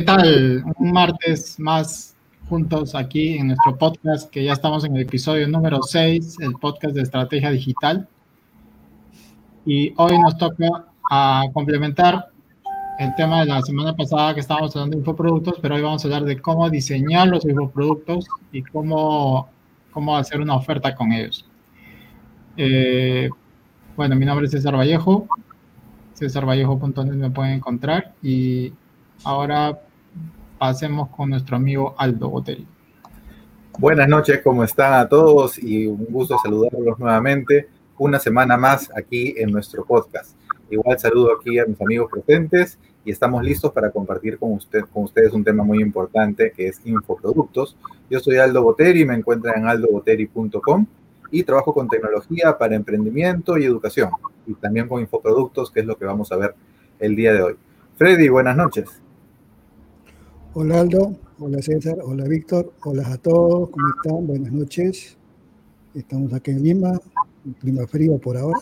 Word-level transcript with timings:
¿Qué 0.00 0.06
tal? 0.06 0.64
Un 0.78 0.92
martes 0.92 1.60
más 1.60 2.16
juntos 2.48 2.94
aquí 2.94 3.36
en 3.36 3.48
nuestro 3.48 3.76
podcast, 3.76 4.30
que 4.30 4.42
ya 4.42 4.54
estamos 4.54 4.82
en 4.86 4.96
el 4.96 5.02
episodio 5.02 5.46
número 5.46 5.82
6, 5.82 6.38
el 6.40 6.54
podcast 6.54 6.94
de 6.94 7.02
estrategia 7.02 7.50
digital. 7.50 8.08
Y 9.66 9.92
hoy 9.98 10.18
nos 10.18 10.38
toca 10.38 10.86
a 11.10 11.44
complementar 11.52 12.30
el 12.98 13.14
tema 13.14 13.40
de 13.40 13.48
la 13.48 13.60
semana 13.60 13.94
pasada 13.94 14.32
que 14.32 14.40
estábamos 14.40 14.74
hablando 14.74 14.96
de 14.96 15.00
infoproductos, 15.00 15.58
pero 15.60 15.74
hoy 15.74 15.82
vamos 15.82 16.02
a 16.02 16.08
hablar 16.08 16.24
de 16.24 16.40
cómo 16.40 16.70
diseñar 16.70 17.28
los 17.28 17.44
infoproductos 17.44 18.24
y 18.52 18.62
cómo, 18.62 19.50
cómo 19.90 20.16
hacer 20.16 20.40
una 20.40 20.54
oferta 20.54 20.94
con 20.94 21.12
ellos. 21.12 21.44
Eh, 22.56 23.28
bueno, 23.98 24.16
mi 24.16 24.24
nombre 24.24 24.46
es 24.46 24.52
César 24.52 24.74
Vallejo, 24.74 25.28
cesarvallejo.net 26.14 27.04
me 27.04 27.30
pueden 27.30 27.52
encontrar 27.52 28.14
y 28.22 28.72
ahora 29.24 29.78
pasemos 30.60 31.08
con 31.08 31.30
nuestro 31.30 31.56
amigo 31.56 31.94
Aldo 31.96 32.28
Boteri. 32.28 32.66
Buenas 33.78 34.06
noches, 34.10 34.42
¿cómo 34.44 34.62
están 34.62 34.92
a 34.92 35.08
todos? 35.08 35.58
Y 35.58 35.86
un 35.86 36.04
gusto 36.10 36.36
saludarlos 36.42 36.98
nuevamente 36.98 37.70
una 37.96 38.18
semana 38.18 38.58
más 38.58 38.90
aquí 38.94 39.32
en 39.38 39.52
nuestro 39.52 39.86
podcast. 39.86 40.36
Igual 40.68 40.98
saludo 40.98 41.30
aquí 41.32 41.58
a 41.58 41.64
mis 41.64 41.80
amigos 41.80 42.10
presentes 42.12 42.78
y 43.06 43.10
estamos 43.10 43.42
listos 43.42 43.72
para 43.72 43.90
compartir 43.90 44.38
con 44.38 44.52
ustedes 44.52 45.32
un 45.32 45.42
tema 45.42 45.64
muy 45.64 45.80
importante 45.80 46.52
que 46.54 46.68
es 46.68 46.82
infoproductos. 46.84 47.78
Yo 48.10 48.20
soy 48.20 48.36
Aldo 48.36 48.62
Boteri, 48.62 49.06
me 49.06 49.14
encuentran 49.14 49.62
en 49.62 49.66
aldoboteri.com 49.66 50.86
y 51.30 51.42
trabajo 51.42 51.72
con 51.72 51.88
tecnología 51.88 52.58
para 52.58 52.76
emprendimiento 52.76 53.56
y 53.56 53.64
educación 53.64 54.10
y 54.46 54.52
también 54.52 54.88
con 54.88 55.00
infoproductos, 55.00 55.70
que 55.70 55.80
es 55.80 55.86
lo 55.86 55.96
que 55.96 56.04
vamos 56.04 56.30
a 56.32 56.36
ver 56.36 56.54
el 56.98 57.16
día 57.16 57.32
de 57.32 57.42
hoy. 57.44 57.56
Freddy, 57.96 58.28
buenas 58.28 58.58
noches. 58.58 59.00
Hola 60.52 60.80
Aldo, 60.80 61.16
hola 61.38 61.62
César, 61.62 61.98
hola 62.02 62.24
Víctor, 62.24 62.72
hola 62.84 63.06
a 63.06 63.16
todos, 63.18 63.70
¿cómo 63.70 63.86
están? 63.96 64.26
Buenas 64.26 64.50
noches. 64.50 65.16
Estamos 65.94 66.32
aquí 66.32 66.50
en 66.50 66.64
Lima, 66.64 67.00
un 67.44 67.52
clima 67.52 67.86
frío 67.86 68.18
por 68.18 68.36
ahora, 68.36 68.58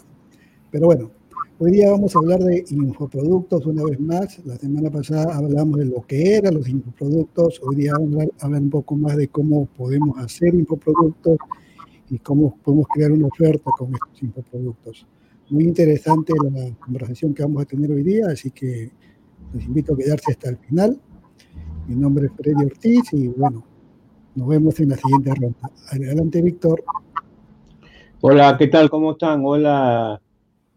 pero 0.70 0.84
bueno, 0.84 1.10
hoy 1.58 1.72
día 1.72 1.90
vamos 1.90 2.14
a 2.14 2.18
hablar 2.18 2.40
de 2.40 2.62
infoproductos 2.68 3.64
una 3.64 3.84
vez 3.84 3.98
más. 4.00 4.38
La 4.44 4.56
semana 4.58 4.90
pasada 4.90 5.34
hablamos 5.34 5.78
de 5.78 5.86
lo 5.86 6.02
que 6.02 6.34
eran 6.34 6.56
los 6.56 6.68
infoproductos, 6.68 7.58
hoy 7.62 7.76
día 7.76 7.94
vamos 7.94 8.26
a 8.38 8.44
hablar 8.44 8.60
un 8.60 8.70
poco 8.70 8.94
más 8.94 9.16
de 9.16 9.28
cómo 9.28 9.64
podemos 9.64 10.18
hacer 10.18 10.54
infoproductos 10.54 11.38
y 12.10 12.18
cómo 12.18 12.54
podemos 12.62 12.86
crear 12.92 13.12
una 13.12 13.28
oferta 13.28 13.70
con 13.78 13.94
estos 13.94 14.22
infoproductos. 14.22 15.06
Muy 15.48 15.64
interesante 15.64 16.34
la 16.52 16.70
conversación 16.84 17.32
que 17.32 17.44
vamos 17.44 17.62
a 17.62 17.64
tener 17.64 17.90
hoy 17.90 18.02
día, 18.02 18.26
así 18.26 18.50
que 18.50 18.90
les 19.54 19.64
invito 19.64 19.94
a 19.94 19.96
quedarse 19.96 20.32
hasta 20.32 20.50
el 20.50 20.58
final. 20.58 21.00
Mi 21.88 21.96
nombre 21.96 22.26
es 22.26 22.32
Freddy 22.32 22.66
Ortiz 22.66 23.14
y 23.14 23.28
bueno, 23.28 23.64
nos 24.34 24.46
vemos 24.46 24.78
en 24.78 24.90
la 24.90 24.96
siguiente 24.96 25.32
ronda. 25.34 25.70
Adelante, 25.90 26.42
Víctor. 26.42 26.84
Hola, 28.20 28.56
¿qué 28.58 28.66
tal? 28.66 28.90
¿Cómo 28.90 29.12
están? 29.12 29.40
Hola, 29.42 30.20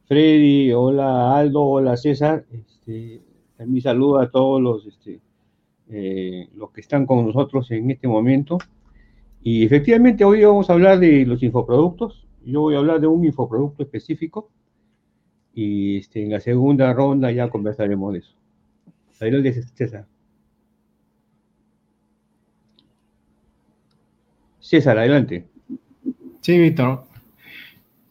Freddy, 0.06 0.72
hola, 0.72 1.38
Aldo, 1.38 1.64
hola, 1.64 1.98
César. 1.98 2.46
Este, 2.50 3.22
mi 3.68 3.82
saludo 3.82 4.20
a 4.20 4.32
todos 4.32 4.62
los, 4.62 4.88
este, 4.88 5.20
eh, 5.90 6.48
los 6.56 6.72
que 6.72 6.80
están 6.80 7.06
con 7.06 7.26
nosotros 7.26 7.70
en 7.72 7.92
este 7.92 8.08
momento. 8.08 8.58
Y 9.42 9.66
efectivamente, 9.66 10.24
hoy 10.24 10.46
vamos 10.46 10.70
a 10.70 10.74
hablar 10.74 10.98
de 10.98 11.26
los 11.26 11.44
infoproductos. 11.44 12.26
Yo 12.46 12.62
voy 12.62 12.76
a 12.76 12.78
hablar 12.78 13.02
de 13.02 13.08
un 13.08 13.26
infoproducto 13.26 13.84
específico. 13.84 14.50
Y 15.54 15.98
este, 15.98 16.24
en 16.24 16.30
la 16.30 16.40
segunda 16.40 16.94
ronda 16.94 17.34
ya 17.34 17.50
conversaremos 17.50 18.14
de 18.14 18.20
eso. 18.20 18.34
Adelante, 19.20 19.62
César. 19.76 20.08
César, 24.62 24.98
adelante. 24.98 25.48
Sí, 26.40 26.58
Víctor. 26.58 27.04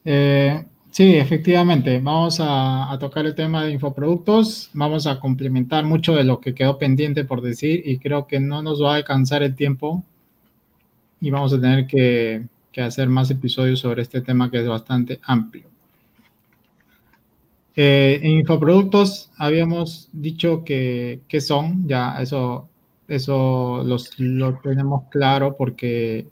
Eh, 0.04 0.64
sí, 0.90 1.14
efectivamente, 1.16 2.00
vamos 2.00 2.38
a, 2.40 2.96
tocar 2.98 3.24
el 3.26 3.34
tema 3.34 3.64
de 3.64 3.72
infoproductos, 3.72 4.70
vamos 4.72 5.06
a 5.06 5.20
complementar 5.20 5.84
mucho 5.84 6.14
de 6.14 6.24
lo 6.24 6.40
que 6.40 6.54
quedó 6.54 6.78
pendiente 6.78 7.24
por 7.24 7.40
decir 7.40 7.82
y 7.84 7.98
creo 7.98 8.26
que 8.26 8.40
no 8.40 8.62
nos 8.62 8.82
va 8.82 8.94
a 8.94 8.96
alcanzar 8.96 9.42
el 9.42 9.54
tiempo 9.54 10.04
y 11.20 11.30
vamos 11.30 11.52
a 11.52 11.60
tener 11.60 11.86
que, 11.86 12.44
hacer 12.80 13.08
más 13.10 13.30
episodios 13.30 13.80
sobre 13.80 14.00
este 14.00 14.22
tema 14.22 14.50
que 14.50 14.58
es 14.58 14.66
bastante 14.66 15.20
amplio. 15.24 15.64
Eh, 17.76 18.20
en 18.22 18.32
infoproductos 18.32 19.30
habíamos 19.36 20.08
dicho 20.12 20.64
que, 20.64 21.20
son, 21.40 21.86
ya 21.86 22.20
eso, 22.20 22.68
eso 23.06 23.84
lo 23.84 24.58
tenemos 24.62 25.04
claro 25.10 25.56
porque 25.58 26.26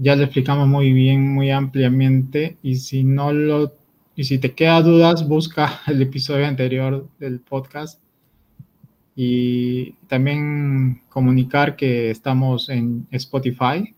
ya 0.00 0.16
lo 0.16 0.24
explicamos 0.24 0.68
muy 0.68 0.92
bien, 0.92 1.34
muy 1.34 1.50
ampliamente. 1.50 2.56
Y 2.62 2.76
si 2.76 3.04
no 3.04 3.32
lo, 3.32 3.74
y 4.14 4.24
si 4.24 4.38
te 4.38 4.54
queda 4.54 4.82
dudas, 4.82 5.26
busca 5.26 5.80
el 5.86 6.02
episodio 6.02 6.46
anterior 6.46 7.08
del 7.18 7.40
podcast. 7.40 8.00
Y 9.16 9.92
también 10.06 11.02
comunicar 11.08 11.76
que 11.76 12.10
estamos 12.10 12.68
en 12.68 13.06
Spotify. 13.10 13.94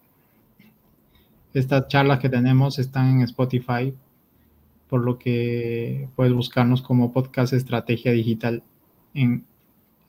Estas 1.52 1.88
charlas 1.88 2.20
que 2.20 2.28
tenemos 2.28 2.78
están 2.78 3.10
en 3.10 3.22
Spotify, 3.22 3.92
por 4.88 5.02
lo 5.02 5.18
que 5.18 6.08
puedes 6.16 6.32
buscarnos 6.32 6.80
como 6.80 7.12
podcast 7.12 7.52
Estrategia 7.52 8.12
Digital 8.12 8.62
en 9.12 9.44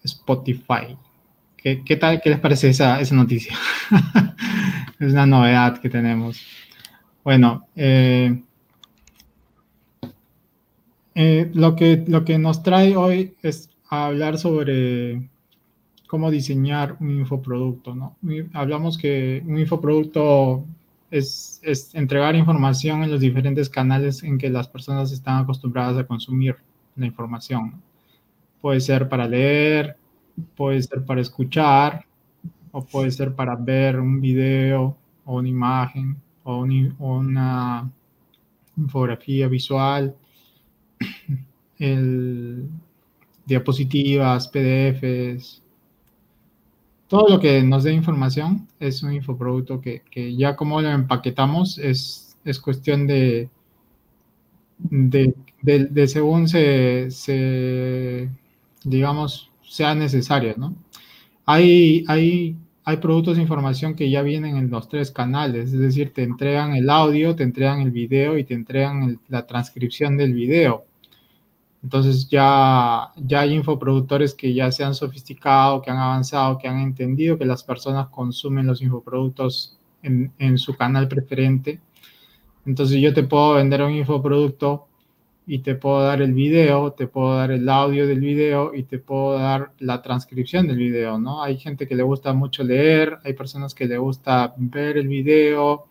Spotify. 0.04 0.98
¿Qué, 1.62 1.84
qué 1.86 1.96
tal? 1.96 2.22
¿Qué 2.22 2.32
les 2.32 2.40
parece 2.40 2.70
esa, 2.70 3.00
esa 3.00 3.16
noticia? 3.16 3.56
es 5.00 5.12
una 5.12 5.28
novedad 5.28 5.80
que 5.80 5.90
tenemos. 5.90 6.42
Bueno, 7.24 7.68
eh, 7.76 8.42
eh, 11.14 11.52
lo, 11.54 11.76
que, 11.76 12.04
lo 12.08 12.26
que 12.26 12.40
nos 12.40 12.64
trae 12.64 12.96
hoy 12.96 13.36
es 13.44 13.70
hablar 13.90 14.40
sobre 14.40 15.30
cómo 16.08 16.32
diseñar 16.32 16.98
un 17.00 17.12
infoproducto, 17.12 17.94
¿no? 17.94 18.18
Hablamos 18.54 18.98
que 18.98 19.44
un 19.46 19.60
infoproducto 19.60 20.66
es, 21.12 21.60
es, 21.64 21.94
entregar 21.94 22.36
información 22.36 23.04
en 23.04 23.12
los 23.12 23.22
diferentes 23.22 23.70
canales 23.70 24.24
en 24.24 24.40
que 24.40 24.50
las 24.50 24.68
personas 24.68 25.12
están 25.12 25.44
acostumbradas 25.44 25.98
a 25.98 26.08
consumir 26.08 26.56
la 26.96 27.06
información. 27.06 27.82
Puede 28.62 28.82
ser 28.82 29.08
para 29.08 29.28
leer, 29.28 29.96
puede 30.56 30.82
ser 30.82 31.06
para 31.06 31.22
escuchar, 31.22 32.06
o 32.72 32.84
puede 32.84 33.12
ser 33.12 33.34
para 33.36 33.56
ver 33.56 34.00
un 34.00 34.22
video 34.22 34.98
o 35.26 35.38
una 35.38 35.50
imagen 35.50 36.18
o, 36.44 36.66
una 37.00 37.92
infografía 38.78 39.48
visual, 39.48 40.16
el, 41.80 42.70
diapositivas, 43.46 44.48
PDFs, 44.48 45.62
todo 47.08 47.28
lo 47.28 47.40
que 47.40 47.62
nos 47.62 47.84
dé 47.84 47.92
información 47.92 48.68
es 48.80 49.04
un 49.04 49.14
infoproducto 49.14 49.82
que, 49.82 50.02
que 50.10 50.34
ya 50.36 50.56
como 50.56 50.82
lo 50.82 50.90
empaquetamos 50.90 51.78
es, 51.78 52.38
es 52.46 52.60
cuestión 52.60 53.06
de, 53.06 53.50
de, 54.80 56.08
según 56.08 56.48
se, 56.48 57.12
se, 57.12 58.30
digamos, 58.84 59.51
sea 59.72 59.96
necesario, 59.96 60.54
¿no? 60.58 60.76
Hay, 61.46 62.04
hay, 62.10 62.58
hay 62.84 62.98
productos 62.98 63.38
de 63.38 63.42
información 63.42 63.96
que 63.96 64.10
ya 64.10 64.22
vienen 64.22 64.58
en 64.58 64.70
los 64.70 64.90
tres 64.90 65.12
canales, 65.12 65.72
es 65.72 65.80
decir, 65.80 66.14
te 66.14 66.24
entregan 66.24 66.76
el 66.76 66.90
audio, 66.90 67.38
te 67.38 67.44
entregan 67.44 67.80
el 67.80 67.92
video 67.92 68.38
y 68.38 68.44
te 68.44 68.54
entregan 68.54 69.22
la 69.30 69.48
transcripción 69.48 70.18
del 70.18 70.34
video. 70.34 70.84
Entonces 71.84 72.28
ya, 72.28 73.14
ya 73.16 73.40
hay 73.40 73.54
infoproductores 73.54 74.34
que 74.36 74.54
ya 74.54 74.70
se 74.74 74.84
han 74.84 74.94
sofisticado, 74.94 75.82
que 75.82 75.90
han 75.90 76.00
avanzado, 76.00 76.58
que 76.58 76.68
han 76.68 76.80
entendido 76.82 77.38
que 77.38 77.46
las 77.46 77.64
personas 77.64 78.10
consumen 78.10 78.68
los 78.68 78.82
infoproductos 78.82 79.80
en, 80.04 80.34
en 80.38 80.58
su 80.58 80.76
canal 80.76 81.08
preferente. 81.08 81.80
Entonces 82.66 83.00
yo 83.00 83.14
te 83.14 83.24
puedo 83.24 83.54
vender 83.54 83.82
un 83.84 83.94
infoproducto 83.94 84.90
y 85.52 85.60
te 85.60 85.76
puedo 85.76 86.02
dar 86.02 86.22
el 86.22 86.34
video, 86.34 86.94
te 86.94 87.08
puedo 87.08 87.36
dar 87.36 87.52
el 87.52 87.68
audio 87.68 88.08
del 88.08 88.22
video 88.22 88.74
y 88.74 88.84
te 88.84 89.00
puedo 89.00 89.38
dar 89.38 89.74
la 89.80 90.02
transcripción 90.02 90.66
del 90.66 90.78
video, 90.78 91.20
¿no? 91.20 91.44
Hay 91.44 91.58
gente 91.58 91.90
que 91.90 91.94
le 91.94 92.04
gusta 92.04 92.32
mucho 92.32 92.64
leer, 92.64 93.20
hay 93.26 93.34
personas 93.34 93.76
que 93.76 93.86
le 93.86 93.98
gusta 93.98 94.54
ver 94.56 94.96
el 94.96 95.10
video 95.10 95.88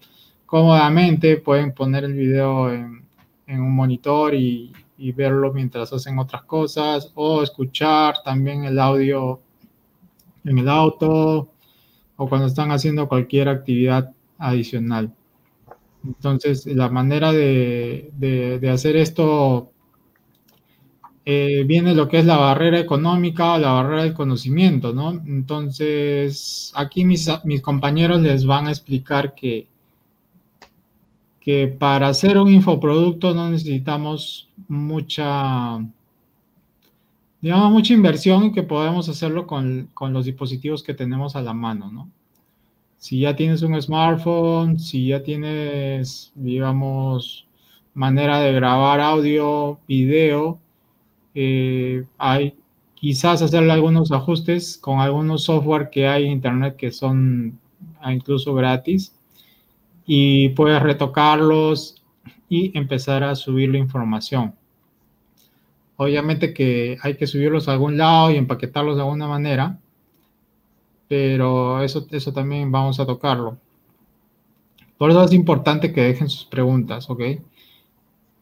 cómodamente, 0.46 1.36
pueden 1.36 1.74
poner 1.74 2.04
el 2.04 2.14
video 2.14 2.72
en, 2.72 3.04
un 3.48 3.74
monitor 3.74 4.34
y, 4.34 4.72
verlo 5.14 5.52
mientras 5.52 5.92
hacen 5.92 6.18
otras 6.18 6.44
cosas 6.44 7.12
o 7.14 7.42
escuchar 7.42 8.14
también 8.24 8.64
el 8.64 8.78
audio 8.78 9.40
en 10.42 10.56
el 10.56 10.70
auto 10.70 11.50
o 12.16 12.28
cuando 12.30 12.46
están 12.46 12.72
haciendo 12.72 13.06
cualquier 13.06 13.50
actividad 13.50 14.10
adicional. 14.38 15.12
Entonces, 16.04 16.66
la 16.66 16.88
manera 16.88 17.32
de, 17.32 18.60
hacer 18.72 18.96
esto 18.96 19.72
eh, 21.24 21.64
viene 21.66 21.94
lo 21.94 22.08
que 22.08 22.18
es 22.18 22.24
la 22.24 22.38
barrera 22.38 22.78
económica 22.78 23.58
la 23.58 23.72
barrera 23.72 24.04
del 24.04 24.14
conocimiento, 24.14 24.92
¿no? 24.94 25.10
Entonces, 25.10 26.72
aquí 26.74 27.04
mis, 27.04 27.28
mis 27.44 27.60
compañeros 27.60 28.20
les 28.22 28.46
van 28.46 28.66
a 28.66 28.70
explicar 28.70 29.34
que, 29.34 29.68
que 31.40 31.68
para 31.68 32.08
hacer 32.08 32.38
un 32.38 32.50
infoproducto 32.50 33.34
no 33.34 33.50
necesitamos 33.50 34.48
mucha, 34.68 35.78
digamos, 37.40 37.70
mucha 37.72 37.92
inversión 37.94 38.44
y 38.44 38.52
que 38.52 38.62
podemos 38.62 39.08
hacerlo 39.08 39.46
con, 39.46 39.90
con 39.92 40.12
los 40.12 40.24
dispositivos 40.24 40.82
que 40.82 40.94
tenemos 40.94 41.36
a 41.36 41.42
la 41.42 41.52
mano, 41.52 41.90
¿no? 41.90 42.10
Si 43.00 43.20
ya 43.20 43.34
tienes 43.34 43.62
un 43.62 43.80
smartphone, 43.80 44.78
si 44.78 45.08
ya 45.08 45.22
tienes, 45.22 46.32
digamos, 46.34 47.46
manera 47.94 48.40
de 48.40 48.52
grabar 48.52 49.00
audio, 49.00 49.80
video, 49.88 50.58
eh, 51.34 52.04
hay 52.18 52.54
quizás 52.94 53.40
hacerle 53.40 53.72
algunos 53.72 54.12
ajustes 54.12 54.76
con 54.76 55.00
algunos 55.00 55.44
software 55.44 55.88
que 55.88 56.08
hay 56.08 56.26
en 56.26 56.32
internet 56.32 56.76
que 56.76 56.92
son 56.92 57.58
ah, 58.02 58.12
incluso 58.12 58.52
gratis 58.52 59.14
y 60.04 60.50
puedes 60.50 60.82
retocarlos 60.82 62.02
y 62.50 62.76
empezar 62.76 63.24
a 63.24 63.34
subir 63.34 63.70
la 63.70 63.78
información. 63.78 64.54
Obviamente 65.96 66.52
que 66.52 66.98
hay 67.00 67.16
que 67.16 67.26
subirlos 67.26 67.66
a 67.66 67.72
algún 67.72 67.96
lado 67.96 68.30
y 68.30 68.36
empaquetarlos 68.36 68.96
de 68.96 69.02
alguna 69.02 69.26
manera, 69.26 69.78
pero 71.10 71.82
eso, 71.82 72.06
eso 72.12 72.32
también 72.32 72.70
vamos 72.70 73.00
a 73.00 73.04
tocarlo. 73.06 73.58
Por 74.96 75.10
eso 75.10 75.24
es 75.24 75.32
importante 75.32 75.92
que 75.92 76.02
dejen 76.02 76.28
sus 76.28 76.44
preguntas, 76.44 77.10
¿ok? 77.10 77.22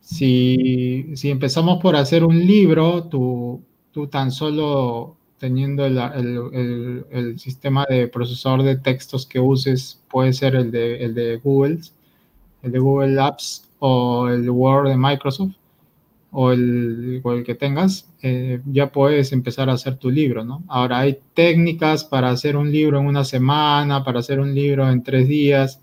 Si, 0.01 1.17
si 1.17 1.31
empezamos 1.31 1.81
por 1.81 1.97
hacer 1.97 2.25
un 2.25 2.39
libro, 2.47 3.05
tú, 3.05 3.63
tú 3.91 4.09
tan 4.09 4.31
solo 4.31 5.17
teniendo 5.39 5.87
el, 5.87 5.97
el, 5.97 7.07
el, 7.11 7.39
sistema 7.39 7.87
de 7.89 8.07
procesador 8.07 8.63
de 8.63 8.77
textos 8.77 9.25
que 9.25 9.41
uses, 9.41 10.03
puede 10.11 10.35
ser 10.35 10.55
el 10.55 10.71
de, 10.71 11.03
el 11.03 11.15
de 11.15 11.39
Google, 11.39 11.81
el 12.63 12.73
de 12.73 12.79
Google 12.79 13.19
Apps 13.19 13.67
o 13.79 14.29
el 14.29 14.51
Word 14.51 14.91
de 14.91 14.97
Microsoft, 14.99 15.55
o 16.31 16.53
el, 16.53 17.23
el 17.25 17.45
que 17.45 17.55
tengas, 17.55 18.09
eh, 18.23 18.61
ya 18.67 18.93
puedes 18.93 19.33
empezar 19.33 19.71
a 19.71 19.75
hacer 19.75 19.97
tu 19.97 20.11
libro, 20.11 20.45
¿no? 20.45 20.63
Ahora 20.69 20.99
hay 20.99 21.19
técnicas 21.35 22.05
para 22.05 22.31
hacer 22.31 22.57
un 22.57 22.71
libro 22.71 23.01
en 23.01 23.07
una 23.07 23.25
semana, 23.25 24.05
para 24.05 24.21
hacer 24.21 24.41
un 24.41 24.55
libro 24.55 24.91
en 24.91 25.03
tres 25.03 25.27
días, 25.29 25.81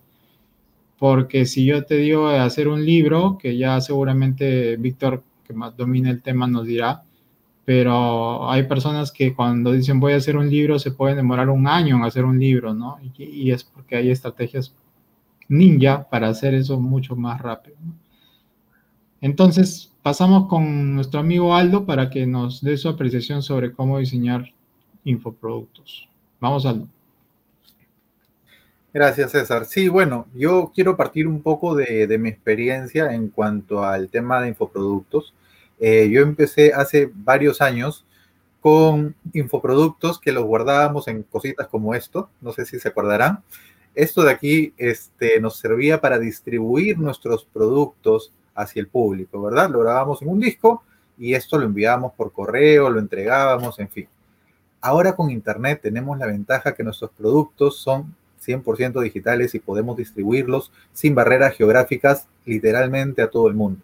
porque 1.00 1.46
si 1.46 1.66
yo 1.66 1.84
te 1.86 1.98
digo 1.98 2.30
de 2.30 2.40
hacer 2.40 2.68
un 2.68 2.86
libro, 2.86 3.38
que 3.40 3.58
ya 3.58 3.82
seguramente 3.82 4.78
Víctor, 4.78 5.24
que 5.46 5.54
más 5.54 5.76
domina 5.76 6.10
el 6.10 6.22
tema, 6.22 6.48
nos 6.48 6.66
dirá, 6.66 7.04
pero 7.66 8.50
hay 8.50 8.64
personas 8.64 9.12
que 9.12 9.34
cuando 9.34 9.72
dicen 9.72 10.00
voy 10.00 10.14
a 10.14 10.18
hacer 10.18 10.38
un 10.38 10.50
libro 10.50 10.78
se 10.80 10.92
pueden 10.92 11.18
demorar 11.18 11.50
un 11.50 11.68
año 11.68 11.98
en 11.98 12.04
hacer 12.04 12.24
un 12.26 12.40
libro, 12.40 12.74
¿no? 12.74 12.98
Y, 13.18 13.24
y 13.24 13.52
es 13.52 13.64
porque 13.64 13.96
hay 13.96 14.12
estrategias 14.12 14.74
ninja 15.48 16.08
para 16.10 16.30
hacer 16.30 16.54
eso 16.54 16.80
mucho 16.80 17.16
más 17.16 17.42
rápido. 17.42 17.78
¿no? 17.84 17.94
Entonces, 19.22 19.92
pasamos 20.06 20.48
con 20.48 20.94
nuestro 20.94 21.20
amigo 21.20 21.56
Aldo 21.56 21.88
para 21.88 22.12
que 22.12 22.28
nos 22.28 22.62
dé 22.62 22.78
su 22.78 22.88
apreciación 22.88 23.42
sobre 23.42 23.74
cómo 23.74 23.98
diseñar 23.98 24.54
infoproductos. 25.04 26.08
Vamos, 26.40 26.64
Aldo. 26.68 26.88
Gracias, 28.94 29.32
César. 29.32 29.66
Sí, 29.66 29.88
bueno, 29.88 30.28
yo 30.36 30.72
quiero 30.76 30.96
partir 30.96 31.28
un 31.28 31.42
poco 31.42 31.74
de, 31.74 32.20
mi 32.20 32.30
experiencia 32.30 33.16
en 33.16 33.30
cuanto 33.30 33.84
al 33.84 34.10
tema 34.10 34.44
de 34.44 34.50
infoproductos. 34.50 35.34
Eh, 35.80 36.08
yo 36.12 36.22
empecé 36.22 36.72
hace 36.72 37.10
varios 37.12 37.60
años 37.60 38.06
con 38.62 39.16
infoproductos 39.34 40.20
que 40.20 40.32
los 40.32 40.44
guardábamos 40.44 41.08
en 41.08 41.24
cositas 41.24 41.68
como 41.68 41.96
esto, 41.96 42.30
no 42.42 42.54
sé 42.54 42.68
si 42.68 42.80
se 42.80 42.90
acordarán. 42.90 43.44
Esto 43.96 44.22
de 44.22 44.32
aquí 44.32 44.72
este, 44.78 45.40
nos 45.40 45.58
servía 45.58 46.00
para 46.00 46.20
distribuir 46.20 47.00
nuestros 47.00 47.44
productos 47.44 48.34
hacia 48.56 48.80
el 48.80 48.88
público, 48.88 49.42
¿verdad? 49.42 49.70
Lo 49.70 49.82
grabábamos 49.82 50.22
en 50.22 50.30
un 50.30 50.40
disco 50.40 50.84
y 51.18 51.34
esto 51.34 51.58
lo 51.58 51.66
enviábamos 51.66 52.14
por 52.14 52.32
correo, 52.32 52.90
lo 52.90 53.00
entregábamos, 53.00 53.80
en 53.80 53.90
fin. 53.90 54.08
Ahora 54.82 55.16
con 55.16 55.30
Internet 55.30 55.80
tenemos 55.82 56.18
la 56.18 56.28
ventaja 56.28 56.74
que 56.74 56.84
nuestros 56.84 57.12
productos 57.12 57.78
son 57.78 58.16
100% 58.46 59.02
digitales 59.02 59.56
y 59.56 59.60
podemos 59.60 59.98
distribuirlos 59.98 60.72
sin 60.94 61.16
barreras 61.16 61.56
geográficas 61.56 62.28
literalmente 62.46 63.22
a 63.22 63.30
todo 63.30 63.48
el 63.48 63.56
mundo. 63.56 63.82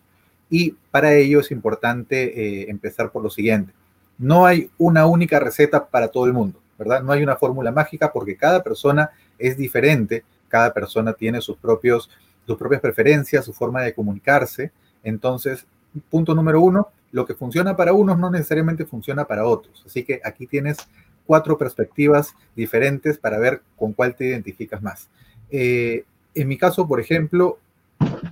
Y 0.49 0.75
para 0.91 1.13
ello 1.13 1.39
es 1.39 1.51
importante 1.51 2.23
eh, 2.61 2.69
empezar 2.69 3.11
por 3.11 3.23
lo 3.23 3.29
siguiente. 3.29 3.73
No 4.17 4.45
hay 4.45 4.69
una 4.77 5.07
única 5.07 5.39
receta 5.39 5.85
para 5.85 6.09
todo 6.09 6.25
el 6.25 6.33
mundo, 6.33 6.59
¿verdad? 6.77 7.01
No 7.01 7.11
hay 7.11 7.23
una 7.23 7.37
fórmula 7.37 7.71
mágica 7.71 8.11
porque 8.11 8.35
cada 8.35 8.61
persona 8.61 9.09
es 9.39 9.57
diferente, 9.57 10.23
cada 10.49 10.73
persona 10.73 11.13
tiene 11.13 11.41
sus 11.41 11.57
propios 11.57 12.09
sus 12.45 12.57
propias 12.57 12.81
preferencias, 12.81 13.45
su 13.45 13.53
forma 13.53 13.81
de 13.81 13.93
comunicarse. 13.93 14.71
Entonces, 15.03 15.65
punto 16.09 16.35
número 16.35 16.61
uno, 16.61 16.89
lo 17.11 17.25
que 17.25 17.35
funciona 17.35 17.75
para 17.75 17.93
unos 17.93 18.17
no 18.17 18.29
necesariamente 18.29 18.85
funciona 18.85 19.25
para 19.25 19.45
otros. 19.45 19.83
Así 19.85 20.03
que 20.03 20.21
aquí 20.23 20.47
tienes 20.47 20.77
cuatro 21.25 21.57
perspectivas 21.57 22.33
diferentes 22.55 23.17
para 23.17 23.37
ver 23.37 23.61
con 23.77 23.93
cuál 23.93 24.15
te 24.15 24.25
identificas 24.25 24.81
más. 24.81 25.09
Eh, 25.49 26.05
en 26.33 26.47
mi 26.47 26.57
caso, 26.57 26.87
por 26.87 26.99
ejemplo, 26.99 27.59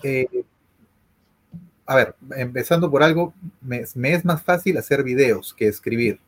eh, 0.04 0.44
a 1.86 1.96
ver, 1.96 2.16
empezando 2.36 2.90
por 2.90 3.04
algo, 3.04 3.34
me, 3.62 3.84
me, 3.96 4.14
es 4.14 4.24
más 4.24 4.42
fácil 4.44 4.78
hacer 4.78 5.04
videos 5.04 5.54
que 5.54 5.68
escribir, 5.68 6.20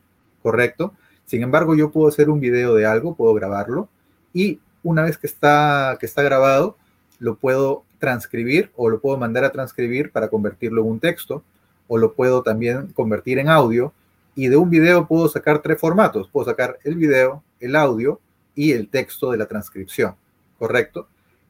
¿correcto? 0.42 0.92
Sin 1.24 1.42
embargo, 1.42 1.74
yo 1.74 1.90
puedo 1.90 2.08
hacer 2.08 2.28
un 2.28 2.40
video 2.40 2.74
de 2.74 2.84
algo, 2.84 3.14
puedo 3.14 3.32
grabarlo 3.32 3.88
y 4.34 4.60
una 4.82 5.02
vez 5.02 5.18
que 5.18 5.26
está, 5.26 5.96
que 6.00 6.06
está 6.06 6.22
grabado, 6.22 6.76
lo 7.22 7.36
puedo 7.36 7.84
transcribir 8.00 8.72
o 8.74 8.90
lo 8.90 9.00
puedo 9.00 9.16
mandar 9.16 9.44
a 9.44 9.52
transcribir 9.52 10.10
para 10.10 10.28
convertirlo 10.28 10.82
en 10.82 10.88
un 10.88 10.98
texto 10.98 11.44
o 11.86 11.96
lo 11.96 12.14
puedo 12.14 12.42
también 12.42 12.88
convertir 12.88 13.38
en 13.38 13.48
audio 13.48 13.92
y 14.34 14.48
de 14.48 14.56
un 14.56 14.68
video 14.70 15.06
puedo 15.06 15.28
sacar 15.28 15.62
tres 15.62 15.78
formatos. 15.78 16.28
Puedo 16.28 16.46
sacar 16.46 16.80
el 16.82 16.96
video, 16.96 17.44
el 17.60 17.76
audio 17.76 18.18
y 18.56 18.72
el 18.72 18.88
texto 18.88 19.30
de 19.30 19.38
la 19.38 19.46
transcripción, 19.46 20.16
¿correcto? 20.58 21.06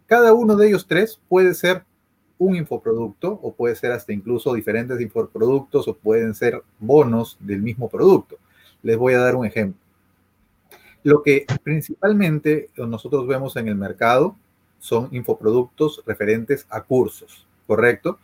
Cada 0.06 0.34
uno 0.34 0.56
de 0.56 0.68
ellos 0.68 0.86
tres 0.86 1.18
puede 1.26 1.54
ser 1.54 1.84
un 2.36 2.54
infoproducto 2.54 3.40
o 3.42 3.54
puede 3.54 3.74
ser 3.74 3.92
hasta 3.92 4.12
incluso 4.12 4.52
diferentes 4.52 5.00
infoproductos 5.00 5.88
o 5.88 5.94
pueden 5.94 6.34
ser 6.34 6.62
bonos 6.80 7.38
del 7.40 7.62
mismo 7.62 7.88
producto. 7.88 8.36
Les 8.82 8.98
voy 8.98 9.14
a 9.14 9.20
dar 9.20 9.36
un 9.36 9.46
ejemplo. 9.46 9.80
Lo 11.02 11.22
que 11.22 11.46
principalmente 11.62 12.68
nosotros 12.76 13.26
vemos 13.26 13.56
en 13.56 13.68
el 13.68 13.74
mercado 13.74 14.36
son 14.82 15.08
infoproductos 15.12 16.02
referentes 16.04 16.66
a 16.68 16.80
cursos, 16.80 17.46
¿correcto? 17.68 18.18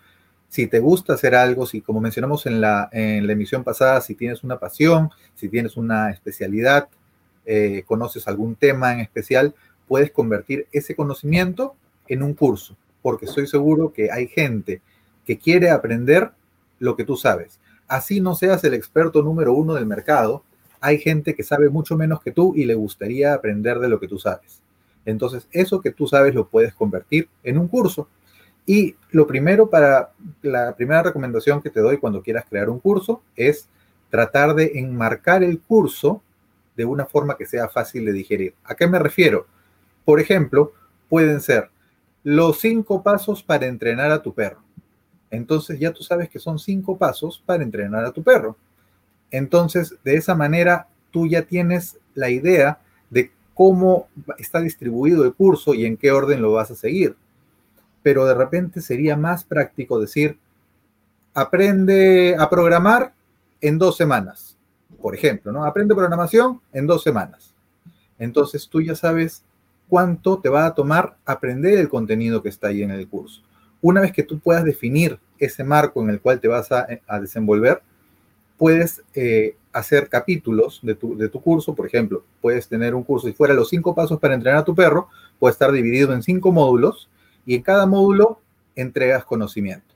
Si 0.48 0.66
te 0.66 0.80
gusta 0.80 1.12
hacer 1.12 1.36
algo, 1.36 1.66
si 1.66 1.80
como 1.80 2.00
mencionamos 2.00 2.46
en 2.46 2.60
la, 2.60 2.88
en 2.90 3.28
la 3.28 3.34
emisión 3.34 3.62
pasada, 3.62 4.00
si 4.00 4.16
tienes 4.16 4.42
una 4.42 4.58
pasión, 4.58 5.10
si 5.36 5.48
tienes 5.48 5.76
una 5.76 6.10
especialidad, 6.10 6.88
eh, 7.46 7.84
conoces 7.86 8.26
algún 8.26 8.56
tema 8.56 8.92
en 8.92 8.98
especial, 8.98 9.54
puedes 9.86 10.10
convertir 10.10 10.66
ese 10.72 10.96
conocimiento 10.96 11.76
en 12.08 12.24
un 12.24 12.34
curso, 12.34 12.76
porque 13.02 13.26
estoy 13.26 13.46
seguro 13.46 13.92
que 13.92 14.10
hay 14.10 14.26
gente 14.26 14.82
que 15.24 15.38
quiere 15.38 15.70
aprender 15.70 16.32
lo 16.80 16.96
que 16.96 17.04
tú 17.04 17.16
sabes. 17.16 17.60
Así 17.86 18.20
no 18.20 18.34
seas 18.34 18.64
el 18.64 18.74
experto 18.74 19.22
número 19.22 19.52
uno 19.52 19.74
del 19.74 19.86
mercado, 19.86 20.42
hay 20.80 20.98
gente 20.98 21.36
que 21.36 21.44
sabe 21.44 21.68
mucho 21.68 21.96
menos 21.96 22.20
que 22.20 22.32
tú 22.32 22.52
y 22.56 22.64
le 22.64 22.74
gustaría 22.74 23.32
aprender 23.32 23.78
de 23.78 23.88
lo 23.88 24.00
que 24.00 24.08
tú 24.08 24.18
sabes. 24.18 24.60
Entonces, 25.04 25.48
eso 25.52 25.80
que 25.80 25.90
tú 25.90 26.06
sabes 26.06 26.34
lo 26.34 26.48
puedes 26.48 26.74
convertir 26.74 27.28
en 27.42 27.58
un 27.58 27.68
curso. 27.68 28.08
Y 28.66 28.96
lo 29.10 29.26
primero 29.26 29.70
para 29.70 30.12
la 30.42 30.76
primera 30.76 31.02
recomendación 31.02 31.62
que 31.62 31.70
te 31.70 31.80
doy 31.80 31.96
cuando 31.96 32.22
quieras 32.22 32.44
crear 32.48 32.68
un 32.68 32.80
curso 32.80 33.22
es 33.34 33.68
tratar 34.10 34.54
de 34.54 34.78
enmarcar 34.78 35.42
el 35.42 35.60
curso 35.60 36.22
de 36.76 36.84
una 36.84 37.06
forma 37.06 37.36
que 37.36 37.46
sea 37.46 37.68
fácil 37.68 38.04
de 38.04 38.12
digerir. 38.12 38.54
¿A 38.64 38.74
qué 38.74 38.86
me 38.86 38.98
refiero? 38.98 39.46
Por 40.04 40.20
ejemplo, 40.20 40.72
pueden 41.08 41.40
ser 41.40 41.70
los 42.22 42.60
cinco 42.60 43.02
pasos 43.02 43.42
para 43.42 43.66
entrenar 43.66 44.10
a 44.10 44.22
tu 44.22 44.34
perro. 44.34 44.62
Entonces 45.30 45.78
ya 45.78 45.92
tú 45.92 46.02
sabes 46.02 46.28
que 46.28 46.38
son 46.38 46.58
cinco 46.58 46.96
pasos 46.96 47.42
para 47.44 47.62
entrenar 47.62 48.04
a 48.04 48.12
tu 48.12 48.22
perro. 48.22 48.56
Entonces, 49.30 49.96
de 50.04 50.16
esa 50.16 50.34
manera, 50.34 50.88
tú 51.10 51.26
ya 51.26 51.42
tienes 51.42 51.98
la 52.14 52.30
idea 52.30 52.80
de 53.10 53.32
cómo 53.58 54.06
está 54.38 54.60
distribuido 54.60 55.24
el 55.24 55.34
curso 55.34 55.74
y 55.74 55.84
en 55.84 55.96
qué 55.96 56.12
orden 56.12 56.40
lo 56.40 56.52
vas 56.52 56.70
a 56.70 56.76
seguir. 56.76 57.16
Pero 58.04 58.24
de 58.24 58.32
repente 58.32 58.80
sería 58.80 59.16
más 59.16 59.42
práctico 59.42 59.98
decir, 59.98 60.38
aprende 61.34 62.36
a 62.38 62.48
programar 62.48 63.12
en 63.60 63.76
dos 63.76 63.96
semanas, 63.96 64.56
por 65.02 65.12
ejemplo, 65.12 65.50
¿no? 65.50 65.64
Aprende 65.64 65.96
programación 65.96 66.60
en 66.72 66.86
dos 66.86 67.02
semanas. 67.02 67.52
Entonces 68.20 68.68
tú 68.68 68.80
ya 68.80 68.94
sabes 68.94 69.42
cuánto 69.88 70.38
te 70.38 70.48
va 70.48 70.64
a 70.64 70.74
tomar 70.76 71.16
aprender 71.24 71.80
el 71.80 71.88
contenido 71.88 72.40
que 72.40 72.50
está 72.50 72.68
ahí 72.68 72.84
en 72.84 72.92
el 72.92 73.08
curso. 73.08 73.42
Una 73.82 74.00
vez 74.00 74.12
que 74.12 74.22
tú 74.22 74.38
puedas 74.38 74.62
definir 74.62 75.18
ese 75.36 75.64
marco 75.64 76.00
en 76.00 76.10
el 76.10 76.20
cual 76.20 76.38
te 76.38 76.46
vas 76.46 76.70
a, 76.70 76.86
a 77.08 77.18
desenvolver, 77.18 77.82
puedes 78.58 79.02
eh, 79.14 79.56
hacer 79.72 80.08
capítulos 80.08 80.80
de 80.82 80.94
tu, 80.94 81.16
de 81.16 81.28
tu, 81.28 81.40
curso, 81.40 81.74
por 81.74 81.86
ejemplo, 81.86 82.24
puedes 82.42 82.68
tener 82.68 82.94
un 82.94 83.04
curso, 83.04 83.28
si 83.28 83.32
fuera 83.32 83.54
los 83.54 83.68
cinco 83.68 83.94
pasos 83.94 84.18
para 84.18 84.34
entrenar 84.34 84.60
a 84.60 84.64
tu 84.64 84.74
perro, 84.74 85.08
puede 85.38 85.52
estar 85.52 85.70
dividido 85.72 86.12
en 86.12 86.22
cinco 86.22 86.52
módulos 86.52 87.08
y 87.46 87.54
en 87.54 87.62
cada 87.62 87.86
módulo 87.86 88.40
entregas 88.74 89.24
conocimiento. 89.24 89.94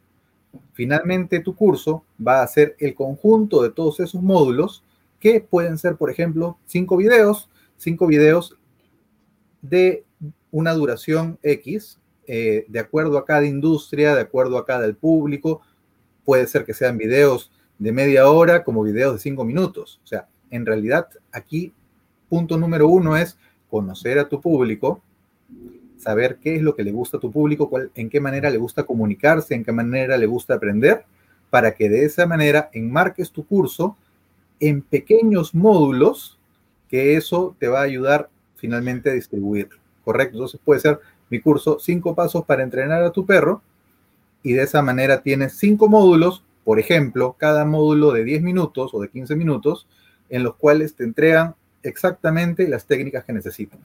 Finalmente, 0.73 1.41
tu 1.41 1.55
curso 1.55 2.05
va 2.25 2.43
a 2.43 2.47
ser 2.47 2.77
el 2.79 2.95
conjunto 2.95 3.63
de 3.63 3.71
todos 3.71 4.01
esos 4.01 4.23
módulos 4.23 4.85
que 5.19 5.41
pueden 5.41 5.79
ser, 5.79 5.97
por 5.97 6.11
ejemplo, 6.11 6.59
cinco 6.67 6.97
videos, 6.97 7.49
cinco 7.77 8.07
videos 8.07 8.57
de 9.61 10.05
una 10.51 10.75
duración 10.75 11.39
X, 11.43 11.99
eh, 12.27 12.65
de 12.69 12.81
acuerdo 12.81 13.19
a 13.19 13.25
cada 13.25 13.47
industria, 13.47 14.15
de 14.15 14.21
acuerdo 14.21 14.59
a 14.59 14.67
cada 14.67 14.93
público. 14.93 15.63
Puede 16.25 16.47
ser 16.47 16.65
que 16.65 16.75
sean 16.75 16.99
videos 16.99 17.51
de 17.83 17.91
media 17.91 18.29
hora 18.31 18.63
como 18.63 18.85
videos 18.85 19.15
de 19.15 19.19
cinco 19.19 19.45
minutos. 19.45 20.01
O 20.05 20.07
sea, 20.07 20.29
en 20.51 20.65
realidad 20.65 21.09
aquí, 21.33 21.73
punto 22.29 22.57
número 22.57 22.87
uno 22.87 23.17
es 23.17 23.37
conocer 23.69 24.21
a 24.21 24.29
tu 24.29 24.41
público, 24.41 25.03
saber 25.97 26.39
qué 26.41 26.55
es 26.55 26.63
lo 26.63 26.77
que 26.77 26.85
le 26.85 26.93
gusta 26.93 27.17
a 27.17 27.21
tu 27.21 27.33
público, 27.33 27.69
en 27.97 28.09
qué 28.09 28.21
manera 28.21 28.51
le 28.51 28.59
gusta 28.59 28.85
comunicarse, 28.85 29.55
en 29.55 29.65
qué 29.65 29.73
manera 29.73 30.17
le 30.17 30.27
gusta 30.27 30.55
aprender, 30.55 31.05
para 31.51 31.75
que 31.75 31.89
de 31.89 32.05
esa 32.05 32.25
manera 32.25 32.71
enmarques 32.73 33.33
tu 33.33 33.45
curso 33.45 33.97
en 34.61 34.83
pequeños 34.83 35.53
módulos, 35.53 36.39
que 36.89 37.17
eso 37.17 37.57
te 37.59 37.67
va 37.67 37.81
a 37.81 37.85
ayudar 37.85 38.31
finalmente 38.55 39.11
a 39.11 39.15
distribuir. 39.15 39.71
¿Correcto? 40.05 40.37
Entonces 40.37 40.61
puede 40.65 40.81
ser 40.81 41.01
mi 41.31 41.41
curso, 41.41 41.79
cinco 41.81 42.15
pasos 42.15 42.45
para 42.45 42.63
entrenar 42.63 43.03
a 43.03 43.11
tu 43.11 43.27
perro, 43.27 43.61
y 44.45 44.53
de 44.53 44.63
esa 44.63 44.83
manera 44.83 45.21
tienes 45.23 45.59
cinco 45.59 45.89
módulos, 45.89 46.45
por 46.65 46.79
ejemplo, 46.79 47.37
cada 47.39 47.65
módulo 47.65 48.13
de 48.13 48.25
10 48.25 48.43
minutos 48.43 48.93
o 48.95 49.01
de 49.01 49.09
15 49.09 49.37
minutos, 49.37 49.87
en 50.29 50.43
los 50.43 50.57
cuales 50.57 50.95
te 50.95 51.05
entregan 51.05 51.55
exactamente 51.83 52.69
las 52.69 52.87
técnicas 52.87 53.25
que 53.25 53.33
necesitas. 53.33 53.81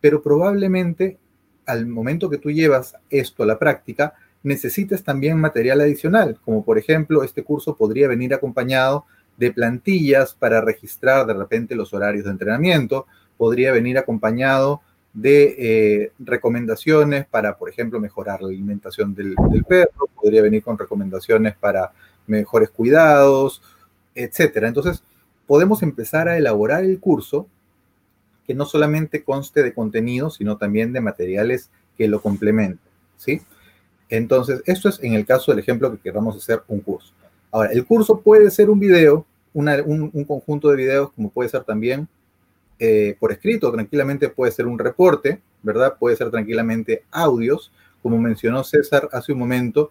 Pero 0.00 0.22
probablemente 0.22 1.18
al 1.66 1.86
momento 1.86 2.30
que 2.30 2.38
tú 2.38 2.50
llevas 2.50 2.96
esto 3.10 3.42
a 3.42 3.46
la 3.46 3.58
práctica, 3.58 4.14
necesitas 4.42 5.02
también 5.02 5.38
material 5.38 5.80
adicional, 5.80 6.38
como 6.44 6.64
por 6.64 6.78
ejemplo, 6.78 7.24
este 7.24 7.42
curso 7.42 7.76
podría 7.76 8.08
venir 8.08 8.32
acompañado 8.32 9.04
de 9.36 9.52
plantillas 9.52 10.34
para 10.34 10.60
registrar 10.60 11.26
de 11.26 11.34
repente 11.34 11.74
los 11.74 11.92
horarios 11.92 12.24
de 12.24 12.30
entrenamiento, 12.30 13.06
podría 13.36 13.72
venir 13.72 13.98
acompañado 13.98 14.80
de 15.12 15.56
eh, 15.58 16.12
recomendaciones 16.18 17.26
para, 17.26 17.56
por 17.58 17.68
ejemplo, 17.68 17.98
mejorar 18.00 18.40
la 18.42 18.48
alimentación 18.48 19.14
del, 19.14 19.34
del, 19.50 19.64
perro, 19.64 20.08
podría 20.14 20.42
venir 20.42 20.62
con 20.62 20.78
recomendaciones 20.78 21.56
para 21.56 21.92
mejores 22.26 22.70
cuidados, 22.70 23.62
etcétera. 24.14 24.68
Entonces, 24.68 25.02
podemos 25.46 25.82
empezar 25.82 26.28
a 26.28 26.36
elaborar 26.36 26.84
el 26.84 26.98
curso 26.98 27.46
que 28.46 28.54
no 28.54 28.64
solamente 28.64 29.24
conste 29.24 29.62
de 29.62 29.74
contenido, 29.74 30.30
sino 30.30 30.56
también 30.56 30.92
de 30.92 31.00
materiales 31.00 31.70
que 31.96 32.08
lo 32.08 32.20
complementen, 32.20 32.78
¿sí? 33.16 33.42
Entonces, 34.08 34.62
esto 34.66 34.88
es 34.88 35.02
en 35.02 35.14
el 35.14 35.26
caso 35.26 35.50
del 35.50 35.58
ejemplo 35.58 35.90
que 35.90 35.98
queramos 35.98 36.36
hacer 36.36 36.62
un 36.68 36.80
curso. 36.80 37.12
Ahora, 37.50 37.72
el 37.72 37.84
curso 37.84 38.20
puede 38.20 38.50
ser 38.50 38.70
un 38.70 38.78
video, 38.78 39.26
un, 39.52 39.68
un, 40.12 40.24
conjunto 40.24 40.68
de 40.70 40.76
videos, 40.76 41.10
como 41.12 41.30
puede 41.30 41.48
ser 41.48 41.64
también 41.64 42.06
eh, 42.78 43.16
por 43.18 43.32
escrito, 43.32 43.72
tranquilamente 43.72 44.28
puede 44.28 44.52
ser 44.52 44.66
un 44.66 44.78
reporte, 44.78 45.40
¿verdad? 45.62 45.96
Puede 45.98 46.16
ser 46.16 46.30
tranquilamente 46.30 47.04
audios, 47.10 47.72
como 48.02 48.18
mencionó 48.18 48.62
César 48.62 49.08
hace 49.12 49.32
un 49.32 49.38
momento. 49.38 49.90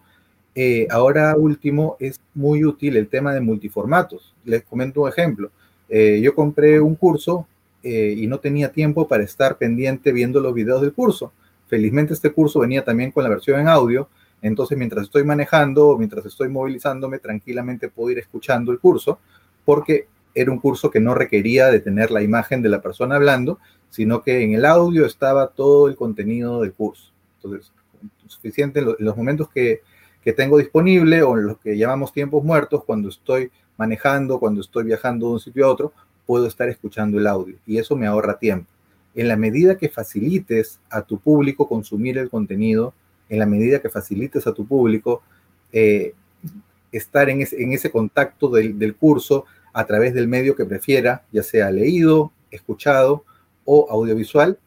Eh, 0.55 0.87
ahora 0.89 1.35
último, 1.35 1.97
es 1.99 2.21
muy 2.33 2.63
útil 2.63 2.95
el 2.95 3.09
tema 3.09 3.33
de 3.33 3.41
multiformatos. 3.41 4.33
Les 4.45 4.63
comento 4.63 5.01
un 5.01 5.09
ejemplo. 5.09 5.51
Eh, 5.89 6.21
yo 6.21 6.33
compré 6.33 6.79
un 6.79 6.95
curso 6.95 7.45
eh, 7.83 8.15
y 8.17 8.25
no 8.27 8.39
tenía 8.39 8.71
tiempo 8.71 9.07
para 9.07 9.23
estar 9.23 9.57
pendiente 9.57 10.13
viendo 10.13 10.39
los 10.39 10.53
videos 10.53 10.81
del 10.81 10.93
curso. 10.93 11.33
Felizmente 11.67 12.13
este 12.13 12.31
curso 12.31 12.59
venía 12.59 12.83
también 12.83 13.11
con 13.11 13.23
la 13.23 13.29
versión 13.29 13.59
en 13.59 13.67
audio, 13.67 14.07
entonces 14.41 14.77
mientras 14.77 15.03
estoy 15.03 15.23
manejando 15.23 15.97
mientras 15.97 16.25
estoy 16.25 16.47
movilizándome, 16.47 17.19
tranquilamente 17.19 17.89
puedo 17.89 18.11
ir 18.11 18.19
escuchando 18.19 18.71
el 18.71 18.79
curso, 18.79 19.19
porque 19.65 20.07
era 20.33 20.51
un 20.51 20.59
curso 20.59 20.91
que 20.91 20.99
no 20.99 21.15
requería 21.15 21.67
de 21.67 21.79
tener 21.79 22.11
la 22.11 22.21
imagen 22.21 22.61
de 22.61 22.69
la 22.69 22.81
persona 22.81 23.15
hablando, 23.15 23.59
sino 23.89 24.21
que 24.21 24.43
en 24.43 24.53
el 24.53 24.65
audio 24.65 25.05
estaba 25.05 25.47
todo 25.47 25.87
el 25.87 25.95
contenido 25.95 26.61
del 26.61 26.73
curso. 26.73 27.11
Entonces, 27.37 27.71
suficiente 28.27 28.79
en 28.79 28.95
los 28.99 29.17
momentos 29.17 29.49
que, 29.49 29.81
que 30.25 30.33
tengo 30.33 30.57
disponible 30.57 31.21
o 31.21 31.37
en 31.37 31.45
los 31.45 31.59
que 31.59 31.77
llamamos 31.77 32.11
tiempos 32.11 32.43
muertos, 32.43 32.83
cuando 32.83 33.09
estoy 33.09 33.51
manejando, 33.77 34.39
cuando 34.39 34.61
estoy 34.61 34.83
viajando 34.83 35.27
de 35.27 35.33
un 35.33 35.39
sitio 35.39 35.67
a 35.67 35.69
otro, 35.69 35.93
puedo 36.25 36.47
estar 36.47 36.67
escuchando 36.67 37.19
el 37.19 37.27
audio 37.27 37.55
y 37.67 37.77
eso 37.77 37.95
me 37.95 38.07
ahorra 38.07 38.39
tiempo. 38.39 38.67
En 39.13 39.27
la 39.27 39.37
medida 39.37 39.77
que 39.77 39.87
facilites 39.87 40.79
a 40.89 41.03
tu 41.03 41.19
público 41.19 41.69
consumir 41.69 42.17
el 42.17 42.29
contenido, 42.29 42.93
en 43.29 43.37
la 43.37 43.45
medida 43.45 43.79
que 43.79 43.89
facilites 43.89 44.47
a 44.47 44.53
tu 44.53 44.65
público 44.65 45.21
eh, 45.71 46.13
estar 46.91 47.29
en 47.29 47.41
ese, 47.41 47.91
contacto 47.91 48.49
del, 48.49 48.79
del, 48.79 48.95
curso 48.95 49.45
a 49.73 49.85
través 49.85 50.13
del 50.15 50.27
medio 50.27 50.55
que 50.55 50.65
prefiera, 50.65 51.23
ya 51.31 51.43
sea 51.43 51.69
leído, 51.69 52.31
escuchado 52.49 53.23
o 53.63 53.87
audiovisual, 53.91 54.57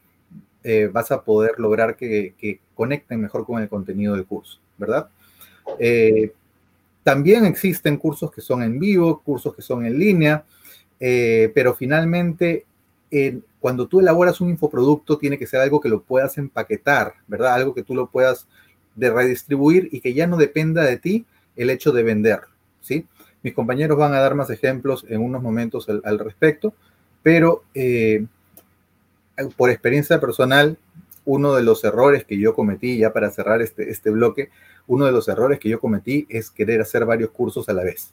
eh, 0.63 0.89
vas 0.91 1.11
a 1.11 1.23
poder 1.23 1.59
lograr 1.59 1.95
que, 1.95 2.33
que, 2.37 2.59
conecten 2.75 3.19
mejor 3.19 3.45
con 3.45 3.61
el 3.61 3.67
contenido 3.67 4.15
del 4.15 4.25
curso, 4.25 4.59
¿verdad? 4.77 5.09
Eh, 5.77 6.33
también 7.03 7.45
existen 7.45 7.97
cursos 7.97 8.31
que 8.31 8.41
son 8.41 8.63
en 8.63 8.79
vivo, 8.79 9.21
cursos 9.21 9.55
que 9.55 9.61
son 9.61 9.85
en 9.85 9.97
línea, 9.97 10.43
eh, 10.99 11.51
pero 11.53 11.73
finalmente, 11.73 12.65
cuando 13.59 13.87
tú 13.87 13.99
elaboras 13.99 14.39
un 14.41 14.49
infoproducto, 14.49 15.17
tiene 15.17 15.37
que 15.37 15.47
ser 15.47 15.61
algo 15.61 15.81
que 15.81 15.89
lo 15.89 16.01
puedas 16.01 16.37
empaquetar, 16.37 17.13
¿verdad? 17.27 17.55
Algo 17.55 17.73
que 17.73 17.83
tú 17.83 17.95
lo 17.95 18.07
puedas 18.07 18.47
redistribuir 18.95 19.89
y 19.91 20.01
que 20.01 20.13
ya 20.13 20.27
no 20.27 20.37
dependa 20.37 20.83
de 20.83 20.97
ti 20.97 21.25
el 21.55 21.69
hecho 21.69 21.91
de 21.91 22.03
vender, 22.03 22.41
¿sí? 22.81 23.07
Mis 23.41 23.53
compañeros 23.53 23.97
van 23.97 24.13
a 24.13 24.19
dar 24.19 24.35
más 24.35 24.49
ejemplos 24.49 25.05
en 25.09 25.21
unos 25.21 25.41
momentos 25.41 25.89
al, 25.89 26.01
al 26.03 26.19
respecto, 26.19 26.73
pero 27.23 27.63
eh, 27.73 28.25
por 29.55 29.69
experiencia 29.69 30.19
personal, 30.19 30.77
uno 31.25 31.53
de 31.53 31.63
los 31.63 31.83
errores 31.83 32.23
que 32.25 32.37
yo 32.37 32.53
cometí, 32.53 32.97
ya 32.97 33.13
para 33.13 33.29
cerrar 33.31 33.61
este, 33.61 33.89
este 33.89 34.09
bloque, 34.09 34.49
uno 34.89 35.05
de 35.05 35.11
los 35.11 35.27
errores 35.27 35.59
que 35.59 35.69
yo 35.69 35.79
cometí 35.79 36.25
es 36.29 36.49
querer 36.49 36.81
hacer 36.81 37.05
varios 37.05 37.29
cursos 37.29 37.69
a 37.69 37.73
la 37.73 37.83
vez. 37.83 38.11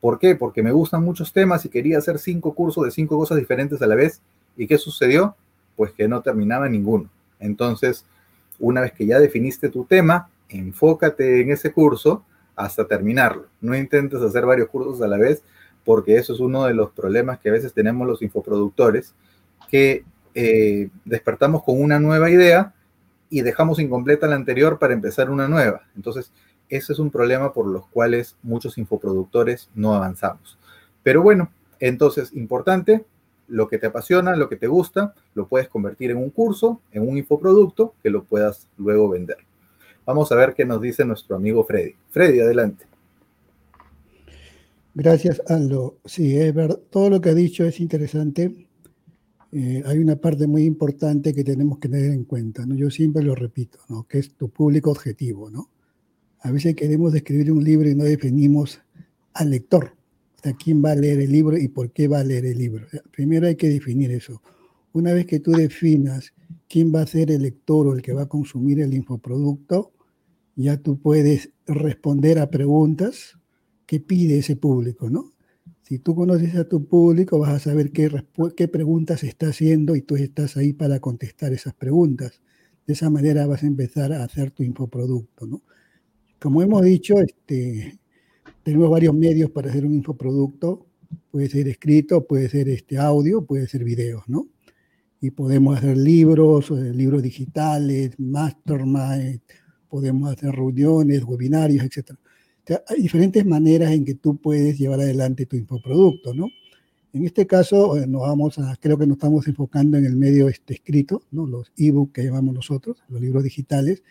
¿Por 0.00 0.20
qué? 0.20 0.36
Porque 0.36 0.62
me 0.62 0.70
gustan 0.70 1.02
muchos 1.02 1.32
temas 1.32 1.64
y 1.64 1.68
quería 1.68 1.98
hacer 1.98 2.20
cinco 2.20 2.54
cursos 2.54 2.84
de 2.84 2.92
cinco 2.92 3.18
cosas 3.18 3.38
diferentes 3.38 3.82
a 3.82 3.88
la 3.88 3.96
vez. 3.96 4.22
¿Y 4.56 4.68
qué 4.68 4.78
sucedió? 4.78 5.34
Pues 5.74 5.90
que 5.90 6.06
no 6.06 6.22
terminaba 6.22 6.68
ninguno. 6.68 7.10
Entonces, 7.40 8.04
una 8.60 8.82
vez 8.82 8.92
que 8.92 9.04
ya 9.04 9.18
definiste 9.18 9.68
tu 9.68 9.84
tema, 9.84 10.30
enfócate 10.48 11.40
en 11.40 11.50
ese 11.50 11.72
curso 11.72 12.24
hasta 12.54 12.86
terminarlo. 12.86 13.46
No 13.60 13.76
intentes 13.76 14.22
hacer 14.22 14.46
varios 14.46 14.68
cursos 14.68 15.02
a 15.02 15.08
la 15.08 15.18
vez, 15.18 15.42
porque 15.84 16.18
eso 16.18 16.34
es 16.34 16.38
uno 16.38 16.66
de 16.66 16.74
los 16.74 16.92
problemas 16.92 17.40
que 17.40 17.48
a 17.48 17.52
veces 17.52 17.72
tenemos 17.74 18.06
los 18.06 18.22
infoproductores, 18.22 19.12
que 19.68 20.04
eh, 20.36 20.88
despertamos 21.04 21.64
con 21.64 21.82
una 21.82 21.98
nueva 21.98 22.30
idea 22.30 22.75
y 23.30 23.42
dejamos 23.42 23.78
incompleta 23.78 24.26
la 24.26 24.36
anterior 24.36 24.78
para 24.78 24.94
empezar 24.94 25.30
una 25.30 25.48
nueva. 25.48 25.82
Entonces, 25.96 26.32
ese 26.68 26.92
es 26.92 26.98
un 26.98 27.10
problema 27.10 27.52
por 27.52 27.66
los 27.66 27.86
cuales 27.86 28.36
muchos 28.42 28.78
infoproductores 28.78 29.68
no 29.74 29.94
avanzamos. 29.94 30.58
Pero 31.02 31.22
bueno, 31.22 31.50
entonces, 31.78 32.32
importante, 32.34 33.04
lo 33.48 33.68
que 33.68 33.78
te 33.78 33.86
apasiona, 33.86 34.34
lo 34.36 34.48
que 34.48 34.56
te 34.56 34.66
gusta, 34.66 35.14
lo 35.34 35.46
puedes 35.46 35.68
convertir 35.68 36.10
en 36.10 36.16
un 36.16 36.30
curso, 36.30 36.80
en 36.92 37.08
un 37.08 37.16
infoproducto 37.16 37.94
que 38.02 38.10
lo 38.10 38.24
puedas 38.24 38.68
luego 38.76 39.08
vender. 39.08 39.38
Vamos 40.04 40.30
a 40.32 40.36
ver 40.36 40.54
qué 40.54 40.64
nos 40.64 40.80
dice 40.80 41.04
nuestro 41.04 41.36
amigo 41.36 41.64
Freddy. 41.64 41.94
Freddy, 42.10 42.40
adelante. 42.40 42.86
Gracias, 44.94 45.42
Aldo. 45.48 45.96
Sí, 46.04 46.38
es 46.38 46.54
verdad, 46.54 46.78
todo 46.90 47.10
lo 47.10 47.20
que 47.20 47.30
ha 47.30 47.34
dicho 47.34 47.64
es 47.64 47.80
interesante. 47.80 48.65
Eh, 49.52 49.82
hay 49.86 49.98
una 49.98 50.16
parte 50.16 50.46
muy 50.46 50.64
importante 50.64 51.32
que 51.32 51.44
tenemos 51.44 51.78
que 51.78 51.88
tener 51.88 52.12
en 52.12 52.24
cuenta, 52.24 52.66
¿no? 52.66 52.74
Yo 52.74 52.90
siempre 52.90 53.22
lo 53.22 53.34
repito, 53.34 53.78
¿no? 53.88 54.06
Que 54.08 54.18
es 54.18 54.34
tu 54.34 54.48
público 54.48 54.90
objetivo, 54.90 55.50
¿no? 55.50 55.70
A 56.40 56.50
veces 56.50 56.74
queremos 56.74 57.14
escribir 57.14 57.52
un 57.52 57.62
libro 57.62 57.88
y 57.88 57.94
no 57.94 58.04
definimos 58.04 58.80
al 59.34 59.50
lector. 59.50 59.96
Sea, 60.42 60.54
quién 60.54 60.84
va 60.84 60.92
a 60.92 60.96
leer 60.96 61.20
el 61.20 61.32
libro 61.32 61.56
y 61.56 61.68
por 61.68 61.90
qué 61.92 62.08
va 62.08 62.20
a 62.20 62.24
leer 62.24 62.46
el 62.46 62.58
libro. 62.58 62.86
Primero 63.10 63.46
hay 63.46 63.56
que 63.56 63.68
definir 63.68 64.10
eso. 64.10 64.42
Una 64.92 65.12
vez 65.12 65.26
que 65.26 65.40
tú 65.40 65.52
definas 65.52 66.32
quién 66.68 66.92
va 66.94 67.02
a 67.02 67.06
ser 67.06 67.30
el 67.30 67.42
lector 67.42 67.86
o 67.86 67.94
el 67.94 68.02
que 68.02 68.12
va 68.12 68.22
a 68.22 68.28
consumir 68.28 68.80
el 68.80 68.94
infoproducto, 68.94 69.92
ya 70.56 70.76
tú 70.78 70.98
puedes 70.98 71.50
responder 71.66 72.38
a 72.38 72.50
preguntas 72.50 73.38
que 73.86 74.00
pide 74.00 74.38
ese 74.38 74.56
público, 74.56 75.10
¿no? 75.10 75.35
Si 75.86 76.00
tú 76.00 76.16
conoces 76.16 76.56
a 76.56 76.68
tu 76.68 76.84
público, 76.84 77.38
vas 77.38 77.54
a 77.54 77.58
saber 77.60 77.92
qué, 77.92 78.68
preguntas 78.68 79.22
está 79.22 79.50
haciendo 79.50 79.94
y 79.94 80.02
tú 80.02 80.16
estás 80.16 80.56
ahí 80.56 80.72
para 80.72 80.98
contestar 80.98 81.52
esas 81.52 81.74
preguntas. 81.74 82.42
De 82.88 82.94
esa 82.94 83.08
manera 83.08 83.46
vas 83.46 83.62
a 83.62 83.68
empezar 83.68 84.12
a 84.12 84.24
hacer 84.24 84.50
tu 84.50 84.64
infoproducto. 84.64 85.62
Como 86.40 86.60
hemos 86.60 86.82
dicho, 86.82 87.20
este, 87.20 88.00
tenemos 88.64 88.90
varios 88.90 89.14
medios 89.14 89.48
para 89.50 89.70
hacer 89.70 89.86
un 89.86 89.94
infoproducto. 89.94 90.88
Puede 91.30 91.48
ser 91.48 91.68
escrito, 91.68 92.26
puede 92.26 92.48
ser 92.48 92.68
este 92.68 92.98
audio, 92.98 93.44
puede 93.44 93.68
ser 93.68 93.84
video, 93.84 94.24
¿no? 94.26 94.48
Y 95.20 95.30
podemos 95.30 95.78
hacer 95.78 95.96
libros, 95.96 96.68
eh, 96.72 96.92
libros 96.92 97.22
digitales, 97.22 98.18
mastermind, 98.18 99.40
podemos 99.88 100.32
hacer 100.32 100.50
reuniones, 100.50 101.22
webinarios, 101.22 101.84
etc. 101.84 102.18
hay 102.86 103.02
diferentes 103.02 103.44
maneras 103.46 103.92
en 103.92 104.04
que 104.04 104.14
tú 104.14 104.36
puedes 104.36 104.78
llevar 104.78 105.00
adelante 105.00 105.46
tu 105.46 105.56
infoproducto, 105.56 106.34
¿no? 106.34 106.48
En 107.12 107.24
este 107.24 107.46
caso, 107.46 107.96
eh, 107.96 108.06
nos 108.06 108.22
vamos 108.22 108.58
a, 108.58 108.76
creo 108.76 108.98
que 108.98 109.06
nos 109.06 109.16
estamos 109.16 109.48
enfocando 109.48 109.96
en 109.96 110.04
el 110.04 110.16
medio 110.16 110.48
este, 110.48 110.74
escrito, 110.74 111.22
¿no? 111.30 111.46
los 111.46 111.72
e-books 111.78 112.12
que 112.12 112.24
llamamos 112.24 112.54
nosotros, 112.54 113.02
los 113.08 113.22
libros 113.22 113.42
digitales. 113.42 114.02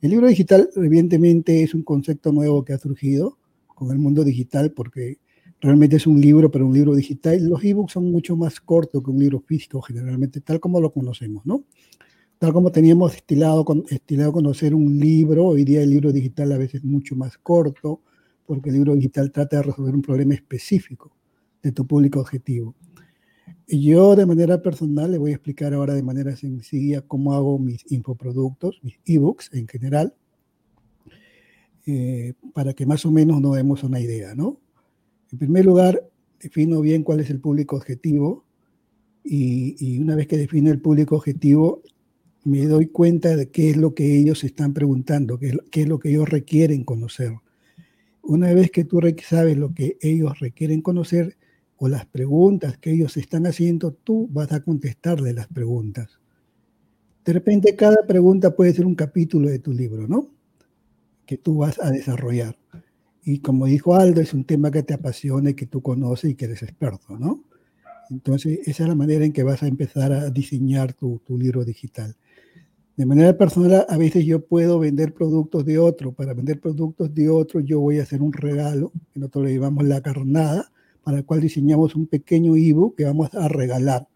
El 0.00 0.10
libro 0.10 0.28
digital, 0.28 0.68
evidentemente, 0.76 1.64
es 1.64 1.74
un 1.74 1.82
concepto 1.82 2.30
nuevo 2.30 2.64
que 2.64 2.72
ha 2.72 2.78
surgido 2.78 3.36
con 3.66 3.90
el 3.90 3.98
mundo 3.98 4.22
digital 4.22 4.70
porque 4.70 5.18
realmente 5.60 5.96
es 5.96 6.06
un 6.06 6.20
libro, 6.20 6.52
pero 6.52 6.64
un 6.64 6.74
libro 6.74 6.94
digital. 6.94 7.44
Los 7.44 7.64
e-books 7.64 7.94
son 7.94 8.12
mucho 8.12 8.36
más 8.36 8.60
cortos 8.60 9.02
que 9.02 9.10
un 9.10 9.18
libro 9.18 9.40
físico, 9.40 9.82
generalmente, 9.82 10.40
tal 10.40 10.60
como 10.60 10.80
lo 10.80 10.92
conocemos, 10.92 11.44
¿no? 11.44 11.64
Tal 12.42 12.52
como 12.52 12.72
teníamos 12.72 13.14
estilado, 13.14 13.64
estilado 13.88 14.32
conocer 14.32 14.74
un 14.74 14.98
libro, 14.98 15.46
hoy 15.46 15.62
día 15.62 15.80
el 15.80 15.90
libro 15.90 16.10
digital 16.10 16.50
a 16.50 16.58
veces 16.58 16.80
es 16.80 16.84
mucho 16.84 17.14
más 17.14 17.38
corto, 17.38 18.00
porque 18.46 18.70
el 18.70 18.74
libro 18.74 18.96
digital 18.96 19.30
trata 19.30 19.58
de 19.58 19.62
resolver 19.62 19.94
un 19.94 20.02
problema 20.02 20.34
específico 20.34 21.12
de 21.62 21.70
tu 21.70 21.86
público 21.86 22.18
objetivo. 22.18 22.74
Yo 23.68 24.16
de 24.16 24.26
manera 24.26 24.60
personal 24.60 25.12
le 25.12 25.18
voy 25.18 25.30
a 25.30 25.34
explicar 25.34 25.72
ahora 25.72 25.94
de 25.94 26.02
manera 26.02 26.34
sencilla 26.34 27.02
cómo 27.02 27.32
hago 27.32 27.60
mis 27.60 27.84
infoproductos, 27.92 28.80
mis 28.82 28.98
ebooks 29.04 29.50
en 29.52 29.68
general, 29.68 30.12
eh, 31.86 32.34
para 32.52 32.74
que 32.74 32.86
más 32.86 33.06
o 33.06 33.12
menos 33.12 33.40
nos 33.40 33.54
demos 33.54 33.84
una 33.84 34.00
idea, 34.00 34.34
¿no? 34.34 34.58
En 35.30 35.38
primer 35.38 35.64
lugar, 35.64 36.10
defino 36.40 36.80
bien 36.80 37.04
cuál 37.04 37.20
es 37.20 37.30
el 37.30 37.38
público 37.38 37.76
objetivo 37.76 38.44
y, 39.22 39.76
y 39.78 40.00
una 40.00 40.16
vez 40.16 40.26
que 40.26 40.36
defino 40.36 40.72
el 40.72 40.80
público 40.80 41.14
objetivo, 41.14 41.84
me 42.44 42.66
doy 42.66 42.86
cuenta 42.86 43.36
de 43.36 43.50
qué 43.50 43.70
es 43.70 43.76
lo 43.76 43.94
que 43.94 44.18
ellos 44.18 44.44
están 44.44 44.72
preguntando, 44.72 45.38
qué 45.38 45.58
es, 45.72 45.88
lo 45.88 45.98
que 45.98 46.10
ellos 46.10 46.28
requieren 46.28 46.84
conocer. 46.84 47.32
Una 48.22 48.52
vez 48.52 48.70
que 48.70 48.84
tú 48.84 49.00
sabes 49.24 49.56
lo 49.56 49.74
que 49.74 49.96
ellos 50.00 50.38
requieren 50.40 50.80
conocer, 50.80 51.36
o 51.76 51.88
las 51.88 52.06
preguntas 52.06 52.78
que 52.78 52.92
ellos 52.92 53.16
están 53.16 53.44
haciendo, 53.44 53.92
tú 53.92 54.28
vas 54.30 54.52
a 54.52 54.60
contestarle 54.60 55.32
las 55.32 55.48
preguntas. 55.48 56.20
De 57.24 57.32
repente 57.32 57.74
cada 57.74 58.06
pregunta 58.06 58.54
puede 58.54 58.72
ser 58.72 58.86
un 58.86 58.94
capítulo 58.94 59.48
de 59.48 59.58
tu 59.58 59.72
libro, 59.72 60.06
¿no? 60.06 60.28
Que 61.26 61.38
tú 61.38 61.58
vas 61.58 61.80
a 61.82 61.90
desarrollar. 61.90 62.56
Y 63.24 63.40
como 63.40 63.66
dijo 63.66 63.96
Aldo, 63.96 64.20
es 64.20 64.32
un 64.32 64.44
tema 64.44 64.70
que 64.70 64.84
te 64.84 64.94
apasiona 64.94 65.50
y 65.50 65.54
que 65.54 65.66
tú 65.66 65.82
conoces 65.82 66.30
y 66.30 66.34
que 66.36 66.44
eres 66.44 66.62
experto, 66.62 67.18
¿no? 67.18 67.42
Entonces, 68.10 68.60
esa 68.64 68.84
es 68.84 68.88
la 68.88 68.94
manera 68.94 69.24
en 69.24 69.32
que 69.32 69.42
vas 69.42 69.64
a 69.64 69.66
empezar 69.66 70.12
a 70.12 70.30
diseñar 70.30 70.92
tu, 70.92 71.20
tu 71.24 71.36
libro 71.36 71.64
digital. 71.64 72.16
De 72.94 73.06
manera 73.06 73.36
personal, 73.38 73.86
a 73.88 73.96
veces 73.96 74.26
yo 74.26 74.44
puedo 74.44 74.78
vender 74.78 75.14
productos 75.14 75.64
de 75.64 75.78
otro. 75.78 76.12
Para 76.12 76.34
vender 76.34 76.60
productos 76.60 77.14
de 77.14 77.30
otro, 77.30 77.60
yo 77.60 77.80
voy 77.80 77.98
a 77.98 78.02
hacer 78.02 78.20
un 78.20 78.34
regalo, 78.34 78.92
que 79.12 79.20
nosotros 79.20 79.46
le 79.46 79.54
llamamos 79.54 79.84
la 79.84 80.02
carnada, 80.02 80.70
para 81.02 81.18
el 81.18 81.24
cual 81.24 81.40
diseñamos 81.40 81.94
un 81.94 82.06
pequeño 82.06 82.54
ebook 82.54 82.96
que 82.96 83.04
vamos 83.04 83.34
a 83.34 83.48
regalar. 83.48 84.08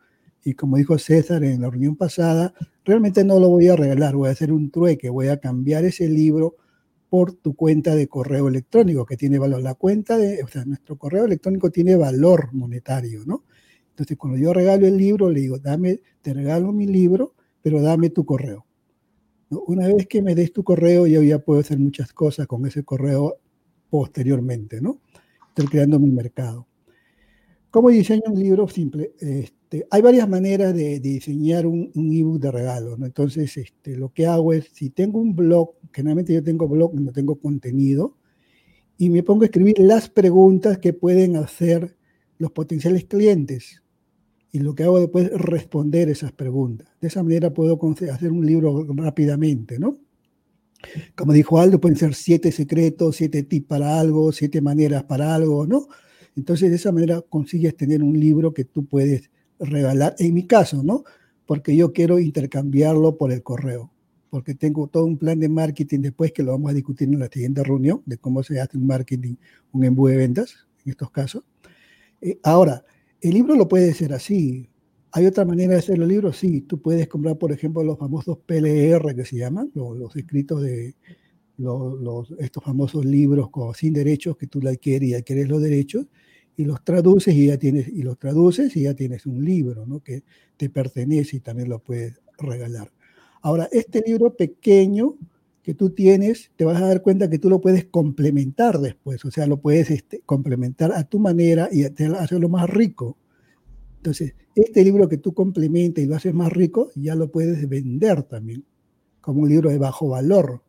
Y 0.44 0.52
como 0.54 0.76
dijo 0.76 0.98
César 0.98 1.42
en 1.42 1.62
la 1.62 1.70
reunión 1.70 1.96
pasada, 1.96 2.52
realmente 2.84 3.24
no 3.24 3.40
lo 3.40 3.48
voy 3.48 3.68
a 3.68 3.76
regalar, 3.76 4.14
voy 4.14 4.28
a 4.28 4.32
hacer 4.32 4.52
un 4.52 4.70
trueque, 4.70 5.08
voy 5.08 5.28
a 5.28 5.38
cambiar 5.38 5.84
ese 5.84 6.08
libro 6.08 6.56
por 7.08 7.32
tu 7.32 7.54
cuenta 7.56 7.94
de 7.94 8.08
correo 8.08 8.46
electrónico 8.48 9.06
que 9.06 9.16
tiene 9.16 9.38
valor. 9.38 9.62
La 9.62 9.74
cuenta 9.74 10.18
de, 10.18 10.44
o 10.44 10.48
sea, 10.48 10.66
nuestro 10.66 10.96
correo 10.96 11.24
electrónico 11.24 11.70
tiene 11.70 11.96
valor 11.96 12.52
monetario, 12.52 13.22
¿no? 13.24 13.44
Entonces, 13.90 14.18
cuando 14.18 14.38
yo 14.38 14.52
regalo 14.52 14.86
el 14.86 14.98
libro, 14.98 15.30
le 15.30 15.40
digo, 15.40 15.58
dame, 15.58 16.00
te 16.20 16.34
regalo 16.34 16.72
mi 16.72 16.86
libro, 16.86 17.34
pero 17.62 17.80
dame 17.80 18.10
tu 18.10 18.26
correo. 18.26 18.65
Una 19.50 19.86
vez 19.86 20.06
que 20.06 20.22
me 20.22 20.34
des 20.34 20.52
tu 20.52 20.64
correo, 20.64 21.06
yo 21.06 21.22
ya 21.22 21.38
puedo 21.38 21.60
hacer 21.60 21.78
muchas 21.78 22.12
cosas 22.12 22.46
con 22.46 22.66
ese 22.66 22.82
correo 22.82 23.38
posteriormente, 23.88 24.80
¿no? 24.80 25.00
Estoy 25.48 25.66
creando 25.66 25.98
mi 26.00 26.10
mercado. 26.10 26.66
¿Cómo 27.70 27.90
diseño 27.90 28.22
un 28.26 28.40
libro 28.40 28.66
simple? 28.68 29.12
Este, 29.18 29.86
hay 29.90 30.02
varias 30.02 30.28
maneras 30.28 30.74
de, 30.74 30.98
diseñar 30.98 31.66
un, 31.66 31.90
ebook 31.94 32.40
de 32.40 32.50
regalo. 32.50 32.96
¿no? 32.96 33.06
Entonces, 33.06 33.56
este, 33.56 33.96
lo 33.96 34.12
que 34.12 34.26
hago 34.26 34.52
es, 34.52 34.68
si 34.72 34.90
tengo 34.90 35.20
un 35.20 35.36
blog, 35.36 35.72
generalmente 35.92 36.32
yo 36.32 36.42
tengo 36.42 36.66
blog, 36.68 36.94
no 36.94 37.12
tengo 37.12 37.38
contenido, 37.38 38.16
y 38.98 39.10
me 39.10 39.22
pongo 39.22 39.42
a 39.42 39.46
escribir 39.46 39.78
las 39.78 40.08
preguntas 40.08 40.78
que 40.78 40.92
pueden 40.92 41.36
hacer 41.36 41.96
los 42.38 42.50
potenciales 42.50 43.04
clientes. 43.04 43.82
Y 44.56 44.60
lo 44.60 44.74
que 44.74 44.84
hago 44.84 44.98
después 44.98 45.26
es 45.26 45.38
responder 45.38 46.08
esas 46.08 46.32
preguntas. 46.32 46.88
De 46.98 47.08
esa 47.08 47.22
manera 47.22 47.52
puedo 47.52 47.78
hacer 48.10 48.32
un 48.32 48.46
libro 48.46 48.86
rápidamente, 48.88 49.78
¿no? 49.78 49.98
Como 51.14 51.34
dijo 51.34 51.60
Aldo, 51.60 51.78
pueden 51.78 51.98
ser 51.98 52.14
siete 52.14 52.50
secretos, 52.50 53.16
siete 53.16 53.42
tips 53.42 53.66
para 53.66 54.00
algo, 54.00 54.32
siete 54.32 54.62
maneras 54.62 55.04
para 55.04 55.34
algo, 55.34 55.66
¿no? 55.66 55.88
Entonces, 56.36 56.70
de 56.70 56.76
esa 56.76 56.90
manera 56.90 57.20
consigues 57.20 57.76
tener 57.76 58.02
un 58.02 58.18
libro 58.18 58.54
que 58.54 58.64
tú 58.64 58.86
puedes 58.86 59.30
regalar, 59.58 60.16
en 60.20 60.32
mi 60.32 60.46
caso, 60.46 60.82
¿no? 60.82 61.04
Porque 61.44 61.76
yo 61.76 61.92
quiero 61.92 62.18
intercambiarlo 62.18 63.18
por 63.18 63.32
el 63.32 63.42
correo, 63.42 63.92
porque 64.30 64.54
tengo 64.54 64.86
todo 64.86 65.04
un 65.04 65.18
plan 65.18 65.38
de 65.38 65.50
marketing 65.50 66.00
después 66.00 66.32
que 66.32 66.42
lo 66.42 66.52
vamos 66.52 66.70
a 66.70 66.74
discutir 66.74 67.08
en 67.08 67.18
la 67.18 67.28
siguiente 67.28 67.62
reunión, 67.62 68.00
de 68.06 68.16
cómo 68.16 68.42
se 68.42 68.58
hace 68.58 68.78
un 68.78 68.86
marketing, 68.86 69.34
un 69.72 69.84
embudo 69.84 70.12
de 70.12 70.16
ventas, 70.16 70.66
en 70.86 70.92
estos 70.92 71.10
casos. 71.10 71.44
Eh, 72.22 72.38
ahora, 72.42 72.82
el 73.20 73.34
libro 73.34 73.54
lo 73.54 73.68
puede 73.68 73.92
ser 73.94 74.12
así. 74.12 74.68
¿Hay 75.12 75.26
otra 75.26 75.44
manera 75.44 75.72
de 75.72 75.78
hacer 75.78 75.98
los 75.98 76.08
libros? 76.08 76.36
Sí, 76.36 76.62
tú 76.62 76.80
puedes 76.80 77.08
comprar, 77.08 77.38
por 77.38 77.52
ejemplo, 77.52 77.82
los 77.82 77.98
famosos 77.98 78.38
PLR 78.44 79.14
que 79.14 79.24
se 79.24 79.36
llaman, 79.36 79.70
los, 79.74 80.14
escritos 80.16 80.62
de 80.62 80.94
los, 81.56 82.30
estos 82.38 82.62
famosos 82.62 83.04
libros 83.04 83.50
con, 83.50 83.74
sin 83.74 83.94
derechos 83.94 84.36
que 84.36 84.46
tú 84.46 84.60
la 84.60 84.70
adquieres 84.70 85.08
y 85.08 85.14
adquieres 85.14 85.48
los 85.48 85.62
derechos 85.62 86.06
y 86.56 86.64
los 86.64 86.84
traduces 86.84 87.34
y 87.34 87.46
ya 87.46 87.58
tienes, 87.58 87.88
y 87.88 88.02
los 88.02 88.18
traduces 88.18 88.76
y 88.76 88.82
ya 88.82 88.94
tienes 88.94 89.26
un 89.26 89.44
libro, 89.44 89.86
¿no? 89.86 90.00
Que 90.00 90.22
te 90.56 90.68
pertenece 90.70 91.36
y 91.36 91.40
también 91.40 91.68
lo 91.68 91.78
puedes 91.78 92.20
regalar. 92.38 92.90
Ahora, 93.42 93.68
este 93.72 94.02
libro 94.06 94.34
pequeño 94.34 95.16
que 95.66 95.74
tú 95.74 95.90
tienes, 95.90 96.52
te 96.54 96.64
vas 96.64 96.80
a 96.80 96.86
dar 96.86 97.02
cuenta 97.02 97.28
que 97.28 97.40
tú 97.40 97.50
lo 97.50 97.60
puedes 97.60 97.86
complementar 97.86 98.78
después, 98.78 99.24
o 99.24 99.32
sea, 99.32 99.48
lo 99.48 99.56
puedes 99.56 99.90
este, 99.90 100.20
complementar 100.24 100.92
a 100.92 101.02
tu 101.02 101.18
manera 101.18 101.68
y 101.72 101.82
hacerlo 101.82 102.48
más 102.48 102.70
rico. 102.70 103.18
Entonces, 103.96 104.36
este 104.54 104.84
libro 104.84 105.08
que 105.08 105.18
tú 105.18 105.34
complementas 105.34 106.04
y 106.04 106.06
lo 106.06 106.14
haces 106.14 106.32
más 106.32 106.52
rico, 106.52 106.92
ya 106.94 107.16
lo 107.16 107.32
puedes 107.32 107.68
vender 107.68 108.22
también 108.22 108.64
como 109.20 109.42
un 109.42 109.48
libro 109.48 109.68
de 109.70 109.78
bajo 109.78 110.10
valor. 110.10 110.62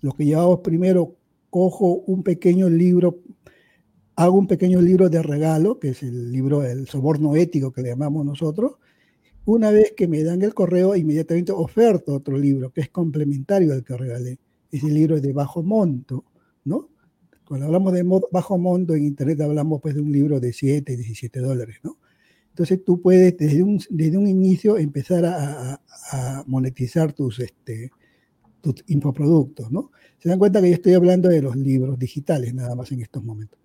Lo 0.00 0.12
que 0.12 0.24
llevamos 0.24 0.60
primero, 0.60 1.14
cojo 1.50 1.96
un 2.06 2.22
pequeño 2.22 2.70
libro 2.70 3.18
hago 4.16 4.38
un 4.38 4.46
pequeño 4.46 4.80
libro 4.80 5.10
de 5.10 5.22
regalo, 5.22 5.78
que 5.78 5.90
es 5.90 6.02
el 6.02 6.32
libro 6.32 6.64
El 6.64 6.88
soborno 6.88 7.36
ético 7.36 7.70
que 7.70 7.82
le 7.82 7.90
llamamos 7.90 8.24
nosotros. 8.24 8.76
Una 9.48 9.70
vez 9.70 9.94
que 9.96 10.06
me 10.06 10.22
dan 10.22 10.42
el 10.42 10.52
correo, 10.52 10.94
inmediatamente 10.94 11.52
oferto 11.52 12.12
otro 12.12 12.36
libro 12.36 12.70
que 12.70 12.82
es 12.82 12.90
complementario 12.90 13.72
al 13.72 13.82
que 13.82 13.96
regalé. 13.96 14.38
Ese 14.70 14.88
libro 14.88 15.18
de 15.22 15.32
bajo 15.32 15.62
monto, 15.62 16.26
¿no? 16.64 16.90
Cuando 17.46 17.64
hablamos 17.64 17.94
de 17.94 18.04
bajo 18.30 18.58
monto 18.58 18.94
en 18.94 19.06
Internet 19.06 19.40
hablamos 19.40 19.80
pues 19.80 19.94
de 19.94 20.02
un 20.02 20.12
libro 20.12 20.38
de 20.38 20.52
7, 20.52 20.94
17 20.94 21.40
dólares, 21.40 21.78
¿no? 21.82 21.96
Entonces 22.50 22.84
tú 22.84 23.00
puedes 23.00 23.38
desde 23.38 23.62
un, 23.62 23.80
desde 23.88 24.18
un 24.18 24.26
inicio 24.26 24.76
empezar 24.76 25.24
a, 25.24 25.80
a 26.12 26.44
monetizar 26.46 27.14
tus, 27.14 27.40
este, 27.40 27.90
tus 28.60 28.84
infoproductos, 28.88 29.72
¿no? 29.72 29.92
Se 30.18 30.28
dan 30.28 30.38
cuenta 30.38 30.60
que 30.60 30.68
yo 30.68 30.74
estoy 30.74 30.92
hablando 30.92 31.30
de 31.30 31.40
los 31.40 31.56
libros 31.56 31.98
digitales 31.98 32.52
nada 32.52 32.74
más 32.74 32.92
en 32.92 33.00
estos 33.00 33.24
momentos. 33.24 33.58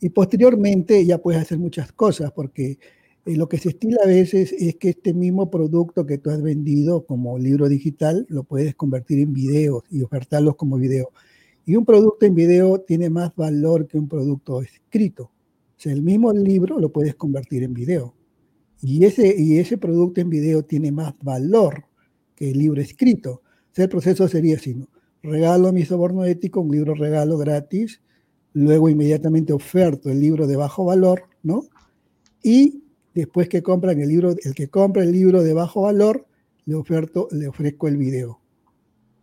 Y 0.00 0.08
posteriormente 0.08 1.06
ya 1.06 1.18
puedes 1.18 1.40
hacer 1.40 1.56
muchas 1.56 1.92
cosas, 1.92 2.32
porque 2.32 2.80
lo 3.34 3.48
que 3.48 3.58
se 3.58 3.70
estila 3.70 3.98
a 4.04 4.06
veces 4.06 4.52
es 4.52 4.76
que 4.76 4.90
este 4.90 5.12
mismo 5.12 5.50
producto 5.50 6.06
que 6.06 6.18
tú 6.18 6.30
has 6.30 6.40
vendido 6.40 7.04
como 7.04 7.38
libro 7.38 7.68
digital 7.68 8.24
lo 8.28 8.44
puedes 8.44 8.76
convertir 8.76 9.18
en 9.18 9.32
videos 9.32 9.82
y 9.90 10.02
ofertarlos 10.02 10.54
como 10.54 10.76
video. 10.76 11.10
Y 11.64 11.74
un 11.74 11.84
producto 11.84 12.24
en 12.24 12.36
video 12.36 12.80
tiene 12.80 13.10
más 13.10 13.34
valor 13.34 13.88
que 13.88 13.98
un 13.98 14.08
producto 14.08 14.62
escrito. 14.62 15.24
O 15.24 15.78
sea, 15.78 15.92
el 15.92 16.02
mismo 16.02 16.32
libro 16.32 16.78
lo 16.78 16.92
puedes 16.92 17.16
convertir 17.16 17.64
en 17.64 17.74
video. 17.74 18.14
Y 18.80 19.04
ese, 19.04 19.34
y 19.36 19.58
ese 19.58 19.76
producto 19.76 20.20
en 20.20 20.30
video 20.30 20.64
tiene 20.64 20.92
más 20.92 21.14
valor 21.20 21.84
que 22.36 22.50
el 22.50 22.58
libro 22.58 22.80
escrito. 22.80 23.32
O 23.32 23.72
sea, 23.72 23.84
el 23.84 23.90
proceso 23.90 24.28
sería 24.28 24.54
así, 24.54 24.74
¿no? 24.74 24.88
Regalo 25.22 25.72
mi 25.72 25.84
soborno 25.84 26.24
ético, 26.24 26.60
un 26.60 26.70
libro 26.70 26.94
regalo 26.94 27.36
gratis, 27.36 28.00
luego 28.52 28.88
inmediatamente 28.88 29.52
oferto 29.52 30.08
el 30.10 30.20
libro 30.20 30.46
de 30.46 30.54
bajo 30.54 30.84
valor, 30.84 31.24
¿no? 31.42 31.64
Y 32.44 32.84
después 33.16 33.48
que 33.48 33.62
compran 33.62 33.98
el 33.98 34.08
libro, 34.08 34.34
el 34.44 34.54
que 34.54 34.68
compra 34.68 35.02
el 35.02 35.10
libro 35.10 35.42
de 35.42 35.54
bajo 35.54 35.82
valor, 35.82 36.26
le 36.66 36.74
oferto, 36.74 37.28
le 37.32 37.48
ofrezco 37.48 37.88
el 37.88 37.96
video, 37.96 38.40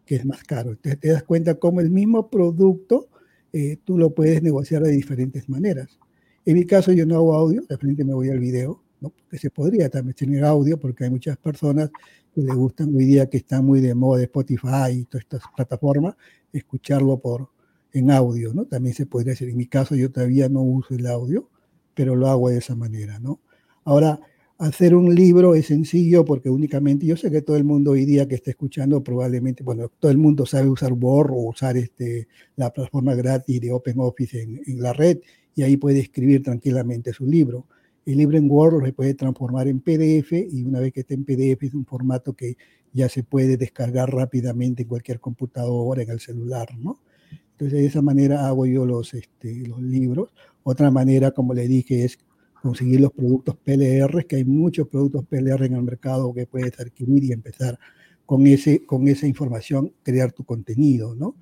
que 0.05 0.15
es 0.15 0.25
más 0.25 0.43
caro. 0.43 0.71
Entonces 0.71 0.99
te 0.99 1.09
das 1.09 1.23
cuenta 1.23 1.55
cómo 1.55 1.79
el 1.79 1.91
mismo 1.91 2.29
producto 2.31 3.07
eh, 3.53 3.77
tú 3.83 3.99
lo 3.99 4.09
puedes 4.15 4.41
negociar 4.41 4.81
de 4.81 4.91
diferentes 4.91 5.47
maneras. 5.47 5.99
En 6.43 6.55
mi 6.55 6.65
caso 6.65 6.91
yo 6.91 7.05
no 7.05 7.15
hago 7.15 7.35
audio, 7.35 7.61
de 7.69 7.77
frente 7.77 8.03
me 8.03 8.15
voy 8.15 8.29
al 8.29 8.39
video, 8.39 8.81
¿no? 8.99 9.09
porque 9.11 9.37
se 9.37 9.51
podría 9.51 9.89
también 9.89 10.15
tener 10.15 10.43
audio, 10.43 10.79
porque 10.79 11.03
hay 11.03 11.11
muchas 11.11 11.37
personas 11.37 11.91
que 12.33 12.41
les 12.41 12.55
gustan 12.55 12.95
hoy 12.95 13.05
día 13.05 13.29
que 13.29 13.37
están 13.37 13.63
muy 13.63 13.79
de 13.79 13.93
moda 13.93 14.23
Spotify 14.23 14.91
y 14.91 15.05
todas 15.05 15.23
estas 15.23 15.43
plataformas, 15.55 16.15
escucharlo 16.51 17.19
por, 17.19 17.49
en 17.91 18.09
audio, 18.09 18.55
¿no? 18.55 18.65
También 18.65 18.95
se 18.95 19.05
podría 19.05 19.33
hacer. 19.33 19.49
En 19.49 19.57
mi 19.57 19.67
caso 19.67 19.95
yo 19.95 20.11
todavía 20.11 20.49
no 20.49 20.61
uso 20.63 20.95
el 20.95 21.05
audio, 21.05 21.47
pero 21.93 22.15
lo 22.15 22.27
hago 22.27 22.49
de 22.49 22.57
esa 22.57 22.75
manera, 22.75 23.19
¿no? 23.19 23.39
Ahora, 23.85 24.19
hacer 24.57 24.95
un 24.95 25.13
libro 25.13 25.55
es 25.55 25.67
sencillo 25.67 26.23
porque 26.23 26.49
únicamente, 26.49 27.05
yo 27.05 27.17
sé 27.17 27.29
que 27.31 27.41
todo 27.41 27.57
el 27.57 27.63
mundo 27.63 27.91
hoy 27.91 28.05
día 28.05 28.27
que 28.27 28.35
está 28.35 28.51
escuchando 28.51 29.03
probablemente, 29.03 29.63
bueno, 29.63 29.89
todo 29.99 30.11
el 30.11 30.17
mundo 30.17 30.45
sabe 30.45 30.69
usar 30.69 30.93
Word 30.93 31.31
o 31.31 31.49
usar 31.49 31.75
este, 31.77 32.27
la 32.55 32.71
plataforma 32.71 33.13
gratis 33.15 33.59
de 33.59 33.71
OpenOffice 33.71 34.41
en, 34.41 34.61
en 34.65 34.81
la 34.81 34.93
red 34.93 35.19
y 35.55 35.63
ahí 35.63 35.77
puede 35.77 35.99
escribir 35.99 36.43
tranquilamente 36.43 37.13
su 37.13 37.25
libro. 37.25 37.67
El 38.05 38.17
libro 38.17 38.37
en 38.37 38.49
Word 38.49 38.85
se 38.85 38.93
puede 38.93 39.13
transformar 39.13 39.67
en 39.67 39.79
PDF 39.79 40.31
y 40.31 40.63
una 40.63 40.79
vez 40.79 40.93
que 40.93 41.01
esté 41.01 41.13
en 41.13 41.25
PDF 41.25 41.63
es 41.63 41.73
un 41.73 41.85
formato 41.85 42.33
que 42.33 42.57
ya 42.93 43.09
se 43.09 43.23
puede 43.23 43.57
descargar 43.57 44.13
rápidamente 44.13 44.83
en 44.83 44.89
cualquier 44.89 45.19
computadora, 45.19 46.03
en 46.03 46.11
el 46.11 46.19
celular, 46.19 46.69
¿no? 46.77 46.99
Entonces 47.51 47.79
de 47.79 47.85
esa 47.85 48.01
manera 48.01 48.47
hago 48.47 48.65
yo 48.65 48.85
los, 48.85 49.13
este, 49.13 49.67
los 49.67 49.81
libros. 49.81 50.33
Otra 50.63 50.91
manera, 50.91 51.31
como 51.31 51.53
le 51.53 51.67
dije, 51.67 52.03
es 52.03 52.19
conseguir 52.63 53.01
los 53.01 53.11
productos 53.11 53.57
PLR, 53.57 54.25
que 54.25 54.37
hay 54.37 54.45
muchos 54.45 54.87
productos 54.87 55.25
PLR 55.25 55.65
en 55.65 55.73
el 55.73 55.83
mercado 55.83 56.33
que 56.33 56.47
puedes 56.47 56.79
adquirir 56.79 57.25
y 57.25 57.33
empezar 57.33 57.77
con, 58.25 58.47
ese, 58.47 58.85
con 58.85 59.05
esa 59.09 59.27
información, 59.27 59.91
crear 60.01 60.31
tu 60.31 60.45
contenido, 60.45 61.13
¿no? 61.13 61.35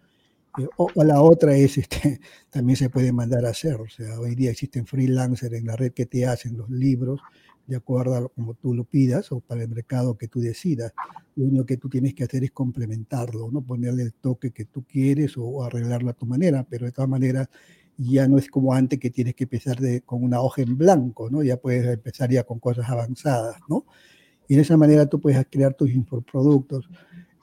Eh, 0.58 0.68
o, 0.78 0.90
la 1.04 1.22
otra 1.22 1.56
es, 1.56 1.78
este, 1.78 2.20
también 2.50 2.76
se 2.76 2.90
puede 2.90 3.14
mandar 3.14 3.46
a 3.46 3.50
hacer, 3.50 3.76
o 3.76 3.88
sea, 3.88 4.20
hoy 4.20 4.34
día 4.34 4.50
existen 4.50 4.88
freelancers 4.88 5.54
en 5.54 5.68
la 5.68 5.76
red 5.76 5.92
que 5.92 6.08
te 6.08 6.26
hacen 6.26 6.58
los 6.58 6.72
libros 6.72 7.22
de 7.68 7.76
acuerdo 7.76 8.16
a 8.16 8.28
como 8.28 8.56
tú 8.56 8.74
lo 8.74 8.84
pidas 8.84 9.32
o 9.32 9.42
para 9.42 9.62
el 9.62 9.70
mercado 9.70 10.18
que 10.18 10.28
tú 10.28 10.40
decidas. 10.42 10.92
Lo 11.36 11.46
único 11.46 11.68
que 11.68 11.78
tú 11.78 11.88
tienes 11.88 12.16
que 12.16 12.24
hacer 12.24 12.44
es 12.44 12.52
complementarlo, 12.52 13.52
¿no? 13.52 13.62
Ponerle 13.62 14.02
el 14.02 14.14
toque 14.16 14.50
que 14.50 14.66
tú 14.66 14.84
quieres 14.84 15.36
o 15.38 15.64
arreglarlo 15.64 16.10
a 16.10 16.14
tu 16.14 16.26
manera, 16.26 16.66
pero 16.68 16.88
de 16.88 16.92
todas 16.92 17.10
maneras 17.10 17.48
ya 18.10 18.28
no 18.28 18.38
es 18.38 18.50
como 18.50 18.74
antes 18.74 19.00
que 19.00 19.10
tienes 19.10 19.36
que 19.36 19.44
empezar 19.44 19.78
con 20.06 20.24
una 20.24 20.42
hoja 20.42 20.62
en 20.62 20.78
blanco, 20.78 21.30
¿no? 21.30 21.44
Ya 21.44 21.58
puedes 21.58 21.86
empezar 21.86 22.32
ya 22.32 22.44
con 22.44 22.60
cosas 22.60 22.90
avanzadas, 22.90 23.58
¿no? 23.70 23.86
Y 24.48 24.56
de 24.56 24.62
esa 24.62 24.78
manera 24.78 25.06
tú 25.08 25.20
puedes 25.20 25.46
crear 25.50 25.74
tus 25.74 25.92
infoproductos 25.92 26.90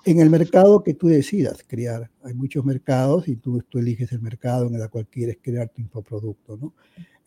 en 0.04 0.20
el 0.20 0.30
mercado 0.30 0.82
que 0.82 0.94
tú 0.94 1.08
decidas 1.08 1.64
crear. 1.66 2.10
Hay 2.22 2.34
muchos 2.34 2.64
mercados 2.64 3.28
y 3.28 3.36
tú, 3.36 3.62
tú 3.68 3.78
eliges 3.78 4.10
el 4.12 4.20
mercado 4.20 4.66
en 4.66 4.74
el 4.74 4.88
cual 4.88 5.06
quieres 5.06 5.38
crear 5.40 5.68
tu 5.68 5.80
infoproducto, 5.80 6.56
¿no? 6.56 6.74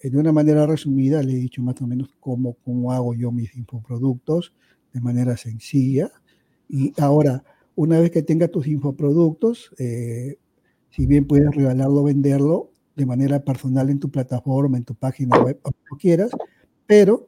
De 0.02 0.18
una 0.18 0.32
manera 0.32 0.66
resumida 0.66 1.22
le 1.22 1.34
he 1.34 1.36
dicho 1.36 1.62
más 1.62 1.80
o 1.82 1.88
menos 1.88 2.10
cómo, 2.20 2.58
cómo 2.66 2.92
hago 2.92 3.14
yo 3.14 3.32
mis 3.32 3.56
infoproductos 3.56 4.54
de 4.94 5.00
manera 5.00 5.38
sencilla. 5.38 6.12
Y 6.68 6.92
ahora, 7.00 7.44
una 7.76 8.00
vez 8.00 8.10
que 8.10 8.24
tengas 8.24 8.50
tus 8.50 8.68
infoproductos, 8.68 9.72
eh, 9.78 10.38
si 10.90 11.06
bien 11.06 11.26
puedes 11.26 11.54
regalarlo 11.56 12.04
venderlo, 12.04 12.71
de 13.02 13.06
manera 13.08 13.44
personal 13.44 13.90
en 13.90 14.00
tu 14.00 14.12
plataforma, 14.12 14.78
en 14.78 14.84
tu 14.84 14.94
página 14.94 15.40
web, 15.40 15.60
como 15.60 15.98
quieras, 15.98 16.30
pero 16.86 17.26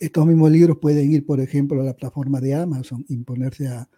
estos 0.00 0.26
mismos 0.26 0.50
libros 0.50 0.78
pueden 0.78 1.12
ir, 1.12 1.24
por 1.24 1.40
ejemplo, 1.40 1.80
a 1.80 1.84
la 1.84 1.92
plataforma 1.92 2.40
de 2.40 2.54
Amazon, 2.54 3.04
imponerse 3.08 3.68
a, 3.68 3.88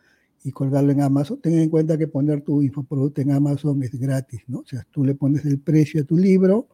y 0.45 0.51
colgarlo 0.51 0.93
en 0.93 1.01
Amazon. 1.01 1.41
Ten 1.41 1.59
en 1.59 1.71
cuenta 1.71 1.97
que 1.97 2.07
poner 2.07 2.43
tu 2.43 2.61
infoproducto 2.61 3.23
en 3.23 3.33
Amazon 3.33 3.83
es 3.83 3.99
gratis, 3.99 4.43
¿no? 4.47 4.59
O 4.59 4.67
sea, 4.67 4.87
tú 4.91 5.05
le 5.05 5.15
pones 5.15 5.47
el 5.47 5.59
precio 5.59 6.03
a 6.03 6.05
tu 6.05 6.19
libro, 6.19 6.69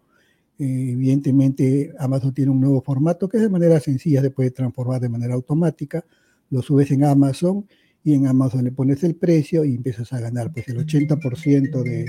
eh, 0.59 0.91
evidentemente 0.91 1.93
Amazon 2.01 2.35
tiene 2.35 2.51
un 2.51 2.61
nuevo 2.61 2.83
formato 2.83 3.29
que 3.29 3.39
de 3.39 3.49
manera 3.49 3.79
sencilla 3.79 4.23
se 4.23 4.31
puede 4.31 4.51
transformar 4.51 5.01
de 5.01 5.09
manera 5.09 5.35
automática, 5.35 6.05
lo 6.51 6.63
subes 6.63 6.91
en 6.91 7.05
Amazon 7.05 7.65
y 8.03 8.15
en 8.15 8.27
Amazon 8.27 8.65
le 8.65 8.73
pones 8.73 9.05
el 9.05 9.15
precio 9.15 9.65
y 9.65 9.77
empiezas 9.77 10.13
a 10.13 10.19
ganar 10.19 10.53
pues 10.53 10.67
el 10.67 10.85
80% 10.85 11.83
de, 11.85 12.07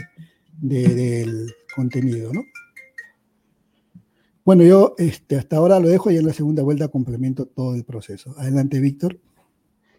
del 0.62 1.54
contenido, 1.76 2.32
¿no? 2.34 2.44
Bueno, 4.46 4.64
yo 4.64 4.96
este, 4.98 5.36
hasta 5.36 5.58
ahora 5.58 5.80
lo 5.80 5.90
dejo 5.90 6.10
y 6.10 6.18
en 6.18 6.26
la 6.26 6.34
segunda 6.34 6.64
vuelta 6.64 6.88
complemento 6.88 7.46
todo 7.46 7.76
el 7.76 7.84
proceso. 7.84 8.34
Adelante, 8.38 8.80
Víctor. 8.80 9.18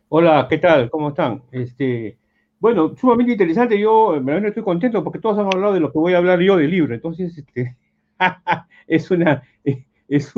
Hola, 0.09 0.47
¿qué 0.51 0.59
tal? 0.59 0.91
¿Cómo 0.91 1.11
están? 1.11 1.43
Este, 1.53 2.19
bueno, 2.59 2.97
sumamente 2.97 3.33
interesante. 3.33 3.79
Yo 3.79 4.13
realmente 4.15 4.49
estoy 4.49 4.65
contento 4.65 5.05
porque 5.05 5.21
todos 5.21 5.39
han 5.39 5.47
hablado 5.47 5.73
de 5.73 5.81
lo 5.81 5.93
que 5.93 5.99
voy 5.99 6.15
a 6.15 6.19
hablar 6.19 6.41
yo 6.41 6.57
del 6.57 6.71
libro. 6.71 6.95
Entonces, 6.95 7.39
este, 7.39 7.77
es 8.89 9.11
una, 9.11 9.43
es 10.09 10.35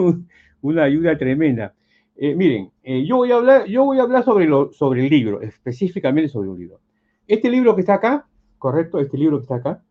una 0.60 0.82
ayuda 0.82 1.16
tremenda. 1.16 1.74
Eh, 2.16 2.34
miren, 2.34 2.70
eh, 2.82 3.04
yo, 3.06 3.16
voy 3.16 3.32
a 3.32 3.36
hablar, 3.36 3.66
yo 3.66 3.84
voy 3.84 3.98
a 3.98 4.02
hablar 4.02 4.24
sobre, 4.24 4.46
lo, 4.46 4.70
sobre 4.72 5.04
el 5.04 5.10
libro, 5.10 5.40
específicamente 5.40 6.28
sobre 6.28 6.50
un 6.50 6.58
libro. 6.58 6.80
Este 7.26 7.50
libro 7.50 7.74
que 7.74 7.80
está 7.80 7.94
acá, 7.94 8.26
correcto, 8.58 9.00
este 9.00 9.16
libro 9.16 9.38
que 9.38 9.44
está 9.44 9.56
acá, 9.56 9.82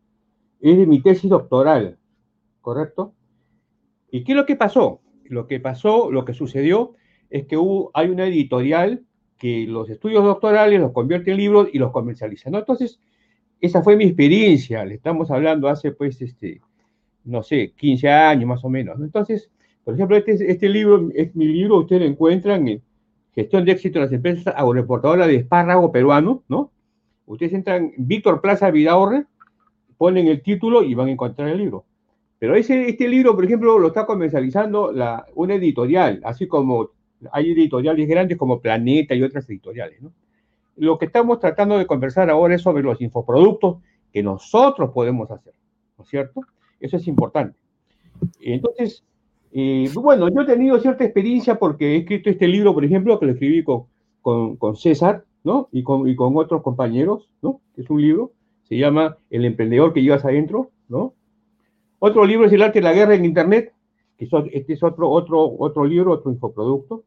es 0.62 0.78
de 0.78 0.86
mi 0.86 1.02
tesis 1.02 1.30
doctoral, 1.30 1.98
¿correcto? 2.62 3.14
¿Y 4.12 4.24
qué 4.24 4.34
es 4.34 4.36
lo 4.36 4.46
que 4.46 4.56
pasó? 4.56 5.02
Lo 5.26 5.48
que 5.48 5.60
pasó, 5.60 6.12
lo 6.12 6.26
que 6.26 6.34
sucedió, 6.34 6.96
es 7.30 7.46
que 7.46 7.58
hubo, 7.58 7.92
hay 7.94 8.10
una 8.10 8.26
editorial 8.26 9.04
que 9.38 9.66
los 9.68 9.90
estudios 9.90 10.24
doctorales 10.24 10.80
los 10.80 10.92
convierte 10.92 11.32
en 11.32 11.38
libros 11.38 11.70
y 11.72 11.80
los 11.80 11.92
comercializa, 11.92 12.50
¿no? 12.50 12.60
Entonces, 12.60 13.00
esa 13.60 13.82
fue 13.82 13.96
mi 13.96 14.06
experiencia, 14.06 14.86
le 14.86 14.96
estamos 14.96 15.32
hablando 15.32 15.68
hace, 15.68 15.92
pues, 15.92 16.22
este, 16.22 16.62
no 17.24 17.42
sé, 17.42 17.74
15 17.76 18.10
años 18.10 18.48
más 18.48 18.64
o 18.64 18.70
menos, 18.70 19.00
¿no? 19.00 19.06
Entonces, 19.06 19.50
por 19.84 19.96
ejemplo, 19.96 20.18
este, 20.18 20.52
este 20.52 20.70
libro 20.70 21.10
es 21.16 21.36
mi 21.36 21.46
libro, 21.46 21.80
ustedes 21.80 22.02
lo 22.04 22.08
encuentran 22.08 22.68
en 22.68 22.84
Gestión 23.34 23.64
de 23.64 23.72
éxito 23.72 24.00
de 24.00 24.06
las 24.06 24.14
empresas 24.14 24.54
agroexportadoras 24.56 25.28
de 25.28 25.36
espárrago 25.36 25.92
peruano, 25.92 26.44
¿no? 26.50 26.72
Ustedes 27.26 27.54
entran 27.54 27.94
Víctor 27.98 28.42
Plaza 28.42 28.70
Vidaurre, 28.72 29.26
ponen 30.02 30.28
el 30.28 30.42
título 30.42 30.82
y 30.82 30.96
van 30.96 31.10
a 31.10 31.12
encontrar 31.12 31.50
el 31.50 31.60
libro. 31.60 31.86
Pero 32.40 32.56
ese, 32.56 32.90
este 32.90 33.08
libro, 33.08 33.36
por 33.36 33.46
ejemplo, 33.46 33.78
lo 33.78 33.90
está 33.90 34.08
comercializando 34.08 34.92
la, 34.92 35.28
una 35.36 35.54
editorial, 35.54 36.20
así 36.24 36.48
como 36.48 36.90
hay 37.32 37.52
editoriales 37.52 38.08
grandes 38.08 38.36
como 38.36 38.60
Planeta 38.60 39.14
y 39.14 39.22
otras 39.22 39.48
editoriales. 39.48 40.02
¿no? 40.02 40.12
Lo 40.78 40.98
que 40.98 41.06
estamos 41.06 41.40
tratando 41.40 41.78
de 41.78 41.86
conversar 41.86 42.32
ahora 42.32 42.56
es 42.56 42.64
sobre 42.64 42.82
los 42.82 43.00
infoproductos 43.00 43.78
que 44.12 44.24
nosotros 44.24 44.90
podemos 44.92 45.30
hacer, 45.30 45.54
¿no 46.00 46.04
es 46.04 46.10
cierto? 46.10 46.42
Eso 46.80 46.98
es 46.98 47.08
importante. 47.08 47.60
Entonces, 48.40 49.04
eh, 49.52 49.88
bueno, 49.94 50.30
yo 50.34 50.42
he 50.42 50.46
tenido 50.48 50.80
cierta 50.80 51.04
experiencia 51.04 51.60
porque 51.60 51.94
he 51.94 51.98
escrito 51.98 52.32
este 52.32 52.48
libro, 52.48 52.74
por 52.74 52.84
ejemplo, 52.84 53.20
que 53.20 53.28
lo 53.28 53.34
escribí 53.34 53.64
con, 53.64 53.84
con, 54.24 54.56
con 54.56 54.76
César, 54.76 55.26
¿no? 55.44 55.70
Y 55.72 55.84
con, 55.84 56.10
y 56.10 56.16
con 56.16 56.36
otros 56.38 56.64
compañeros, 56.64 57.30
¿no? 57.44 57.62
Es 57.78 57.88
un 57.92 58.02
libro 58.02 58.32
se 58.72 58.78
llama 58.78 59.18
El 59.30 59.44
emprendedor 59.44 59.92
que 59.92 60.02
llevas 60.02 60.24
adentro, 60.24 60.70
¿no? 60.88 61.14
Otro 62.00 62.24
libro 62.24 62.48
es 62.48 62.54
El 62.54 62.62
arte 62.62 62.80
de 62.80 62.84
la 62.84 62.94
guerra 62.94 63.16
en 63.16 63.26
Internet, 63.26 63.74
que 64.18 64.30
este 64.54 64.72
es 64.72 64.82
otro, 64.82 65.10
otro, 65.10 65.58
otro 65.60 65.84
libro, 65.84 66.14
otro 66.14 66.32
infoproducto. 66.32 67.04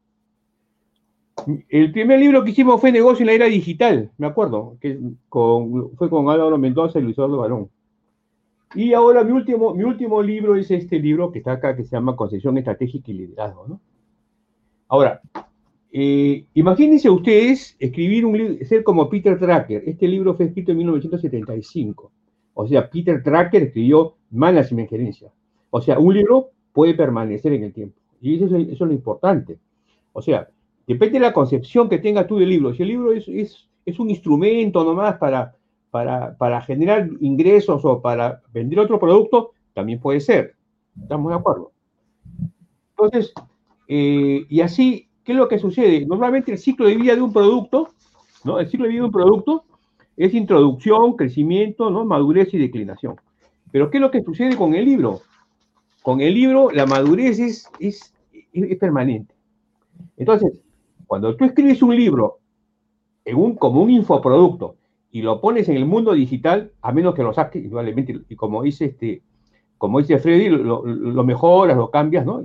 El 1.69 1.91
primer 1.91 2.19
libro 2.19 2.43
que 2.43 2.51
hicimos 2.51 2.79
fue 2.79 2.91
Negocio 2.91 3.23
en 3.23 3.27
la 3.27 3.33
era 3.33 3.45
digital, 3.47 4.11
me 4.19 4.27
acuerdo, 4.27 4.77
que 4.79 4.99
fue 5.27 6.07
con 6.07 6.29
Álvaro 6.29 6.55
Mendoza 6.59 6.99
y 6.99 7.01
Luis 7.01 7.17
Eduardo 7.17 7.37
Barón. 7.37 7.69
Y 8.75 8.93
ahora 8.93 9.23
mi 9.23 9.31
último, 9.31 9.73
mi 9.73 9.85
último 9.85 10.21
libro 10.21 10.55
es 10.55 10.69
este 10.69 10.99
libro 10.99 11.31
que 11.31 11.39
está 11.39 11.53
acá, 11.53 11.75
que 11.75 11.83
se 11.83 11.95
llama 11.95 12.15
Concesión 12.15 12.59
Estratégica 12.59 13.09
y 13.09 13.15
Liderazgo. 13.15 13.65
¿no? 13.67 13.81
Ahora, 14.87 15.19
eh, 15.97 16.45
imagínense 16.55 17.09
ustedes 17.09 17.77
escribir 17.79 18.25
un 18.25 18.37
libro, 18.37 18.65
ser 18.65 18.83
como 18.83 19.09
Peter 19.09 19.39
Tracker. 19.39 19.81
Este 19.87 20.09
libro 20.09 20.35
fue 20.35 20.47
escrito 20.47 20.73
en 20.73 20.79
1975. 20.79 22.11
O 22.53 22.67
sea, 22.67 22.89
Peter 22.89 23.23
Tracker 23.23 23.63
escribió 23.63 24.17
Management 24.29 24.89
Gerencia. 24.89 25.31
O 25.69 25.79
sea, 25.79 25.97
un 25.97 26.13
libro 26.13 26.49
puede 26.73 26.95
permanecer 26.95 27.53
en 27.53 27.63
el 27.63 27.71
tiempo. 27.71 27.95
Y 28.19 28.35
eso 28.35 28.57
es, 28.57 28.77
lo 28.77 28.91
importante. 28.91 29.57
O 30.11 30.21
sea, 30.21 30.49
depende 30.85 31.13
de 31.13 31.27
la 31.27 31.31
concepción 31.31 31.87
que 31.87 31.99
tengas 31.99 32.27
tú 32.27 32.39
del 32.39 32.49
libro. 32.49 32.73
Si 32.73 32.83
el 32.83 32.89
libro 32.89 33.13
es, 33.13 33.29
es, 33.29 33.97
un 33.97 34.09
instrumento 34.09 34.83
nomás 34.83 35.17
para, 35.17 35.55
para, 35.91 36.35
para 36.35 36.59
generar 36.63 37.09
ingresos 37.21 37.85
o 37.85 38.01
para 38.01 38.41
vender 38.51 38.79
otro 38.81 38.99
producto, 38.99 39.51
también 39.73 40.01
puede 40.01 40.19
ser. 40.19 40.55
¿Estamos 41.01 41.31
de 41.31 41.37
acuerdo? 41.37 41.71
Entonces, 42.97 43.33
eh, 43.87 44.45
y 44.49 44.59
así 44.59 45.07
¿qué 45.25 45.31
es 45.31 45.37
lo 45.37 45.47
que 45.47 45.59
sucede? 45.59 46.05
Normalmente 46.05 46.51
el 46.51 46.59
ciclo 46.59 46.87
de 46.87 46.95
vida 46.95 47.15
de 47.15 47.21
un 47.21 47.33
producto, 47.33 47.89
¿no? 48.43 48.59
El 48.59 48.69
ciclo 48.69 48.85
de 48.85 48.91
vida 48.91 49.01
de 49.01 49.07
un 49.07 49.11
producto 49.11 49.65
es 50.15 50.33
introducción, 50.33 51.17
crecimiento, 51.17 51.89
¿no? 51.89 52.05
Madurez 52.05 52.53
y 52.53 52.59
declinación. 52.59 53.15
Pero 53.71 53.89
¿qué 53.89 53.97
es 53.97 54.01
lo 54.01 54.11
que 54.11 54.23
sucede 54.23 54.55
con 54.55 54.75
el 54.75 54.85
libro? 54.85 55.21
Con 56.03 56.21
el 56.21 56.33
libro 56.33 56.69
la 56.71 56.85
madurez 56.85 57.39
es, 57.39 57.69
es, 57.79 58.13
permanente. 58.79 59.33
Entonces, 60.15 60.61
cuando 61.07 61.35
tú 61.35 61.43
escribes 61.43 61.81
un 61.81 61.95
libro 61.95 62.37
en 63.25 63.35
un, 63.35 63.55
como 63.55 63.81
un 63.81 63.89
infoproducto 63.89 64.75
y 65.11 65.23
lo 65.23 65.41
pones 65.41 65.67
en 65.67 65.77
el 65.77 65.85
mundo 65.85 66.13
digital, 66.13 66.71
a 66.81 66.91
menos 66.91 67.15
que 67.15 67.23
lo 67.23 67.33
saques, 67.33 67.65
igualmente, 67.65 68.21
y 68.29 68.35
como 68.35 68.61
dice 68.61 68.85
este, 68.85 69.23
como 69.77 69.99
dice 69.99 70.19
Freddy, 70.19 70.49
lo, 70.49 71.23
mejoras, 71.23 71.75
lo 71.75 71.89
cambias, 71.89 72.25
¿no? 72.25 72.41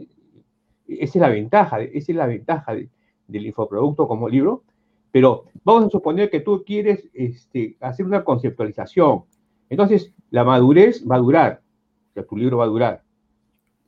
Esa 0.98 1.18
es 1.18 1.22
la 1.22 1.28
ventaja, 1.28 1.80
es 1.80 2.08
la 2.08 2.26
ventaja 2.26 2.74
del 2.74 3.46
infoproducto 3.46 4.08
como 4.08 4.28
libro, 4.28 4.64
pero 5.12 5.44
vamos 5.64 5.86
a 5.86 5.90
suponer 5.90 6.30
que 6.30 6.40
tú 6.40 6.64
quieres 6.64 7.08
este, 7.12 7.76
hacer 7.80 8.06
una 8.06 8.24
conceptualización. 8.24 9.24
Entonces, 9.68 10.12
la 10.30 10.44
madurez 10.44 11.04
va 11.08 11.16
a 11.16 11.20
durar, 11.20 11.62
o 12.10 12.12
sea, 12.14 12.24
tu 12.24 12.36
libro 12.36 12.58
va 12.58 12.64
a 12.64 12.68
durar. 12.68 13.02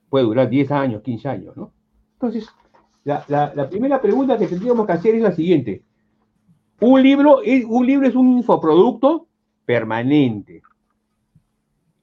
Puede 0.09 0.25
durar 0.25 0.49
10 0.49 0.71
años, 0.71 1.03
15 1.03 1.29
años, 1.29 1.57
¿no? 1.57 1.73
Entonces, 2.15 2.49
la, 3.05 3.25
la 3.29 3.69
primera 3.69 4.01
pregunta 4.01 4.39
que 4.39 4.47
tendríamos 4.47 4.87
que 4.87 4.93
hacer 4.93 5.15
es 5.15 5.23
la 5.23 5.33
siguiente. 5.33 5.83
Un 6.81 7.03
libro, 7.03 7.39
un 7.69 7.87
libro 7.87 8.09
es 8.09 8.15
un 8.15 8.39
infoproducto 8.39 9.29
permanente. 9.65 10.63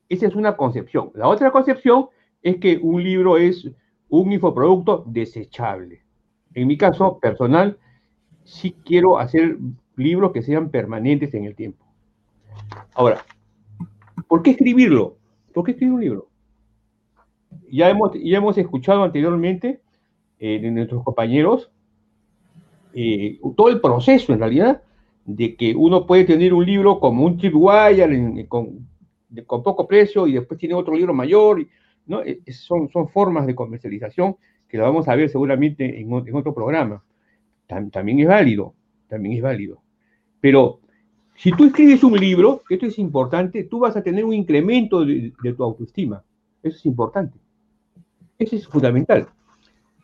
Esa 0.08 0.28
es 0.28 0.36
una 0.36 0.56
concepción. 0.56 1.12
La 1.14 1.28
otra 1.28 1.52
concepción 1.52 2.08
es 2.42 2.58
que 2.58 2.80
un 2.82 3.04
libro 3.04 3.38
es 3.38 3.70
un 4.10 4.32
infoproducto 4.32 5.04
desechable. 5.08 6.02
En 6.54 6.68
mi 6.68 6.78
caso 6.78 7.20
personal, 7.20 7.78
sí 8.44 8.76
quiero 8.84 9.20
hacer 9.20 9.58
libros 9.96 10.32
que 10.32 10.42
sean 10.42 10.70
permanentes 10.70 11.34
en 11.34 11.46
el 11.46 11.56
tiempo. 11.56 11.86
Ahora, 12.94 13.24
¿por 14.28 14.42
qué 14.42 14.52
escribirlo? 14.52 15.18
¿Por 15.54 15.64
qué 15.64 15.72
escribir 15.72 15.94
un 15.94 16.02
libro? 16.02 16.28
Ya 17.72 17.90
hemos, 17.90 18.12
ya 18.14 18.38
hemos 18.38 18.58
escuchado 18.58 19.04
anteriormente 19.04 19.82
eh, 20.40 20.60
de 20.60 20.72
nuestros 20.72 21.04
compañeros 21.04 21.70
eh, 22.94 23.40
todo 23.56 23.70
el 23.70 23.82
proceso 23.82 24.34
en 24.34 24.40
realidad 24.40 24.82
de 25.26 25.56
que 25.56 25.76
uno 25.76 26.08
puede 26.08 26.24
tener 26.24 26.54
un 26.54 26.66
libro 26.66 27.00
como 27.00 27.24
un 27.24 27.38
tripwire 27.38 28.48
con, 28.48 28.88
con, 29.46 29.64
poco 29.64 29.88
precio 29.88 30.26
y 30.26 30.34
después 30.34 30.60
tiene 30.60 30.74
otro 30.74 30.96
libro 30.96 31.14
mayor, 31.14 31.64
¿no? 32.06 32.22
E, 32.22 32.42
son, 32.52 32.90
son 32.90 33.10
formas 33.10 33.48
de 33.48 33.56
comercialización 33.56 34.38
que 34.68 34.78
lo 34.78 34.84
vamos 34.84 35.08
a 35.08 35.16
ver 35.16 35.30
seguramente 35.30 36.00
en, 36.00 36.12
en 36.12 36.36
otro 36.36 36.54
programa. 36.54 37.04
también 37.68 38.20
es 38.20 38.28
válido, 38.28 38.74
también 39.08 39.38
es 39.38 39.42
válido. 39.42 39.82
Pero 40.40 40.80
si 41.36 41.52
tú 41.52 41.66
escribes 41.66 42.04
un 42.04 42.18
libro, 42.18 42.64
esto 42.70 42.86
es 42.86 43.00
importante, 43.00 43.64
tú 43.64 43.80
vas 43.80 43.96
a 43.96 44.04
tener 44.04 44.26
un 44.26 44.34
incremento 44.34 45.06
de, 45.06 45.34
de 45.42 45.54
tu 45.54 45.64
autoestima. 45.64 46.24
Eso 46.62 46.78
es 46.78 46.86
importante. 46.86 47.40
Eso 48.38 48.56
es 48.56 48.68
fundamental. 48.68 49.28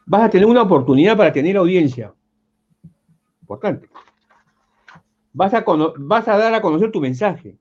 Vas 0.06 0.24
a 0.24 0.30
tener 0.30 0.48
una 0.48 0.64
oportunidad 0.64 1.16
para 1.18 1.32
tener 1.32 1.58
audiencia 1.58 2.14
importante. 3.42 3.88
Vas 5.34 5.54
a, 5.54 5.64
vas 5.98 6.28
a 6.28 6.38
dar 6.38 6.54
a 6.54 6.62
conocer 6.62 6.92
tu 6.92 7.00
mensaje 7.00 7.58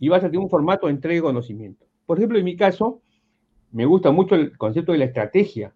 y 0.00 0.08
vas 0.08 0.24
a 0.24 0.26
tener 0.26 0.40
un 0.40 0.50
formato 0.50 0.86
de 0.86 0.94
entrega 0.94 1.16
de 1.16 1.22
conocimiento. 1.22 1.86
Por 2.06 2.18
ejemplo, 2.18 2.38
en 2.38 2.44
mi 2.44 2.56
caso, 2.56 3.00
me 3.70 3.86
gusta 3.86 4.10
mucho 4.10 4.34
el 4.34 4.56
concepto 4.56 4.92
de 4.92 4.98
la 4.98 5.06
estrategia, 5.06 5.72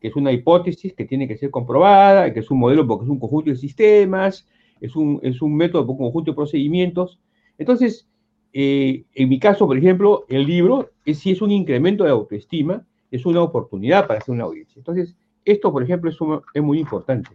que 0.00 0.08
es 0.08 0.16
una 0.16 0.32
hipótesis 0.32 0.94
que 0.94 1.04
tiene 1.04 1.28
que 1.28 1.36
ser 1.36 1.50
comprobada, 1.50 2.32
que 2.32 2.40
es 2.40 2.50
un 2.50 2.58
modelo 2.58 2.86
porque 2.86 3.04
es 3.04 3.10
un 3.10 3.18
conjunto 3.18 3.50
de 3.50 3.56
sistemas, 3.56 4.46
es 4.80 4.96
un, 4.96 5.20
es 5.22 5.40
un 5.42 5.56
método, 5.56 5.90
un 5.90 5.98
conjunto 5.98 6.30
de 6.30 6.36
procedimientos. 6.36 7.20
Entonces, 7.58 8.08
eh, 8.52 9.04
en 9.14 9.28
mi 9.28 9.38
caso, 9.38 9.66
por 9.66 9.76
ejemplo, 9.76 10.24
el 10.28 10.46
libro, 10.46 10.90
es, 11.04 11.18
si 11.18 11.30
es 11.30 11.42
un 11.42 11.50
incremento 11.50 12.04
de 12.04 12.10
autoestima, 12.10 12.86
es 13.10 13.26
una 13.26 13.42
oportunidad 13.42 14.06
para 14.06 14.20
hacer 14.20 14.34
una 14.34 14.44
audiencia. 14.44 14.78
Entonces, 14.78 15.16
esto, 15.44 15.72
por 15.72 15.82
ejemplo, 15.82 16.10
es 16.54 16.62
muy 16.62 16.78
importante. 16.78 17.30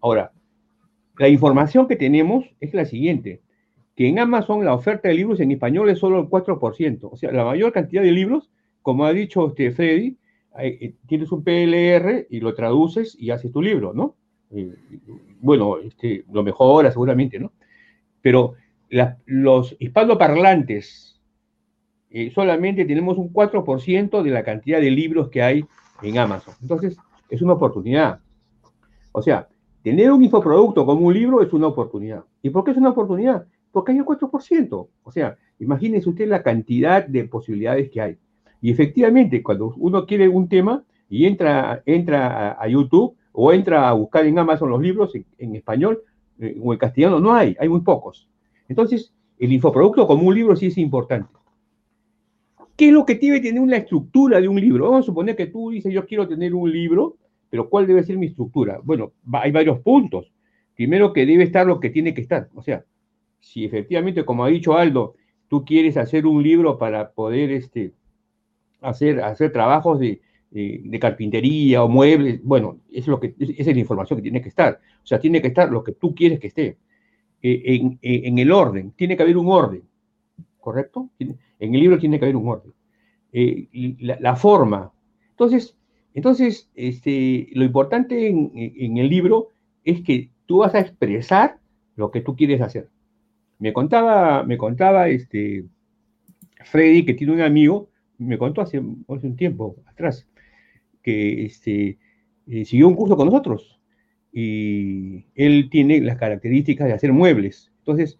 Ahora, 0.00 0.32
la 1.18 1.28
información 1.28 1.88
que 1.88 1.96
tenemos 1.96 2.44
es 2.60 2.72
la 2.72 2.84
siguiente, 2.84 3.42
que 3.98 4.06
en 4.06 4.20
Amazon 4.20 4.64
la 4.64 4.74
oferta 4.74 5.08
de 5.08 5.14
libros 5.14 5.40
en 5.40 5.50
español 5.50 5.90
es 5.90 5.98
solo 5.98 6.20
el 6.20 6.26
4%, 6.26 7.08
o 7.10 7.16
sea, 7.16 7.32
la 7.32 7.44
mayor 7.44 7.72
cantidad 7.72 8.00
de 8.00 8.12
libros, 8.12 8.48
como 8.80 9.04
ha 9.04 9.12
dicho 9.12 9.48
este 9.48 9.72
Freddy, 9.72 10.16
eh, 10.60 10.94
tienes 11.08 11.32
un 11.32 11.42
PLR 11.42 12.28
y 12.30 12.38
lo 12.38 12.54
traduces 12.54 13.16
y 13.18 13.30
haces 13.30 13.50
tu 13.50 13.60
libro, 13.60 13.92
¿no? 13.92 14.14
Eh, 14.52 14.72
bueno, 15.40 15.78
este, 15.78 16.24
lo 16.32 16.44
mejora 16.44 16.92
seguramente, 16.92 17.40
¿no? 17.40 17.50
Pero 18.22 18.54
los 19.26 19.74
hispanoparlantes 19.80 21.20
eh, 22.10 22.30
solamente 22.32 22.84
tenemos 22.84 23.18
un 23.18 23.32
4% 23.32 24.22
de 24.22 24.30
la 24.30 24.44
cantidad 24.44 24.80
de 24.80 24.92
libros 24.92 25.28
que 25.28 25.42
hay 25.42 25.64
en 26.02 26.18
Amazon. 26.18 26.54
Entonces, 26.62 26.96
es 27.28 27.42
una 27.42 27.54
oportunidad. 27.54 28.20
O 29.10 29.22
sea, 29.22 29.48
Tener 29.82 30.10
un 30.10 30.22
infoproducto 30.22 30.84
como 30.84 31.06
un 31.06 31.14
libro 31.14 31.40
es 31.40 31.52
una 31.52 31.68
oportunidad. 31.68 32.24
¿Y 32.42 32.50
por 32.50 32.64
qué 32.64 32.72
es 32.72 32.76
una 32.76 32.90
oportunidad? 32.90 33.46
Porque 33.72 33.92
hay 33.92 33.98
el 33.98 34.04
4%. 34.04 34.88
O 35.02 35.12
sea, 35.12 35.36
imagínense 35.58 36.08
usted 36.08 36.28
la 36.28 36.42
cantidad 36.42 37.06
de 37.06 37.24
posibilidades 37.24 37.90
que 37.90 38.00
hay. 38.00 38.18
Y 38.60 38.70
efectivamente, 38.70 39.42
cuando 39.42 39.74
uno 39.76 40.06
quiere 40.06 40.28
un 40.28 40.48
tema 40.48 40.84
y 41.08 41.26
entra, 41.26 41.82
entra 41.86 42.60
a, 42.60 42.68
YouTube 42.68 43.16
o 43.32 43.52
entra 43.52 43.88
a 43.88 43.92
buscar 43.92 44.26
en 44.26 44.38
Amazon 44.38 44.70
los 44.70 44.82
libros 44.82 45.12
en, 45.14 45.54
español 45.54 46.02
eh, 46.40 46.58
o 46.60 46.72
en 46.72 46.78
castellano, 46.78 47.20
no 47.20 47.32
hay, 47.32 47.56
hay 47.58 47.68
muy 47.68 47.80
pocos. 47.80 48.28
Entonces, 48.68 49.12
el 49.38 49.52
infoproducto 49.52 50.06
como 50.06 50.26
un 50.26 50.34
libro 50.34 50.56
sí 50.56 50.66
es 50.66 50.78
importante. 50.78 51.32
¿Qué 52.76 52.88
es 52.88 52.92
lo 52.92 53.04
que 53.04 53.16
tiene 53.16 53.40
que 53.40 53.48
tener 53.48 53.62
una 53.62 53.76
estructura 53.76 54.40
de 54.40 54.48
un 54.48 54.60
libro? 54.60 54.84
Vamos 54.84 55.00
a 55.00 55.06
suponer 55.06 55.36
que 55.36 55.46
tú 55.46 55.70
dices, 55.70 55.92
yo 55.92 56.06
quiero 56.06 56.28
tener 56.28 56.54
un 56.54 56.70
libro 56.70 57.16
pero 57.50 57.68
¿cuál 57.68 57.86
debe 57.86 58.02
ser 58.02 58.18
mi 58.18 58.26
estructura? 58.26 58.80
Bueno, 58.82 59.12
hay 59.32 59.52
varios 59.52 59.80
puntos. 59.80 60.30
Primero 60.74 61.12
que 61.12 61.26
debe 61.26 61.44
estar 61.44 61.66
lo 61.66 61.80
que 61.80 61.90
tiene 61.90 62.14
que 62.14 62.20
estar. 62.20 62.48
O 62.54 62.62
sea, 62.62 62.84
si 63.40 63.64
efectivamente, 63.64 64.24
como 64.24 64.44
ha 64.44 64.48
dicho 64.48 64.76
Aldo, 64.76 65.14
tú 65.48 65.64
quieres 65.64 65.96
hacer 65.96 66.26
un 66.26 66.42
libro 66.42 66.78
para 66.78 67.12
poder 67.12 67.50
este, 67.50 67.92
hacer, 68.80 69.20
hacer 69.20 69.52
trabajos 69.52 69.98
de, 69.98 70.20
carpintería 71.00 71.84
o 71.84 71.88
muebles, 71.88 72.42
bueno, 72.42 72.78
es 72.90 73.06
lo 73.06 73.20
que, 73.20 73.34
esa 73.38 73.70
es 73.70 73.76
la 73.76 73.80
información 73.80 74.18
que 74.18 74.22
tiene 74.22 74.42
que 74.42 74.48
estar. 74.48 74.80
O 75.02 75.06
sea, 75.06 75.20
tiene 75.20 75.40
que 75.42 75.48
estar 75.48 75.70
lo 75.70 75.84
que 75.84 75.92
tú 75.92 76.14
quieres 76.14 76.40
que 76.40 76.48
esté. 76.48 76.78
Eh, 77.42 77.96
en, 78.02 78.38
el 78.38 78.50
orden, 78.50 78.92
tiene 78.92 79.16
que 79.16 79.22
haber 79.22 79.36
un 79.36 79.48
orden, 79.48 79.82
¿correcto? 80.58 81.10
En 81.18 81.38
el 81.60 81.80
libro 81.80 81.98
tiene 81.98 82.18
que 82.18 82.24
haber 82.24 82.36
un 82.36 82.48
orden. 82.48 82.72
Eh, 83.32 83.68
la, 84.00 84.18
la, 84.20 84.34
forma. 84.34 84.90
Entonces, 85.30 85.76
entonces, 86.18 86.68
este, 86.74 87.48
lo 87.52 87.64
importante 87.64 88.26
en, 88.26 88.96
el 88.96 89.08
libro 89.08 89.50
es 89.84 90.02
que 90.02 90.30
tú 90.46 90.58
vas 90.58 90.74
a 90.74 90.80
expresar 90.80 91.58
lo 91.94 92.10
que 92.10 92.20
tú 92.20 92.34
quieres 92.34 92.60
hacer. 92.60 92.88
Me 93.58 93.72
contaba, 93.72 94.44
me 94.44 94.56
contaba 94.56 95.08
este, 95.08 95.64
Freddy, 96.64 97.04
que 97.04 97.14
tiene 97.14 97.32
un 97.32 97.40
amigo, 97.40 97.90
me 98.18 98.38
contó 98.38 98.60
hace, 98.60 98.78
un 98.78 99.36
tiempo 99.36 99.76
atrás, 99.86 100.26
que 101.02 101.44
este, 101.44 101.98
eh, 102.46 102.64
siguió 102.64 102.88
un 102.88 102.94
curso 102.94 103.16
con 103.16 103.26
nosotros 103.26 103.78
y 104.32 105.26
él 105.34 105.68
tiene 105.70 106.00
las 106.00 106.16
características 106.16 106.86
de 106.86 106.94
hacer 106.94 107.12
muebles. 107.12 107.72
Entonces, 107.78 108.18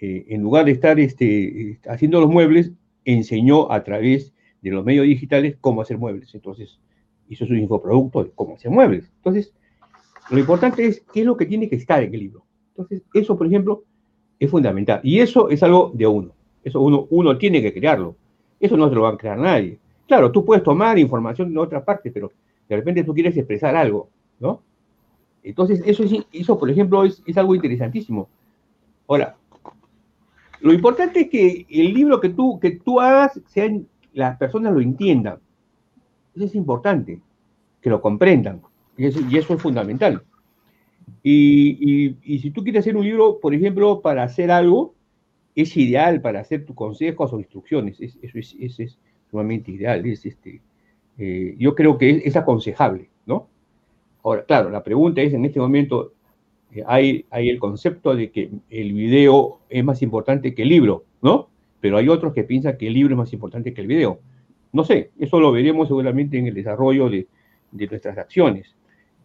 eh, 0.00 0.24
en 0.28 0.42
lugar 0.42 0.64
de 0.64 0.72
estar 0.72 0.98
este, 0.98 1.78
haciendo 1.88 2.20
los 2.20 2.30
muebles, 2.30 2.72
enseñó 3.04 3.70
a 3.70 3.84
través 3.84 4.32
de 4.62 4.70
los 4.70 4.84
medios 4.84 5.06
digitales 5.06 5.56
cómo 5.60 5.82
hacer 5.82 5.98
muebles. 5.98 6.34
Entonces, 6.34 6.80
hizo 7.28 7.46
su 7.46 7.54
infoproducto 7.54 8.24
de 8.24 8.30
cómo 8.30 8.58
se 8.58 8.70
muebles. 8.70 9.12
Entonces, 9.16 9.52
lo 10.30 10.38
importante 10.38 10.86
es 10.86 11.04
qué 11.12 11.20
es 11.20 11.26
lo 11.26 11.36
que 11.36 11.46
tiene 11.46 11.68
que 11.68 11.76
estar 11.76 12.02
en 12.02 12.14
el 12.14 12.20
libro. 12.20 12.46
Entonces, 12.68 13.02
eso, 13.12 13.36
por 13.36 13.46
ejemplo, 13.46 13.84
es 14.44 14.50
fundamental. 14.50 15.00
Y 15.02 15.20
eso 15.20 15.48
es 15.48 15.62
algo 15.62 15.90
de 15.94 16.06
uno. 16.06 16.30
Eso 16.64 16.80
uno, 16.80 17.06
uno 17.10 17.38
tiene 17.38 17.62
que 17.62 17.72
crearlo. 17.72 18.16
Eso 18.58 18.76
no 18.76 18.88
se 18.88 18.94
lo 18.94 19.02
va 19.02 19.10
a 19.10 19.16
crear 19.16 19.38
nadie. 19.38 19.78
Claro, 20.06 20.30
tú 20.30 20.44
puedes 20.44 20.62
tomar 20.62 20.98
información 20.98 21.52
de 21.52 21.58
otra 21.58 21.84
parte, 21.84 22.10
pero 22.10 22.32
de 22.68 22.76
repente 22.76 23.04
tú 23.04 23.14
quieres 23.14 23.36
expresar 23.36 23.76
algo, 23.76 24.08
¿no? 24.40 24.60
Entonces, 25.42 25.82
eso, 25.84 26.04
eso 26.32 26.58
por 26.58 26.70
ejemplo, 26.70 27.04
es, 27.04 27.22
es 27.26 27.36
algo 27.36 27.54
interesantísimo. 27.54 28.28
Ahora, 29.08 29.36
lo 30.60 30.72
importante 30.72 31.22
es 31.22 31.28
que 31.28 31.66
el 31.68 31.92
libro 31.92 32.20
que 32.20 32.28
tú, 32.28 32.60
que 32.60 32.70
tú 32.72 33.00
hagas, 33.00 33.40
sean, 33.46 33.86
las 34.12 34.36
personas 34.36 34.72
lo 34.72 34.80
entiendan. 34.80 35.38
Eso 36.34 36.44
es 36.44 36.54
importante, 36.54 37.20
que 37.80 37.90
lo 37.90 38.00
comprendan. 38.00 38.62
Y 38.96 39.06
eso, 39.06 39.20
es 39.54 39.62
fundamental. 39.62 40.22
Y, 41.22 42.16
si 42.40 42.50
tú 42.50 42.62
quieres 42.62 42.80
hacer 42.80 42.96
un 42.96 43.04
libro, 43.04 43.38
por 43.40 43.54
ejemplo, 43.54 44.00
para 44.00 44.22
hacer 44.22 44.50
algo, 44.50 44.94
es 45.54 45.76
ideal 45.76 46.20
para 46.20 46.40
hacer 46.40 46.64
tus 46.64 46.76
consejos 46.76 47.32
o 47.32 47.38
instrucciones. 47.38 48.00
eso, 48.00 48.38
es, 48.38 48.98
sumamente 49.30 49.70
ideal. 49.70 50.04
Es 50.06 50.26
este, 50.26 50.60
eh, 51.18 51.54
yo 51.58 51.74
creo 51.74 51.98
que 51.98 52.22
es, 52.24 52.36
aconsejable, 52.36 53.08
¿no? 53.26 53.48
Ahora, 54.22 54.44
claro, 54.44 54.70
la 54.70 54.82
pregunta 54.82 55.20
es, 55.22 55.32
en 55.32 55.44
este 55.44 55.60
momento, 55.60 56.12
eh, 56.72 56.82
hay 56.86 57.24
el 57.30 57.58
concepto 57.58 58.14
de 58.14 58.30
que 58.30 58.50
el 58.70 58.92
video 58.92 59.60
es 59.68 59.84
más 59.84 60.02
importante 60.02 60.54
que 60.54 60.62
el 60.62 60.68
libro, 60.68 61.04
¿no? 61.22 61.48
Pero 61.80 61.96
hay 61.96 62.08
otros 62.08 62.32
que 62.32 62.44
piensan 62.44 62.76
que 62.78 62.86
el 62.86 62.94
libro 62.94 63.14
es 63.14 63.18
más 63.18 63.32
importante 63.32 63.74
que 63.74 63.80
el 63.80 63.88
video. 63.88 64.20
No 64.72 64.84
sé, 64.84 65.10
eso 65.18 65.38
lo 65.38 65.52
veremos 65.52 65.88
seguramente 65.88 66.38
en 66.38 66.46
el 66.46 66.54
desarrollo 66.54 67.10
de, 67.10 67.26
nuestras 67.72 68.16
acciones. 68.16 68.74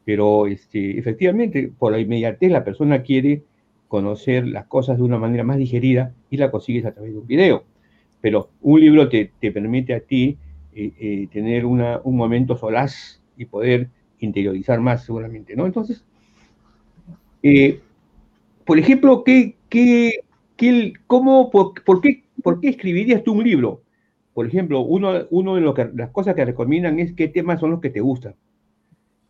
Pero 0.07 0.47
este, 0.47 0.97
efectivamente, 0.97 1.69
por 1.77 1.91
la 1.91 1.99
inmediatez, 1.99 2.49
la 2.49 2.63
persona 2.63 3.01
quiere 3.01 3.43
conocer 3.89 4.47
las 4.47 4.65
cosas 4.65 4.95
de 4.95 5.03
una 5.03 5.17
manera 5.17 5.43
más 5.43 5.57
digerida 5.57 6.13
y 6.29 6.37
la 6.37 6.49
consigues 6.49 6.85
a 6.85 6.93
través 6.93 7.11
de 7.11 7.19
un 7.19 7.27
video. 7.27 7.65
Pero 8.21 8.49
un 8.61 8.79
libro 8.79 9.09
te, 9.09 9.29
permite 9.41 9.93
a 9.93 9.99
ti 9.99 10.37
eh, 10.73 10.93
eh, 10.97 11.27
tener 11.29 11.65
una, 11.65 11.99
un 12.05 12.15
momento 12.15 12.55
solaz 12.55 13.21
y 13.35 13.43
poder 13.43 13.89
interiorizar 14.19 14.79
más 14.79 15.03
seguramente, 15.03 15.57
¿no? 15.57 15.65
Entonces, 15.65 16.05
eh, 17.43 17.81
por 18.63 18.79
ejemplo, 18.79 19.25
¿qué, 19.25 19.57
qué, 19.67 20.21
qué, 20.55 20.93
cómo, 21.05 21.51
por, 21.51 21.73
qué, 21.99 22.23
¿por 22.41 22.61
qué 22.61 22.69
escribirías 22.69 23.25
tú 23.25 23.33
un 23.33 23.43
libro? 23.43 23.81
Por 24.33 24.47
ejemplo, 24.47 24.79
uno, 24.79 25.27
uno 25.31 25.55
de 25.55 25.91
las 25.95 26.11
cosas 26.11 26.33
que 26.33 26.45
recomiendan 26.45 26.97
es 26.97 27.11
qué 27.11 27.27
temas 27.27 27.59
son 27.59 27.71
los 27.71 27.81
que 27.81 27.89
te 27.89 27.99
gustan. 27.99 28.35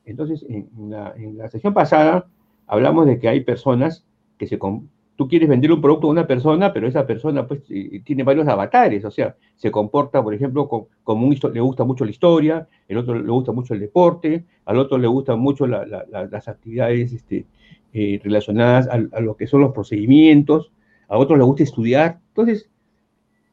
Entonces, 0.08 0.46
en 0.50 0.68
la, 0.90 1.14
en 1.16 1.38
la 1.38 1.50
sesión 1.50 1.74
pasada 1.74 2.28
hablamos 2.66 3.06
de 3.06 3.20
que 3.20 3.30
hay 3.30 3.42
personas 3.42 4.06
que 4.38 4.48
se, 4.48 4.58
tú 4.58 5.28
quieres 5.28 5.50
vender 5.50 5.72
un 5.72 5.82
producto 5.82 6.08
a 6.08 6.12
una 6.12 6.28
persona, 6.28 6.72
pero 6.72 6.88
esa 6.88 7.06
persona 7.06 7.48
pues 7.48 7.62
eh, 7.70 8.02
tiene 8.06 8.24
varios 8.24 8.48
avatares, 8.48 9.04
o 9.04 9.12
sea, 9.12 9.36
se 9.56 9.72
comporta, 9.72 10.24
por 10.24 10.34
ejemplo, 10.34 10.70
como 11.04 11.28
un 11.28 11.38
le 11.54 11.60
gusta 11.60 11.84
mucho 11.84 12.06
la 12.06 12.12
historia, 12.12 12.68
el 12.88 12.98
otro 12.98 13.20
le 13.20 13.32
gusta 13.32 13.52
mucho 13.52 13.74
el 13.74 13.80
deporte, 13.80 14.46
al 14.66 14.78
otro 14.78 14.98
le 14.98 15.08
gustan 15.08 15.40
mucho 15.40 15.66
las 15.68 16.48
actividades 16.48 17.14
este, 17.14 17.46
eh, 17.94 18.20
relacionadas 18.24 18.88
a, 18.88 19.20
lo 19.20 19.36
que 19.36 19.48
son 19.48 19.62
los 19.62 19.74
procedimientos, 19.74 20.72
a 21.08 21.18
otros 21.18 21.38
le 21.40 21.46
gusta 21.46 21.64
estudiar. 21.64 22.20
Entonces, 22.30 22.70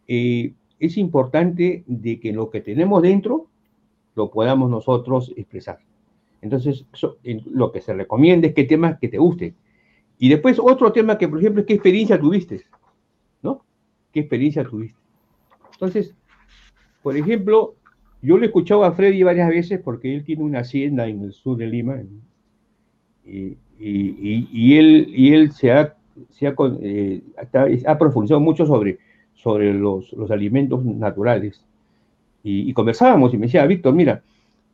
eh, 0.07 0.53
es 0.79 0.99
importante 0.99 1.83
de 1.87 2.21
que 2.21 2.33
lo 2.33 2.51
que 2.51 2.61
tenemos 2.61 3.01
dentro 3.01 3.47
lo 4.15 4.31
podamos 4.31 4.71
nosotros 4.71 5.33
expresar. 5.37 5.79
Entonces, 6.45 6.85
lo 7.47 7.73
que 7.73 7.81
se 7.81 7.95
recomienda 7.95 8.49
es 8.49 8.55
que 8.55 8.65
temas 8.65 8.99
que 8.99 9.09
te 9.09 9.17
gusten 9.17 9.55
y 10.19 10.29
después 10.29 10.59
otro 10.59 10.93
tema 10.93 11.17
que, 11.17 11.27
por 11.27 11.39
ejemplo, 11.39 11.63
es 11.63 11.67
qué 11.67 11.73
experiencia 11.73 12.21
tuviste, 12.21 12.63
¿no? 13.43 13.65
¿Qué 14.13 14.21
experiencia 14.21 14.63
tuviste? 14.63 14.99
Entonces, 15.73 16.15
por 17.03 17.17
ejemplo, 17.17 17.77
yo 18.21 18.37
le 18.37 18.45
he 18.45 18.47
escuchado 18.49 18.85
a 18.85 18.93
Freddy 18.93 19.23
varias 19.23 19.49
veces 19.49 19.81
porque 19.83 20.15
él 20.15 20.23
tiene 20.23 20.43
una 20.43 20.61
hacienda 20.61 21.09
en 21.09 21.23
el 21.23 21.33
sur 21.33 21.57
de 21.57 21.67
Lima 21.67 21.97
y, 23.27 23.57
él, 23.79 25.07
y 25.09 25.33
él 25.33 25.51
se 25.53 25.73
ha, 25.73 25.97
se 26.29 26.47
ha, 26.47 26.55
eh, 26.83 27.23
ha 27.87 27.99
profundizado 27.99 28.41
mucho 28.41 28.67
sobre, 28.67 28.99
sobre 29.33 29.73
los, 29.73 30.13
los 30.13 30.31
alimentos 30.31 30.85
naturales. 30.85 31.65
Y, 32.43 32.71
conversábamos 32.75 33.33
y 33.33 33.39
me 33.39 33.47
decía, 33.47 33.65
Víctor, 33.65 33.95
mira, 33.95 34.23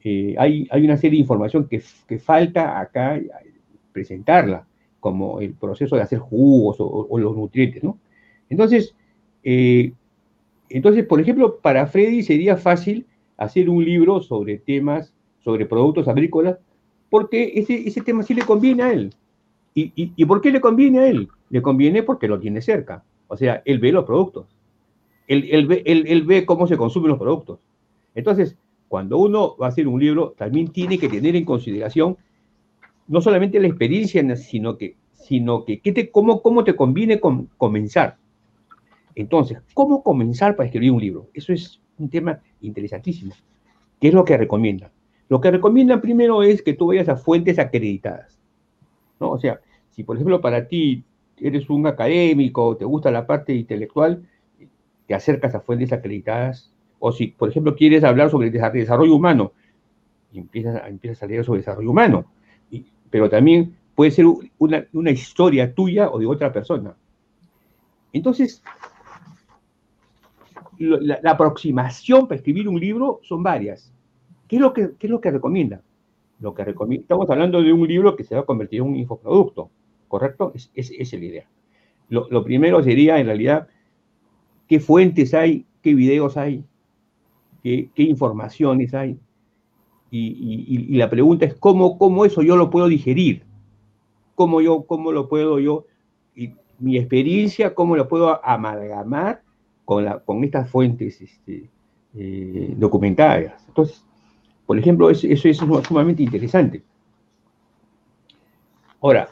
eh, 0.03 0.35
hay, 0.39 0.69
una 0.73 0.97
serie 0.97 1.19
de 1.19 1.23
información 1.23 1.69
que, 1.69 1.81
falta 2.19 2.81
acá 2.81 3.21
presentarla 3.93 4.67
como 4.99 5.41
el 5.41 5.55
proceso 5.55 5.97
de 5.97 6.03
hacer 6.03 6.19
jugos 6.19 6.77
o, 6.79 7.19
los 7.19 7.37
nutrientes, 7.37 7.83
¿no? 7.83 7.99
Entonces, 8.49 8.95
eh, 9.43 9.93
entonces, 10.69 11.05
por 11.05 11.21
ejemplo, 11.21 11.59
para 11.59 11.87
Freddy 11.87 12.23
sería 12.23 12.57
fácil 12.57 13.07
hacer 13.37 13.69
un 13.69 13.85
libro 13.85 14.21
sobre 14.21 14.59
temas, 14.59 15.13
sobre 15.41 15.67
productos 15.67 16.09
agrícolas, 16.09 16.59
porque 17.09 17.53
ese, 17.57 17.89
ese 17.89 18.03
tema 18.03 18.23
sí 18.23 18.35
le 18.35 18.43
conviene 18.43 18.83
a 18.83 18.93
él. 18.93 19.15
¿Y, 19.75 19.93
y, 19.95 20.25
por 20.25 20.41
qué 20.41 20.51
le 20.51 20.61
conviene 20.61 20.99
a 20.99 21.09
él? 21.09 21.29
Le 21.49 21.63
conviene 21.63 22.03
porque 22.03 22.29
lo 22.29 22.41
tiene 22.41 22.61
cerca. 22.61 23.05
O 23.29 23.37
sea, 23.37 23.63
él 23.65 23.79
ve 23.79 23.93
los 23.93 24.05
productos. 24.05 24.47
Él, 25.29 25.49
él, 25.51 25.83
él, 25.87 26.05
él 26.09 26.23
ve 26.25 26.45
cómo 26.45 26.67
se 26.67 26.77
consumen 26.77 27.11
los 27.11 27.19
productos. 27.19 27.61
Entonces, 28.15 28.57
cuando 28.91 29.19
uno 29.19 29.57
va 29.57 29.67
a 29.67 29.69
hacer 29.69 29.87
un 29.87 30.01
libro, 30.01 30.35
también 30.37 30.67
tiene 30.73 30.99
que 30.99 31.09
tener 31.09 31.37
en 31.37 31.45
consideración 31.45 32.17
no 33.07 33.21
solamente 33.21 33.61
la 33.61 33.69
experiencia, 33.69 34.21
sino 34.35 34.77
que, 34.77 34.97
sino 35.13 35.65
que 35.65 35.79
te, 35.79 36.11
cómo, 36.11 36.43
cómo 36.43 36.65
te 36.65 36.75
conviene 36.75 37.21
comenzar. 37.21 38.17
Entonces, 39.15 39.59
¿cómo 39.75 40.03
comenzar 40.03 40.57
para 40.57 40.67
escribir 40.67 40.91
un 40.91 41.01
libro? 41.01 41.29
Eso 41.33 41.53
es 41.53 41.81
un 41.99 42.11
tema 42.11 42.41
interesantísimo. 42.63 43.33
¿Qué 44.01 44.09
es 44.09 44.15
lo 44.15 44.25
que 44.25 44.37
recomiendan? 44.37 44.91
Lo 45.29 45.41
que 45.41 45.53
recomiendan 45.53 46.01
primero 46.01 46.43
es 46.43 46.61
que 46.61 46.73
tú 46.73 46.89
vayas 46.89 47.09
a 47.09 47.17
fuentes 47.17 47.61
acreditadas. 47.61 48.41
¿no? 49.21 49.31
O 49.31 49.39
sea, 49.39 49.61
si 49.91 50.03
por 50.03 50.17
ejemplo 50.17 50.41
para 50.41 50.67
ti 50.67 51.05
eres 51.37 51.71
un 51.71 51.87
académico, 51.87 52.77
te 52.77 52.87
gusta 52.87 53.13
la 53.13 53.25
parte 53.25 53.55
intelectual, 53.55 54.29
te 55.07 55.15
acercas 55.15 55.55
a 55.55 55.61
fuentes 55.61 55.93
acreditadas. 55.93 56.73
O 57.01 57.11
si, 57.11 57.29
por 57.29 57.49
ejemplo, 57.49 57.75
quieres 57.75 58.05
hablar 58.05 58.31
sobre 58.31 58.51
desarrollo 58.51 59.17
humano, 59.17 59.53
empiezas, 60.33 60.89
empiezas 60.89 61.23
a 61.23 61.27
leer 61.27 61.45
sobre 61.45 61.59
desarrollo 61.59 61.91
humano 61.91 62.27
pero 63.11 63.29
también 63.29 63.77
puede 63.95 64.13
ser 64.13 64.25
una, 64.59 65.11
historia 65.11 65.75
tuya 65.75 66.09
o 66.11 66.19
de 66.19 66.27
otra 66.27 66.53
persona. 66.53 66.95
Entonces, 68.13 68.63
la, 70.79 71.19
aproximación 71.31 72.27
para 72.27 72.37
escribir 72.37 72.69
un 72.69 72.81
libro 72.81 73.21
son 73.23 73.43
varias. 73.43 73.93
¿Qué 74.49 74.57
es 74.57 74.63
lo 74.63 74.73
que, 74.73 75.31
recomienda? 75.31 75.83
Lo 76.41 76.55
que 76.55 76.65
recomienda, 76.65 77.03
estamos 77.03 77.29
hablando 77.29 77.63
de 77.63 77.73
un 77.73 77.87
libro 77.87 78.17
que 78.17 78.25
se 78.25 78.35
va 78.35 78.41
a 78.41 78.47
convertir 78.47 78.81
en 78.81 78.87
un 78.87 78.97
infoproducto, 78.97 79.71
¿correcto? 80.09 80.53
Es, 80.55 80.71
esa 80.75 80.95
es 80.95 81.13
la 81.13 81.25
idea. 81.25 81.49
Lo, 82.09 82.43
primero 82.43 82.83
sería, 82.83 83.21
en 83.21 83.27
realidad, 83.27 83.69
qué 84.67 84.81
fuentes 84.81 85.35
hay, 85.35 85.67
qué 85.83 85.95
videos 85.95 86.37
hay, 86.37 86.65
qué, 87.63 87.91
qué 87.95 88.03
informaciones 88.03 88.95
hay, 88.95 89.19
y, 90.11 90.97
la 90.97 91.09
pregunta 91.09 91.47
es 91.47 91.55
cómo, 91.55 91.97
cómo 91.97 92.25
eso 92.25 92.43
yo 92.43 92.57
lo 92.57 92.71
puedo 92.71 92.89
digerir, 92.89 93.45
cómo, 94.35 94.61
yo, 94.61 94.83
cómo 94.83 95.13
lo 95.13 95.29
puedo 95.29 95.59
yo, 95.61 95.87
y 96.35 96.55
mi 96.79 96.97
experiencia, 96.97 97.75
cómo 97.75 97.97
lo 97.97 98.09
puedo 98.09 98.45
amalgamar 98.45 99.43
con, 99.85 100.05
la, 100.05 100.19
con 100.19 100.43
estas 100.43 100.69
fuentes 100.69 101.21
este, 101.21 101.71
eh. 102.15 102.75
Entonces, 102.77 104.05
por 104.67 104.79
ejemplo, 104.79 105.11
eso, 105.11 105.27
es 105.27 105.57
sumamente 105.57 106.23
interesante. 106.23 106.83
Ahora, 109.01 109.29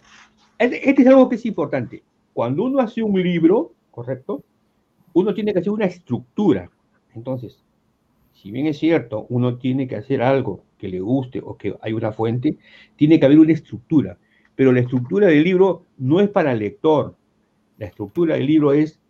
este, 0.59 0.89
este 0.89 1.03
es 1.03 1.09
algo 1.09 1.29
que 1.29 1.37
es 1.37 1.47
importante. 1.47 2.03
Cuando 2.33 2.65
uno 2.65 2.79
hace 2.79 3.03
un 3.03 3.21
libro, 3.21 3.73
¿correcto? 3.91 4.45
Uno 5.13 5.35
tiene 5.35 5.53
que 5.53 5.59
hacer 5.59 5.73
una 5.73 5.87
estructura. 5.87 6.71
Entonces, 7.15 7.63
si 8.41 8.53
bien 8.53 8.67
es 8.67 8.79
cierto, 8.79 9.27
uno 9.31 9.57
tiene 9.57 9.89
que 9.89 9.97
hacer 9.97 10.23
algo 10.23 10.63
que 10.79 10.89
le 10.89 11.01
guste 11.01 11.43
o 11.45 11.57
que 11.57 11.75
hay 11.83 11.93
una 11.93 12.13
fuente, 12.13 12.57
tiene 12.95 13.19
que 13.19 13.27
haber 13.27 13.41
una 13.41 13.53
estructura. 13.53 14.17
Pero 14.55 14.71
la 14.73 14.81
estructura 14.81 15.27
del 15.27 15.43
libro 15.43 15.87
no 15.99 16.21
es 16.21 16.29
para 16.29 16.53
el 16.53 16.61
lector. 16.61 17.17
La 17.79 17.87
estructura 17.87 18.37
del 18.37 18.47
libro 18.47 18.73
es 18.73 19.01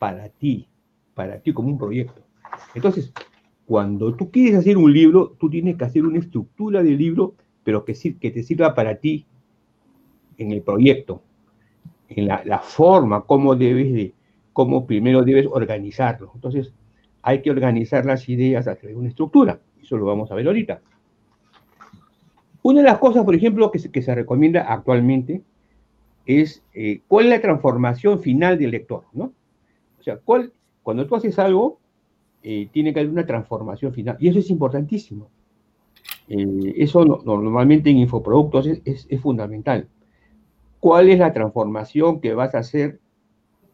para 0.00 0.28
ti, 0.28 0.66
para 1.14 1.38
ti 1.38 1.52
como 1.52 1.68
un 1.68 1.78
proyecto. 1.78 2.22
Entonces, 2.74 3.12
cuando 3.66 4.14
tú 4.16 4.32
quieres 4.32 4.58
hacer 4.58 4.76
un 4.76 4.92
libro, 4.92 5.36
tú 5.38 5.48
tienes 5.48 5.76
que 5.76 5.84
hacer 5.84 6.04
una 6.04 6.18
estructura 6.18 6.82
del 6.82 6.98
libro, 6.98 7.34
pero 7.62 7.84
que, 7.84 7.94
que 8.18 8.30
te 8.32 8.42
sirva 8.42 8.74
para 8.74 8.96
ti 8.96 9.26
en 10.38 10.50
el 10.50 10.62
proyecto, 10.62 11.22
en 12.08 12.26
la, 12.26 12.42
la 12.44 12.58
forma, 12.58 13.22
cómo 13.22 13.54
debes 13.54 13.92
de, 13.92 14.12
cómo 14.52 14.86
primero 14.86 15.22
debes 15.22 15.46
organizarlo. 15.46 16.32
Entonces, 16.34 16.72
hay 17.26 17.42
que 17.42 17.50
organizar 17.50 18.06
las 18.06 18.28
ideas 18.28 18.68
a 18.68 18.76
través 18.76 18.94
de 18.94 19.00
una 19.00 19.08
estructura. 19.08 19.58
Eso 19.82 19.96
lo 19.96 20.06
vamos 20.06 20.30
a 20.30 20.36
ver 20.36 20.46
ahorita. 20.46 20.80
Una 22.62 22.82
de 22.82 22.86
las 22.86 22.98
cosas, 22.98 23.24
por 23.24 23.34
ejemplo, 23.34 23.72
que 23.72 23.80
se, 23.80 24.14
recomienda 24.14 24.72
actualmente 24.72 25.42
es 26.24 26.62
eh, 26.72 27.00
cuál 27.08 27.24
es 27.24 27.30
la 27.32 27.40
transformación 27.40 28.20
final 28.20 28.56
del 28.56 28.70
lector, 28.70 29.06
¿no? 29.12 29.32
O 29.98 30.02
sea, 30.04 30.18
cuál, 30.18 30.52
cuando 30.84 31.04
tú 31.08 31.16
haces 31.16 31.36
algo, 31.40 31.80
eh, 32.44 32.68
tiene 32.70 32.94
que 32.94 33.00
haber 33.00 33.10
una 33.10 33.26
transformación 33.26 33.92
final. 33.92 34.16
Y 34.20 34.28
eso 34.28 34.38
es 34.38 34.48
importantísimo. 34.48 35.28
Eh, 36.28 36.74
eso 36.76 37.04
normalmente 37.04 37.90
en 37.90 37.98
infoproductos 37.98 38.68
es, 38.68 39.08
es, 39.08 39.20
fundamental. 39.20 39.88
¿Cuál 40.78 41.08
es 41.08 41.18
la 41.18 41.32
transformación 41.32 42.20
que 42.20 42.34
vas 42.34 42.54
a 42.54 42.58
hacer, 42.58 43.00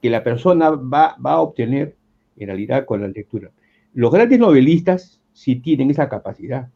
que 0.00 0.08
la 0.08 0.24
persona 0.24 0.70
va 0.70 1.16
a 1.22 1.40
obtener 1.42 1.96
en 2.36 2.46
realidad 2.48 2.84
con 2.84 3.00
la 3.00 3.08
lectura? 3.08 3.50
Los 3.94 4.12
grandes 4.12 4.38
novelistas 4.38 5.20
sí 5.32 5.56
tienen 5.56 5.90
esa 5.90 6.08
capacidad 6.08 6.68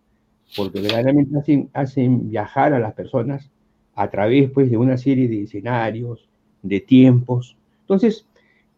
porque 0.57 0.81
verdaderamente 0.81 1.39
hacen, 1.39 1.71
hacen 1.73 2.29
viajar 2.29 2.73
a 2.73 2.79
las 2.79 2.95
personas 2.95 3.51
a 3.95 4.11
través 4.11 4.51
pues, 4.51 4.71
de 4.71 4.77
una 4.77 4.97
serie 4.97 5.29
de 5.29 5.43
escenarios, 5.43 6.29
de 6.63 6.81
tiempos. 6.81 7.57
Entonces, 7.81 8.27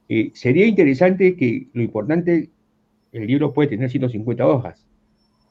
eh, 0.08 0.30
sería 0.32 0.66
interesante 0.66 1.36
que 1.36 1.66
lo 1.72 1.82
importante, 1.82 2.50
el 3.12 3.26
libro 3.26 3.52
puede 3.52 3.68
tener 3.68 3.90
150 3.90 4.46
hojas, 4.46 4.86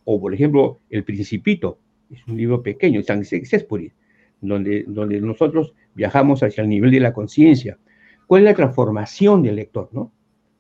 o 0.05 0.19
por 0.19 0.33
ejemplo, 0.33 0.79
El 0.89 1.03
Principito, 1.03 1.79
es 2.09 2.25
un 2.27 2.37
libro 2.37 2.63
pequeño, 2.63 3.03
San 3.03 3.25
Sespuri, 3.25 3.91
donde, 4.39 4.85
donde 4.87 5.19
nosotros 5.19 5.73
viajamos 5.93 6.41
hacia 6.43 6.63
el 6.63 6.69
nivel 6.69 6.91
de 6.91 7.01
la 7.01 7.13
conciencia. 7.13 7.77
¿Cuál 8.25 8.43
es 8.43 8.45
la 8.45 8.55
transformación 8.55 9.43
del 9.43 9.57
lector? 9.57 9.89
¿no? 9.91 10.11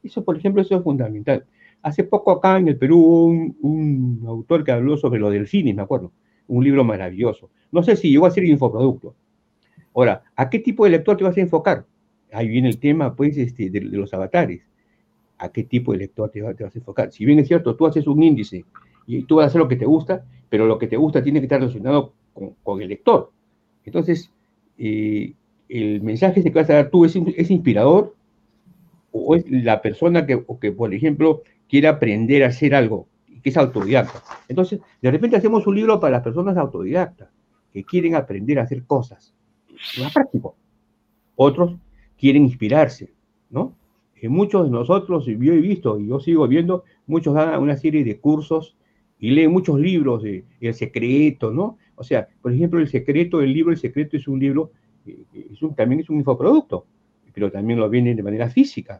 Eso, 0.03 0.23
por 0.23 0.37
ejemplo, 0.37 0.61
eso 0.61 0.75
es 0.77 0.83
fundamental. 0.83 1.45
Hace 1.81 2.03
poco 2.03 2.31
acá 2.31 2.57
en 2.57 2.67
el 2.67 2.77
Perú 2.77 2.99
un, 2.99 3.57
un 3.61 4.23
autor 4.27 4.63
que 4.63 4.71
habló 4.71 4.97
sobre 4.97 5.19
los 5.19 5.31
delfines, 5.31 5.75
me 5.75 5.81
acuerdo, 5.81 6.11
un 6.47 6.63
libro 6.63 6.83
maravilloso. 6.83 7.49
No 7.71 7.83
sé 7.83 7.95
si 7.95 8.09
llegó 8.09 8.25
a 8.25 8.31
ser 8.31 8.45
infoproducto. 8.45 9.15
Ahora, 9.93 10.23
¿a 10.35 10.49
qué 10.49 10.59
tipo 10.59 10.85
de 10.85 10.91
lector 10.91 11.17
te 11.17 11.23
vas 11.23 11.37
a 11.37 11.41
enfocar? 11.41 11.85
Ahí 12.31 12.47
viene 12.47 12.69
el 12.69 12.79
tema, 12.79 13.15
pues, 13.15 13.37
este, 13.37 13.69
de, 13.69 13.81
los 13.81 14.13
avatares. 14.13 14.61
¿A 15.37 15.49
qué 15.51 15.63
tipo 15.63 15.91
de 15.91 15.99
lector 15.99 16.29
te, 16.29 16.41
vas 16.41 16.59
a 16.59 16.79
enfocar? 16.79 17.11
Si 17.11 17.25
bien 17.25 17.39
es 17.39 17.47
cierto, 17.47 17.75
tú 17.75 17.85
haces 17.85 18.07
un 18.07 18.21
índice 18.21 18.65
y 19.05 19.23
tú 19.23 19.37
vas 19.37 19.45
a 19.45 19.47
hacer 19.47 19.61
lo 19.61 19.67
que 19.67 19.75
te 19.75 19.85
gusta, 19.85 20.25
pero 20.49 20.65
lo 20.65 20.77
que 20.77 20.87
te 20.87 20.97
gusta 20.97 21.23
tiene 21.23 21.39
que 21.39 21.45
estar 21.45 21.59
relacionado 21.59 22.13
con, 22.63 22.81
el 22.81 22.89
lector. 22.89 23.31
Entonces, 23.85 24.31
eh, 24.77 25.33
el 25.69 26.01
mensaje 26.01 26.43
que 26.43 26.49
vas 26.49 26.69
a 26.69 26.73
dar 26.73 26.89
tú 26.89 27.05
es, 27.05 27.15
es 27.15 27.51
inspirador 27.51 28.15
o 29.25 29.35
es 29.35 29.45
la 29.49 29.81
persona 29.81 30.25
que, 30.25 30.43
que, 30.61 30.71
por 30.71 30.93
ejemplo, 30.93 31.41
quiere 31.67 31.87
aprender 31.87 32.43
a 32.43 32.47
hacer 32.47 32.75
algo, 32.75 33.07
que 33.43 33.49
es 33.49 33.57
autodidacta. 33.57 34.23
Entonces, 34.47 34.79
de 35.01 35.11
repente 35.11 35.37
hacemos 35.37 35.67
un 35.67 35.75
libro 35.75 35.99
para 35.99 36.13
las 36.13 36.23
personas 36.23 36.57
autodidactas, 36.57 37.29
que 37.73 37.83
quieren 37.83 38.15
aprender 38.15 38.59
a 38.59 38.63
hacer 38.63 38.83
cosas. 38.85 39.33
Más 39.99 40.13
práctico. 40.13 40.55
Otros 41.35 41.75
quieren 42.17 42.43
inspirarse, 42.43 43.11
¿no? 43.49 43.75
Y 44.19 44.27
muchos 44.27 44.65
de 44.65 44.71
nosotros, 44.71 45.25
yo 45.25 45.53
he 45.53 45.59
visto 45.59 45.99
y 45.99 46.07
yo 46.07 46.19
sigo 46.19 46.47
viendo, 46.47 46.83
muchos 47.05 47.35
dan 47.35 47.61
una 47.61 47.77
serie 47.77 48.03
de 48.03 48.19
cursos 48.19 48.75
y 49.19 49.31
leen 49.31 49.51
muchos 49.51 49.79
libros 49.79 50.23
de 50.23 50.43
El 50.59 50.73
Secreto, 50.73 51.51
¿no? 51.51 51.77
O 51.95 52.03
sea, 52.03 52.27
por 52.41 52.51
ejemplo, 52.51 52.79
El 52.79 52.87
Secreto, 52.87 53.41
el 53.41 53.53
libro 53.53 53.71
El 53.71 53.77
Secreto 53.77 54.17
es 54.17 54.27
un 54.27 54.39
libro, 54.39 54.71
eh, 55.05 55.17
es 55.33 55.75
también 55.75 56.01
es 56.01 56.09
un 56.09 56.17
infoproducto, 56.17 56.85
pero 57.37 57.51
también 57.51 57.77
lo 57.77 57.87
vienen 57.87 58.17
de 58.17 58.23
manera 58.23 58.49
física, 58.49 58.99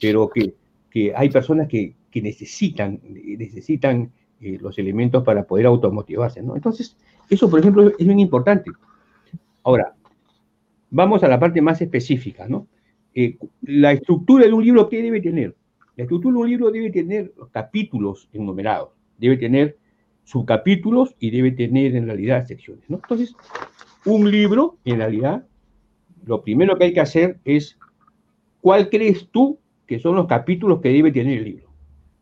pero 0.00 0.30
que, 0.30 0.54
que 0.90 1.14
hay 1.14 1.28
personas 1.28 1.68
que, 1.68 1.94
que 2.10 2.22
necesitan, 2.22 2.98
necesitan 3.04 4.10
eh, 4.40 4.56
los 4.58 4.78
elementos 4.78 5.22
para 5.22 5.44
poder 5.44 5.66
automotivarse, 5.66 6.42
¿no? 6.42 6.56
Entonces, 6.56 6.96
eso, 7.28 7.50
por 7.50 7.60
ejemplo, 7.60 7.90
es 7.90 8.06
bien 8.06 8.20
importante. 8.20 8.70
Ahora, 9.64 9.94
vamos 10.88 11.22
a 11.24 11.28
la 11.28 11.38
parte 11.38 11.60
más 11.60 11.82
específica, 11.82 12.48
¿no? 12.48 12.68
Eh, 13.14 13.36
la 13.60 13.92
estructura 13.92 14.46
de 14.46 14.54
un 14.54 14.64
libro, 14.64 14.88
¿qué 14.88 15.02
debe 15.02 15.20
tener? 15.20 15.54
La 15.96 16.04
estructura 16.04 16.36
de 16.36 16.40
un 16.40 16.48
libro 16.48 16.70
debe 16.70 16.88
tener 16.90 17.34
capítulos 17.52 18.30
enumerados, 18.32 18.92
debe 19.18 19.36
tener 19.36 19.76
subcapítulos 20.24 21.16
y 21.18 21.30
debe 21.30 21.50
tener 21.50 21.94
en 21.96 22.06
realidad 22.06 22.46
secciones, 22.46 22.88
¿no? 22.88 22.96
Entonces, 22.96 23.36
un 24.06 24.30
libro, 24.30 24.78
en 24.86 24.96
realidad, 24.96 25.46
lo 26.24 26.42
primero 26.42 26.76
que 26.76 26.84
hay 26.84 26.92
que 26.92 27.00
hacer 27.00 27.38
es, 27.44 27.78
¿cuál 28.60 28.88
crees 28.88 29.28
tú 29.30 29.58
que 29.86 29.98
son 29.98 30.16
los 30.16 30.26
capítulos 30.26 30.80
que 30.80 30.90
debe 30.90 31.12
tener 31.12 31.38
el 31.38 31.44
libro? 31.44 31.68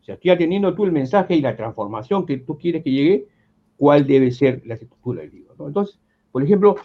O 0.01 0.05
sea, 0.05 0.19
ya 0.23 0.37
teniendo 0.37 0.75
tú 0.75 0.85
el 0.85 0.93
mensaje 0.93 1.37
y 1.37 1.41
la 1.41 1.57
transformación 1.57 2.27
que 2.27 2.39
tú 2.39 2.59
quieres 2.59 2.83
que 2.83 2.91
llegue, 2.91 3.29
¿cuál 3.77 4.07
debe 4.07 4.31
ser 4.33 4.63
la 4.67 4.75
estructura 4.75 5.23
del 5.23 5.31
libro? 5.31 5.55
Entonces, 5.67 5.99
por 6.33 6.43
ejemplo, 6.43 6.77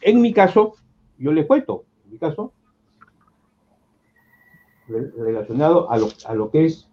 en 0.00 0.20
mi 0.20 0.32
caso, 0.32 0.74
yo 1.18 1.32
les 1.32 1.46
cuento, 1.46 1.84
en 2.04 2.12
mi 2.12 2.18
caso, 2.18 2.52
relacionado 4.88 5.90
a 5.90 5.98
lo, 5.98 6.08
a 6.26 6.34
lo 6.34 6.50
que 6.50 6.66
es 6.66 6.88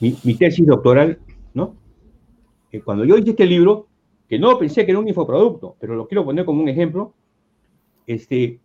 mi, 0.00 0.16
mi, 0.24 0.34
tesis 0.34 0.66
doctoral, 0.66 1.18
¿no? 1.54 1.76
Que 2.70 2.82
cuando 2.82 3.04
yo 3.04 3.16
hice 3.16 3.30
este 3.30 3.46
libro, 3.46 3.88
que 4.32 4.38
no 4.38 4.58
pensé 4.58 4.86
que 4.86 4.92
era 4.92 4.98
un 4.98 5.06
infoproducto, 5.06 5.76
pero 5.78 5.94
lo 5.94 6.08
quiero 6.08 6.24
poner 6.24 6.46
como 6.46 6.62
un 6.62 6.68
ejemplo, 6.70 7.12
este, 8.06 8.60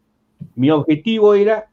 mi 0.55 0.71
objetivo 0.71 1.33
era, 1.33 1.69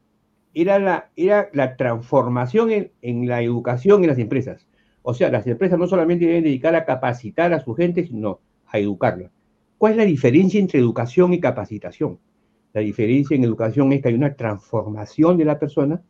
era, 0.53 0.79
la, 0.79 1.11
era 1.15 1.47
la 1.53 1.77
transformación 1.77 2.71
en, 2.71 2.91
en 3.01 3.25
la 3.25 3.41
educación 3.41 4.03
en 4.03 4.09
las 4.09 4.19
empresas. 4.19 4.67
O 5.01 5.13
sea, 5.13 5.31
las 5.31 5.47
empresas 5.47 5.79
no 5.79 5.87
solamente 5.87 6.25
deben 6.25 6.43
dedicar 6.43 6.75
a 6.75 6.83
capacitar 6.83 7.53
a 7.53 7.63
su 7.63 7.73
gente, 7.73 8.05
sino 8.05 8.41
a 8.67 8.79
educarla. 8.79 9.31
¿Cuál 9.77 9.93
es 9.93 9.97
la 9.99 10.03
diferencia 10.03 10.59
entre 10.59 10.81
educación 10.81 11.33
y 11.33 11.39
capacitación? 11.39 12.19
La 12.73 12.81
diferencia 12.81 13.33
en 13.37 13.45
educación 13.45 13.93
es 13.93 14.01
que 14.01 14.09
hay 14.09 14.15
una 14.15 14.35
transformación 14.35 15.37
de 15.37 15.45
la 15.45 15.57
persona 15.57 16.01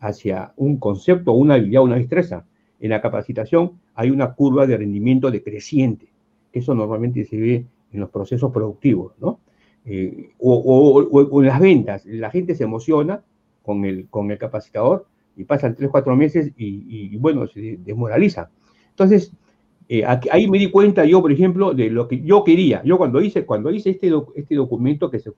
hacia 0.00 0.54
un 0.56 0.76
concepto, 0.78 1.30
una 1.30 1.54
habilidad, 1.54 1.84
una 1.84 1.98
destreza. 1.98 2.46
En 2.80 2.90
la 2.90 3.00
capacitación 3.00 3.78
hay 3.94 4.10
una 4.10 4.32
curva 4.34 4.66
de 4.66 4.76
rendimiento 4.76 5.30
decreciente. 5.30 6.11
Eso 6.52 6.74
normalmente 6.74 7.24
se 7.24 7.36
ve 7.36 7.66
en 7.92 8.00
los 8.00 8.10
procesos 8.10 8.52
productivos, 8.52 9.12
¿no? 9.18 9.40
Eh, 9.84 10.30
o, 10.38 11.40
en 11.40 11.46
las 11.46 11.60
ventas. 11.60 12.06
La 12.06 12.30
gente 12.30 12.54
se 12.54 12.64
emociona 12.64 13.22
con 13.62 13.84
el, 13.84 14.08
con 14.08 14.30
el 14.30 14.38
capacitador 14.38 15.06
y 15.36 15.44
pasan 15.44 15.74
tres, 15.74 15.90
cuatro 15.90 16.14
meses 16.14 16.52
y, 16.56 17.16
bueno, 17.16 17.46
se 17.46 17.78
desmoraliza. 17.78 18.50
Entonces, 18.90 19.32
eh, 19.88 20.04
ahí 20.04 20.48
me 20.48 20.58
di 20.58 20.70
cuenta 20.70 21.04
yo, 21.04 21.20
por 21.20 21.32
ejemplo, 21.32 21.74
de 21.74 21.90
lo 21.90 22.06
que 22.06 22.20
yo 22.22 22.44
quería. 22.44 22.82
Yo 22.84 22.98
cuando 22.98 23.20
hice, 23.20 23.44
cuando 23.44 23.70
hice 23.70 23.90
este, 23.90 24.12
este 24.34 24.54
documento, 24.54 25.10
que, 25.10 25.18
se, 25.18 25.32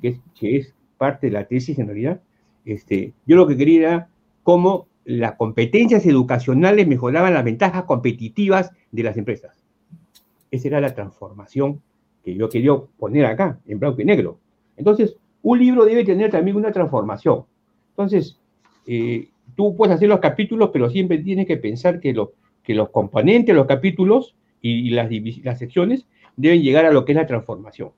que, 0.00 0.56
es, 0.56 0.74
parte 0.96 1.26
de 1.26 1.32
la 1.32 1.46
tesis 1.46 1.78
en 1.78 1.86
realidad, 1.86 2.20
este, 2.64 3.12
yo 3.26 3.34
lo 3.34 3.48
que 3.48 3.56
quería 3.56 3.78
era 3.80 4.08
cómo 4.44 4.86
las 5.04 5.32
competencias 5.32 6.06
educacionales 6.06 6.86
mejoraban 6.86 7.34
las 7.34 7.42
ventajas 7.42 7.84
competitivas 7.84 8.70
de 8.92 9.02
las 9.02 9.16
empresas. 9.16 9.61
Esa 10.52 10.68
era 10.68 10.80
la 10.80 10.94
transformación 10.94 11.82
que 12.22 12.34
yo 12.34 12.48
quería 12.48 12.74
poner 12.98 13.26
acá, 13.26 13.58
en 13.66 13.80
blanco 13.80 14.00
y 14.00 14.04
negro. 14.04 14.38
Entonces, 14.76 15.16
un 15.42 15.58
libro 15.58 15.84
debe 15.84 16.04
tener 16.04 16.30
también 16.30 16.56
una 16.56 16.70
transformación. 16.70 17.44
Entonces, 17.90 18.38
eh, 18.86 19.28
tú 19.56 19.74
puedes 19.74 19.96
hacer 19.96 20.08
los 20.08 20.20
capítulos, 20.20 20.70
pero 20.72 20.88
siempre 20.90 21.18
tienes 21.18 21.46
que 21.46 21.56
pensar 21.56 22.00
que 22.00 22.12
lo, 22.12 22.32
que 22.62 22.74
los 22.74 22.90
componentes, 22.90 23.54
los 23.54 23.66
capítulos 23.66 24.36
y, 24.60 24.90
las, 24.90 25.08
secciones 25.58 26.06
deben 26.36 26.62
llegar 26.62 26.84
a 26.84 26.92
lo 26.92 27.04
que 27.04 27.12
es 27.12 27.16
la 27.16 27.26
transformación. 27.26 27.90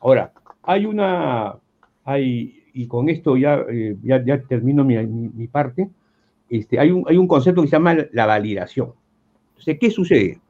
Ahora, 0.00 0.32
hay 0.62 0.84
una, 0.84 1.56
hay, 2.04 2.64
y 2.74 2.86
con 2.86 3.08
esto 3.08 3.36
ya, 3.36 3.64
eh, 3.70 3.96
termino 4.48 4.84
mi, 4.84 4.96
mi, 5.06 5.46
parte, 5.46 5.88
este, 6.50 6.78
hay, 6.78 6.90
un, 6.90 7.04
hay 7.08 7.16
un 7.16 7.26
concepto 7.28 7.62
que 7.62 7.68
se 7.68 7.76
llama 7.76 7.96
la 8.12 8.26
validación. 8.26 8.92
Entonces, 9.50 9.78
¿qué 9.80 9.90
sucede? 9.90 10.40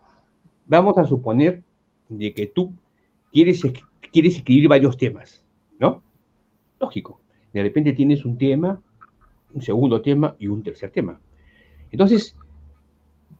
Vamos 0.73 0.97
a 0.97 1.05
suponer 1.05 1.63
de 2.09 2.33
que 2.33 2.47
tú 2.47 2.73
quieres, 3.31 3.61
quieres 4.11 4.37
escribir 4.37 4.71
varios 4.71 4.97
temas, 4.97 5.45
¿no? 5.79 6.03
Lógico. 6.81 7.21
De 7.53 7.63
repente 7.63 7.93
tienes 7.93 8.25
un 8.25 8.39
tema, 8.39 8.81
un 9.53 9.61
segundo 9.61 10.01
tema 10.01 10.35
y 10.39 10.47
un 10.49 10.63
tercer 10.63 10.89
tema. 10.89 11.21
Entonces, 11.91 12.35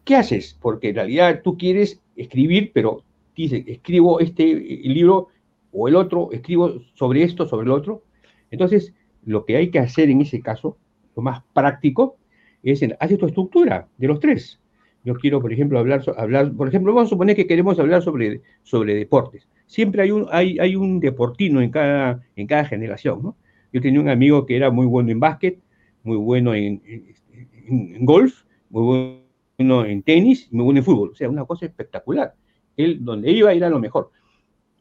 ¿qué 0.05 0.17
haces? 0.17 0.59
Porque 0.61 0.91
en 0.91 0.97
realidad 0.97 1.41
tú 1.43 1.57
quieres 1.57 2.03
escribir, 2.17 2.71
pero 2.75 3.03
dices, 3.35 3.65
escribo 3.67 4.21
este 4.21 4.45
libro 4.55 5.29
o 5.73 5.89
el 5.89 5.97
otro, 5.97 6.33
escribo 6.33 6.83
sobre 6.93 7.23
esto, 7.23 7.49
sobre 7.49 7.65
el 7.65 7.73
otro. 7.73 8.03
Entonces, 8.51 8.93
lo 9.25 9.47
que 9.47 9.57
hay 9.57 9.71
que 9.71 9.79
hacer 9.79 10.11
en 10.11 10.21
ese 10.21 10.43
caso, 10.43 10.77
lo 11.17 11.23
más 11.23 11.43
práctico, 11.55 12.19
es 12.63 12.83
hacer 13.01 13.17
tu 13.17 13.25
estructura 13.25 13.89
de 13.97 14.07
los 14.07 14.21
tres. 14.21 14.62
Yo 15.05 15.15
quiero, 15.15 15.41
por 15.41 15.53
ejemplo, 15.53 15.79
hablar, 15.79 16.03
hablar 16.17 16.53
por 16.53 16.69
ejemplo, 16.69 16.93
vamos 16.93 17.09
a 17.09 17.11
suponer 17.11 17.35
que 17.35 17.47
queremos 17.47 17.79
hablar 17.79 18.03
sobre, 18.03 18.41
sobre 18.63 18.95
deportes. 18.95 19.49
Siempre 19.67 20.03
hay 20.03 20.11
un, 20.11 20.27
hay, 20.31 20.59
hay 20.59 20.77
un 20.77 21.01
deportino 21.01 21.61
en 21.61 21.71
cada, 21.71 22.23
en 22.37 22.47
cada 22.47 22.65
generación, 22.65 23.23
¿no? 23.23 23.37
Yo 23.73 23.81
tenía 23.81 24.01
un 24.01 24.09
amigo 24.09 24.45
que 24.45 24.55
era 24.55 24.71
muy 24.71 24.87
bueno 24.87 25.11
en 25.11 25.19
básquet, 25.19 25.59
muy 26.05 26.19
bueno 26.19 26.55
en, 26.55 26.83
en 26.85 28.05
golf, 28.05 28.45
muy 28.69 29.23
bueno 29.59 29.85
en 29.85 30.03
tenis 30.03 30.49
muy 30.53 30.65
bueno 30.65 30.81
en 30.81 30.85
fútbol. 30.85 31.11
O 31.11 31.15
sea, 31.15 31.29
una 31.29 31.45
cosa 31.45 31.67
espectacular. 31.67 32.35
Él, 32.77 32.99
donde 33.05 33.31
iba, 33.31 33.53
era 33.53 33.69
lo 33.69 33.79
mejor. 33.79 34.11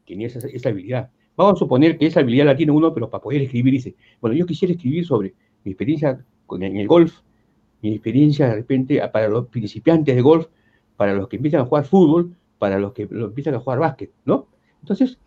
Tenía 0.05 0.27
esa, 0.27 0.45
esa 0.47 0.69
habilidad. 0.69 1.09
Vamos 1.35 1.53
a 1.53 1.59
suponer 1.59 1.97
que 1.97 2.07
esa 2.07 2.19
habilidad 2.19 2.45
la 2.45 2.55
tiene 2.55 2.71
uno, 2.71 2.93
pero 2.93 3.09
para 3.09 3.21
poder 3.21 3.41
escribir 3.41 3.73
dice, 3.73 3.95
bueno, 4.19 4.35
yo 4.35 4.45
quisiera 4.45 4.73
escribir 4.73 5.05
sobre 5.05 5.33
mi 5.63 5.71
experiencia 5.71 6.23
con, 6.45 6.63
en 6.63 6.77
el 6.77 6.87
golf, 6.87 7.21
mi 7.81 7.91
experiencia 7.91 8.47
de 8.47 8.55
repente 8.55 9.01
para 9.11 9.27
los 9.27 9.47
principiantes 9.47 10.15
de 10.15 10.21
golf, 10.21 10.47
para 10.97 11.13
los 11.13 11.27
que 11.27 11.37
empiezan 11.37 11.61
a 11.61 11.65
jugar 11.65 11.85
fútbol, 11.85 12.35
para 12.59 12.77
los 12.79 12.93
que 12.93 13.07
lo 13.09 13.27
empiezan 13.27 13.55
a 13.55 13.59
jugar 13.59 13.79
básquet, 13.79 14.11
¿no? 14.25 14.47
Entonces, 14.81 15.17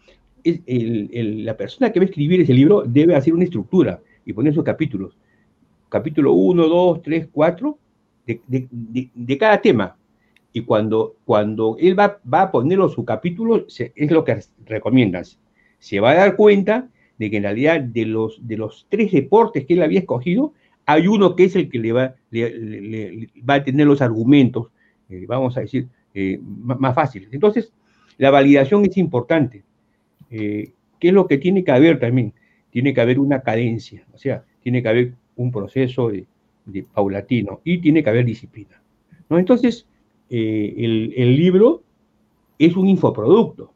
el, 0.45 0.63
el, 1.13 1.45
la 1.45 1.57
persona 1.57 1.91
que 1.91 2.01
va 2.01 2.05
a 2.05 2.09
escribir 2.09 2.41
ese 2.41 2.55
libro 2.55 2.85
debe 2.87 3.17
hacer 3.17 3.35
una 3.35 3.45
estructura 3.45 4.01
y 4.25 4.33
poner 4.33 4.55
sus 4.55 4.65
capítulos. 4.65 5.17
Capítulo 5.89 6.33
1, 6.33 6.69
2, 6.69 7.03
3, 7.03 7.29
4, 7.33 7.79
de, 8.27 9.39
cada 9.39 9.61
tema. 9.61 9.97
Y 10.53 10.63
cuando, 10.63 11.17
cuando 11.25 11.77
él 11.81 11.99
va, 11.99 12.21
va 12.33 12.43
a 12.43 12.53
ponerlo 12.53 12.89
su 12.89 13.05
capítulo, 13.05 13.67
es 13.67 14.11
lo 14.11 14.25
que 14.25 14.39
recomiendas. 14.67 15.39
Se 15.79 16.01
va 16.01 16.13
a 16.13 16.15
dar 16.15 16.37
cuenta 16.37 16.89
de 17.19 17.31
que 17.31 17.37
en 17.37 17.43
realidad 17.43 17.81
de 17.81 18.07
los, 18.07 18.47
de 18.47 18.57
los 18.57 18.87
tres 18.89 19.13
deportes 19.13 19.67
que 19.67 19.75
él 19.75 19.83
había 19.83 20.01
escogido, 20.01 20.53
hay 20.87 21.07
uno 21.07 21.35
que 21.35 21.45
es 21.45 21.57
el 21.57 21.69
que 21.69 21.79
le 21.79 21.93
va, 21.93 22.15
a 23.49 23.65
tener 23.65 23.87
los 23.87 24.03
argumentos, 24.03 24.69
eh, 25.09 25.25
vamos 25.27 25.57
a 25.57 25.61
decir, 25.61 25.89
eh, 26.15 26.39
más, 26.43 26.95
fáciles. 26.95 27.29
Entonces, 27.33 27.73
la 28.19 28.31
validación 28.31 28.85
es 28.85 28.97
importante. 28.97 29.65
Eh, 30.31 30.73
¿Qué 31.01 31.09
es 31.09 31.15
lo 31.15 31.27
que 31.27 31.39
tiene 31.39 31.65
que 31.65 31.73
haber 31.73 31.99
también? 31.99 32.33
Tiene 32.71 32.93
que 32.93 33.01
haber 33.01 33.19
una 33.19 33.41
cadencia, 33.41 34.05
o 34.13 34.19
sea, 34.19 34.45
tiene 34.63 34.83
que 34.83 34.89
haber 34.89 35.15
un 35.37 35.51
proceso 35.51 36.11
de, 36.11 36.27
paulatino 36.95 37.61
y 37.63 37.79
tiene 37.79 38.03
que 38.03 38.09
haber 38.09 38.25
disciplina. 38.25 38.81
Entonces, 39.29 39.87
el, 40.31 41.37
libro 41.37 41.83
es 42.59 42.75
un 42.75 42.89
infoproducto. 42.89 43.73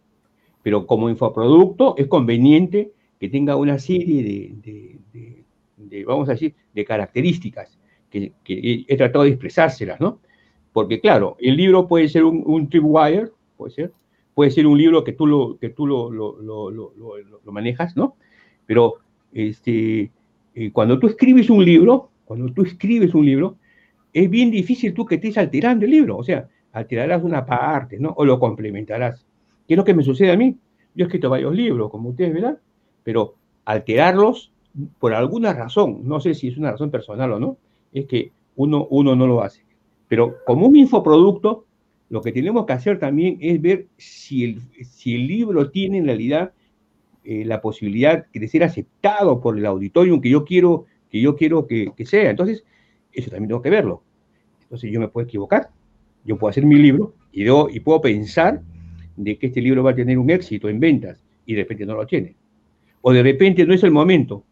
Pero 0.62 0.86
como 0.86 1.11
infoproducto 1.11 1.96
es 1.98 2.06
conveniente 2.06 2.92
que 3.20 3.28
tenga 3.28 3.56
una 3.56 3.78
serie 3.78 4.22
de, 4.22 5.42
vamos 6.07 6.29
a 6.29 6.33
decir, 6.33 6.55
de 6.74 6.85
características 6.85 7.79
que, 8.11 8.33
he 8.47 8.97
tratado 8.97 9.24
de 9.24 9.31
expresárselas, 9.31 10.01
¿no? 10.01 10.20
Porque 10.72 11.01
claro, 11.01 11.37
el 11.41 11.57
libro 11.57 11.87
puede 11.87 12.09
ser 12.09 12.24
un, 12.24 12.43
un 12.47 12.68
tripwire, 12.68 13.31
puede 13.57 13.72
ser, 13.72 13.93
puede 14.35 14.51
ser 14.51 14.66
un 14.66 14.79
libro 14.79 15.03
que 15.03 15.12
tú 15.12 15.26
lo, 15.26 15.59
que 15.59 15.70
tú 15.70 15.87
lo, 15.87 16.11
lo, 16.11 17.53
manejas, 17.53 17.97
¿no? 17.97 18.16
Pero 18.66 18.95
este, 19.33 20.11
eh, 20.55 20.70
cuando 20.72 20.99
tú 20.99 21.09
escribes 21.09 21.51
un 21.51 21.64
libro, 21.64 22.11
cuando 22.24 22.53
tú 22.53 22.62
escribes 22.62 23.14
un 23.14 23.26
libro, 23.26 23.57
es 24.12 24.31
bien 24.31 24.51
difícil 24.51 24.95
tú 24.95 25.05
que 25.05 25.16
estés 25.16 25.39
alterando 25.39 25.85
el 25.85 25.91
libro, 25.91 26.16
o 26.16 26.22
sea, 26.22 26.49
alterarás 26.72 27.24
una 27.24 27.45
parte, 27.45 27.99
¿no? 27.99 28.11
O 28.16 28.24
lo 28.24 28.39
complementarás. 28.39 29.26
¿Qué 29.66 29.74
es 29.74 29.76
lo 29.79 29.85
que 29.85 29.95
me 29.95 30.03
sucede 30.03 30.31
a 30.31 30.37
mí? 30.37 30.57
Yo 30.95 31.05
he 31.05 31.09
escrito 31.09 31.31
varios 31.31 31.55
libros, 31.55 31.91
como 31.91 32.11
ustedes 32.11 32.33
verán, 32.33 32.59
pero 33.03 33.35
alterarlos 33.64 34.53
por 34.99 35.14
alguna 35.14 35.53
razón, 35.53 36.01
no 36.05 36.20
sé 36.20 36.35
si 36.35 36.49
es 36.49 36.57
una 36.57 36.72
razón 36.72 36.91
personal 36.91 37.33
o 37.33 37.41
no, 37.41 37.57
es 37.93 38.07
que 38.07 38.33
uno, 38.57 38.87
uno 38.91 39.16
no 39.16 39.26
lo 39.26 39.43
hace. 39.43 39.62
Pero 40.09 40.37
como 40.47 40.66
un 40.66 40.76
infoproducto, 40.76 41.66
lo 42.11 42.22
que 42.22 42.33
tenemos 42.33 42.64
que 42.66 42.72
hacer 42.72 42.99
también 42.99 43.39
es 43.41 43.61
ver 43.61 43.87
si 43.97 44.45
el, 44.45 44.62
si 44.85 45.14
el 45.14 45.26
libro 45.26 45.70
tiene 45.70 45.99
en 45.99 46.07
realidad 46.07 46.53
eh, 47.24 47.45
la 47.45 47.61
posibilidad 47.61 48.26
de 48.33 48.49
ser 48.49 48.64
aceptado 48.64 49.41
por 49.41 49.59
el 49.59 49.66
auditorio 49.66 50.20
que 50.20 50.31
yo 50.31 50.45
quiero 50.45 50.87
que, 51.11 51.20
yo 51.20 51.37
quiero 51.37 51.66
que, 51.66 51.93
que 51.97 52.07
sea. 52.07 52.31
Entonces, 52.31 52.64
eso 53.12 53.31
también 53.31 53.49
tengo 53.49 53.62
que 53.62 53.70
verlo. 53.70 54.03
Entonces 54.62 54.91
yo 54.91 55.01
me 55.01 55.09
puedo 55.09 55.26
equivocar, 55.26 55.70
yo 56.24 56.39
puedo 56.39 56.51
hacer 56.51 56.64
mi 56.64 56.76
libro 56.76 57.14
y, 57.33 57.45
y 57.45 57.81
puedo 57.81 58.01
pensar 58.01 58.62
de 59.16 59.39
que 59.39 59.47
este 59.49 59.61
libro 59.61 59.83
va 59.83 59.91
a 59.91 59.95
tener 59.95 60.18
un 60.18 60.31
éxito 60.31 60.68
en 60.68 60.79
ventas 60.79 61.22
y 61.47 61.55
de 61.55 61.62
repente 61.62 61.87
no 61.87 61.95
lo 61.95 62.07
tiene. 62.07 62.37
O 63.01 63.12
de 63.12 63.22
repente 63.22 63.64
no 63.66 63.74
es 63.74 63.83
el 63.83 63.91
momento. 63.91 64.45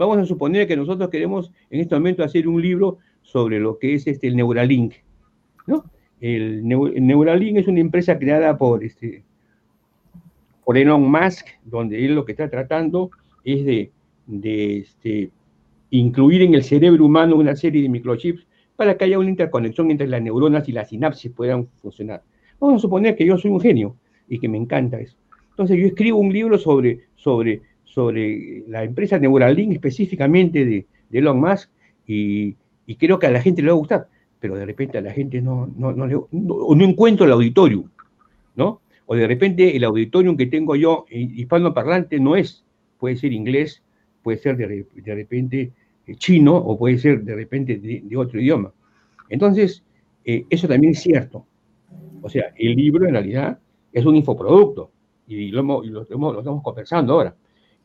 Vamos 0.00 0.16
a 0.16 0.24
suponer 0.24 0.66
que 0.66 0.78
nosotros 0.78 1.10
queremos 1.10 1.52
en 1.68 1.80
este 1.80 1.94
momento 1.94 2.24
hacer 2.24 2.48
un 2.48 2.62
libro 2.62 2.96
sobre 3.20 3.60
lo 3.60 3.78
que 3.78 3.92
es 3.92 4.06
este, 4.06 4.28
el 4.28 4.36
Neuralink. 4.36 4.94
El, 6.22 6.66
Neuralink 6.66 7.58
es 7.58 7.68
una 7.68 7.80
empresa 7.80 8.18
creada 8.18 8.56
por, 8.56 8.82
este, 8.82 9.22
por 10.64 10.78
Elon 10.78 11.02
Musk, 11.02 11.48
donde 11.66 12.02
él 12.02 12.14
lo 12.14 12.24
que 12.24 12.32
está 12.32 12.48
tratando 12.48 13.10
es 13.44 13.62
de, 13.66 13.90
de 14.26 14.78
este, 14.78 15.30
incluir 15.90 16.40
en 16.40 16.54
el 16.54 16.64
cerebro 16.64 17.04
humano 17.04 17.36
una 17.36 17.54
serie 17.54 17.82
de 17.82 17.90
microchips 17.90 18.46
para 18.76 18.96
que 18.96 19.04
haya 19.04 19.18
una 19.18 19.28
interconexión 19.28 19.90
entre 19.90 20.06
las 20.06 20.22
neuronas 20.22 20.66
y 20.66 20.72
las 20.72 20.88
sinapsis 20.88 21.30
puedan 21.30 21.68
funcionar. 21.82 22.22
Vamos 22.58 22.76
a 22.76 22.80
suponer 22.80 23.16
que 23.16 23.26
yo 23.26 23.36
soy 23.36 23.50
un 23.50 23.60
genio 23.60 23.96
y 24.30 24.38
que 24.38 24.48
me 24.48 24.56
encanta 24.56 24.98
eso. 24.98 25.18
Entonces 25.50 25.76
yo 25.76 25.86
escribo 25.88 26.16
un 26.16 26.32
libro 26.32 26.56
sobre, 26.56 27.00
sobre, 27.16 27.60
sobre 27.92 28.64
la 28.68 28.84
empresa 28.84 29.18
Neuralink 29.18 29.72
específicamente 29.72 30.64
de, 30.64 30.86
Elon 31.12 31.40
Musk 31.40 31.68
y, 32.06 32.56
creo 32.98 33.18
que 33.18 33.26
a 33.26 33.30
la 33.30 33.40
gente 33.40 33.62
le 33.62 33.68
va 33.68 33.74
a 33.74 33.78
gustar, 33.78 34.08
pero 34.38 34.56
de 34.56 34.64
repente 34.64 34.98
a 34.98 35.00
la 35.00 35.12
gente 35.12 35.40
no, 35.40 35.68
no, 35.76 35.92
no, 35.92 36.06
no, 36.06 36.28
no 36.30 36.84
encuentro 36.84 37.24
el 37.26 37.32
auditorio, 37.32 37.84
¿no? 38.56 38.80
O 39.06 39.16
de 39.16 39.26
repente 39.26 39.76
el 39.76 39.84
auditorio 39.84 40.36
que 40.36 40.46
tengo 40.46 40.76
yo 40.76 41.04
hispanoparlante 41.10 42.20
no 42.20 42.36
es, 42.36 42.64
puede 42.98 43.16
ser 43.16 43.32
inglés, 43.32 43.82
puede 44.22 44.38
ser 44.38 44.56
de, 44.56 44.86
de 44.94 45.14
repente 45.14 45.72
eh, 46.06 46.14
chino 46.16 46.56
o 46.56 46.78
puede 46.78 46.98
ser 46.98 47.22
de 47.22 47.34
repente 47.34 47.78
de, 47.78 48.16
otro 48.16 48.40
idioma. 48.40 48.72
Entonces, 49.28 49.82
eh, 50.24 50.44
eso 50.48 50.68
también 50.68 50.92
es 50.92 51.00
cierto. 51.00 51.44
O 52.22 52.28
sea, 52.28 52.52
el 52.56 52.76
libro 52.76 53.06
en 53.06 53.12
realidad 53.12 53.58
es 53.92 54.04
un 54.04 54.14
infoproducto 54.14 54.90
y 55.26 55.48
lo, 55.48 55.62
lo, 55.62 56.02
estamos 56.02 56.62
conversando 56.62 57.14
ahora. 57.14 57.34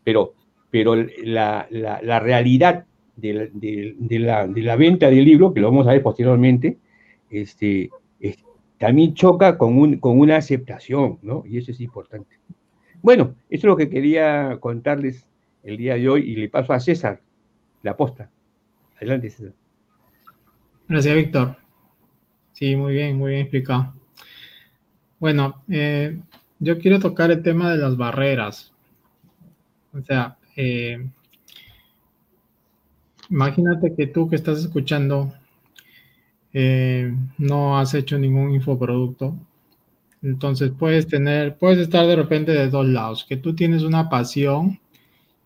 Pero, 0.05 0.33
pero 0.71 0.95
la, 0.95 1.67
la, 1.69 2.19
realidad 2.21 2.85
de, 3.17 3.33
la, 3.33 4.47
de, 4.47 4.61
la, 4.61 4.75
venta 4.77 5.09
del 5.09 5.25
libro, 5.25 5.53
que 5.53 5.59
lo 5.59 5.69
vamos 5.69 5.87
a 5.87 5.91
ver 5.91 6.01
posteriormente, 6.01 6.77
este, 7.29 7.89
también 8.77 9.13
choca 9.13 9.57
con, 9.57 9.77
un, 9.77 9.99
con 9.99 10.19
una 10.19 10.37
aceptación, 10.37 11.19
¿no? 11.21 11.43
Y 11.45 11.57
eso 11.57 11.71
es 11.71 11.81
importante. 11.81 12.37
Bueno, 13.01 13.35
eso 13.49 13.61
es 13.61 13.63
lo 13.65 13.75
que 13.75 13.89
quería 13.89 14.57
contarles 14.59 15.27
el 15.63 15.77
día 15.77 15.95
de 15.95 16.07
hoy 16.07 16.21
y 16.29 16.35
le 16.35 16.49
paso 16.49 16.73
a 16.73 16.79
César 16.79 17.21
la 17.83 17.91
aposta. 17.91 18.29
Adelante, 18.97 19.29
César. 19.29 19.53
Gracias, 20.87 21.15
Víctor. 21.15 21.57
Sí, 22.53 22.75
muy 22.75 22.93
bien, 22.93 23.17
muy 23.17 23.31
bien 23.31 23.41
explicado. 23.41 23.93
Bueno, 25.19 25.63
eh, 25.69 26.19
yo 26.59 26.77
quiero 26.77 26.99
tocar 26.99 27.31
el 27.31 27.41
tema 27.41 27.71
de 27.71 27.77
las 27.77 27.97
barreras. 27.97 28.74
O 29.97 30.03
sea, 30.03 30.37
eh, 30.55 31.09
imagínate 33.29 33.95
que 33.95 34.07
tú 34.07 34.29
que 34.29 34.35
estás 34.35 34.59
escuchando 34.59 35.33
eh, 36.53 37.13
no 37.37 37.77
has 37.77 37.93
hecho 37.93 38.17
ningún 38.17 38.53
infoproducto. 38.53 39.35
Entonces 40.21 40.71
puedes 40.77 41.07
tener, 41.07 41.57
puedes 41.57 41.79
estar 41.79 42.07
de 42.07 42.15
repente 42.15 42.51
de 42.51 42.69
dos 42.69 42.87
lados, 42.87 43.25
que 43.27 43.37
tú 43.37 43.55
tienes 43.55 43.83
una 43.83 44.09
pasión 44.09 44.79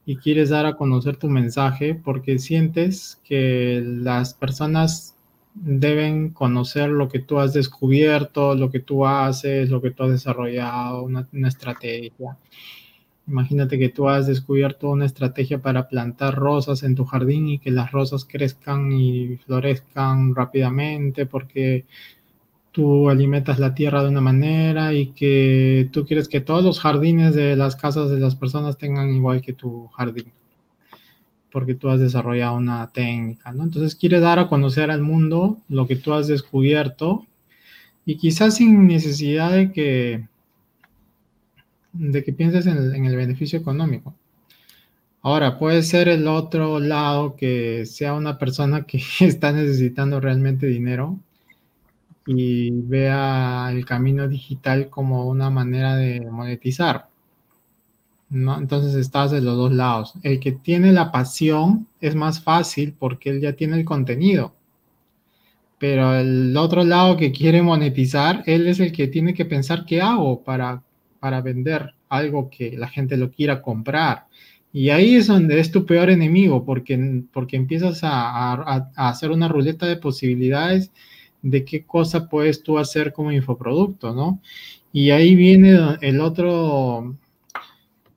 y 0.06 0.18
quieres 0.18 0.50
dar 0.50 0.66
a 0.66 0.76
conocer 0.76 1.18
tu 1.18 1.30
mensaje 1.30 1.96
porque 1.96 2.40
sientes 2.40 3.22
que 3.24 3.84
las 3.84 4.34
personas 4.34 5.16
deben 5.54 6.30
conocer 6.30 6.90
lo 6.90 7.10
que 7.10 7.20
tú 7.20 7.40
has 7.40 7.54
descubierto, 7.54 8.56
lo 8.56 8.72
que 8.72 8.80
tú 8.80 9.06
haces, 9.06 9.70
lo 9.70 9.82
que 9.82 9.92
tú 9.92 10.04
has 10.04 10.12
desarrollado, 10.12 11.04
una, 11.04 11.28
estrategia. 11.48 12.38
Imagínate 13.30 13.78
que 13.78 13.90
tú 13.90 14.10
has 14.10 14.26
descubierto 14.26 14.90
una 14.90 15.06
estrategia 15.06 15.60
para 15.62 15.88
plantar 15.88 16.36
rosas 16.36 16.82
en 16.84 16.96
tu 16.96 17.06
jardín 17.06 17.48
y 17.48 17.60
que 17.60 17.70
las 17.70 17.92
rosas 17.92 18.26
crezcan 18.26 18.92
y 18.92 19.38
florezcan 19.46 20.34
rápidamente 20.34 21.28
porque 21.28 21.86
tú 22.72 23.10
alimentas 23.10 23.60
la 23.60 23.76
tierra 23.76 24.02
de 24.04 24.10
una 24.10 24.22
manera 24.22 24.94
y 24.94 25.08
que 25.08 25.90
tú 25.92 26.06
quieres 26.06 26.28
que 26.28 26.42
todos 26.42 26.64
los 26.64 26.80
jardines 26.80 27.36
de 27.36 27.56
las 27.56 27.76
casas 27.76 28.10
de 28.10 28.20
las 28.20 28.36
personas 28.36 28.78
tengan 28.78 29.14
igual 29.14 29.42
que 29.42 29.54
tu 29.54 29.88
jardín, 29.90 30.32
porque 31.52 31.76
tú 31.76 31.90
has 31.90 32.00
desarrollado 32.00 32.58
una 32.58 32.88
técnica, 32.92 33.52
¿no? 33.52 33.64
Entonces 33.64 33.96
quieres 33.96 34.22
dar 34.22 34.40
a 34.40 34.48
conocer 34.48 34.90
al 34.92 35.02
mundo 35.02 35.60
lo 35.68 35.88
que 35.88 35.96
tú 35.96 36.14
has 36.14 36.28
descubierto 36.28 37.26
y 38.06 38.16
quizás 38.18 38.56
sin 38.56 38.88
necesidad 38.88 39.52
de 39.52 39.72
que, 39.72 40.26
de 42.00 42.24
que 42.24 42.34
pienses 42.34 42.66
en 42.66 43.06
el 43.06 43.16
beneficio 43.16 43.60
económico. 43.60 44.16
Ahora, 45.22 45.58
puede 45.60 45.84
ser 45.84 46.08
el 46.08 46.28
otro 46.28 46.80
lado 46.80 47.36
que 47.36 47.86
sea 47.86 48.14
una 48.14 48.38
persona 48.38 48.84
que 48.86 49.02
está 49.20 49.52
necesitando 49.52 50.20
realmente 50.20 50.68
dinero 50.68 51.20
y 52.26 52.72
vea 52.72 53.70
el 53.72 53.86
camino 53.86 54.28
digital 54.28 54.90
como 54.90 55.28
una 55.28 55.50
manera 55.50 55.96
de 55.96 56.22
monetizar. 56.32 57.10
Entonces 58.32 58.94
estás 58.96 59.32
de 59.32 59.42
los 59.42 59.58
dos 59.58 59.74
lados. 59.74 60.14
El 60.24 60.40
que 60.40 60.52
tiene 60.54 60.92
la 60.94 61.12
pasión 61.12 61.88
es 62.00 62.16
más 62.16 62.42
fácil 62.42 62.96
porque 62.98 63.32
él 63.32 63.42
ya 63.42 63.54
tiene 63.54 63.78
el 63.78 63.86
contenido. 63.86 64.54
Pero 65.80 66.16
el 66.16 66.56
otro 66.58 66.84
lado 66.84 67.18
que 67.18 67.32
quiere 67.32 67.62
monetizar, 67.62 68.44
él 68.46 68.68
es 68.68 68.80
el 68.80 68.92
que 68.92 69.08
tiene 69.08 69.34
que 69.34 69.46
pensar 69.46 69.86
qué 69.86 70.02
hago 70.02 70.44
para, 70.44 70.84
para 71.20 71.42
vender 71.42 71.94
algo 72.10 72.50
que 72.50 72.78
la 72.78 72.88
gente 72.88 73.18
lo 73.18 73.32
quiera 73.32 73.62
comprar. 73.62 74.26
Y 74.72 74.90
ahí 74.90 75.16
es 75.16 75.28
donde 75.28 75.60
es 75.60 75.72
tu 75.72 75.86
peor 75.86 76.10
enemigo, 76.10 76.64
porque, 76.66 77.24
porque 77.34 77.58
empiezas 77.58 78.02
a, 78.04 78.54
a 78.54 79.10
hacer 79.10 79.32
una 79.32 79.48
ruleta 79.48 79.88
de 79.88 79.98
posibilidades 79.98 80.92
de 81.42 81.66
qué 81.66 81.86
cosa 81.86 82.30
puedes 82.30 82.64
tú 82.64 82.78
hacer 82.78 83.14
como 83.14 83.32
infoproducto, 83.32 84.14
¿no? 84.14 84.42
Y 84.92 85.12
ahí 85.12 85.36
viene 85.36 85.78
el 86.02 86.20
otro, 86.20 87.16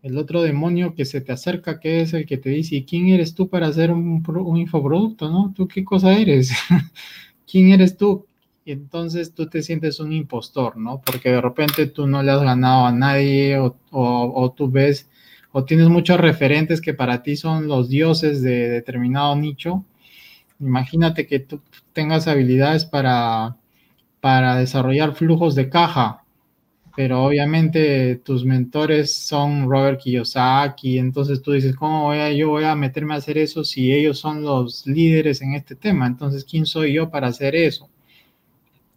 el 0.02 0.18
otro 0.18 0.42
demonio 0.42 0.94
que 0.94 1.04
se 1.04 1.20
te 1.20 1.32
acerca, 1.32 1.78
que 1.78 2.00
es 2.02 2.14
el 2.14 2.26
que 2.26 2.38
te 2.38 2.50
dice, 2.50 2.76
¿y 2.76 2.84
quién 2.84 3.08
eres 3.08 3.34
tú 3.34 3.48
para 3.48 3.68
hacer 3.68 3.90
un, 3.92 4.22
infoproducto, 4.56 5.30
no? 5.30 5.52
¿Tú 5.54 5.68
qué 5.68 5.84
cosa 5.84 6.18
eres? 6.18 6.52
¿Quién 7.46 7.70
eres 7.70 7.96
tú? 7.96 8.26
Y 8.64 8.72
entonces 8.72 9.34
tú 9.34 9.46
te 9.48 9.62
sientes 9.62 9.98
un 10.00 10.12
impostor, 10.12 10.76
¿no? 10.76 11.00
Porque 11.04 11.30
de 11.30 11.40
repente 11.40 11.86
tú 11.86 12.06
no 12.06 12.22
le 12.22 12.30
has 12.30 12.42
ganado 12.42 12.86
a 12.86 12.92
nadie 12.92 13.58
o, 13.58 14.54
tú 14.56 14.70
ves 14.70 15.10
o 15.52 15.64
tienes 15.64 15.88
muchos 15.88 16.18
referentes 16.20 16.80
que 16.80 16.94
para 16.94 17.22
ti 17.22 17.36
son 17.36 17.66
los 17.66 17.88
dioses 17.88 18.42
de 18.42 18.68
determinado 18.68 19.34
nicho 19.36 19.84
Imagínate 20.62 21.26
que 21.26 21.40
tú 21.40 21.60
tengas 21.92 22.28
habilidades 22.28 22.84
para, 22.84 23.56
para 24.20 24.56
desarrollar 24.56 25.14
flujos 25.14 25.56
de 25.56 25.68
caja, 25.68 26.24
pero 26.96 27.24
obviamente 27.24 28.16
tus 28.16 28.44
mentores 28.44 29.12
son 29.12 29.68
Robert 29.68 30.00
Kiyosaki, 30.00 30.98
entonces 30.98 31.42
tú 31.42 31.52
dices, 31.52 31.74
¿cómo 31.74 32.04
voy 32.04 32.18
a, 32.18 32.32
yo 32.32 32.50
voy 32.50 32.64
a 32.64 32.76
meterme 32.76 33.14
a 33.14 33.16
hacer 33.16 33.38
eso 33.38 33.64
si 33.64 33.92
ellos 33.92 34.20
son 34.20 34.42
los 34.42 34.86
líderes 34.86 35.42
en 35.42 35.54
este 35.54 35.74
tema? 35.74 36.06
Entonces, 36.06 36.44
¿quién 36.44 36.64
soy 36.64 36.92
yo 36.92 37.10
para 37.10 37.28
hacer 37.28 37.56
eso? 37.56 37.90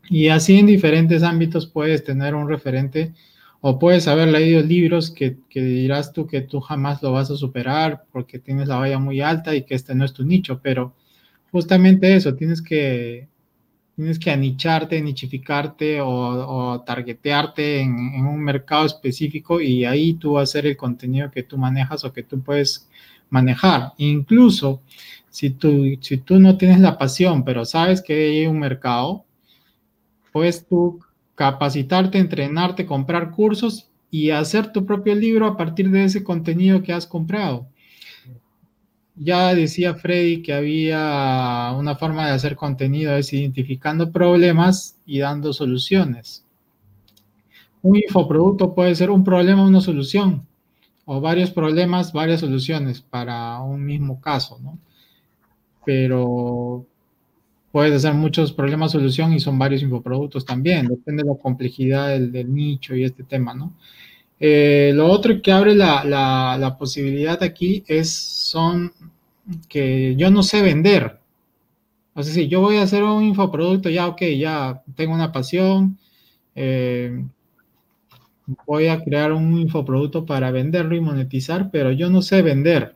Y 0.10 0.30
así 0.30 0.58
en 0.58 0.68
diferentes 0.68 1.24
ámbitos 1.24 1.68
puedes 1.68 2.04
tener 2.04 2.36
un 2.36 2.48
referente 2.48 3.14
O 3.62 3.80
puedes 3.80 4.08
haber 4.08 4.28
leído 4.30 4.62
libros 4.62 5.12
que, 5.12 5.38
que, 5.50 5.62
dirás 5.62 6.14
tú 6.14 6.28
que 6.28 6.42
tú 6.42 6.60
jamás 6.60 7.02
lo 7.02 7.12
vas 7.12 7.32
a 7.32 7.36
superar 7.36 8.06
porque 8.12 8.40
tienes 8.40 8.68
la 8.68 8.78
valla 8.78 9.00
muy 9.00 9.22
alta 9.22 9.56
y 9.56 9.64
que 9.64 9.76
este 9.76 9.96
no 9.96 10.06
es 10.06 10.14
tu 10.14 10.24
nicho, 10.24 10.60
pero 10.62 10.94
justamente 11.52 12.16
eso, 12.16 12.36
tienes 12.36 12.62
que, 12.62 13.28
tienes 13.96 14.20
que 14.20 14.32
anicharte, 14.32 15.02
nichificarte 15.02 16.02
o, 16.02 16.08
o 16.10 16.82
targetearte 16.82 17.80
en, 17.82 17.98
en, 18.16 18.26
un 18.26 18.42
mercado 18.44 18.86
específico 18.86 19.62
y 19.62 19.86
ahí 19.86 20.16
tú 20.16 20.34
vas 20.34 20.42
a 20.42 20.44
hacer 20.52 20.68
el 20.68 20.78
contenido 20.78 21.32
que 21.32 21.44
tú 21.44 21.58
manejas 21.58 22.04
o 22.04 22.14
que 22.14 22.24
tú 22.24 22.42
puedes 22.42 22.90
manejar. 23.30 23.94
Incluso 23.98 24.82
si 25.30 25.50
tú, 25.52 25.98
si 26.02 26.18
tú 26.18 26.40
no 26.40 26.58
tienes 26.58 26.80
la 26.80 26.98
pasión, 26.98 27.44
pero 27.44 27.66
sabes 27.66 28.02
que 28.02 28.14
hay 28.14 28.48
un 28.48 28.60
mercado, 28.60 29.25
puedes 30.36 30.68
tú 30.68 31.00
capacitarte, 31.34 32.18
entrenarte, 32.18 32.86
comprar 32.86 33.32
cursos 33.32 33.90
y 34.12 34.32
hacer 34.32 34.74
tu 34.74 34.86
propio 34.86 35.16
libro 35.16 35.48
a 35.48 35.56
partir 35.56 35.90
de 35.90 36.04
ese 36.04 36.26
contenido 36.26 36.84
que 36.84 36.92
has 36.92 37.08
comprado. 37.08 37.70
Ya 39.16 39.56
decía 39.56 39.96
Freddy 39.96 40.42
que 40.42 40.52
había 40.52 41.74
una 41.80 41.96
forma 41.96 42.28
de 42.28 42.34
hacer 42.34 42.58
contenido, 42.58 43.16
es 43.16 43.32
identificando 43.32 44.12
problemas 44.12 45.00
y 45.06 45.20
dando 45.20 45.54
soluciones. 45.54 46.44
Un 47.82 47.96
infoproducto 47.96 48.76
puede 48.76 48.94
ser 48.94 49.12
un 49.12 49.24
problema, 49.24 49.66
una 49.66 49.80
solución, 49.80 50.46
o 51.06 51.22
varios 51.22 51.50
problemas, 51.50 52.12
varias 52.12 52.42
soluciones 52.42 53.00
para 53.00 53.62
un 53.62 53.86
mismo 53.86 54.20
caso, 54.20 54.60
¿no? 54.62 54.78
Pero 55.86 56.86
puedes 57.76 57.94
hacer 57.94 58.14
muchos 58.14 58.54
problemas 58.54 58.94
solución 58.94 59.34
y 59.34 59.42
son 59.42 59.60
varios 59.60 59.82
infoproductos 59.82 60.46
también, 60.46 60.88
depende 60.88 61.24
de 61.24 61.30
la 61.30 61.36
complejidad 61.36 62.08
del, 62.18 62.54
nicho 62.54 62.96
y 62.96 63.04
este 63.04 63.26
tema, 63.26 63.54
¿no? 63.54 63.74
Eh, 64.40 64.94
lo 64.96 65.08
otro 65.08 65.42
que 65.42 65.52
abre 65.52 65.76
la, 65.76 66.06
la, 66.06 66.78
posibilidad 66.80 67.44
aquí 67.44 67.84
es, 67.86 68.14
son 68.14 68.94
que 69.68 70.16
yo 70.16 70.32
no 70.32 70.42
sé 70.42 70.62
vender. 70.62 71.20
O 72.14 72.24
sea, 72.24 72.34
si 72.34 72.48
yo 72.48 72.62
voy 72.62 72.78
a 72.78 72.84
hacer 72.84 73.04
un 73.04 73.24
infoproducto, 73.24 73.90
ya, 73.90 74.08
ok, 74.08 74.22
ya 74.40 74.82
tengo 74.96 75.14
una 75.14 75.34
pasión, 75.34 75.98
eh, 76.56 77.26
voy 78.66 78.88
a 78.88 79.04
crear 79.04 79.34
un 79.34 79.60
infoproducto 79.60 80.26
para 80.26 80.50
venderlo 80.50 80.96
y 80.96 81.02
monetizar, 81.02 81.72
pero 81.72 81.92
yo 81.92 82.10
no 82.10 82.22
sé 82.22 82.42
vender. 82.42 82.96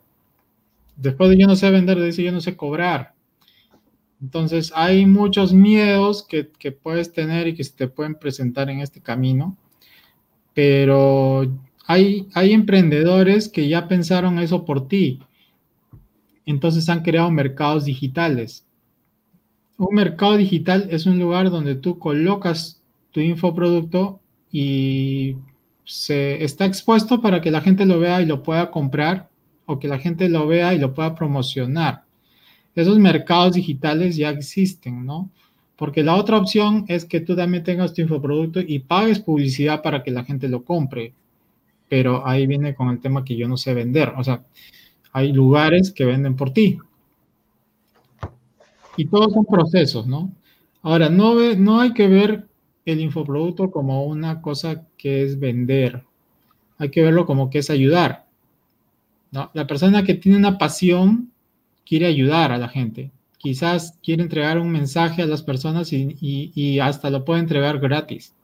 Después 0.96 1.30
de 1.32 1.38
yo 1.38 1.48
no 1.48 1.58
sé 1.58 1.70
vender, 1.70 2.02
dice 2.02 2.24
yo 2.24 2.32
no 2.32 2.40
sé 2.40 2.56
cobrar. 2.56 3.19
Entonces, 4.22 4.74
hay 4.76 5.06
muchos 5.06 5.54
miedos 5.54 6.24
que, 6.28 6.44
puedes 6.72 7.14
tener 7.14 7.48
y 7.48 7.56
que 7.56 7.64
se 7.64 7.74
te 7.74 7.88
pueden 7.88 8.16
presentar 8.16 8.70
en 8.70 8.82
este 8.82 9.02
camino, 9.02 9.58
pero 10.54 11.50
hay, 11.86 12.28
hay 12.34 12.52
emprendedores 12.52 13.48
que 13.48 13.70
ya 13.70 13.88
pensaron 13.88 14.40
eso 14.40 14.66
por 14.66 14.88
ti. 14.88 15.20
Entonces 16.46 16.90
han 16.90 17.04
creado 17.04 17.32
mercados 17.32 17.86
digitales. 17.86 18.66
Un 19.78 19.96
mercado 19.96 20.36
digital 20.36 20.88
es 20.92 21.06
un 21.06 21.20
lugar 21.20 21.50
donde 21.50 21.76
tú 21.76 21.98
colocas 22.00 22.82
tu 23.12 23.22
infoproducto 23.22 24.20
y 24.52 25.38
se 25.86 26.44
está 26.44 26.66
expuesto 26.66 27.22
para 27.22 27.40
que 27.40 27.52
la 27.52 27.62
gente 27.62 27.86
lo 27.86 28.00
vea 28.00 28.22
y 28.22 28.26
lo 28.26 28.44
pueda 28.44 28.72
comprar 28.72 29.30
o 29.66 29.80
que 29.80 29.88
la 29.88 30.00
gente 30.00 30.28
lo 30.28 30.48
vea 30.48 30.74
y 30.74 30.80
lo 30.80 30.94
pueda 30.94 31.16
promocionar 31.16 32.09
esos 32.76 33.00
mercados 33.00 33.54
digitales 33.54 34.16
ya 34.16 34.30
existen, 34.30 35.06
¿no? 35.06 35.30
Porque 35.76 36.04
la 36.04 36.16
otra 36.16 36.38
opción 36.38 36.86
es 36.88 37.06
que 37.06 37.22
tú 37.22 37.36
también 37.36 37.64
tengas 37.64 37.94
tu 37.94 38.02
infoproducto 38.02 38.60
y 38.60 38.80
pagues 38.80 39.20
publicidad 39.20 39.82
para 39.82 40.04
que 40.04 40.12
la 40.12 40.26
gente 40.26 40.50
lo 40.50 40.64
compre. 40.64 41.14
Pero 41.88 42.28
ahí 42.28 42.48
viene 42.48 42.76
con 42.76 42.90
el 42.90 43.00
tema 43.00 43.24
que 43.24 43.36
yo 43.36 43.48
no 43.48 43.58
sé 43.58 43.74
vender. 43.74 44.14
O 44.18 44.24
sea, 44.24 44.44
hay 45.14 45.32
lugares 45.32 45.92
que 45.92 46.06
venden 46.06 46.36
por 46.36 46.52
ti. 46.52 46.78
Y 48.98 49.06
todos 49.06 49.34
son 49.34 49.46
procesos, 49.46 50.06
¿no? 50.06 50.32
Ahora, 50.82 51.10
no, 51.10 51.36
ve, 51.36 51.56
no 51.56 51.80
hay 51.80 51.94
que 51.94 52.08
ver 52.08 52.48
el 52.86 53.00
infoproducto 53.00 53.72
como 53.72 54.06
una 54.06 54.42
cosa 54.42 54.86
que 54.98 55.24
es 55.24 55.40
vender. 55.40 56.04
Hay 56.78 56.90
que 56.90 57.02
verlo 57.02 57.26
como 57.26 57.50
que 57.50 57.60
es 57.60 57.70
ayudar. 57.70 58.26
¿no? 59.32 59.50
La 59.54 59.68
persona 59.68 60.04
que 60.04 60.16
tiene 60.16 60.38
una 60.38 60.58
pasión 60.58 61.32
quiere 61.90 62.06
ayudar 62.06 62.52
a 62.52 62.60
la 62.60 62.70
gente. 62.70 63.12
Quizás 63.40 63.98
quiere 64.04 64.22
entregar 64.22 64.60
un 64.60 64.70
mensaje 64.70 65.24
a 65.24 65.26
las 65.26 65.42
personas 65.42 65.92
y, 65.92 66.80
hasta 66.80 67.10
lo 67.10 67.26
puede 67.26 67.40
entregar 67.40 67.80
gratis. 67.80 68.36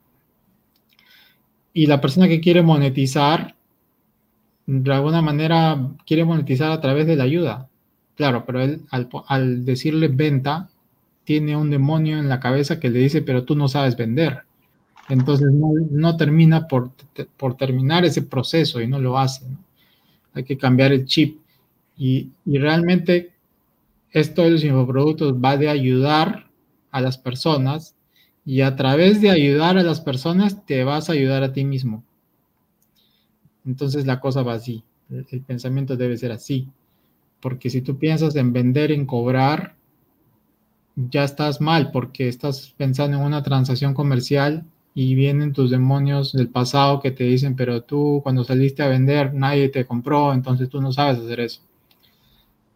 Y 1.72 1.86
la 1.86 2.02
persona 2.02 2.28
que 2.28 2.41
quiere 2.41 2.64
monetizar, 2.64 3.56
de 4.66 4.91
alguna 4.91 5.22
manera 5.22 5.91
quiere 6.08 6.26
monetizar 6.26 6.72
a 6.72 6.82
través 6.82 7.06
de 7.06 7.18
la 7.18 7.26
ayuda. 7.26 7.70
Claro, 8.16 8.46
pero 8.48 8.62
él 8.62 8.82
al, 8.89 9.64
decirle 9.64 10.08
venta, 10.08 10.70
tiene 11.24 11.56
un 11.56 11.70
demonio 11.70 12.18
en 12.18 12.30
la 12.30 12.39
cabeza 12.39 12.80
que 12.80 12.89
le 12.89 12.98
dice, 12.98 13.22
pero 13.22 13.43
tú 13.43 13.56
no 13.56 13.68
sabes 13.68 13.96
vender. 13.96 14.39
Entonces 15.08 15.52
no, 15.52 16.18
termina 16.18 16.68
por, 16.68 16.89
por, 17.38 17.56
terminar 17.58 18.06
ese 18.06 18.24
proceso 18.24 18.82
y 18.82 18.88
no 18.88 18.98
lo 18.98 19.20
hace. 19.20 19.46
Hay 20.34 20.43
que 20.43 20.58
cambiar 20.58 20.93
el 20.93 21.06
chip. 21.06 21.38
Y, 21.98 22.32
realmente 22.46 23.35
esto 24.16 24.43
de 24.43 24.51
los 24.51 24.63
infoproductos 24.63 25.34
va 25.34 25.57
de 25.57 25.68
ayudar 25.68 26.49
a 26.89 27.01
las 27.01 27.18
personas 27.18 27.95
y 28.45 28.61
a 28.61 28.78
través 28.78 29.20
de 29.20 29.30
ayudar 29.30 29.78
a 29.78 29.84
las 29.84 29.99
personas 29.99 30.66
te 30.66 30.86
vas 30.86 31.09
a 31.09 31.13
ayudar 31.13 31.43
a 31.43 31.51
ti 31.51 31.66
mismo. 31.66 32.01
Entonces 33.66 34.05
la 34.05 34.22
cosa 34.22 34.41
va 34.41 34.53
así, 34.53 34.86
el, 35.09 35.41
pensamiento 35.41 35.97
debe 35.97 36.16
ser 36.16 36.32
así, 36.32 36.70
porque 37.41 37.70
si 37.70 37.82
tú 37.82 37.97
piensas 37.97 38.38
en 38.38 38.53
vender, 38.53 38.93
en 38.93 39.05
cobrar, 39.05 39.76
ya 40.95 41.26
estás 41.26 41.59
mal 41.59 41.91
porque 41.91 42.30
estás 42.30 42.74
pensando 42.78 43.18
en 43.18 43.24
una 43.24 43.43
transacción 43.43 43.93
comercial 43.93 44.63
y 44.93 45.13
vienen 45.13 45.51
tus 45.51 45.72
demonios 45.72 46.32
del 46.32 46.47
pasado 46.47 47.01
que 47.01 47.11
te 47.11 47.26
dicen, 47.26 47.57
pero 47.57 47.84
tú 47.84 48.22
cuando 48.24 48.45
saliste 48.45 48.82
a 48.82 48.88
vender 48.88 49.34
nadie 49.34 49.68
te 49.68 49.86
compró, 49.86 50.32
entonces 50.32 50.70
tú 50.70 50.80
no 50.80 50.93
sabes 50.93 51.20
hacer 51.20 51.41
eso. 51.41 51.61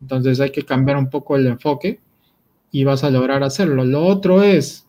Entonces 0.01 0.39
hay 0.39 0.51
que 0.51 0.63
cambiar 0.63 0.97
un 0.97 1.09
poco 1.09 1.35
el 1.35 1.47
enfoque 1.47 1.99
y 2.71 2.83
vas 2.83 3.03
a 3.03 3.09
lograr 3.09 3.43
hacerlo. 3.43 3.85
Lo 3.85 4.05
otro 4.05 4.43
es, 4.43 4.87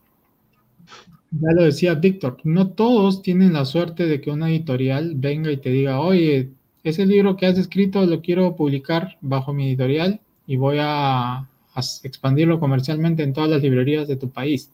ya 1.30 1.52
lo 1.52 1.64
decía 1.64 1.94
Víctor, 1.94 2.38
no 2.44 2.70
todos 2.70 3.22
tienen 3.22 3.52
la 3.52 3.64
suerte 3.64 4.06
de 4.06 4.20
que 4.20 4.30
una 4.30 4.50
editorial 4.50 5.14
venga 5.16 5.50
y 5.50 5.56
te 5.56 5.70
diga, 5.70 6.00
oye, 6.00 6.50
ese 6.82 7.06
libro 7.06 7.36
que 7.36 7.46
has 7.46 7.58
escrito 7.58 8.04
lo 8.06 8.20
quiero 8.20 8.56
publicar 8.56 9.18
bajo 9.20 9.52
mi 9.52 9.68
editorial 9.68 10.20
y 10.46 10.56
voy 10.56 10.78
a, 10.80 11.38
a 11.38 11.80
expandirlo 12.02 12.58
comercialmente 12.58 13.22
en 13.22 13.32
todas 13.32 13.50
las 13.50 13.62
librerías 13.62 14.08
de 14.08 14.16
tu 14.16 14.30
país. 14.30 14.70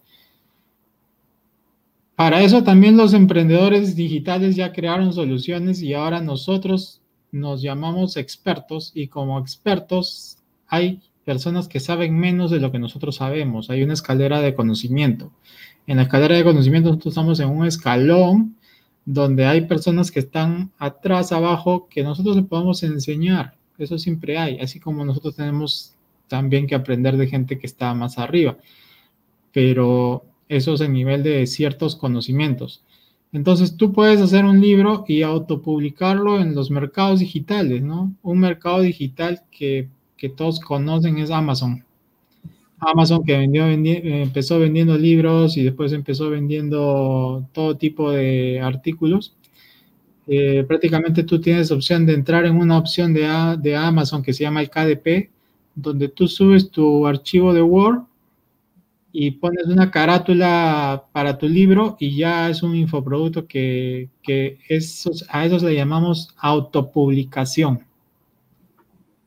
Para 2.15 2.41
eso 2.43 2.63
también 2.63 2.97
los 2.97 3.13
emprendedores 3.13 3.95
digitales 3.95 4.57
ya 4.57 4.73
crearon 4.73 5.13
soluciones 5.13 5.83
y 5.83 5.93
ahora 5.93 6.23
nosotros 6.23 7.03
nos 7.33 7.63
llamamos 7.63 8.17
expertos 8.17 8.93
y 8.95 9.09
como 9.09 9.39
expertos 9.39 10.39
hay 10.69 11.01
personas 11.25 11.69
que 11.69 11.81
saben 11.81 12.19
menos 12.19 12.51
de 12.51 12.61
lo 12.61 12.71
que 12.71 12.79
nosotros 12.79 13.17
sabemos. 13.17 13.69
Hay 13.69 13.83
una 13.83 13.95
escalera 13.95 14.41
de 14.41 14.55
conocimiento. 14.55 15.33
En 15.87 15.97
la 15.97 16.05
escalera 16.05 16.37
de 16.37 16.45
conocimiento 16.45 16.91
nosotros 16.91 17.13
estamos 17.13 17.41
en 17.41 17.49
un 17.49 17.67
escalón 17.67 18.57
donde 19.05 19.47
hay 19.47 19.63
personas 19.63 20.11
que 20.11 20.21
están 20.21 20.73
atrás, 20.79 21.33
abajo, 21.33 21.89
que 21.89 22.03
nosotros 22.03 22.37
le 22.37 22.43
podemos 22.43 22.83
enseñar. 22.83 23.55
Eso 23.79 23.99
siempre 23.99 24.39
hay, 24.39 24.59
así 24.59 24.81
como 24.81 25.05
nosotros 25.05 25.37
tenemos 25.37 25.95
también 26.29 26.67
que 26.67 26.75
aprender 26.75 27.17
de 27.17 27.29
gente 27.29 27.59
que 27.59 27.67
está 27.67 27.95
más 27.95 28.19
arriba. 28.19 28.57
Pero 29.53 30.25
eso 30.49 30.75
es 30.75 30.81
el 30.81 30.93
nivel 30.93 31.23
de 31.23 31.47
ciertos 31.47 31.97
conocimientos. 31.97 32.83
Entonces 33.37 33.77
tú 33.77 33.93
puedes 33.93 34.19
hacer 34.23 34.47
un 34.47 34.63
libro 34.63 35.05
y 35.07 35.21
autopublicarlo 35.21 36.41
en 36.41 36.55
los 36.55 36.71
mercados 36.71 37.21
digitales, 37.21 37.83
¿no? 37.83 38.15
Un 38.23 38.39
mercado 38.39 38.81
digital 38.81 39.43
que, 39.51 39.91
todos 40.35 40.59
conocen 40.59 41.19
es 41.19 41.31
Amazon. 41.31 41.85
Amazon 42.79 43.23
que 43.25 43.35
empezó 43.35 44.59
vendiendo 44.59 44.97
libros 44.97 45.59
y 45.59 45.65
después 45.65 45.93
empezó 45.93 46.31
vendiendo 46.31 47.47
todo 47.53 47.77
tipo 47.77 48.11
de 48.11 48.59
artículos. 48.63 49.37
Eh, 50.27 50.65
prácticamente 50.67 51.23
tú 51.23 51.39
tienes 51.39 51.71
opción 51.71 52.07
de 52.07 52.15
entrar 52.15 52.47
en 52.47 52.57
una 52.57 52.79
opción 52.79 53.13
de, 53.13 53.59
de 53.61 53.77
Amazon 53.77 54.23
que 54.23 54.33
se 54.33 54.45
llama 54.45 54.63
el 54.63 54.71
KDP, 54.71 55.29
donde 55.75 56.09
tú 56.09 56.27
subes 56.27 56.71
tu 56.71 57.07
archivo 57.07 57.53
de 57.53 57.61
Word 57.61 58.01
y 59.13 59.33
pones 59.33 59.67
una 59.67 59.91
carátula 59.91 61.05
para 61.13 61.39
tu 61.39 61.49
libro 61.49 61.97
y 61.99 62.17
ya 62.17 62.51
es 62.51 62.63
un 62.63 62.77
infoproducto 62.77 63.47
que, 63.47 64.11
que 64.23 64.59
esos, 64.69 65.25
a 65.31 65.47
eso 65.47 65.59
le 65.67 65.75
llamamos 65.75 66.35
autopublicación. 66.39 67.87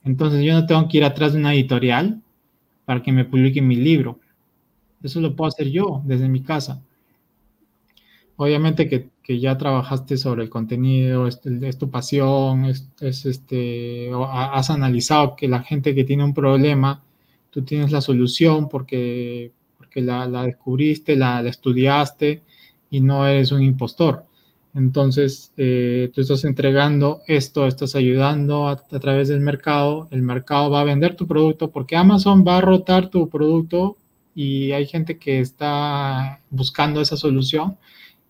Entonces 0.03 0.43
yo 0.43 0.53
no 0.53 0.65
tengo 0.65 0.87
que 0.87 0.97
ir 0.97 1.03
atrás 1.03 1.33
de 1.33 1.39
una 1.39 1.53
editorial 1.53 2.21
para 2.85 3.01
que 3.01 3.11
me 3.11 3.25
publique 3.25 3.61
mi 3.61 3.75
libro. 3.75 4.19
Eso 5.01 5.21
lo 5.21 5.35
puedo 5.35 5.47
hacer 5.49 5.69
yo 5.69 6.01
desde 6.05 6.29
mi 6.29 6.41
casa. 6.41 6.81
Obviamente 8.35 8.87
que, 8.87 9.09
que 9.21 9.39
ya 9.39 9.57
trabajaste 9.57 10.17
sobre 10.17 10.43
el 10.43 10.49
contenido, 10.49 11.27
es, 11.27 11.39
tu 11.77 11.91
pasión, 11.91 12.65
es, 12.65 12.89
este, 12.99 14.09
has 14.13 14.69
analizado 14.69 15.35
que 15.35 15.47
la 15.47 15.61
gente 15.61 15.93
que 15.93 16.03
tiene 16.03 16.23
un 16.23 16.33
problema, 16.33 17.03
tú 17.49 17.63
tienes 17.63 17.91
la 17.91 18.01
solución 18.01 18.69
porque, 18.69 19.51
porque 19.89 20.01
la, 20.01 20.27
descubriste, 20.43 21.15
la, 21.15 21.41
estudiaste 21.41 22.43
y 22.91 23.01
no 23.01 23.27
eres 23.27 23.51
un 23.51 23.63
impostor. 23.63 24.25
Entonces, 24.75 25.51
eh, 25.57 26.11
tú 26.13 26.21
estás 26.21 26.45
entregando 26.45 27.21
esto, 27.25 27.65
estás 27.65 27.95
ayudando 27.95 28.67
a, 28.67 28.75
través 28.75 29.29
del 29.29 29.39
mercado, 29.39 30.07
el 30.11 30.21
mercado 30.21 30.69
va 30.69 30.81
a 30.81 30.83
vender 30.83 31.15
tu 31.15 31.25
producto 31.25 31.71
porque 31.71 31.95
Amazon 31.95 32.45
va 32.47 32.57
a 32.57 32.61
rotar 32.61 33.09
tu 33.09 33.29
producto 33.29 33.97
y 34.35 34.71
hay 34.73 34.85
gente 34.85 35.17
que 35.17 35.39
está 35.39 36.39
buscando 36.51 37.01
esa 37.01 37.17
solución 37.17 37.77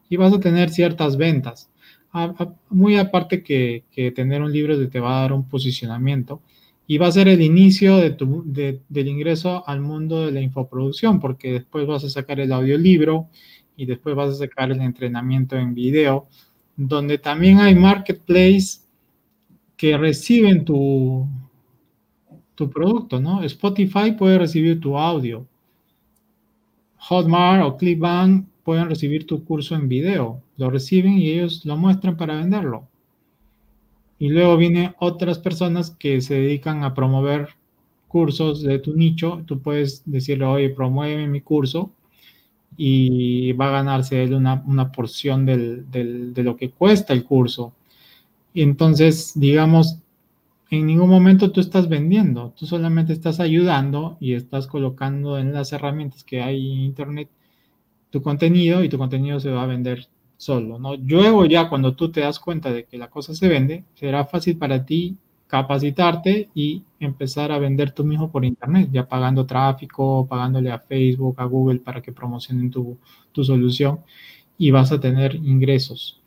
y 0.08 0.16
vas 0.16 0.34
a 0.34 0.40
tener 0.40 0.70
ciertas 0.70 1.18
ventas. 1.18 1.70
muy 2.70 2.98
aparte 2.98 3.44
que, 3.44 3.84
tener 4.16 4.42
un 4.42 4.54
libro 4.54 4.88
te 4.88 5.00
va 5.02 5.20
a 5.20 5.22
dar 5.24 5.34
un 5.34 5.44
posicionamiento 5.50 6.42
y 6.92 6.98
va 6.98 7.06
a 7.06 7.12
ser 7.12 7.28
el 7.28 7.44
inicio 7.44 7.98
del 7.98 9.08
ingreso 9.08 9.64
al 9.68 9.80
mundo 9.80 10.26
de 10.26 10.32
la 10.32 10.42
infoproducción, 10.42 11.20
porque 11.20 11.54
después 11.54 11.86
vas 11.86 12.04
a 12.04 12.10
sacar 12.10 12.40
el 12.40 12.52
audiolibro 12.52 13.30
y 13.78 13.86
después 13.86 14.16
vas 14.16 14.32
a 14.32 14.38
sacar 14.40 14.72
el 14.72 14.82
entrenamiento 14.82 15.56
en 15.56 15.76
video, 15.76 16.28
donde 16.76 17.20
también 17.20 17.60
hay 17.60 17.76
marketplace 17.76 18.80
que 19.78 20.00
reciben 20.00 20.66
tu, 20.66 21.28
tu 22.56 22.68
producto, 22.72 23.22
¿no? 23.22 23.44
Spotify 23.44 24.14
puede 24.18 24.40
recibir 24.40 24.80
tu 24.80 24.98
audio. 24.98 25.46
Hotmart 26.98 27.66
o 27.66 27.78
Clickbank 27.78 28.48
pueden 28.64 28.90
recibir 28.90 29.28
tu 29.28 29.46
curso 29.46 29.76
en 29.76 29.88
video. 29.88 30.42
Lo 30.58 30.72
reciben 30.72 31.20
y 31.20 31.30
ellos 31.30 31.64
lo 31.66 31.78
muestran 31.78 32.18
para 32.18 32.38
venderlo. 32.38 32.88
Y 34.20 34.30
luego 34.30 34.58
vienen 34.58 34.94
otras 35.00 35.40
personas 35.40 35.92
que 35.92 36.22
se 36.22 36.36
dedican 36.36 36.84
a 36.84 36.94
promover 36.94 37.50
cursos 38.08 38.62
de 38.62 38.80
tu 38.80 38.96
nicho. 38.96 39.44
Tú 39.46 39.62
puedes 39.62 40.04
decirle, 40.06 40.46
oye, 40.46 40.70
promueve 40.70 41.28
mi 41.28 41.42
curso 41.42 41.92
y 42.78 43.54
va 43.54 43.70
a 43.70 43.72
ganarse 43.72 44.22
él 44.24 44.34
una, 44.34 44.92
porción 44.92 45.46
de 45.46 46.44
lo 46.44 46.56
que 46.58 46.72
cuesta 46.72 47.14
el 47.14 47.24
curso. 47.24 47.74
Y 48.54 48.62
entonces, 48.62 49.34
digamos, 49.36 50.00
en 50.70 50.86
ningún 50.86 51.10
momento 51.10 51.52
tú 51.52 51.62
estás 51.62 51.90
vendiendo, 51.90 52.54
tú 52.58 52.66
solamente 52.66 53.14
estás 53.14 53.40
ayudando 53.40 54.18
y 54.20 54.34
estás 54.34 54.68
colocando 54.68 55.40
en 55.40 55.54
las 55.54 55.74
herramientas 55.74 56.24
que 56.24 56.42
hay 56.42 56.72
en 56.72 56.80
Internet 56.80 57.30
tu 58.12 58.22
contenido 58.22 58.84
y 58.84 58.90
tu 58.90 58.98
contenido 58.98 59.40
se 59.40 59.52
va 59.52 59.64
a 59.64 59.68
vender 59.68 60.08
solo, 60.40 60.80
¿no? 60.80 60.96
Luego 60.96 61.46
ya 61.46 61.68
cuando 61.68 61.96
tú 61.96 62.12
te 62.12 62.22
das 62.22 62.40
cuenta 62.40 62.72
de 62.72 62.86
que 62.86 62.98
la 62.98 63.10
cosa 63.10 63.36
se 63.36 63.50
vende, 63.50 63.84
será 63.94 64.26
fácil 64.26 64.58
para 64.58 64.86
ti 64.86 65.18
capacitarte 65.48 66.50
y 66.56 66.84
empezar 67.00 67.52
a 67.52 67.60
vender 67.60 67.92
tú 67.92 68.06
mismo 68.06 68.32
por 68.32 68.46
internet, 68.46 68.90
ya 68.92 69.06
pagando 69.08 69.46
tráfico, 69.46 70.26
pagándole 70.28 70.72
a 70.72 70.80
Facebook, 70.80 71.36
a 71.42 71.44
Google 71.44 71.80
para 71.80 72.02
que 72.02 72.14
promocionen 72.14 72.72
tu, 72.72 72.98
solución 73.34 74.00
y 74.58 74.72
vas 74.72 74.92
a 74.94 75.00
tener 75.00 75.36
ingresos. 75.36 76.22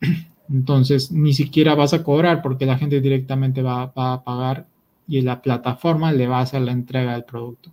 Entonces, 0.50 1.12
ni 1.12 1.32
siquiera 1.32 1.74
vas 1.76 1.94
a 1.94 2.02
cobrar 2.02 2.42
porque 2.42 2.66
la 2.66 2.78
gente 2.78 3.00
directamente 3.00 3.62
va, 3.62 3.86
va 3.86 4.14
a 4.14 4.24
pagar 4.24 4.66
y 5.06 5.20
la 5.20 5.42
plataforma 5.42 6.10
le 6.12 6.26
va 6.26 6.38
a 6.38 6.42
hacer 6.42 6.62
la 6.62 6.72
entrega 6.72 7.12
del 7.12 7.24
producto. 7.24 7.70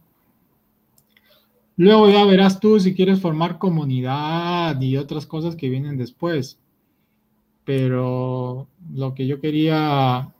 Luego 1.77 2.09
ya 2.09 2.23
verás 2.25 2.59
tú 2.59 2.79
si 2.79 2.95
quieres 2.95 3.19
formar 3.19 3.57
comunidad 3.57 4.79
y 4.79 4.97
otras 4.97 5.25
cosas 5.25 5.55
que 5.55 5.69
vienen 5.69 5.97
después. 5.97 6.57
Pero 7.65 8.67
lo 8.93 9.13
que 9.13 9.27
yo 9.27 9.41
quería 9.41 10.31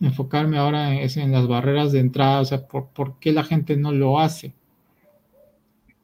enfocarme 0.00 0.58
ahora 0.58 1.00
es 1.00 1.16
en 1.16 1.32
las 1.32 1.48
barreras 1.48 1.92
de 1.92 2.00
entrada, 2.00 2.40
o 2.40 2.44
sea, 2.44 2.66
por, 2.66 3.18
qué 3.18 3.32
la 3.32 3.44
gente 3.44 3.76
no 3.76 3.92
lo 3.92 4.20
hace. 4.20 4.54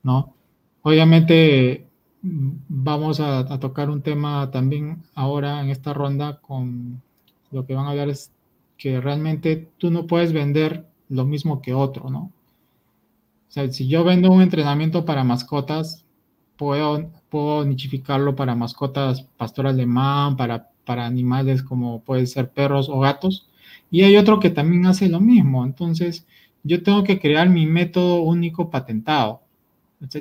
¿No? 0.02 0.34
Obviamente 0.82 1.86
vamos 2.22 3.20
a, 3.20 3.40
a, 3.40 3.60
tocar 3.60 3.90
un 3.90 4.02
tema 4.02 4.50
también 4.50 5.02
ahora 5.14 5.60
en 5.60 5.70
esta 5.70 5.92
ronda 5.92 6.40
con 6.40 7.02
lo 7.50 7.66
que 7.66 7.74
van 7.74 7.86
a 7.86 7.90
hablar 7.90 8.08
es 8.08 8.32
que 8.78 9.00
realmente 9.00 9.68
tú 9.78 9.90
no 9.90 10.06
puedes 10.06 10.32
vender 10.32 10.86
lo 11.08 11.24
mismo 11.24 11.60
que 11.60 11.74
otro, 11.74 12.10
¿no? 12.10 12.32
O 13.52 13.54
sea, 13.54 13.70
si 13.70 13.86
yo 13.86 14.02
vendo 14.02 14.32
un 14.32 14.40
entrenamiento 14.40 15.04
para 15.04 15.24
mascotas, 15.24 16.06
puedo, 16.56 17.10
puedo 17.28 17.66
nichificarlo 17.66 18.34
para 18.34 18.54
mascotas 18.54 19.26
pastor 19.36 19.66
alemán, 19.66 20.38
para, 20.38 20.70
para 20.86 21.04
animales 21.04 21.62
como 21.62 22.00
pueden 22.00 22.26
ser 22.26 22.48
perros 22.48 22.88
o 22.88 23.00
gatos. 23.00 23.50
Y 23.90 24.04
hay 24.04 24.16
otro 24.16 24.40
que 24.40 24.48
también 24.48 24.86
hace 24.86 25.10
lo 25.10 25.20
mismo. 25.20 25.66
Entonces, 25.66 26.26
yo 26.62 26.82
tengo 26.82 27.04
que 27.04 27.20
crear 27.20 27.50
mi 27.50 27.66
método 27.66 28.22
único 28.22 28.70
patentado. 28.70 29.42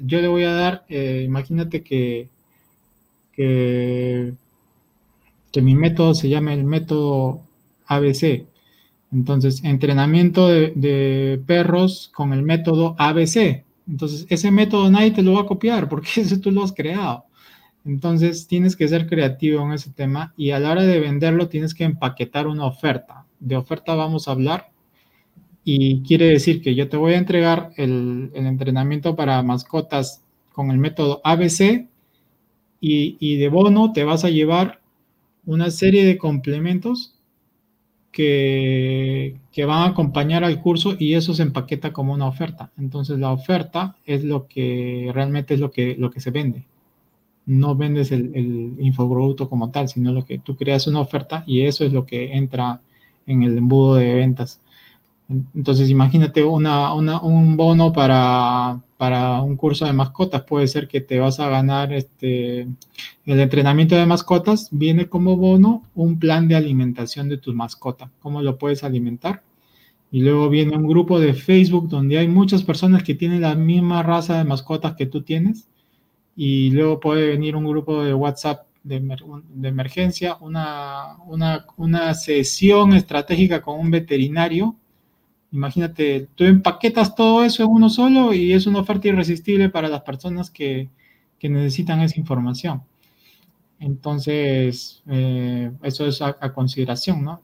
yo 0.03 0.19
le 0.19 0.27
voy 0.27 0.43
a 0.43 0.51
dar, 0.51 0.86
eh, 0.89 1.23
imagínate 1.25 1.84
que, 1.84 2.27
que, 3.32 4.34
mi 5.61 5.75
método 5.75 6.13
se 6.15 6.27
llama 6.27 6.53
el 6.53 6.65
método 6.65 7.41
ABC. 7.86 8.45
Entonces, 9.12 9.64
entrenamiento 9.64 10.47
de, 10.47 11.41
perros 11.45 12.09
con 12.14 12.34
el 12.34 12.43
método 12.43 12.95
ABC. 12.97 13.66
Entonces, 13.88 14.26
ese 14.30 14.51
método 14.51 14.89
nadie 14.89 15.12
te 15.12 15.22
lo 15.22 15.34
va 15.34 15.41
a 15.41 15.45
copiar 15.45 15.89
porque 15.89 16.09
ese 16.22 16.38
tú 16.38 16.51
lo 16.51 16.64
has 16.64 16.72
creado. 16.72 17.26
Entonces, 17.84 18.47
tienes 18.47 18.76
que 18.76 18.88
ser 18.88 19.07
creativo 19.07 19.66
en 19.66 19.74
ese 19.74 19.91
tema 19.91 20.34
y 20.38 20.51
a 20.51 20.59
la 20.59 20.72
hora 20.72 20.84
de 20.84 20.99
venderlo 20.99 21.49
tienes 21.49 21.74
que 21.74 21.84
empaquetar 21.84 22.47
una 22.47 22.66
oferta. 22.66 23.26
De 23.39 23.55
oferta 23.55 23.95
vamos 23.95 24.28
a 24.28 24.32
hablar 24.32 24.72
y 25.64 26.01
quiere 26.03 26.28
decir 26.28 26.62
que 26.62 26.76
yo 26.76 26.89
te 26.89 26.97
voy 26.97 27.14
a 27.14 27.18
entregar 27.18 27.72
el, 27.78 28.32
entrenamiento 28.34 29.16
para 29.16 29.41
mascotas 29.43 30.24
con 30.53 30.72
el 30.72 30.78
método 30.78 31.22
ABC 31.24 31.88
y, 32.80 33.18
y 33.20 33.38
de 33.38 33.49
bono 33.49 33.93
te 33.93 34.03
vas 34.03 34.24
a 34.26 34.30
llevar 34.30 34.82
una 35.45 35.72
serie 35.72 36.05
de 36.05 36.18
complementos 36.18 37.16
que, 38.12 39.39
van 39.66 39.84
a 39.84 39.86
acompañar 39.88 40.43
al 40.43 40.62
curso 40.62 40.95
y 40.97 41.16
eso 41.16 41.34
se 41.34 41.43
empaqueta 41.43 41.93
como 41.93 42.14
una 42.14 42.28
oferta. 42.28 42.72
Entonces 42.78 43.20
la 43.20 43.32
oferta 43.32 43.95
es 44.05 44.24
lo 44.24 44.47
que 44.47 45.12
realmente 45.14 45.53
es 45.53 45.59
lo 45.59 45.72
que, 45.72 45.95
lo 45.97 46.12
que 46.12 46.20
se 46.20 46.32
vende. 46.32 46.66
No 47.45 47.76
vendes 47.76 48.12
el, 48.12 48.32
el 48.36 48.93
como 49.49 49.72
tal, 49.72 49.88
sino 49.88 50.12
lo 50.12 50.26
que 50.26 50.39
tú 50.39 50.55
creas 50.55 50.88
una 50.88 50.99
oferta 50.99 51.43
y 51.47 51.62
eso 51.62 51.86
es 51.86 51.93
lo 51.93 52.05
que 52.05 52.34
entra 52.34 52.82
en 53.26 53.43
el 53.43 53.57
embudo 53.57 53.95
de 53.95 54.14
ventas. 54.16 54.62
Entonces, 55.55 55.89
imagínate 55.89 56.43
un 56.43 57.57
bono 57.57 57.93
para, 57.93 58.82
un 59.43 59.58
curso 59.58 59.86
de 59.86 59.93
mascotas. 59.93 60.43
Puede 60.43 60.68
ser 60.68 60.88
que 60.88 61.02
te 61.02 61.20
vas 61.20 61.39
a 61.39 61.49
ganar 61.49 61.91
este, 61.91 62.62
el 63.26 63.39
entrenamiento 63.39 63.95
de 63.95 64.06
mascotas. 64.06 64.70
Viene 64.72 65.08
como 65.08 65.38
bono 65.38 65.84
un 65.95 66.20
plan 66.20 66.47
de 66.47 66.56
alimentación 66.56 67.28
de 67.28 67.38
tu 67.38 67.54
mascota. 67.54 68.12
¿Cómo 68.20 68.41
lo 68.41 68.58
puedes 68.58 68.84
alimentar? 68.84 69.43
Y 70.12 70.22
luego 70.22 70.49
viene 70.49 70.78
un 70.78 70.88
grupo 70.88 71.20
de 71.20 71.34
Facebook 71.34 71.89
donde 71.89 72.18
hay 72.18 72.28
muchas 72.28 72.64
personas 72.64 73.04
que 73.04 73.16
tienen 73.16 73.41
la 73.41 73.56
misma 73.56 74.04
raza 74.04 74.38
de 74.38 74.43
mascotas 74.43 74.95
que 74.95 75.08
tú 75.08 75.24
tienes. 75.24 75.68
Y 76.36 76.70
luego 76.72 76.99
puede 76.99 77.28
venir 77.28 77.56
un 77.56 77.66
grupo 77.66 78.04
de 78.04 78.14
WhatsApp 78.14 78.68
de, 78.84 78.97
emergencia, 79.64 80.38
una, 80.41 81.18
una 81.78 82.14
sesión 82.14 82.93
estratégica 82.93 83.62
con 83.62 83.80
un 83.80 83.91
veterinario 83.91 84.76
Imagínate, 85.52 86.30
tú 86.36 86.45
empaquetas 86.45 87.14
todo 87.14 87.43
eso 87.43 87.64
en 87.64 87.70
uno 87.70 87.89
solo 87.89 88.34
y 88.34 88.54
es 88.54 88.68
una 88.68 88.80
oferta 88.80 89.10
irresistible 89.10 89.70
para 89.70 89.89
las 89.89 90.02
personas 90.02 90.49
que, 90.49 90.89
necesitan 91.41 92.02
esa 92.02 92.20
información. 92.20 92.84
Entonces, 93.80 95.02
eh, 95.10 95.72
eso 95.82 96.06
es 96.06 96.22
a, 96.22 96.54
consideración, 96.54 97.24
¿no? 97.24 97.41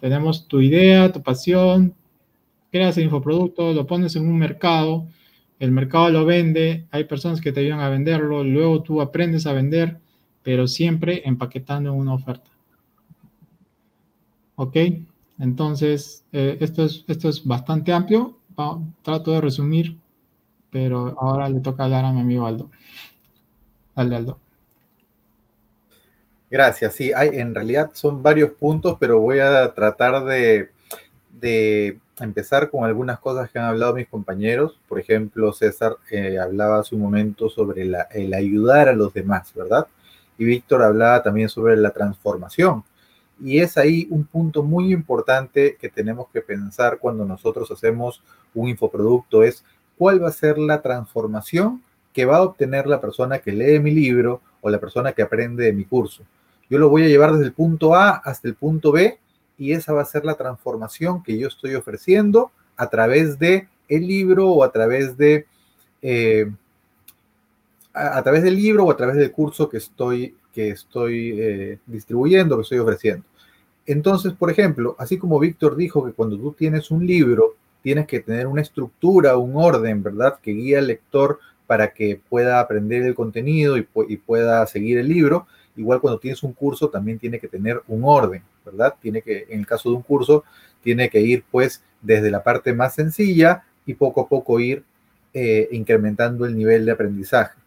tenemos 0.00 0.48
tu 0.48 0.60
idea, 0.60 1.12
tu 1.12 1.22
pasión, 1.22 1.94
creas 2.72 2.98
el 2.98 3.04
infoproducto, 3.04 3.72
lo 3.72 3.86
pones 3.86 4.16
en 4.16 4.26
un 4.26 4.38
mercado, 4.38 5.06
el 5.60 5.70
mercado 5.70 6.10
lo 6.10 6.24
vende, 6.26 6.86
hay 6.90 7.04
personas 7.04 7.40
que 7.40 7.52
te 7.52 7.60
ayudan 7.60 7.80
a 7.80 7.88
venderlo, 7.88 8.42
luego 8.42 8.82
tú 8.82 9.00
aprendes 9.00 9.46
a 9.46 9.52
vender, 9.52 10.00
pero 10.42 10.66
siempre 10.66 11.22
empaquetando 11.24 11.92
una 11.92 12.14
oferta. 12.14 12.50
¿Ok? 14.56 14.76
Entonces, 15.42 16.24
eh, 16.32 16.56
esto, 16.60 16.84
es, 16.84 17.04
esto 17.08 17.28
es 17.28 17.44
bastante 17.44 17.92
amplio. 17.92 18.38
trato 19.02 19.32
de 19.32 19.40
resumir, 19.40 19.98
pero 20.70 21.16
ahora 21.18 21.48
le 21.48 21.58
toca 21.58 21.82
hablar 21.84 22.04
a 22.04 22.12
mi 22.12 22.20
amigo 22.20 22.46
Aldo. 22.46 22.70
Dale, 23.96 24.14
Aldo. 24.16 24.38
Gracias. 26.48 26.94
Sí, 26.94 27.12
hay, 27.12 27.30
en 27.40 27.54
realidad 27.54 27.90
son 27.92 28.22
varios 28.22 28.52
puntos, 28.52 28.96
pero 29.00 29.18
voy 29.18 29.40
a 29.40 29.74
tratar 29.74 30.24
de, 30.24 30.70
empezar 32.20 32.70
con 32.70 32.84
algunas 32.84 33.18
cosas 33.18 33.50
que 33.50 33.58
han 33.58 33.64
hablado 33.64 33.94
mis 33.94 34.06
compañeros. 34.06 34.78
Por 34.88 35.00
ejemplo, 35.00 35.52
César 35.52 35.96
eh, 36.10 36.38
hablaba 36.38 36.78
hace 36.78 36.94
un 36.94 37.00
momento 37.00 37.50
sobre 37.50 37.82
el 37.82 38.34
ayudar 38.34 38.88
a 38.88 38.92
los 38.92 39.12
demás, 39.12 39.52
¿verdad? 39.54 39.88
y 40.38 40.44
Víctor 40.44 40.82
hablaba 40.82 41.22
también 41.22 41.48
sobre 41.48 41.76
la 41.76 41.90
transformación. 41.90 42.84
Y 43.42 43.58
es 43.60 43.76
ahí 43.76 44.06
un 44.10 44.24
punto 44.24 44.62
muy 44.62 44.92
importante 44.92 45.76
que 45.80 45.88
tenemos 45.88 46.28
que 46.32 46.40
pensar 46.40 46.98
cuando 46.98 47.24
nosotros 47.24 47.70
hacemos 47.70 48.22
un 48.54 48.68
infoproducto, 48.68 49.42
es 49.42 49.64
cuál 49.98 50.22
va 50.22 50.28
a 50.28 50.32
ser 50.32 50.58
la 50.58 50.80
transformación 50.80 51.82
que 52.12 52.24
va 52.24 52.36
a 52.36 52.42
obtener 52.42 52.86
la 52.86 53.00
persona 53.00 53.38
que 53.38 53.52
lee 53.52 53.80
mi 53.80 53.90
libro 53.90 54.40
o 54.60 54.70
la 54.70 54.78
persona 54.78 55.12
que 55.12 55.22
aprende 55.22 55.64
de 55.64 55.72
mi 55.72 55.84
curso. 55.84 56.22
Yo 56.70 56.78
lo 56.78 56.88
voy 56.88 57.04
a 57.04 57.08
llevar 57.08 57.32
desde 57.32 57.46
el 57.46 57.52
punto 57.52 57.94
A 57.94 58.10
hasta 58.10 58.48
el 58.48 58.54
punto 58.54 58.92
B 58.92 59.18
y 59.58 59.72
esa 59.72 59.92
va 59.92 60.02
a 60.02 60.06
ser 60.06 60.24
la 60.24 60.34
transformación 60.34 61.22
que 61.22 61.38
yo 61.38 61.48
estoy 61.48 61.74
ofreciendo 61.74 62.50
a 62.76 62.88
través 62.88 63.38
de 63.38 63.68
el 63.88 64.06
libro 64.06 64.48
o 64.48 64.64
a 64.64 64.72
través 64.72 65.16
de 65.16 65.46
eh, 66.00 66.50
a, 67.92 68.22
través 68.22 68.42
del 68.42 68.56
libro 68.56 68.84
o 68.84 68.90
a 68.90 68.96
través 68.96 69.16
del 69.16 69.30
curso 69.32 69.68
que 69.68 69.76
estoy 69.76 70.34
que 70.54 70.70
estoy 70.70 71.40
eh, 71.40 71.78
distribuyendo, 71.86 72.56
que 72.56 72.62
estoy 72.62 72.78
ofreciendo. 72.78 73.24
Entonces, 73.86 74.32
por 74.32 74.50
ejemplo, 74.50 74.94
así 74.98 75.18
como 75.18 75.38
Víctor 75.38 75.76
dijo 75.76 76.04
que 76.04 76.12
cuando 76.12 76.36
tú 76.36 76.52
tienes 76.52 76.90
un 76.90 77.06
libro, 77.06 77.56
tienes 77.82 78.06
que 78.06 78.20
tener 78.20 78.46
una 78.46 78.62
estructura, 78.62 79.36
un 79.36 79.56
orden, 79.56 80.02
¿verdad? 80.02 80.38
Que 80.40 80.52
guía 80.52 80.78
al 80.78 80.86
lector 80.86 81.40
para 81.66 81.92
que 81.92 82.20
pueda 82.28 82.60
aprender 82.60 83.02
el 83.02 83.14
contenido 83.14 83.76
y, 83.76 83.82
pueda 84.16 84.66
seguir 84.66 84.98
el 84.98 85.08
libro. 85.08 85.46
Igual 85.76 86.00
cuando 86.00 86.20
tienes 86.20 86.42
un 86.42 86.52
curso 86.52 86.90
también 86.90 87.18
tiene 87.18 87.38
que 87.38 87.48
tener 87.48 87.82
un 87.88 88.02
orden, 88.04 88.42
¿verdad? 88.64 88.94
Tiene 89.00 89.22
que, 89.22 89.46
en 89.48 89.60
el 89.60 89.66
caso 89.66 89.90
de 89.90 89.96
un 89.96 90.02
curso, 90.02 90.44
tiene 90.82 91.08
que 91.08 91.20
ir 91.20 91.44
pues 91.50 91.82
desde 92.00 92.30
la 92.30 92.42
parte 92.42 92.72
más 92.72 92.94
sencilla 92.94 93.64
y 93.86 93.94
poco 93.94 94.22
a 94.22 94.28
poco 94.28 94.60
ir 94.60 94.84
eh, 95.34 95.68
incrementando 95.72 96.44
el 96.44 96.56
nivel 96.56 96.84
de 96.84 96.92
aprendizaje. 96.92 97.58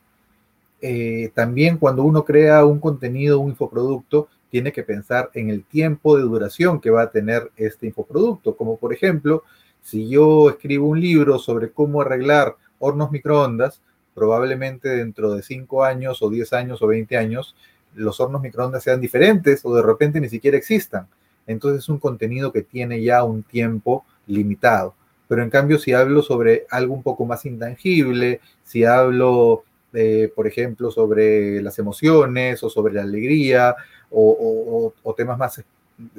Eh, 0.82 1.32
también 1.34 1.78
cuando 1.78 2.04
uno 2.04 2.24
crea 2.24 2.64
un 2.64 2.80
contenido, 2.80 3.40
un 3.40 3.50
infoproducto, 3.50 4.28
tiene 4.56 4.72
que 4.72 4.84
pensar 4.84 5.32
en 5.34 5.50
el 5.50 5.66
tiempo 5.66 6.16
de 6.16 6.24
duración 6.24 6.80
que 6.80 6.90
va 6.90 7.02
a 7.02 7.12
tener 7.12 7.52
este 7.58 7.88
infoproducto, 7.88 8.56
como 8.56 8.78
por 8.78 8.94
ejemplo, 8.94 9.44
si 9.82 10.08
yo 10.08 10.50
escribo 10.50 10.88
un 10.88 11.02
libro 11.02 11.40
sobre 11.40 11.72
cómo 11.72 12.00
arreglar 12.00 12.56
hornos 12.80 13.12
microondas, 13.12 13.82
probablemente 14.14 14.88
dentro 14.88 15.34
de 15.34 15.44
5 15.44 15.84
años 15.84 16.22
o 16.22 16.30
10 16.30 16.54
años 16.54 16.82
o 16.82 16.88
20 16.88 17.18
años, 17.18 17.54
los 17.96 18.22
hornos 18.22 18.42
microondas 18.42 18.82
sean 18.82 19.02
diferentes 19.02 19.60
o 19.66 19.76
de 19.76 19.82
repente 19.82 20.22
ni 20.22 20.30
siquiera 20.30 20.56
existan. 20.56 21.06
Entonces 21.48 21.84
es 21.84 21.90
un 21.90 22.00
contenido 22.00 22.54
que 22.54 22.62
tiene 22.62 23.04
ya 23.04 23.26
un 23.26 23.44
tiempo 23.44 24.06
limitado. 24.26 24.96
Pero 25.28 25.44
en 25.44 25.50
cambio, 25.50 25.80
si 25.80 25.92
hablo 25.92 26.22
sobre 26.22 26.66
algo 26.70 26.94
un 26.94 27.04
poco 27.04 27.26
más 27.26 27.46
intangible, 27.46 28.40
si 28.64 28.86
hablo, 28.86 29.66
eh, 29.96 30.32
por 30.36 30.46
ejemplo, 30.46 30.92
sobre 30.92 31.62
las 31.62 31.80
emociones 31.80 32.62
o 32.64 32.70
sobre 32.70 32.94
la 32.94 33.04
alegría 33.04 33.76
o, 34.12 34.94
temas 35.16 35.38
más, 35.38 35.64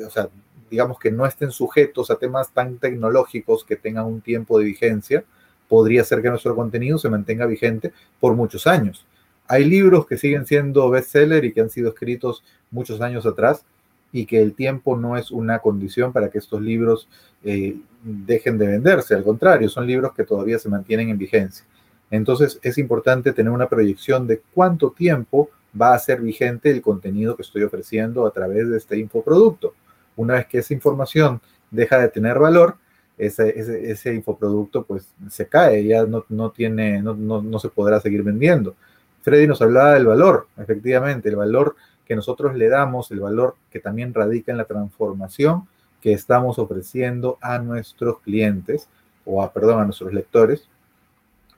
o 0.04 0.10
sea, 0.10 0.28
digamos 0.70 0.98
que 0.98 1.10
no 1.10 1.26
estén 1.26 1.50
sujetos 1.50 2.10
a 2.10 2.16
temas 2.16 2.50
tan 2.50 2.78
tecnológicos 2.78 3.64
que 3.64 3.76
tengan 3.76 4.06
un 4.06 4.20
tiempo 4.20 4.58
de 4.58 4.64
vigencia, 4.64 5.24
podría 5.68 6.04
ser 6.04 6.22
que 6.22 6.30
nuestro 6.30 6.54
contenido 6.56 6.98
se 6.98 7.10
mantenga 7.10 7.46
vigente 7.46 7.92
por 8.18 8.34
muchos 8.34 8.66
años. 8.66 9.06
Hay 9.48 9.64
libros 9.64 10.06
que 10.06 10.16
siguen 10.16 10.46
siendo 10.46 10.90
bestseller 10.90 11.44
y 11.44 11.52
que 11.52 11.60
han 11.60 11.70
sido 11.70 11.90
escritos 11.90 12.42
muchos 12.70 13.00
años 13.00 13.26
atrás 13.26 13.64
y 14.10 14.26
que 14.26 14.40
el 14.40 14.54
tiempo 14.54 14.96
no 14.96 15.16
es 15.16 15.30
una 15.30 15.58
condición 15.58 16.12
para 16.12 16.30
que 16.30 16.38
estos 16.38 16.62
libros 16.62 17.08
eh, 17.44 17.76
dejen 18.02 18.58
de 18.58 18.66
venderse, 18.66 19.14
al 19.14 19.22
contrario, 19.22 19.68
son 19.68 19.86
libros 19.86 20.14
que 20.14 20.24
todavía 20.24 20.58
se 20.58 20.68
mantienen 20.68 21.10
en 21.10 21.18
vigencia. 21.18 21.64
Entonces 22.10 22.58
es 22.62 22.78
importante 22.78 23.32
tener 23.32 23.52
una 23.52 23.68
proyección 23.68 24.26
de 24.26 24.42
cuánto 24.54 24.90
tiempo 24.90 25.50
va 25.80 25.94
a 25.94 25.98
ser 25.98 26.20
vigente 26.20 26.70
el 26.70 26.82
contenido 26.82 27.36
que 27.36 27.42
estoy 27.42 27.62
ofreciendo 27.62 28.26
a 28.26 28.30
través 28.30 28.68
de 28.70 28.78
este 28.78 28.98
infoproducto. 28.98 29.74
Una 30.16 30.34
vez 30.34 30.46
que 30.46 30.58
esa 30.58 30.72
información 30.72 31.40
deja 31.70 31.98
de 31.98 32.08
tener 32.08 32.38
valor, 32.38 32.76
ese, 33.18 33.90
ese, 33.90 34.14
infoproducto 34.14 34.84
pues 34.84 35.08
se 35.30 35.48
cae, 35.48 35.84
ya 35.84 36.04
no, 36.04 36.24
no 36.28 36.50
tiene, 36.50 37.02
no, 37.02 37.14
no, 37.14 37.40
no, 37.42 37.58
se 37.58 37.70
podrá 37.70 38.00
seguir 38.00 38.22
vendiendo. 38.22 38.74
Freddy 39.22 39.46
nos 39.46 39.62
hablaba 39.62 39.94
del 39.94 40.06
valor, 40.06 40.48
efectivamente, 40.58 41.28
el 41.28 41.36
valor 41.36 41.76
que 42.04 42.14
nosotros 42.14 42.54
le 42.54 42.68
damos, 42.68 43.10
el 43.10 43.20
valor 43.20 43.56
que 43.70 43.80
también 43.80 44.14
radica 44.14 44.52
en 44.52 44.58
la 44.58 44.64
transformación 44.64 45.66
que 46.00 46.12
estamos 46.12 46.58
ofreciendo 46.58 47.38
a 47.40 47.58
nuestros 47.58 48.20
clientes 48.20 48.88
o 49.24 49.42
a, 49.42 49.52
perdón, 49.52 49.80
a 49.80 49.84
nuestros 49.84 50.12
lectores. 50.12 50.68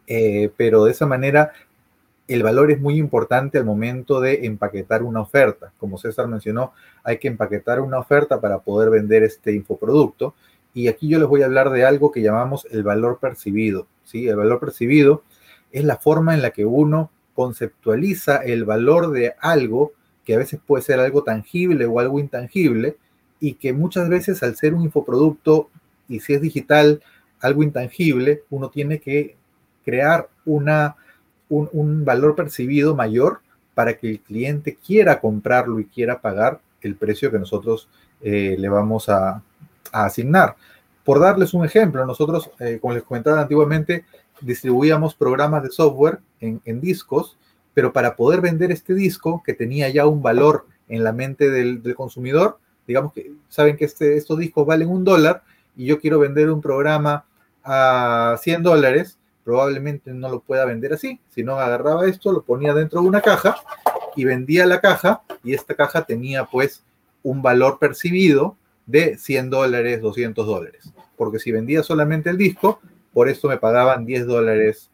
Eh, 0.08 0.50
pero 0.56 0.84
de 0.84 0.92
esa 0.92 1.06
manera 1.06 1.52
el 2.28 2.42
valor 2.42 2.70
es 2.70 2.80
muy 2.80 2.96
importante 2.98 3.58
al 3.58 3.64
momento 3.64 4.20
de 4.20 4.46
empaquetar 4.46 5.02
una 5.02 5.20
oferta. 5.20 5.72
Como 5.78 5.98
César 5.98 6.28
mencionó, 6.28 6.72
hay 7.04 7.18
que 7.18 7.28
empaquetar 7.28 7.80
una 7.80 7.98
oferta 7.98 8.40
para 8.40 8.58
poder 8.58 8.90
vender 8.90 9.22
este 9.22 9.52
infoproducto. 9.52 10.34
Y 10.74 10.88
aquí 10.88 11.08
yo 11.08 11.18
les 11.18 11.28
voy 11.28 11.42
a 11.42 11.46
hablar 11.46 11.70
de 11.70 11.84
algo 11.84 12.10
que 12.10 12.22
llamamos 12.22 12.66
el 12.70 12.82
valor 12.82 13.18
percibido. 13.18 13.86
¿sí? 14.04 14.28
El 14.28 14.36
valor 14.36 14.60
percibido 14.60 15.22
es 15.72 15.84
la 15.84 15.96
forma 15.96 16.34
en 16.34 16.42
la 16.42 16.50
que 16.50 16.66
uno 16.66 17.10
conceptualiza 17.34 18.38
el 18.38 18.64
valor 18.64 19.10
de 19.10 19.34
algo 19.40 19.92
que 20.24 20.34
a 20.34 20.38
veces 20.38 20.60
puede 20.66 20.82
ser 20.82 21.00
algo 21.00 21.22
tangible 21.22 21.86
o 21.86 22.00
algo 22.00 22.20
intangible 22.20 22.96
y 23.40 23.54
que 23.54 23.72
muchas 23.72 24.08
veces 24.08 24.42
al 24.42 24.56
ser 24.56 24.74
un 24.74 24.82
infoproducto 24.82 25.70
y 26.08 26.20
si 26.20 26.34
es 26.34 26.40
digital, 26.40 27.02
algo 27.40 27.62
intangible, 27.62 28.42
uno 28.50 28.68
tiene 28.70 28.98
que 28.98 29.36
crear 29.88 30.28
una, 30.44 30.96
un, 31.48 32.04
valor 32.04 32.34
percibido 32.34 32.94
mayor 32.94 33.40
para 33.72 33.96
que 33.96 34.10
el 34.10 34.20
cliente 34.20 34.76
quiera 34.76 35.18
comprarlo 35.18 35.80
y 35.80 35.86
quiera 35.86 36.20
pagar 36.20 36.60
el 36.82 36.94
precio 36.94 37.30
que 37.30 37.38
nosotros 37.38 37.88
eh, 38.20 38.56
le 38.58 38.68
vamos 38.68 39.08
a, 39.08 39.42
asignar. 39.90 40.56
Por 41.02 41.20
darles 41.20 41.54
un 41.54 41.64
ejemplo, 41.64 42.04
nosotros, 42.04 42.50
eh, 42.58 42.78
como 42.82 42.92
les 42.92 43.02
comentaba 43.02 43.40
antiguamente, 43.40 44.04
distribuíamos 44.42 45.14
programas 45.14 45.62
de 45.62 45.70
software 45.70 46.18
en, 46.40 46.80
discos, 46.82 47.38
pero 47.72 47.90
para 47.94 48.14
poder 48.14 48.42
vender 48.42 48.70
este 48.70 48.92
disco, 48.92 49.42
que 49.42 49.54
tenía 49.54 49.88
ya 49.88 50.04
un 50.04 50.20
valor 50.20 50.66
en 50.90 51.02
la 51.02 51.14
mente 51.14 51.48
del, 51.48 51.82
del 51.82 51.94
consumidor, 51.94 52.58
digamos 52.86 53.14
que 53.14 53.32
saben 53.48 53.78
que 53.78 53.86
este, 53.86 54.18
estos 54.18 54.38
discos 54.38 54.66
valen 54.66 54.90
un 54.90 55.04
dólar 55.04 55.42
y 55.74 55.86
yo 55.86 55.98
quiero 55.98 56.18
vender 56.18 56.50
un 56.50 56.60
programa 56.60 57.24
a 57.64 58.36
100 58.42 58.62
dólares, 58.62 59.17
probablemente 59.48 60.12
no 60.12 60.28
lo 60.28 60.40
pueda 60.40 60.66
vender 60.66 60.92
así, 60.92 61.18
sino 61.30 61.56
agarraba 61.56 62.06
esto, 62.06 62.32
lo 62.32 62.42
ponía 62.42 62.74
dentro 62.74 63.00
de 63.00 63.08
una 63.08 63.22
caja 63.22 63.56
y 64.14 64.26
vendía 64.26 64.66
la 64.66 64.82
caja 64.82 65.22
y 65.42 65.54
esta 65.54 65.74
caja 65.74 66.04
tenía 66.04 66.44
pues 66.44 66.84
un 67.22 67.40
valor 67.40 67.78
percibido 67.78 68.58
de 68.84 69.16
100 69.16 69.48
dólares, 69.48 70.02
200 70.02 70.46
dólares, 70.46 70.92
porque 71.16 71.38
si 71.38 71.50
vendía 71.50 71.82
solamente 71.82 72.28
el 72.28 72.36
disco, 72.36 72.82
por 73.14 73.30
esto 73.30 73.48
me 73.48 73.56
pagaban 73.56 74.04
10 74.04 74.26
dólares, 74.26 74.90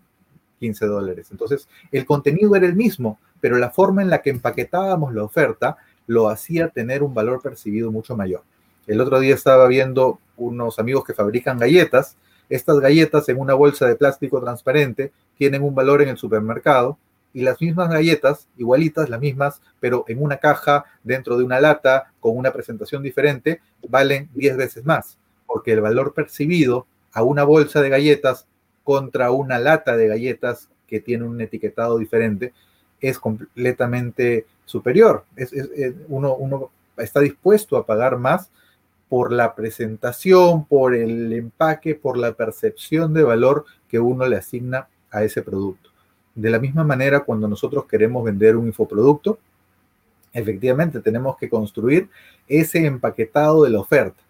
15 0.60 0.86
dólares. 0.86 1.28
Entonces, 1.32 1.68
el 1.90 2.06
contenido 2.06 2.54
era 2.54 2.66
el 2.66 2.76
mismo, 2.76 3.18
pero 3.40 3.58
la 3.58 3.70
forma 3.70 4.02
en 4.02 4.08
la 4.08 4.22
que 4.22 4.30
empaquetábamos 4.30 5.12
la 5.14 5.24
oferta 5.24 5.78
lo 6.06 6.28
hacía 6.28 6.68
tener 6.68 7.02
un 7.02 7.12
valor 7.12 7.42
percibido 7.42 7.90
mucho 7.90 8.16
mayor. 8.16 8.44
El 8.86 9.00
otro 9.00 9.18
día 9.18 9.34
estaba 9.34 9.66
viendo 9.66 10.20
unos 10.36 10.78
amigos 10.78 11.02
que 11.04 11.12
fabrican 11.12 11.58
galletas. 11.58 12.16
Estas 12.48 12.78
galletas 12.80 13.28
en 13.28 13.38
una 13.38 13.54
bolsa 13.54 13.86
de 13.86 13.96
plástico 13.96 14.40
transparente 14.40 15.12
tienen 15.36 15.62
un 15.62 15.74
valor 15.74 16.02
en 16.02 16.10
el 16.10 16.16
supermercado 16.16 16.98
y 17.32 17.42
las 17.42 17.60
mismas 17.60 17.88
galletas, 17.90 18.46
igualitas, 18.56 19.10
las 19.10 19.20
mismas, 19.20 19.60
pero 19.80 20.04
en 20.06 20.22
una 20.22 20.36
caja, 20.36 20.84
dentro 21.02 21.36
de 21.36 21.44
una 21.44 21.60
lata, 21.60 22.12
con 22.20 22.36
una 22.36 22.52
presentación 22.52 23.02
diferente, 23.02 23.60
valen 23.88 24.28
10 24.34 24.56
veces 24.56 24.84
más, 24.84 25.18
porque 25.46 25.72
el 25.72 25.80
valor 25.80 26.14
percibido 26.14 26.86
a 27.12 27.22
una 27.22 27.42
bolsa 27.42 27.82
de 27.82 27.88
galletas 27.88 28.46
contra 28.84 29.32
una 29.32 29.58
lata 29.58 29.96
de 29.96 30.06
galletas 30.06 30.68
que 30.86 31.00
tiene 31.00 31.24
un 31.24 31.40
etiquetado 31.40 31.98
diferente 31.98 32.52
es 33.00 33.18
completamente 33.18 34.46
superior. 34.64 35.24
Es, 35.34 35.52
uno 36.08 36.70
está 36.96 37.20
dispuesto 37.20 37.76
a 37.76 37.86
pagar 37.86 38.16
más 38.16 38.48
por 39.08 39.32
la 39.32 39.54
presentación, 39.54 40.64
por 40.64 40.94
el 40.94 41.32
empaque, 41.32 41.94
por 41.94 42.16
la 42.16 42.32
percepción 42.32 43.14
de 43.14 43.22
valor 43.22 43.64
que 43.88 43.98
uno 43.98 44.26
le 44.26 44.36
asigna 44.36 44.88
a 45.10 45.22
ese 45.22 45.42
producto. 45.42 45.90
De 46.34 46.50
la 46.50 46.58
misma 46.58 46.84
manera, 46.84 47.20
cuando 47.20 47.46
nosotros 47.46 47.84
queremos 47.86 48.24
vender 48.24 48.56
un 48.56 48.66
infoproducto, 48.66 49.38
efectivamente 50.32 51.00
tenemos 51.00 51.36
que 51.36 51.48
construir 51.48 52.08
ese 52.48 52.84
empaquetado 52.84 53.64
de 53.64 53.70
la 53.70 53.80
oferta. 53.80 54.20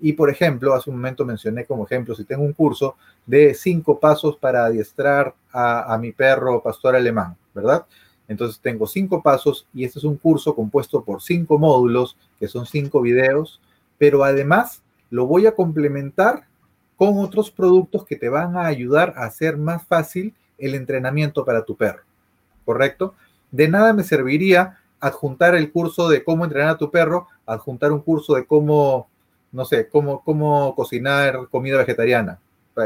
Y 0.00 0.14
por 0.14 0.30
ejemplo, 0.30 0.74
hace 0.74 0.88
un 0.88 0.96
momento 0.96 1.26
mencioné 1.26 1.66
como 1.66 1.84
ejemplo, 1.84 2.14
si 2.14 2.24
tengo 2.24 2.42
un 2.42 2.54
curso 2.54 2.96
de 3.26 3.52
cinco 3.52 4.00
pasos 4.00 4.38
para 4.38 4.64
adiestrar 4.64 5.34
a, 5.52 5.92
a 5.92 5.98
mi 5.98 6.12
perro 6.12 6.62
pastor 6.62 6.96
alemán, 6.96 7.36
¿verdad? 7.54 7.84
Entonces 8.26 8.58
tengo 8.60 8.86
cinco 8.86 9.22
pasos 9.22 9.66
y 9.74 9.84
este 9.84 9.98
es 9.98 10.04
un 10.04 10.16
curso 10.16 10.54
compuesto 10.54 11.04
por 11.04 11.20
cinco 11.20 11.58
módulos, 11.58 12.16
que 12.38 12.48
son 12.48 12.64
cinco 12.64 13.02
videos, 13.02 13.60
pero 14.00 14.24
además 14.24 14.82
lo 15.10 15.26
voy 15.26 15.46
a 15.46 15.54
complementar 15.54 16.46
con 16.96 17.18
otros 17.18 17.50
productos 17.50 18.06
que 18.06 18.16
te 18.16 18.30
van 18.30 18.56
a 18.56 18.64
ayudar 18.64 19.12
a 19.14 19.24
hacer 19.24 19.58
más 19.58 19.86
fácil 19.86 20.34
el 20.56 20.74
entrenamiento 20.74 21.44
para 21.44 21.66
tu 21.66 21.76
perro. 21.76 22.02
¿Correcto? 22.64 23.14
De 23.50 23.68
nada 23.68 23.92
me 23.92 24.02
serviría 24.02 24.78
adjuntar 25.00 25.54
el 25.54 25.70
curso 25.70 26.08
de 26.08 26.24
cómo 26.24 26.44
entrenar 26.44 26.70
a 26.70 26.78
tu 26.78 26.90
perro, 26.90 27.26
adjuntar 27.44 27.92
un 27.92 28.00
curso 28.00 28.34
de 28.34 28.46
cómo, 28.46 29.06
no 29.52 29.66
sé, 29.66 29.86
cómo, 29.90 30.24
cómo 30.24 30.74
cocinar 30.74 31.48
comida 31.50 31.76
vegetariana 31.76 32.38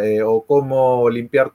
eh, 0.03 0.21
o 0.21 0.41
cómo 0.41 1.09
limpiar 1.09 1.53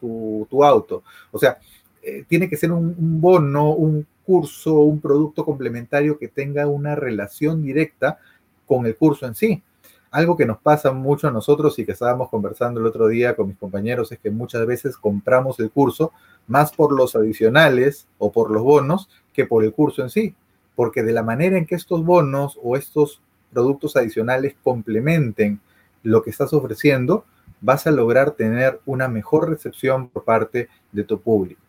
tu, 0.00 0.64
auto. 0.64 1.04
O 1.30 1.38
sea, 1.38 1.58
eh, 2.02 2.24
tiene 2.26 2.48
que 2.48 2.56
ser 2.56 2.72
un, 2.72 3.20
bono, 3.20 3.70
un 3.70 4.04
curso, 4.24 4.80
un 4.80 5.00
producto 5.00 5.44
complementario 5.44 6.18
que 6.18 6.26
tenga 6.26 6.66
una 6.66 6.96
relación 6.96 7.62
directa 7.62 8.18
con 8.66 8.86
el 8.86 8.96
curso 8.96 9.26
en 9.26 9.34
sí. 9.34 9.62
Algo 10.10 10.36
que 10.36 10.46
nos 10.46 10.58
pasa 10.58 10.92
mucho 10.92 11.28
a 11.28 11.30
nosotros 11.30 11.78
y 11.78 11.84
que 11.84 11.92
estábamos 11.92 12.30
conversando 12.30 12.80
el 12.80 12.86
otro 12.86 13.08
día 13.08 13.36
con 13.36 13.48
mis 13.48 13.58
compañeros 13.58 14.12
es 14.12 14.18
que 14.18 14.30
muchas 14.30 14.66
veces 14.66 14.96
compramos 14.96 15.58
el 15.60 15.70
curso 15.70 16.12
más 16.46 16.72
por 16.72 16.92
los 16.92 17.16
adicionales 17.16 18.06
o 18.18 18.32
por 18.32 18.50
los 18.50 18.62
bonos 18.62 19.08
que 19.32 19.46
por 19.46 19.64
el 19.64 19.72
curso 19.72 20.02
en 20.02 20.10
sí, 20.10 20.34
porque 20.74 21.02
de 21.02 21.12
la 21.12 21.22
manera 21.22 21.58
en 21.58 21.66
que 21.66 21.74
estos 21.74 22.04
bonos 22.04 22.58
o 22.62 22.76
estos 22.76 23.20
productos 23.52 23.96
adicionales 23.96 24.54
complementen 24.62 25.60
lo 26.02 26.22
que 26.22 26.30
estás 26.30 26.52
ofreciendo, 26.52 27.24
vas 27.60 27.86
a 27.86 27.90
lograr 27.90 28.32
tener 28.32 28.80
una 28.86 29.08
mejor 29.08 29.48
recepción 29.50 30.08
por 30.08 30.24
parte 30.24 30.68
de 30.92 31.04
tu 31.04 31.20
público. 31.20 31.60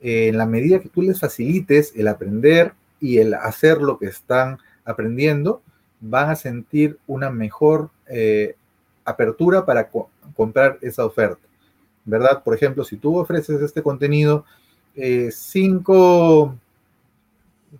en 0.00 0.36
la 0.36 0.46
medida 0.46 0.80
que 0.80 0.88
tú 0.88 1.02
les 1.02 1.20
facilites 1.20 1.92
el 1.94 2.08
aprender 2.08 2.74
y 2.98 3.18
el 3.18 3.34
hacer 3.34 3.80
lo 3.80 3.98
que 3.98 4.06
están 4.06 4.58
aprendiendo, 4.84 5.62
van 6.02 6.30
a 6.30 6.36
sentir 6.36 6.98
una 7.06 7.30
mejor 7.30 7.88
eh, 8.08 8.56
apertura 9.04 9.64
para 9.64 9.88
comprar 10.34 10.78
esa 10.82 11.06
oferta. 11.06 11.40
¿Verdad? 12.04 12.42
Por 12.42 12.54
ejemplo, 12.54 12.84
si 12.84 12.96
tú 12.96 13.16
ofreces 13.16 13.62
este 13.62 13.82
contenido, 13.82 14.44
eh, 14.96 15.30
cinco, 15.32 16.56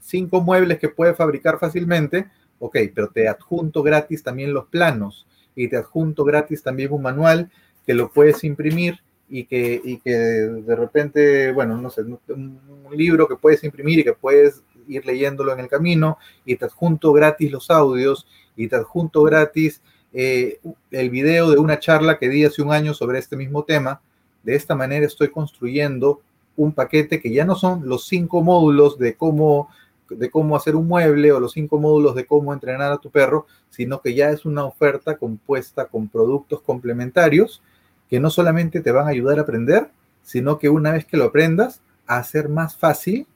cinco 0.01 0.41
muebles 0.41 0.79
que 0.79 0.89
puedes 0.89 1.17
fabricar 1.17 1.59
fácilmente, 1.59 2.31
ok, 2.61 2.79
pero 2.95 3.09
te 3.09 3.29
adjunto 3.29 3.83
gratis 3.83 4.23
también 4.23 4.55
los 4.55 4.67
planos 4.67 5.27
y 5.57 5.67
te 5.67 5.77
adjunto 5.77 6.25
gratis 6.25 6.63
también 6.63 6.93
un 6.93 7.03
manual 7.03 7.51
que 7.85 7.95
lo 7.95 8.13
puedes 8.13 8.45
imprimir 8.45 9.01
y 9.29 9.45
que, 9.45 9.81
y 9.83 9.99
que 9.99 10.13
de 10.13 10.77
repente, 10.77 11.51
bueno, 11.51 11.77
no 11.77 11.91
sé, 11.91 12.03
un 12.03 12.61
libro 12.93 13.27
que 13.27 13.35
puedes 13.35 13.65
imprimir 13.65 13.99
y 13.99 14.05
que 14.05 14.13
puedes 14.13 14.63
ir 14.89 15.07
leyéndolo 15.07 15.53
en 15.53 15.61
el 15.61 15.69
camino 15.69 16.19
y 16.45 16.57
te 16.57 16.65
adjunto 16.65 17.13
gratis 17.13 17.51
los 17.51 17.71
audios 17.71 18.27
y 18.57 18.69
te 18.69 18.77
adjunto 18.77 19.23
gratis 19.23 19.83
eh, 20.13 20.61
el 20.91 21.11
video 21.11 21.51
de 21.51 21.59
una 21.59 21.79
charla 21.79 22.19
que 22.19 22.29
di 22.29 22.45
hace 22.45 22.63
un 22.63 22.73
año 22.73 22.95
sobre 22.95 23.19
este 23.19 23.37
mismo 23.37 23.65
tema. 23.65 24.01
De 24.43 24.55
esta 24.55 24.75
manera 24.75 25.07
estoy 25.07 25.29
construyendo 25.29 26.21
un 26.57 26.73
paquete 26.73 27.21
que 27.21 27.33
ya 27.33 27.45
no 27.45 27.55
son 27.55 27.89
los 27.89 28.07
cinco 28.07 28.43
módulos 28.43 28.99
de 28.99 29.15
cómo, 29.15 29.69
de 30.11 30.31
cómo 30.31 30.57
hacer 30.57 30.77
un 30.77 30.87
mueble 30.87 31.33
o 31.33 31.41
los 31.41 31.53
cinco 31.53 31.79
módulos 31.79 32.15
de 32.15 32.27
cómo 32.27 32.53
entrenar 32.53 32.93
a 32.93 32.99
tu 32.99 33.11
perro, 33.11 33.47
sino 33.71 34.01
que 34.01 34.15
ya 34.15 34.31
es 34.31 34.45
una 34.45 34.65
oferta 34.65 35.17
compuesta 35.17 35.87
con 35.87 36.09
productos 36.09 36.61
complementarios 36.61 37.63
que 38.11 38.21
no 38.21 38.29
solamente 38.29 38.81
te 38.81 38.93
van 38.93 39.07
a 39.07 39.11
ayudar 39.11 39.39
a 39.39 39.43
aprender, 39.43 39.91
sino 40.23 40.59
que 40.59 40.69
una 40.69 40.93
vez 40.93 41.07
que 41.07 41.17
lo 41.17 41.25
aprendas, 41.25 41.81
a 42.07 42.19
hacer 42.19 42.49
más 42.49 42.77
fácil 42.77 43.27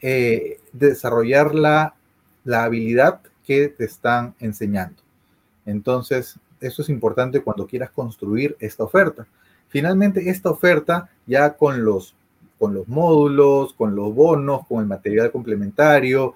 eh, 0.00 0.60
desarrollar 0.72 1.54
la, 1.54 1.94
la 2.44 2.64
habilidad 2.64 3.20
que 3.44 3.68
te 3.68 3.84
están 3.84 4.34
enseñando. 4.40 5.02
Entonces, 5.66 6.38
eso 6.60 6.82
es 6.82 6.88
importante 6.88 7.40
cuando 7.40 7.66
quieras 7.66 7.90
construir 7.90 8.56
esta 8.60 8.84
oferta. 8.84 9.26
Finalmente, 9.68 10.30
esta 10.30 10.50
oferta 10.50 11.10
ya 11.26 11.54
con 11.56 11.84
los, 11.84 12.14
con 12.58 12.74
los 12.74 12.88
módulos, 12.88 13.72
con 13.74 13.94
los 13.94 14.14
bonos, 14.14 14.66
con 14.66 14.80
el 14.80 14.86
material 14.86 15.30
complementario, 15.30 16.34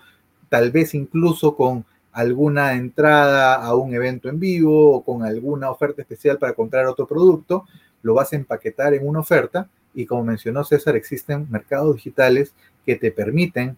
tal 0.49 0.71
vez 0.71 0.95
incluso 0.95 1.55
con 1.55 1.85
alguna 2.13 2.75
entrada 2.75 3.55
a 3.55 3.75
un 3.77 3.95
evento 3.95 4.29
en 4.29 4.41
vivo 4.41 4.97
o 4.97 5.05
con 5.05 5.23
alguna 5.23 5.71
oferta 5.71 6.03
especial 6.03 6.39
para 6.39 6.55
comprar 6.55 6.87
otro 6.87 7.07
producto, 7.07 7.65
lo 8.03 8.15
vas 8.15 8.33
a 8.33 8.37
empaquetar 8.37 8.95
en 8.95 9.07
una 9.07 9.21
oferta 9.21 9.69
y 9.95 10.07
como 10.07 10.25
mencionó 10.25 10.65
César, 10.65 10.97
existen 10.97 11.47
mercados 11.51 11.97
digitales 11.97 12.55
que 12.89 12.97
te 12.97 13.13
permiten 13.13 13.77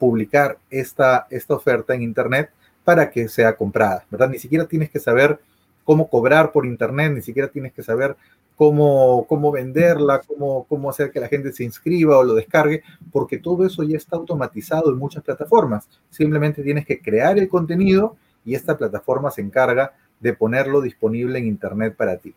publicar 0.00 0.58
esta, 0.68 1.28
esta 1.30 1.54
oferta 1.54 1.94
en 1.94 2.02
Internet 2.02 2.50
para 2.82 3.08
que 3.08 3.28
sea 3.28 3.54
comprada, 3.54 4.04
¿verdad? 4.10 4.30
Ni 4.30 4.40
siquiera 4.40 4.66
tienes 4.66 4.90
que 4.90 4.98
saber 4.98 5.38
cómo 5.84 6.10
cobrar 6.10 6.50
por 6.50 6.66
Internet, 6.66 7.12
ni 7.12 7.22
siquiera 7.22 7.46
tienes 7.46 7.72
que 7.72 7.84
saber 7.84 8.16
cómo, 8.56 9.26
cómo 9.28 9.52
venderla, 9.52 10.22
cómo, 10.26 10.66
cómo 10.68 10.90
hacer 10.90 11.12
que 11.12 11.20
la 11.20 11.28
gente 11.28 11.52
se 11.52 11.62
inscriba 11.62 12.18
o 12.18 12.24
lo 12.24 12.34
descargue, 12.34 12.82
porque 13.12 13.38
todo 13.38 13.64
eso 13.64 13.84
ya 13.84 13.96
está 13.96 14.16
automatizado 14.16 14.90
en 14.90 14.98
muchas 14.98 15.22
plataformas. 15.22 15.88
Simplemente 16.10 16.64
tienes 16.64 16.84
que 16.84 17.00
crear 17.00 17.38
el 17.38 17.48
contenido 17.48 18.16
y 18.44 18.56
esta 18.56 18.76
plataforma 18.76 19.30
se 19.30 19.42
encarga 19.42 19.92
de 20.18 20.32
ponerlo 20.32 20.80
disponible 20.80 21.38
en 21.38 21.46
Internet 21.46 21.94
para 21.96 22.16
ti. 22.16 22.34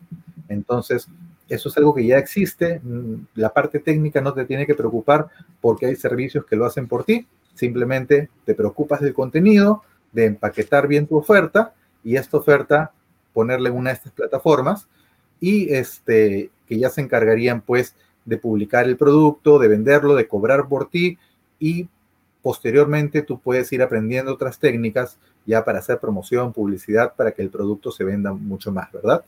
Entonces, 0.48 1.08
eso 1.48 1.68
es 1.68 1.76
algo 1.76 1.94
que 1.94 2.06
ya 2.06 2.18
existe. 2.18 2.80
Mm, 2.82 3.26
la 3.34 3.52
parte 3.52 3.78
técnica 3.78 4.20
no 4.20 4.32
te 4.32 4.44
tiene 4.44 4.66
que 4.66 4.74
preocupar 4.74 5.28
porque 5.60 5.86
hay 5.86 5.96
servicios 5.96 6.44
que 6.46 6.56
lo 6.56 6.64
hacen 6.64 6.88
por 6.88 7.04
ti. 7.04 7.26
Simplemente 7.54 8.30
te 8.44 8.54
preocupas 8.54 9.00
del 9.00 9.14
contenido, 9.14 9.82
de 10.12 10.26
empaquetar 10.26 10.88
bien 10.88 11.06
tu 11.06 11.16
oferta 11.16 11.74
y 12.04 12.16
esta 12.16 12.36
oferta 12.36 12.92
ponerle 13.32 13.70
una 13.70 13.90
de 13.90 13.96
estas 13.96 14.12
plataformas 14.12 14.88
y 15.40 15.72
este, 15.72 16.50
que 16.66 16.78
ya 16.78 16.90
se 16.90 17.00
encargarían 17.00 17.60
pues 17.60 17.94
de 18.24 18.38
publicar 18.38 18.86
el 18.86 18.96
producto, 18.96 19.58
de 19.58 19.68
venderlo, 19.68 20.14
de 20.14 20.28
cobrar 20.28 20.68
por 20.68 20.88
ti 20.88 21.18
y 21.58 21.88
posteriormente 22.42 23.22
tú 23.22 23.40
puedes 23.40 23.72
ir 23.72 23.82
aprendiendo 23.82 24.32
otras 24.32 24.58
técnicas 24.58 25.18
ya 25.46 25.64
para 25.64 25.80
hacer 25.80 25.98
promoción, 25.98 26.52
publicidad, 26.52 27.14
para 27.14 27.32
que 27.32 27.42
el 27.42 27.50
producto 27.50 27.90
se 27.90 28.04
venda 28.04 28.32
mucho 28.32 28.70
más, 28.70 28.90
¿verdad? 28.92 29.24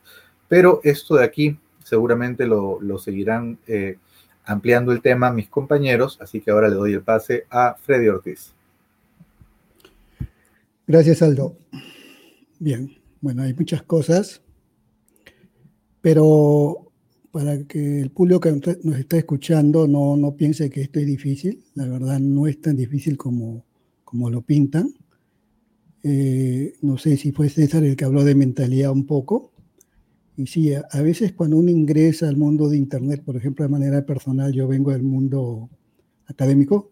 Pero 0.49 0.81
esto 0.85 1.17
de 1.17 1.25
aquí 1.25 1.59
seguramente 1.85 2.47
lo, 2.47 2.99
seguirán 2.99 3.59
eh, 3.69 3.99
ampliando 4.45 4.91
el 4.91 5.01
tema 5.01 5.33
mis 5.33 5.49
compañeros, 5.49 6.19
así 6.21 6.41
que 6.41 6.51
ahora 6.51 6.69
le 6.69 6.75
doy 6.75 6.95
el 6.95 7.03
pase 7.03 7.47
a 7.51 7.77
Freddy 7.81 8.09
Ortiz. 8.09 8.53
Gracias, 10.87 11.23
Aldo. 11.23 11.57
Bien, 12.59 12.91
bueno, 13.21 13.43
hay 13.43 13.55
muchas 13.55 13.83
cosas, 13.83 14.43
pero 16.01 16.91
para 17.31 17.65
que 17.65 18.01
el 18.01 18.11
público 18.11 18.41
que 18.41 18.53
nos 18.83 18.99
está 18.99 19.17
escuchando 19.17 19.87
no, 19.87 20.17
no 20.17 20.37
piense 20.37 20.71
que 20.71 20.83
esto 20.83 21.01
es 21.01 21.07
difícil, 21.07 21.65
la 21.75 21.87
verdad 21.87 22.19
no 22.21 22.47
es 22.47 22.61
tan 22.61 22.77
difícil 22.77 23.17
como, 23.17 23.65
como 24.05 24.31
lo 24.31 24.43
pintan. 24.43 24.95
Eh, 26.03 26.75
no 26.83 26.99
sé 26.99 27.17
si 27.17 27.33
fue 27.33 27.49
César 27.49 27.83
el 27.83 27.97
que 27.97 28.05
habló 28.05 28.25
de 28.25 28.35
mentalidad 28.35 28.93
un 28.93 29.07
poco. 29.07 29.54
Y 30.37 30.47
sí, 30.47 30.73
a, 30.75 31.03
veces 31.03 31.33
cuando 31.33 31.57
uno 31.57 31.71
ingresa 31.71 32.29
al 32.29 32.37
mundo 32.37 32.69
de 32.69 32.77
Internet, 32.77 33.23
por 33.25 33.37
ejemplo, 33.37 33.65
de 33.65 33.69
manera 33.69 34.05
personal, 34.05 34.53
yo 34.53 34.67
vengo 34.67 34.91
del 34.91 35.05
mundo 35.05 35.71
académico, 36.27 36.91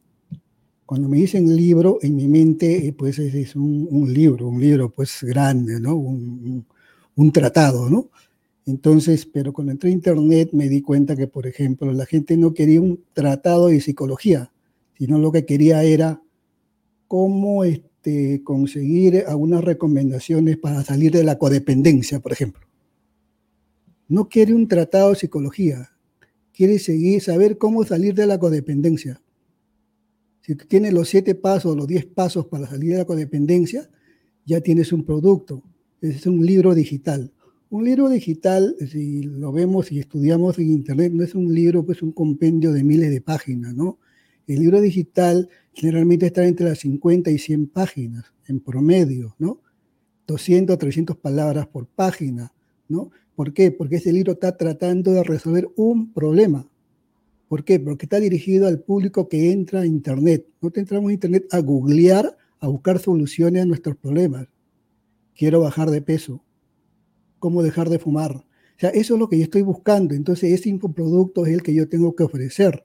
cuando 0.86 1.08
me 1.08 1.16
dicen 1.16 1.56
libro, 1.56 1.98
en 2.02 2.14
mi 2.14 2.28
mente, 2.28 2.86
eh, 2.86 2.92
pues 2.92 3.18
es, 3.18 3.56
un, 3.56 4.12
libro, 4.12 4.48
un 4.48 4.60
libro 4.60 4.90
pues 4.90 5.22
grande, 5.22 5.80
¿no? 5.80 5.96
Un, 5.96 6.66
un, 7.16 7.32
tratado, 7.32 7.90
¿no? 7.90 8.10
Entonces, 8.66 9.26
pero 9.26 9.52
cuando 9.52 9.72
entré 9.72 9.90
a 9.90 9.92
Internet 9.92 10.50
me 10.52 10.68
di 10.68 10.80
cuenta 10.82 11.16
que, 11.16 11.26
por 11.26 11.46
ejemplo, 11.46 11.92
la 11.92 12.06
gente 12.06 12.36
no 12.36 12.54
quería 12.54 12.80
un 12.80 13.02
tratado 13.12 13.68
de 13.68 13.80
psicología, 13.80 14.52
sino 14.98 15.18
lo 15.18 15.32
que 15.32 15.46
quería 15.46 15.82
era 15.82 16.22
cómo 17.08 17.64
este, 17.64 18.42
conseguir 18.44 19.24
algunas 19.26 19.64
recomendaciones 19.64 20.58
para 20.58 20.84
salir 20.84 21.10
de 21.10 21.24
la 21.24 21.38
codependencia, 21.38 22.20
por 22.20 22.32
ejemplo 22.32 22.71
no 24.08 24.28
quiere 24.28 24.54
un 24.54 24.68
tratado 24.68 25.10
de 25.10 25.16
psicología, 25.16 25.90
quiere 26.52 26.78
seguir, 26.78 27.20
saber 27.20 27.58
cómo 27.58 27.84
salir 27.84 28.14
de 28.14 28.26
la 28.26 28.38
codependencia. 28.38 29.20
Si 30.40 30.54
tú 30.54 30.66
tienes 30.66 30.92
los 30.92 31.08
siete 31.08 31.34
pasos, 31.34 31.76
los 31.76 31.86
diez 31.86 32.04
pasos 32.04 32.46
para 32.46 32.66
salir 32.66 32.92
de 32.92 32.98
la 32.98 33.04
codependencia, 33.04 33.88
ya 34.44 34.60
tienes 34.60 34.92
un 34.92 35.04
producto. 35.04 35.62
Es 36.00 36.26
un 36.26 36.44
libro 36.44 36.74
digital. 36.74 37.32
Un 37.70 37.84
libro 37.84 38.08
digital, 38.08 38.76
si 38.86 39.22
lo 39.22 39.52
vemos 39.52 39.92
y 39.92 40.00
estudiamos 40.00 40.58
en 40.58 40.70
Internet, 40.70 41.12
no 41.14 41.22
es 41.22 41.34
un 41.34 41.54
libro, 41.54 41.86
pues 41.86 42.02
un 42.02 42.12
compendio 42.12 42.72
de 42.72 42.84
miles 42.84 43.10
de 43.10 43.20
páginas, 43.20 43.74
¿no? 43.74 43.98
El 44.46 44.60
libro 44.60 44.80
digital 44.80 45.48
generalmente 45.72 46.26
está 46.26 46.46
entre 46.46 46.66
las 46.66 46.80
50 46.80 47.30
y 47.30 47.38
100 47.38 47.68
páginas 47.68 48.24
en 48.46 48.60
promedio, 48.60 49.36
¿no? 49.38 49.60
200 50.26 50.74
a 50.74 50.78
300 50.78 51.16
palabras 51.16 51.66
por 51.68 51.86
página, 51.86 52.52
¿no? 52.88 53.10
¿Por 53.42 53.54
qué? 53.54 53.72
Porque 53.72 53.96
ese 53.96 54.12
libro 54.12 54.34
está 54.34 54.56
tratando 54.56 55.10
de 55.10 55.24
resolver 55.24 55.68
un 55.74 56.12
problema. 56.12 56.70
¿Por 57.48 57.64
qué? 57.64 57.80
Porque 57.80 58.06
está 58.06 58.20
dirigido 58.20 58.68
al 58.68 58.78
público 58.78 59.28
que 59.28 59.50
entra 59.50 59.80
a 59.80 59.86
Internet. 59.86 60.46
No 60.60 60.70
te 60.70 60.78
entramos 60.78 61.10
a 61.10 61.12
Internet 61.12 61.46
a 61.50 61.58
googlear, 61.58 62.36
a 62.60 62.68
buscar 62.68 63.00
soluciones 63.00 63.60
a 63.60 63.66
nuestros 63.66 63.96
problemas. 63.96 64.46
Quiero 65.34 65.58
bajar 65.58 65.90
de 65.90 66.00
peso. 66.00 66.44
¿Cómo 67.40 67.64
dejar 67.64 67.88
de 67.90 67.98
fumar? 67.98 68.36
O 68.36 68.44
sea, 68.76 68.90
eso 68.90 69.14
es 69.14 69.18
lo 69.18 69.28
que 69.28 69.38
yo 69.38 69.42
estoy 69.42 69.62
buscando. 69.62 70.14
Entonces, 70.14 70.52
ese 70.52 70.68
infoproducto 70.68 71.44
es 71.44 71.52
el 71.52 71.64
que 71.64 71.74
yo 71.74 71.88
tengo 71.88 72.14
que 72.14 72.22
ofrecer. 72.22 72.84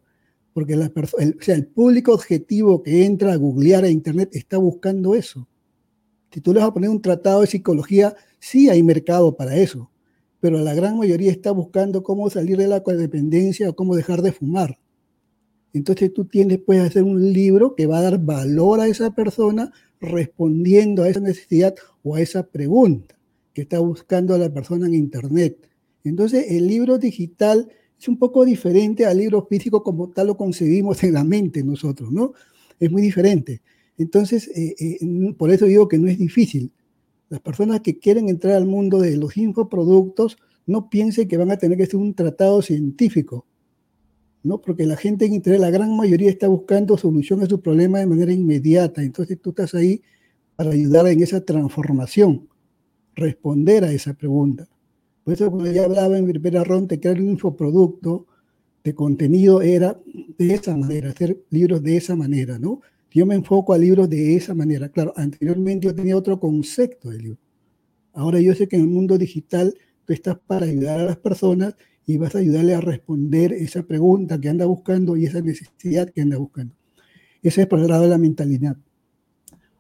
porque 0.54 0.74
el, 0.74 1.38
el 1.46 1.68
público 1.68 2.14
objetivo 2.14 2.82
que 2.82 3.06
entra 3.06 3.34
a 3.34 3.38
googlear 3.38 3.84
a 3.84 3.92
Internet 3.92 4.30
está 4.32 4.58
buscando 4.58 5.14
eso. 5.14 5.48
Si 6.32 6.42
tú 6.42 6.52
le 6.52 6.62
vas 6.62 6.70
a 6.70 6.74
poner 6.74 6.90
un 6.90 7.04
tratado 7.04 7.42
de 7.42 7.48
psicología, 7.48 8.16
sí 8.40 8.70
hay 8.70 8.82
mercado 8.82 9.38
para 9.38 9.56
eso, 9.56 9.92
pero 10.40 10.60
la 10.60 10.74
gran 10.74 10.98
mayoría 10.98 11.32
está 11.32 11.52
buscando 11.52 12.04
cómo 12.04 12.30
salir 12.30 12.58
de 12.58 12.68
la 12.68 12.84
codependencia 12.84 13.70
o 13.70 13.76
cómo 13.76 13.96
dejar 13.96 14.22
de 14.22 14.32
fumar. 14.32 14.78
Entonces 15.74 16.14
tú 16.14 16.26
tienes, 16.26 16.60
puedes 16.60 16.84
hacer 16.84 17.04
un 17.04 17.34
libro 17.34 17.76
que 17.76 17.88
va 17.88 18.00
a 18.00 18.04
dar 18.04 18.20
valor 18.20 18.80
a 18.80 18.88
esa 18.88 19.14
persona 19.14 19.72
respondiendo 20.00 21.04
a 21.04 21.10
esa 21.10 21.20
necesidad 21.20 21.76
o 22.04 22.16
a 22.16 22.22
esa 22.22 22.44
pregunta 22.48 23.18
que 23.54 23.62
está 23.64 23.80
buscando 23.80 24.38
la 24.38 24.54
persona 24.54 24.88
en 24.88 24.94
Internet. 24.94 25.58
Entonces 26.04 26.46
el 26.50 26.68
libro 26.68 26.98
digital 26.98 27.70
es 28.00 28.08
un 28.08 28.18
poco 28.18 28.46
diferente 28.46 29.06
al 29.06 29.18
libro 29.18 29.46
físico 29.48 29.84
como 29.84 30.10
tal 30.10 30.28
lo 30.28 30.38
concebimos 30.38 31.04
en 31.04 31.14
la 31.14 31.24
mente 31.24 31.64
nosotros, 31.64 32.12
¿no? 32.12 32.34
Es 32.80 32.92
muy 32.92 33.02
diferente. 33.02 33.62
Entonces, 33.98 34.48
eh, 34.50 34.76
eh, 34.80 35.34
por 35.36 35.52
eso 35.52 35.66
digo 35.66 35.88
que 35.88 35.98
no 35.98 36.08
es 36.08 36.20
difícil. 36.20 36.72
Las 37.30 37.42
personas 37.42 37.82
que 37.82 38.00
quieren 38.00 38.30
entrar 38.30 38.54
al 38.56 38.66
mundo 38.66 39.00
de 39.00 39.18
los 39.18 39.36
infoproductos 39.36 40.38
no 40.66 40.90
piensen 40.90 41.28
que 41.28 41.38
van 41.38 41.52
a 41.52 41.58
tener 41.58 41.78
que 41.78 41.84
hacer 41.84 41.98
un 41.98 42.14
tratado 42.14 42.62
científico, 42.62 43.46
¿no? 44.44 44.62
Porque 44.62 44.86
la 44.86 44.96
gente 44.96 45.26
en 45.26 45.34
Internet, 45.34 45.62
la 45.62 45.70
gran 45.70 45.96
mayoría 45.96 46.30
está 46.30 46.48
buscando 46.48 46.98
solución 46.98 47.42
a 47.42 47.46
su 47.48 47.62
problema 47.62 48.00
de 48.00 48.06
manera 48.06 48.32
inmediata. 48.32 49.02
Entonces 49.02 49.40
tú 49.42 49.50
estás 49.50 49.74
ahí 49.74 50.02
para 50.56 50.72
ayudar 50.72 51.08
en 51.08 51.22
esa 51.22 51.42
transformación, 51.42 52.48
responder 53.16 53.84
a 53.84 53.92
esa 53.92 54.14
pregunta. 54.14 54.68
Por 55.24 55.34
eso 55.34 55.52
cuando 55.52 55.72
ya 55.72 55.84
hablaba 55.84 56.18
en 56.18 56.28
primera 56.28 56.64
ronda 56.64 56.96
de 56.96 57.00
crear 57.02 57.20
un 57.20 57.30
infoproducto 57.30 58.26
de 58.84 58.96
contenido 58.96 59.62
era 59.62 60.00
de 60.38 60.54
esa 60.54 60.76
manera, 60.78 61.10
hacer 61.10 61.38
libros 61.50 61.84
de 61.84 61.98
esa 61.98 62.16
manera, 62.16 62.58
¿no? 62.58 62.82
Yo 63.18 63.26
me 63.26 63.34
enfoco 63.34 63.74
a 63.74 63.80
libros 63.80 64.08
de 64.12 64.36
esa 64.36 64.54
manera. 64.54 64.90
Claro, 64.90 65.12
anteriormente 65.16 65.88
yo 65.88 65.96
tenía 65.96 66.16
otro 66.16 66.40
concepto 66.40 67.10
de 67.10 67.18
libro. 67.18 67.40
Ahora 68.14 68.40
yo 68.40 68.54
sé 68.54 68.68
que 68.68 68.76
en 68.76 68.84
el 68.84 68.90
mundo 68.90 69.18
digital 69.18 69.74
tú 70.06 70.14
estás 70.14 70.38
para 70.46 70.68
ayudar 70.68 71.00
a 71.00 71.04
las 71.04 71.18
personas 71.18 71.76
y 72.06 72.18
vas 72.18 72.36
a 72.36 72.38
ayudarle 72.38 72.76
a 72.76 72.80
responder 72.80 73.54
esa 73.54 73.82
pregunta 73.82 74.40
que 74.40 74.50
anda 74.50 74.68
buscando 74.68 75.18
y 75.18 75.26
esa 75.26 75.42
necesidad 75.42 76.12
que 76.12 76.22
anda 76.22 76.38
buscando. 76.38 76.76
Ese 77.42 77.62
es 77.62 77.68
por 77.68 77.80
el 77.80 77.88
lado 77.88 78.04
de 78.04 78.10
la 78.10 78.20
mentalidad. 78.20 78.78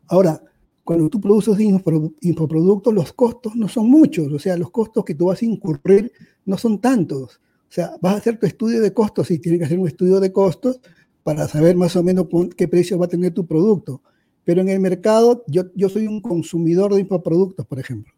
Ahora, 0.07 0.41
cuando 0.83 1.07
tú 1.07 1.21
produces 1.21 1.59
infoproductos, 1.59 2.91
los 2.91 3.13
costos 3.13 3.55
no 3.55 3.67
son 3.67 3.87
muchos, 3.87 4.33
o 4.33 4.39
sea, 4.39 4.57
los 4.57 4.71
costos 4.71 5.05
que 5.05 5.13
tú 5.13 5.27
vas 5.27 5.43
a 5.43 5.45
incurrir 5.45 6.11
no 6.43 6.57
son 6.57 6.81
tantos. 6.81 7.39
O 7.69 7.71
sea, 7.71 7.91
vas 8.01 8.15
a 8.15 8.17
hacer 8.17 8.39
tu 8.39 8.47
estudio 8.47 8.81
de 8.81 8.93
costos, 8.93 9.29
y 9.29 9.37
tienes 9.37 9.59
que 9.59 9.65
hacer 9.65 9.77
un 9.77 9.87
estudio 9.87 10.19
de 10.19 10.31
costos 10.31 10.79
para 11.27 11.45
saber 11.45 11.75
más 11.75 11.93
o 11.97 12.03
menos 12.03 12.27
qué 12.55 12.69
precio 12.69 12.97
va 12.97 13.05
a 13.05 13.09
tener 13.09 13.33
tu 13.33 13.45
producto. 13.45 14.01
Pero 14.45 14.61
en 14.61 14.69
el 14.69 14.79
mercado, 14.79 15.43
yo, 15.47 15.63
yo 15.75 15.89
soy 15.89 16.07
un 16.07 16.21
consumidor 16.21 16.93
de 16.93 17.01
infoproductos, 17.01 17.65
por 17.65 17.81
ejemplo. 17.81 18.13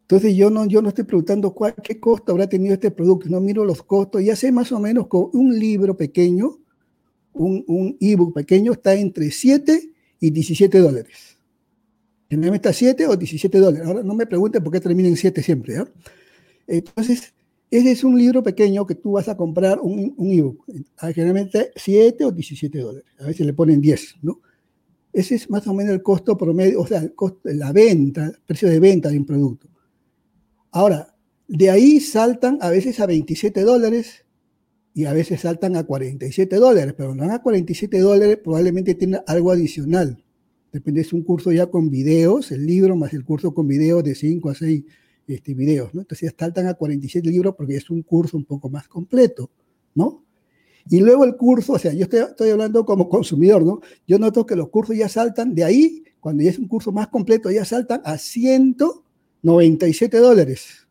Entonces 0.00 0.34
yo 0.34 0.50
no, 0.50 0.66
yo 0.66 0.82
no 0.82 0.88
estoy 0.88 1.04
preguntando 1.04 1.54
cuál, 1.54 1.76
qué 1.84 2.00
costo 2.00 2.32
habrá 2.32 2.48
tenido 2.48 2.74
este 2.74 2.90
producto, 2.90 3.28
no 3.28 3.40
miro 3.40 3.64
los 3.64 3.80
costos, 3.80 4.24
ya 4.24 4.34
sé 4.34 4.50
más 4.50 4.72
o 4.72 4.80
menos 4.80 5.06
con 5.06 5.30
un 5.34 5.56
libro 5.56 5.96
pequeño, 5.96 6.58
un, 7.32 7.62
un 7.68 7.96
ebook 8.00 8.34
pequeño, 8.34 8.72
está 8.72 8.96
entre 8.96 9.30
7 9.30 9.92
y 10.18 10.30
17 10.30 10.80
dólares. 10.80 11.38
Generalmente 12.28 12.70
está 12.70 12.76
7 12.76 13.06
o 13.06 13.16
17 13.16 13.56
dólares. 13.56 13.86
Ahora 13.86 14.02
no 14.02 14.16
me 14.16 14.26
pregunten 14.26 14.64
por 14.64 14.72
qué 14.72 14.80
termina 14.80 15.08
en 15.08 15.16
7 15.16 15.44
siempre. 15.44 15.76
Entonces, 16.66 17.35
ese 17.70 17.90
es 17.90 18.04
un 18.04 18.18
libro 18.18 18.42
pequeño 18.42 18.86
que 18.86 18.94
tú 18.94 19.12
vas 19.12 19.28
a 19.28 19.36
comprar 19.36 19.80
un, 19.80 20.14
un 20.16 20.30
ebook, 20.30 20.64
generalmente 21.14 21.72
7 21.74 22.24
o 22.24 22.32
17 22.32 22.78
dólares, 22.78 23.08
a 23.18 23.24
veces 23.24 23.46
le 23.46 23.52
ponen 23.52 23.80
10, 23.80 24.16
¿no? 24.22 24.40
Ese 25.12 25.34
es 25.34 25.48
más 25.48 25.66
o 25.66 25.74
menos 25.74 25.94
el 25.94 26.02
costo 26.02 26.36
promedio, 26.36 26.80
o 26.80 26.86
sea, 26.86 27.00
el 27.00 27.14
costo, 27.14 27.40
la 27.44 27.72
venta, 27.72 28.30
precio 28.46 28.68
de 28.68 28.78
venta 28.78 29.08
de 29.08 29.18
un 29.18 29.24
producto. 29.24 29.66
Ahora, 30.72 31.14
de 31.48 31.70
ahí 31.70 32.00
saltan 32.00 32.58
a 32.60 32.70
veces 32.70 33.00
a 33.00 33.06
27 33.06 33.62
dólares 33.62 34.26
y 34.92 35.06
a 35.06 35.12
veces 35.12 35.40
saltan 35.40 35.76
a 35.76 35.84
47 35.84 36.56
dólares, 36.56 36.94
pero 36.96 37.14
no 37.14 37.32
a 37.32 37.42
47 37.42 37.98
dólares 37.98 38.38
probablemente 38.42 38.94
tiene 38.94 39.20
algo 39.26 39.50
adicional. 39.50 40.22
Depende, 40.72 41.00
es 41.00 41.12
un 41.12 41.22
curso 41.22 41.50
ya 41.50 41.66
con 41.66 41.88
videos, 41.88 42.52
el 42.52 42.66
libro 42.66 42.94
más 42.96 43.14
el 43.14 43.24
curso 43.24 43.54
con 43.54 43.66
videos 43.66 44.04
de 44.04 44.14
5 44.14 44.50
a 44.50 44.54
6 44.54 44.84
este, 45.26 45.54
videos, 45.54 45.94
¿no? 45.94 46.02
Entonces 46.02 46.30
ya 46.30 46.36
saltan 46.38 46.68
a 46.68 46.74
47 46.74 47.28
libros 47.28 47.54
porque 47.56 47.76
es 47.76 47.90
un 47.90 48.02
curso 48.02 48.36
un 48.36 48.44
poco 48.44 48.68
más 48.68 48.86
completo, 48.88 49.50
¿no? 49.94 50.22
Y 50.88 51.00
luego 51.00 51.24
el 51.24 51.36
curso, 51.36 51.72
o 51.72 51.78
sea, 51.78 51.92
yo 51.92 52.04
estoy, 52.04 52.20
estoy, 52.20 52.50
hablando 52.50 52.84
como 52.84 53.08
consumidor, 53.08 53.64
¿no? 53.64 53.80
Yo 54.06 54.18
noto 54.18 54.46
que 54.46 54.54
los 54.54 54.68
cursos 54.68 54.96
ya 54.96 55.08
saltan 55.08 55.54
de 55.54 55.64
ahí, 55.64 56.04
cuando 56.20 56.44
ya 56.44 56.50
es 56.50 56.58
un 56.58 56.68
curso 56.68 56.92
más 56.92 57.08
completo, 57.08 57.50
ya 57.50 57.64
saltan 57.64 58.02
a 58.04 58.18
197 58.18 60.18
dólares. 60.18 60.86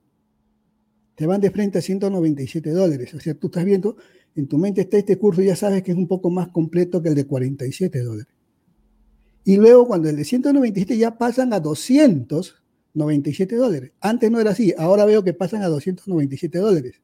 Te 1.16 1.26
van 1.26 1.40
de 1.40 1.50
frente 1.50 1.78
a 1.78 1.82
197 1.82 2.72
dólares. 2.72 3.14
O 3.14 3.22
sea, 3.22 3.36
tú 3.36 3.48
estás 3.48 3.64
viendo, 3.64 3.96
en 4.36 4.48
tu 4.48 4.58
mente 4.58 4.82
está 4.82 4.98
este 4.98 5.18
curso, 5.18 5.42
ya 5.42 5.56
sabes 5.56 5.82
que 5.82 5.92
es 5.92 5.98
un 5.98 6.08
poco 6.08 6.30
más 6.30 6.50
completo 6.50 7.02
que 7.02 7.08
el 7.10 7.16
de 7.16 7.26
47 7.26 8.02
dólares. 8.02 8.34
Y 9.46 9.58
luego 9.58 9.88
cuando 9.88 10.10
el 10.10 10.18
de 10.18 10.26
197 10.26 10.98
ya 10.98 11.18
pasan 11.18 11.54
a 11.54 11.62
200, 11.62 12.65
97 12.96 13.56
dólares. 13.56 13.92
Antes 14.02 14.32
no 14.32 14.40
era 14.40 14.50
así, 14.52 14.74
ahora 14.78 15.06
veo 15.06 15.24
que 15.24 15.34
pasan 15.34 15.62
a 15.62 15.68
297 15.68 16.58
dólares. 16.58 17.02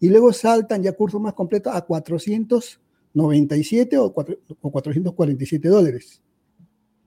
Y 0.00 0.08
luego 0.08 0.32
saltan 0.32 0.82
ya 0.82 0.92
cursos 0.92 1.20
más 1.20 1.34
completos 1.34 1.72
a 1.74 1.82
497 1.82 3.98
o, 3.98 4.12
447 4.12 5.68
dólares. 5.68 6.20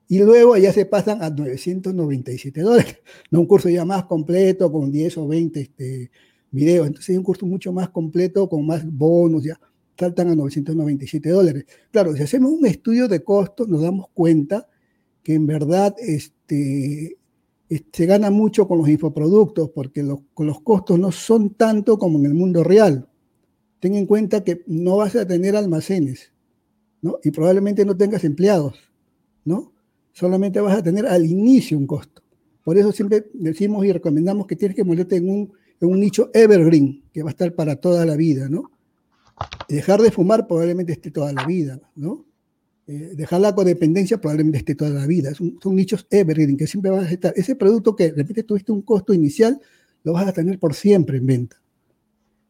Y 0.08 0.20
luego 0.20 0.56
ya 0.58 0.72
se 0.72 0.86
pasan 0.86 1.22
a 1.22 1.30
997 1.30 2.62
dólares. 2.62 2.98
No 3.32 3.42
un 3.42 3.48
curso 3.48 3.68
ya 3.70 3.86
más 3.86 4.06
completo 4.06 4.72
con 4.72 4.92
10 4.92 5.18
o 5.18 5.28
20 5.28 5.60
este, 5.60 6.12
videos. 6.52 6.88
Entonces 6.88 7.10
hay 7.10 7.18
un 7.18 7.24
curso 7.24 7.46
mucho 7.46 7.74
más 7.74 7.90
completo 7.90 8.48
con 8.48 8.66
más 8.66 8.86
bonos, 8.86 9.44
ya 9.44 9.60
saltan 9.98 10.30
a 10.30 10.36
997 10.36 11.30
dólares. 11.30 11.66
Claro, 11.92 12.16
si 12.16 12.24
hacemos 12.24 12.52
un 12.52 12.66
estudio 12.66 13.08
de 13.08 13.24
costos, 13.24 13.68
nos 13.68 13.82
damos 13.82 14.08
cuenta 14.14 14.68
que 15.24 15.34
en 15.34 15.48
verdad 15.48 15.96
este, 16.00 17.18
se 17.92 18.06
gana 18.06 18.30
mucho 18.30 18.68
con 18.68 18.78
los 18.78 18.90
infoproductos 18.90 19.70
porque 19.70 20.04
los, 20.04 20.20
los 20.38 20.62
costos 20.62 21.00
no 21.00 21.12
son 21.12 21.52
tanto 21.52 21.98
como 21.98 22.20
en 22.20 22.26
el 22.26 22.34
mundo 22.34 22.64
real. 22.64 23.08
Ten 23.80 23.96
en 23.96 24.06
cuenta 24.06 24.44
que 24.44 24.64
no 24.68 24.98
vas 24.98 25.16
a 25.16 25.28
tener 25.28 25.56
almacenes, 25.56 26.32
¿no? 27.02 27.20
Y 27.24 27.32
probablemente 27.32 27.86
no 27.86 27.96
tengas 27.96 28.24
empleados, 28.24 28.76
¿no? 29.46 29.72
Solamente 30.14 30.60
vas 30.62 30.78
a 30.78 30.84
tener 30.84 31.06
al 31.06 31.26
inicio 31.26 31.78
un 31.78 31.88
costo. 31.88 32.22
Por 32.64 32.78
eso 32.78 32.92
siempre 32.92 33.30
decimos 33.34 33.86
y 33.86 33.92
recomendamos 33.92 34.48
que 34.48 34.56
tienes 34.56 34.76
que 34.76 34.84
moverte 34.84 35.18
en 35.18 35.30
un, 35.30 35.52
en 35.82 35.90
un 35.90 36.00
nicho 36.00 36.30
evergreen, 36.34 37.04
que 37.12 37.24
va 37.24 37.30
a 37.30 37.32
estar 37.32 37.54
para 37.54 37.76
toda 37.76 38.06
la 38.06 38.16
vida, 38.16 38.48
¿no? 38.48 38.72
dejar 39.68 40.02
de 40.02 40.12
fumar 40.12 40.48
probablemente 40.48 40.94
esté 40.94 41.12
toda 41.12 41.34
la 41.34 41.46
vida, 41.46 41.80
¿no? 41.96 42.26
Eh, 42.86 43.14
dejar 43.16 43.40
la 43.40 43.56
codependencia 43.56 44.20
probablemente 44.20 44.58
esté 44.58 44.76
toda 44.76 44.92
la 44.92 45.08
vida. 45.08 45.34
Son, 45.34 45.58
nichos 45.76 46.06
evergreen 46.10 46.58
que 46.58 46.68
siempre 46.68 46.92
van 46.92 47.06
a 47.06 47.10
estar. 47.10 47.34
Ese 47.36 47.56
producto 47.56 47.96
que 47.96 48.12
de 48.12 48.44
tuviste 48.44 48.72
un 48.72 48.82
costo 48.82 49.14
inicial, 49.14 49.60
lo 50.04 50.14
vas 50.14 50.28
a 50.28 50.34
tener 50.34 50.60
por 50.60 50.74
siempre 50.74 51.18
en 51.18 51.26
venta. 51.26 51.62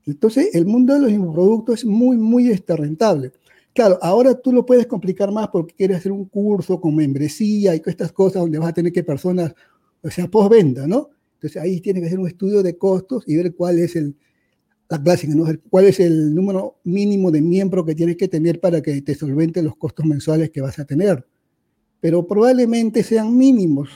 Entonces, 0.05 0.53
el 0.53 0.65
mundo 0.65 0.93
de 0.93 0.99
los 0.99 1.33
productos 1.33 1.79
es 1.79 1.85
muy, 1.85 2.17
muy 2.17 2.49
este, 2.49 2.75
rentable. 2.75 3.31
Claro, 3.73 3.97
ahora 4.01 4.35
tú 4.35 4.51
lo 4.51 4.65
puedes 4.65 4.85
complicar 4.87 5.31
más 5.31 5.47
porque 5.49 5.73
quieres 5.75 5.97
hacer 5.97 6.11
un 6.11 6.25
curso 6.25 6.81
con 6.81 6.95
membresía 6.95 7.75
y 7.75 7.79
todas 7.79 7.93
estas 7.93 8.11
cosas 8.11 8.41
donde 8.41 8.59
vas 8.59 8.69
a 8.69 8.73
tener 8.73 8.91
que 8.91 9.03
personas, 9.03 9.53
o 10.01 10.09
sea, 10.09 10.27
postventa, 10.27 10.85
¿no? 10.87 11.09
Entonces 11.35 11.61
ahí 11.61 11.79
tienes 11.79 12.01
que 12.01 12.07
hacer 12.07 12.19
un 12.19 12.27
estudio 12.27 12.61
de 12.61 12.77
costos 12.77 13.23
y 13.27 13.35
ver 13.35 13.55
cuál 13.55 13.79
es 13.79 13.95
el, 13.95 14.15
la 14.93 15.01
clásica, 15.01 15.33
¿no? 15.33 15.45
¿Cuál 15.71 15.85
es 15.85 15.99
el 15.99 16.35
número 16.35 16.79
mínimo 16.83 17.31
de 17.31 17.41
miembros 17.41 17.83
que 17.83 17.95
tienes 17.95 18.15
que 18.15 18.27
tener 18.27 18.59
para 18.59 18.79
que 18.81 19.01
te 19.01 19.15
solvente 19.15 19.63
los 19.63 19.75
costos 19.75 20.05
mensuales 20.05 20.51
que 20.51 20.61
vas 20.61 20.77
a 20.77 20.85
tener? 20.85 21.25
Pero 21.99 22.27
probablemente 22.27 23.01
sean 23.01 23.35
mínimos, 23.35 23.89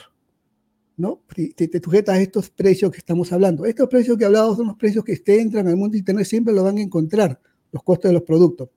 ¿no? 0.96 1.22
Te, 1.34 1.68
te 1.68 1.80
sujetas 1.80 2.16
a 2.16 2.20
estos 2.20 2.50
precios 2.50 2.90
que 2.90 2.98
estamos 2.98 3.32
hablando. 3.32 3.64
Estos 3.64 3.88
precios 3.88 4.16
que 4.16 4.24
he 4.24 4.26
hablado 4.26 4.56
son 4.56 4.66
los 4.66 4.76
precios 4.76 5.04
que 5.04 5.16
te 5.16 5.40
entran 5.40 5.68
al 5.68 5.76
mundo 5.76 5.96
Internet, 5.96 6.26
siempre 6.26 6.52
lo 6.52 6.64
van 6.64 6.78
a 6.78 6.80
encontrar, 6.80 7.40
los 7.70 7.82
costos 7.84 8.08
de 8.08 8.14
los 8.14 8.22
productos, 8.22 8.70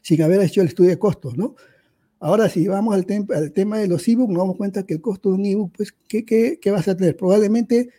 sin 0.00 0.22
haber 0.22 0.40
hecho 0.42 0.60
el 0.60 0.68
estudio 0.68 0.90
de 0.90 0.98
costos, 1.00 1.36
¿no? 1.36 1.56
Ahora, 2.20 2.48
si 2.48 2.68
vamos 2.68 2.94
al, 2.94 3.06
al 3.34 3.52
tema 3.52 3.78
de 3.78 3.88
los 3.88 4.06
ebooks, 4.06 4.32
nos 4.32 4.42
damos 4.42 4.56
cuenta 4.56 4.84
que 4.84 4.94
el 4.94 5.00
costo 5.00 5.30
de 5.30 5.34
un 5.34 5.46
ebook, 5.46 5.72
pues, 5.76 5.92
¿qué, 6.08 6.24
qué, 6.24 6.58
qué 6.60 6.70
vas 6.70 6.86
a 6.86 6.96
tener? 6.96 7.16
Probablemente 7.16 7.90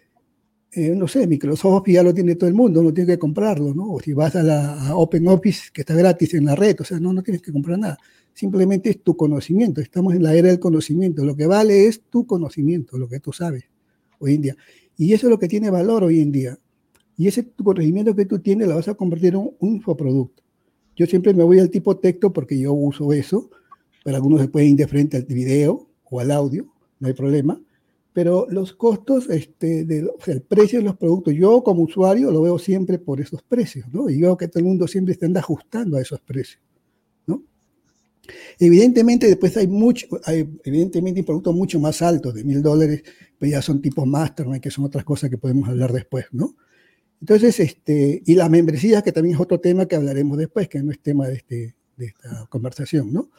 eh, 0.72 0.94
no 0.96 1.08
sé, 1.08 1.26
Microsoft 1.26 1.88
ya 1.88 2.04
lo 2.04 2.14
tiene 2.14 2.36
todo 2.36 2.48
el 2.48 2.54
mundo, 2.54 2.84
no 2.84 2.94
tiene 2.94 3.14
que 3.14 3.20
comprarlo, 3.20 3.74
¿no? 3.74 3.94
O 3.94 4.00
si 4.00 4.14
vas 4.14 4.36
a 4.36 4.44
la 4.44 4.96
Open 4.96 5.28
Office, 5.28 5.70
que 5.74 5.82
está 5.82 5.96
gratis 5.96 6.36
en 6.36 6.46
la 6.46 6.56
red, 6.56 6.80
o 6.80 6.84
sea, 6.84 7.00
no, 7.00 7.12
no 7.12 7.24
tienes 7.24 7.42
que 7.42 7.52
comprar 7.52 7.80
nada. 7.80 7.98
Simplemente 8.34 8.90
es 8.90 9.02
tu 9.04 9.18
conocimiento, 9.18 9.82
estamos 9.82 10.14
en 10.14 10.24
la 10.24 10.34
era 10.36 10.50
del 10.50 10.60
conocimiento. 10.60 11.26
Lo 11.26 11.36
que 11.36 11.48
vale 11.48 11.88
es 11.88 12.02
tu 12.10 12.26
conocimiento, 12.28 12.98
lo 12.98 13.10
que 13.10 13.20
tú 13.20 13.34
sabes 13.34 13.66
hoy 14.20 14.36
en 14.36 14.42
día. 14.42 14.58
Y 14.96 15.14
eso 15.14 15.28
es 15.28 15.32
lo 15.32 15.40
que 15.40 15.48
tiene 15.48 15.70
valor 15.70 16.04
hoy 16.04 16.22
en 16.22 16.32
día. 16.32 16.58
Y 17.18 17.28
ese 17.28 17.50
conocimiento 17.52 18.16
que 18.16 18.26
tú 18.26 18.40
tienes 18.40 18.68
lo 18.68 18.76
vas 18.76 18.88
a 18.88 18.94
convertir 18.94 19.34
en 19.34 19.50
un 19.60 19.76
infoproducto. 19.76 20.44
Yo 20.96 21.06
siempre 21.06 21.34
me 21.34 21.44
voy 21.44 21.60
al 21.60 21.70
tipo 21.70 21.98
texto 21.98 22.32
porque 22.32 22.60
yo 22.60 22.74
uso 22.74 23.12
eso, 23.12 23.50
pero 24.04 24.18
algunos 24.18 24.42
se 24.42 24.48
pueden 24.48 24.70
ir 24.70 24.76
de 24.76 24.88
frente 24.88 25.18
al 25.18 25.24
video 25.24 25.90
o 26.10 26.20
al 26.20 26.32
audio, 26.32 26.72
no 27.00 27.08
hay 27.08 27.14
problema. 27.14 27.60
Pero 28.20 28.48
los 28.50 28.74
costos, 28.74 29.30
este, 29.30 29.88
o 30.04 30.22
sea, 30.22 30.34
el 30.34 30.42
precio 30.42 30.80
de 30.80 30.84
los 30.84 30.98
productos, 30.98 31.34
yo 31.34 31.64
como 31.64 31.84
usuario 31.84 32.30
lo 32.32 32.42
veo 32.42 32.60
siempre 32.60 33.00
por 33.00 33.22
esos 33.22 33.42
precios, 33.44 33.88
¿no? 33.94 34.10
Y 34.10 34.20
veo 34.20 34.36
que 34.36 34.50
todo 34.50 34.60
el 34.60 34.66
mundo 34.66 34.90
siempre 34.90 35.14
está 35.14 35.26
ajustando 35.40 35.96
a 35.96 36.02
esos 36.02 36.20
precios, 36.20 36.62
¿no? 37.26 37.42
Evidentemente, 38.60 39.26
después 39.26 39.56
hay 39.56 39.68
mucho, 39.68 40.06
hay 40.26 40.46
evidentemente 40.66 41.24
productos 41.24 41.56
mucho 41.56 41.80
más 41.80 42.02
altos, 42.02 42.34
de 42.34 42.44
mil 42.44 42.62
dólares, 42.62 43.04
pero 43.38 43.54
ya 43.54 43.62
son 43.62 43.82
tipos 43.82 44.06
mastermind, 44.06 44.60
que 44.60 44.70
son 44.70 44.84
otras 44.84 45.06
cosas 45.06 45.30
que 45.30 45.38
podemos 45.38 45.70
hablar 45.70 45.94
después, 45.94 46.26
¿no? 46.34 46.58
Entonces, 47.22 47.58
este, 47.62 48.22
y 48.26 48.36
las 48.36 48.50
membresías, 48.50 49.02
que 49.02 49.14
también 49.14 49.36
es 49.36 49.42
otro 49.42 49.62
tema 49.62 49.86
que 49.86 49.96
hablaremos 49.96 50.38
después, 50.38 50.68
que 50.68 50.84
no 50.84 50.92
es 50.92 51.00
tema 51.00 51.30
de, 51.30 51.36
este, 51.36 51.74
de 51.96 52.08
esta 52.08 52.48
conversación, 52.50 53.14
¿no? 53.14 53.30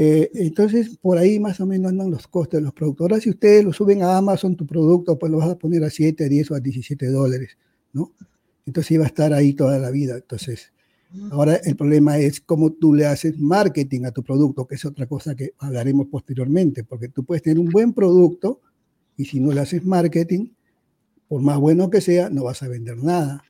Eh, 0.00 0.30
entonces, 0.34 0.96
por 0.96 1.18
ahí 1.18 1.40
más 1.40 1.58
o 1.58 1.66
menos 1.66 1.90
andan 1.90 2.08
los 2.08 2.28
costes 2.28 2.60
de 2.60 2.62
los 2.62 2.72
productos. 2.72 3.04
Ahora, 3.04 3.20
si 3.20 3.30
ustedes 3.30 3.64
lo 3.64 3.72
suben 3.72 4.00
a 4.04 4.16
Amazon, 4.16 4.54
tu 4.54 4.64
producto, 4.64 5.18
pues 5.18 5.32
lo 5.32 5.38
vas 5.38 5.50
a 5.50 5.58
poner 5.58 5.82
a 5.82 5.90
7, 5.90 6.24
a 6.24 6.28
10 6.28 6.52
o 6.52 6.54
a 6.54 6.60
17 6.60 7.08
dólares, 7.08 7.58
¿no? 7.92 8.12
Entonces 8.64 8.92
iba 8.92 9.02
a 9.02 9.08
estar 9.08 9.32
ahí 9.32 9.54
toda 9.54 9.76
la 9.80 9.90
vida. 9.90 10.14
Entonces, 10.14 10.72
ahora 11.32 11.56
el 11.56 11.74
problema 11.74 12.16
es 12.16 12.40
cómo 12.40 12.72
tú 12.72 12.94
le 12.94 13.06
haces 13.06 13.40
marketing 13.40 14.04
a 14.04 14.12
tu 14.12 14.22
producto, 14.22 14.68
que 14.68 14.76
es 14.76 14.84
otra 14.84 15.06
cosa 15.08 15.34
que 15.34 15.54
hablaremos 15.58 16.06
posteriormente, 16.06 16.84
porque 16.84 17.08
tú 17.08 17.24
puedes 17.24 17.42
tener 17.42 17.58
un 17.58 17.68
buen 17.68 17.92
producto 17.92 18.60
y 19.16 19.24
si 19.24 19.40
no 19.40 19.50
le 19.50 19.62
haces 19.62 19.84
marketing, 19.84 20.50
por 21.26 21.42
más 21.42 21.58
bueno 21.58 21.90
que 21.90 22.00
sea, 22.00 22.30
no 22.30 22.44
vas 22.44 22.62
a 22.62 22.68
vender 22.68 22.98
nada. 22.98 23.42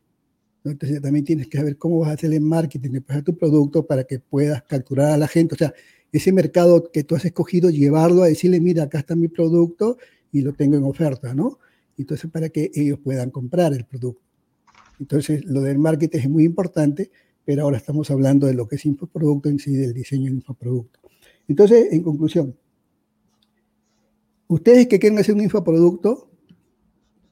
Entonces 0.64 1.02
también 1.02 1.26
tienes 1.26 1.46
que 1.46 1.58
saber 1.58 1.76
cómo 1.76 1.98
vas 1.98 2.08
a 2.08 2.12
hacer 2.12 2.32
el 2.32 2.40
marketing 2.40 3.00
a 3.08 3.20
tu 3.20 3.36
producto 3.36 3.86
para 3.86 4.04
que 4.04 4.18
puedas 4.18 4.62
capturar 4.62 5.10
a 5.10 5.18
la 5.18 5.28
gente. 5.28 5.54
O 5.54 5.58
sea, 5.58 5.74
ese 6.12 6.32
mercado 6.32 6.90
que 6.90 7.04
tú 7.04 7.14
has 7.14 7.24
escogido, 7.24 7.70
llevarlo 7.70 8.22
a 8.22 8.28
decirle, 8.28 8.60
mira, 8.60 8.84
acá 8.84 8.98
está 8.98 9.14
mi 9.14 9.28
producto 9.28 9.98
y 10.32 10.40
lo 10.40 10.52
tengo 10.54 10.76
en 10.76 10.84
oferta, 10.84 11.34
¿no? 11.34 11.58
Entonces, 11.96 12.30
para 12.30 12.48
que 12.48 12.70
ellos 12.74 12.98
puedan 12.98 13.30
comprar 13.30 13.72
el 13.72 13.84
producto. 13.84 14.22
Entonces, 15.00 15.44
lo 15.44 15.62
del 15.62 15.78
marketing 15.78 16.18
es 16.18 16.28
muy 16.28 16.44
importante, 16.44 17.10
pero 17.44 17.62
ahora 17.62 17.76
estamos 17.76 18.10
hablando 18.10 18.46
de 18.46 18.54
lo 18.54 18.66
que 18.68 18.76
es 18.76 18.86
infoproducto 18.86 19.48
en 19.48 19.58
sí, 19.58 19.74
del 19.74 19.92
diseño 19.92 20.26
de 20.26 20.36
infoproducto. 20.36 21.00
Entonces, 21.46 21.92
en 21.92 22.02
conclusión, 22.02 22.56
ustedes 24.48 24.86
que 24.86 24.98
quieren 24.98 25.18
hacer 25.18 25.34
un 25.34 25.42
infoproducto, 25.42 26.30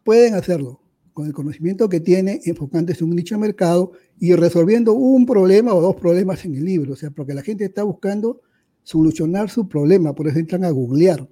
pueden 0.05 0.35
hacerlo 0.35 0.81
con 1.13 1.27
el 1.27 1.33
conocimiento 1.33 1.89
que 1.89 2.01
tiene, 2.01 2.41
enfocándose 2.45 3.03
en 3.03 3.11
un 3.11 3.17
nicho 3.17 3.35
de 3.37 3.41
mercado 3.41 3.93
y 4.21 4.35
resolviendo 4.35 4.93
un 4.93 5.27
problema 5.27 5.75
o 5.75 5.81
dos 5.81 5.97
problemas 5.97 6.45
en 6.45 6.55
el 6.55 6.65
libro. 6.65 6.93
O 6.93 6.97
sea, 6.97 7.11
porque 7.11 7.35
la 7.35 7.43
gente 7.43 7.65
está 7.65 7.83
buscando 7.83 8.43
solucionar 8.87 9.51
su 9.51 9.69
problema, 9.69 10.15
por 10.15 10.29
eso 10.29 10.39
entran 10.39 10.65
a 10.65 10.71
googlear, 10.71 11.29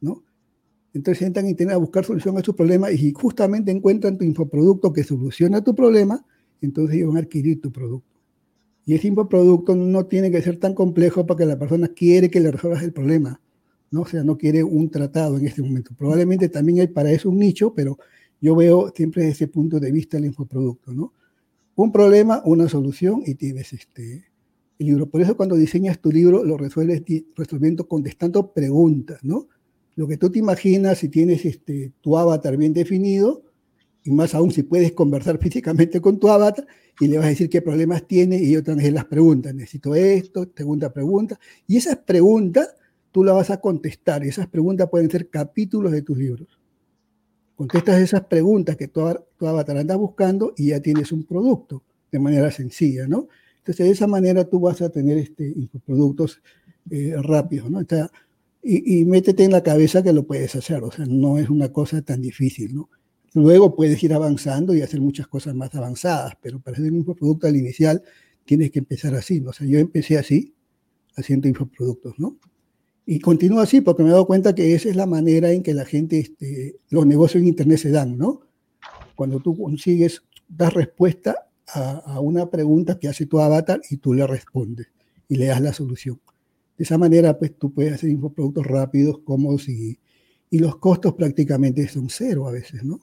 ¿no? 0.00 0.22
Entonces 0.94 1.26
entran 1.26 1.48
y 1.48 1.54
tienen 1.54 1.74
a 1.74 1.78
buscar 1.78 2.04
solución 2.04 2.38
a 2.38 2.44
su 2.44 2.54
problema 2.54 2.92
y 2.92 3.12
justamente 3.12 3.72
encuentran 3.72 4.16
tu 4.16 4.24
infoproducto 4.24 4.92
que 4.92 5.02
soluciona 5.02 5.64
tu 5.64 5.74
problema, 5.74 6.24
entonces 6.60 6.94
ellos 6.94 7.08
van 7.08 7.16
a 7.16 7.20
adquirir 7.20 7.60
tu 7.60 7.72
producto. 7.72 8.20
Y 8.86 8.94
ese 8.94 9.08
infoproducto 9.08 9.74
no 9.74 10.06
tiene 10.06 10.30
que 10.30 10.42
ser 10.42 10.58
tan 10.58 10.74
complejo 10.74 11.26
para 11.26 11.38
que 11.38 11.44
la 11.44 11.58
persona 11.58 11.88
quiere 11.88 12.30
que 12.30 12.38
le 12.38 12.52
resuelvas 12.52 12.84
el 12.84 12.92
problema, 12.92 13.40
¿no? 13.90 14.02
O 14.02 14.06
sea, 14.06 14.22
no 14.22 14.38
quiere 14.38 14.62
un 14.62 14.88
tratado 14.88 15.38
en 15.38 15.48
este 15.48 15.60
momento. 15.60 15.90
Probablemente 15.98 16.48
también 16.50 16.82
hay 16.82 16.86
para 16.86 17.10
eso 17.10 17.30
un 17.30 17.38
nicho, 17.38 17.74
pero 17.74 17.98
yo 18.40 18.54
veo 18.54 18.92
siempre 18.94 19.22
desde 19.22 19.32
ese 19.32 19.48
punto 19.48 19.80
de 19.80 19.90
vista 19.90 20.18
el 20.18 20.26
infoproducto, 20.26 20.92
¿no? 20.92 21.12
Un 21.74 21.90
problema, 21.90 22.42
una 22.44 22.68
solución 22.68 23.24
y 23.26 23.34
tienes 23.34 23.72
este, 23.72 24.24
libro. 24.82 25.08
Por 25.08 25.20
eso 25.20 25.36
cuando 25.36 25.56
diseñas 25.56 26.00
tu 26.00 26.10
libro 26.10 26.44
lo 26.44 26.56
resuelves 26.56 27.02
resolviendo, 27.36 27.86
contestando 27.86 28.52
preguntas, 28.52 29.20
¿no? 29.22 29.48
Lo 29.94 30.08
que 30.08 30.16
tú 30.16 30.30
te 30.30 30.38
imaginas 30.38 30.98
si 30.98 31.08
tienes 31.08 31.44
este, 31.44 31.92
tu 32.00 32.16
avatar 32.16 32.56
bien 32.56 32.72
definido, 32.72 33.42
y 34.04 34.10
más 34.10 34.34
aún 34.34 34.50
si 34.50 34.62
puedes 34.62 34.92
conversar 34.92 35.38
físicamente 35.42 36.00
con 36.00 36.18
tu 36.18 36.28
avatar 36.28 36.66
y 37.00 37.08
le 37.08 37.18
vas 37.18 37.26
a 37.26 37.30
decir 37.30 37.48
qué 37.48 37.62
problemas 37.62 38.06
tiene 38.06 38.36
y 38.36 38.52
yo 38.52 38.62
te 38.62 38.90
las 38.90 39.04
preguntas. 39.06 39.54
Necesito 39.54 39.94
esto, 39.94 40.50
segunda 40.54 40.92
pregunta. 40.92 41.38
Y 41.66 41.76
esas 41.76 41.96
preguntas 41.96 42.74
tú 43.10 43.24
las 43.24 43.34
vas 43.34 43.50
a 43.50 43.60
contestar. 43.60 44.24
Y 44.24 44.28
esas 44.28 44.48
preguntas 44.48 44.88
pueden 44.90 45.10
ser 45.10 45.28
capítulos 45.28 45.92
de 45.92 46.02
tus 46.02 46.18
libros. 46.18 46.48
Contestas 47.54 48.00
esas 48.00 48.22
preguntas 48.22 48.76
que 48.76 48.88
tu, 48.88 49.02
tu 49.36 49.46
avatar 49.46 49.78
anda 49.78 49.96
buscando 49.96 50.52
y 50.56 50.68
ya 50.68 50.80
tienes 50.80 51.12
un 51.12 51.24
producto 51.24 51.82
de 52.10 52.18
manera 52.18 52.50
sencilla, 52.50 53.06
¿no? 53.06 53.28
Entonces, 53.62 53.86
de 53.86 53.92
esa 53.92 54.08
manera 54.08 54.44
tú 54.44 54.58
vas 54.58 54.82
a 54.82 54.90
tener 54.90 55.18
este, 55.18 55.54
productos 55.86 56.42
eh, 56.90 57.14
rápidos, 57.22 57.70
¿no? 57.70 57.80
y, 58.60 59.00
y, 59.00 59.04
métete 59.04 59.44
en 59.44 59.52
la 59.52 59.62
cabeza 59.62 60.02
que 60.02 60.12
lo 60.12 60.26
puedes 60.26 60.56
hacer, 60.56 60.82
o 60.82 60.90
sea, 60.90 61.06
no 61.06 61.38
es 61.38 61.48
una 61.48 61.72
cosa 61.72 62.02
tan 62.02 62.20
difícil, 62.20 62.74
¿no? 62.74 62.90
Luego 63.34 63.76
puedes 63.76 64.02
ir 64.02 64.12
avanzando 64.12 64.74
y 64.74 64.82
hacer 64.82 65.00
muchas 65.00 65.28
cosas 65.28 65.54
más 65.54 65.72
avanzadas, 65.76 66.34
pero 66.42 66.58
para 66.58 66.76
hacer 66.76 66.90
un 66.90 66.98
infoproducto 66.98 67.46
al 67.46 67.56
inicial 67.56 68.02
tienes 68.44 68.72
que 68.72 68.80
empezar 68.80 69.14
así, 69.14 69.40
¿no? 69.40 69.50
O 69.50 69.52
sea, 69.52 69.66
yo 69.66 69.78
empecé 69.78 70.18
así, 70.18 70.54
haciendo 71.16 71.46
infoproductos, 71.46 72.18
¿no? 72.18 72.36
Y 73.06 73.20
continúo 73.20 73.60
así 73.60 73.80
porque 73.80 74.02
me 74.02 74.08
he 74.08 74.12
dado 74.12 74.26
cuenta 74.26 74.54
que 74.54 74.74
esa 74.74 74.88
es 74.88 74.96
la 74.96 75.06
manera 75.06 75.52
en 75.52 75.62
que 75.62 75.72
la 75.72 75.84
gente, 75.84 76.18
este, 76.18 76.76
los 76.90 77.06
negocios 77.06 77.42
en 77.42 77.48
Internet 77.48 77.78
se 77.78 77.90
dan, 77.90 78.18
¿no? 78.18 78.40
Cuando 79.14 79.38
tú 79.38 79.56
consigues, 79.56 80.22
dar 80.48 80.74
respuesta 80.74 81.48
a, 81.74 82.20
una 82.20 82.50
pregunta 82.50 82.98
que 82.98 83.08
hace 83.08 83.26
tu 83.26 83.40
avatar 83.40 83.80
y 83.90 83.96
tú 83.96 84.14
le 84.14 84.26
respondes 84.26 84.88
y 85.28 85.36
le 85.36 85.46
das 85.46 85.60
la 85.60 85.72
solución. 85.72 86.20
De 86.76 86.84
esa 86.84 86.98
manera, 86.98 87.38
pues 87.38 87.56
tú 87.56 87.72
puedes 87.72 87.92
hacer 87.92 88.10
infoproductos 88.10 88.66
rápidos, 88.66 89.20
cómodos 89.24 89.68
y, 89.68 89.98
y 90.50 90.58
los 90.58 90.76
costos 90.76 91.14
prácticamente 91.14 91.86
son 91.88 92.08
cero 92.08 92.48
a 92.48 92.52
veces, 92.52 92.84
¿no? 92.84 93.00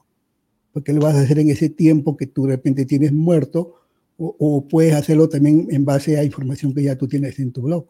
Porque 0.72 0.94
lo 0.94 1.02
vas 1.02 1.16
a 1.16 1.22
hacer 1.22 1.40
en 1.40 1.50
ese 1.50 1.70
tiempo 1.70 2.16
que 2.16 2.28
tú 2.28 2.46
de 2.46 2.56
repente 2.56 2.86
tienes 2.86 3.12
muerto 3.12 3.76
o, 4.18 4.36
o, 4.38 4.68
puedes 4.68 4.94
hacerlo 4.94 5.30
también 5.30 5.68
en 5.72 5.86
base 5.86 6.18
a 6.18 6.24
información 6.24 6.74
que 6.74 6.84
ya 6.84 6.98
tú 6.98 7.08
tienes 7.08 7.40
en 7.40 7.52
tu 7.52 7.62
blog. 7.62 7.88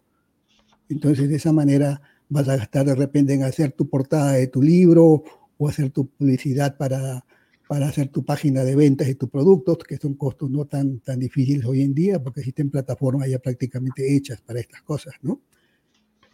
Entonces, 0.87 1.27
de 1.27 1.35
esa 1.35 1.51
manera 1.51 2.01
vas 2.29 2.47
a 2.47 2.55
gastar 2.55 2.85
de 2.85 2.95
repente 2.95 3.33
en 3.33 3.43
hacer 3.43 3.71
tu 3.71 3.89
portada 3.89 4.33
de 4.33 4.47
tu 4.47 4.61
libro 4.61 5.23
o 5.57 5.67
hacer 5.67 5.89
tu 5.89 6.07
publicidad 6.07 6.77
para 6.77 7.25
para 7.69 7.87
hacer 7.87 8.07
tu 8.07 8.25
página 8.25 8.63
de 8.63 8.75
ventas 8.75 9.07
y 9.09 9.13
tus 9.13 9.29
productos, 9.29 9.77
que 9.87 9.97
son 9.97 10.15
costos 10.15 10.49
no 10.49 10.65
tan, 10.65 11.01
tan 11.01 11.19
difíciles 11.19 11.63
hoy 11.67 11.83
en 11.83 11.93
día, 11.93 12.17
porque 12.17 12.39
existen 12.39 12.71
plataformas 12.71 13.29
ya 13.29 13.37
prácticamente 13.37 14.15
hechas 14.15 14.41
para 14.41 14.59
estas 14.59 14.81
cosas, 14.81 15.13
¿no? 15.21 15.39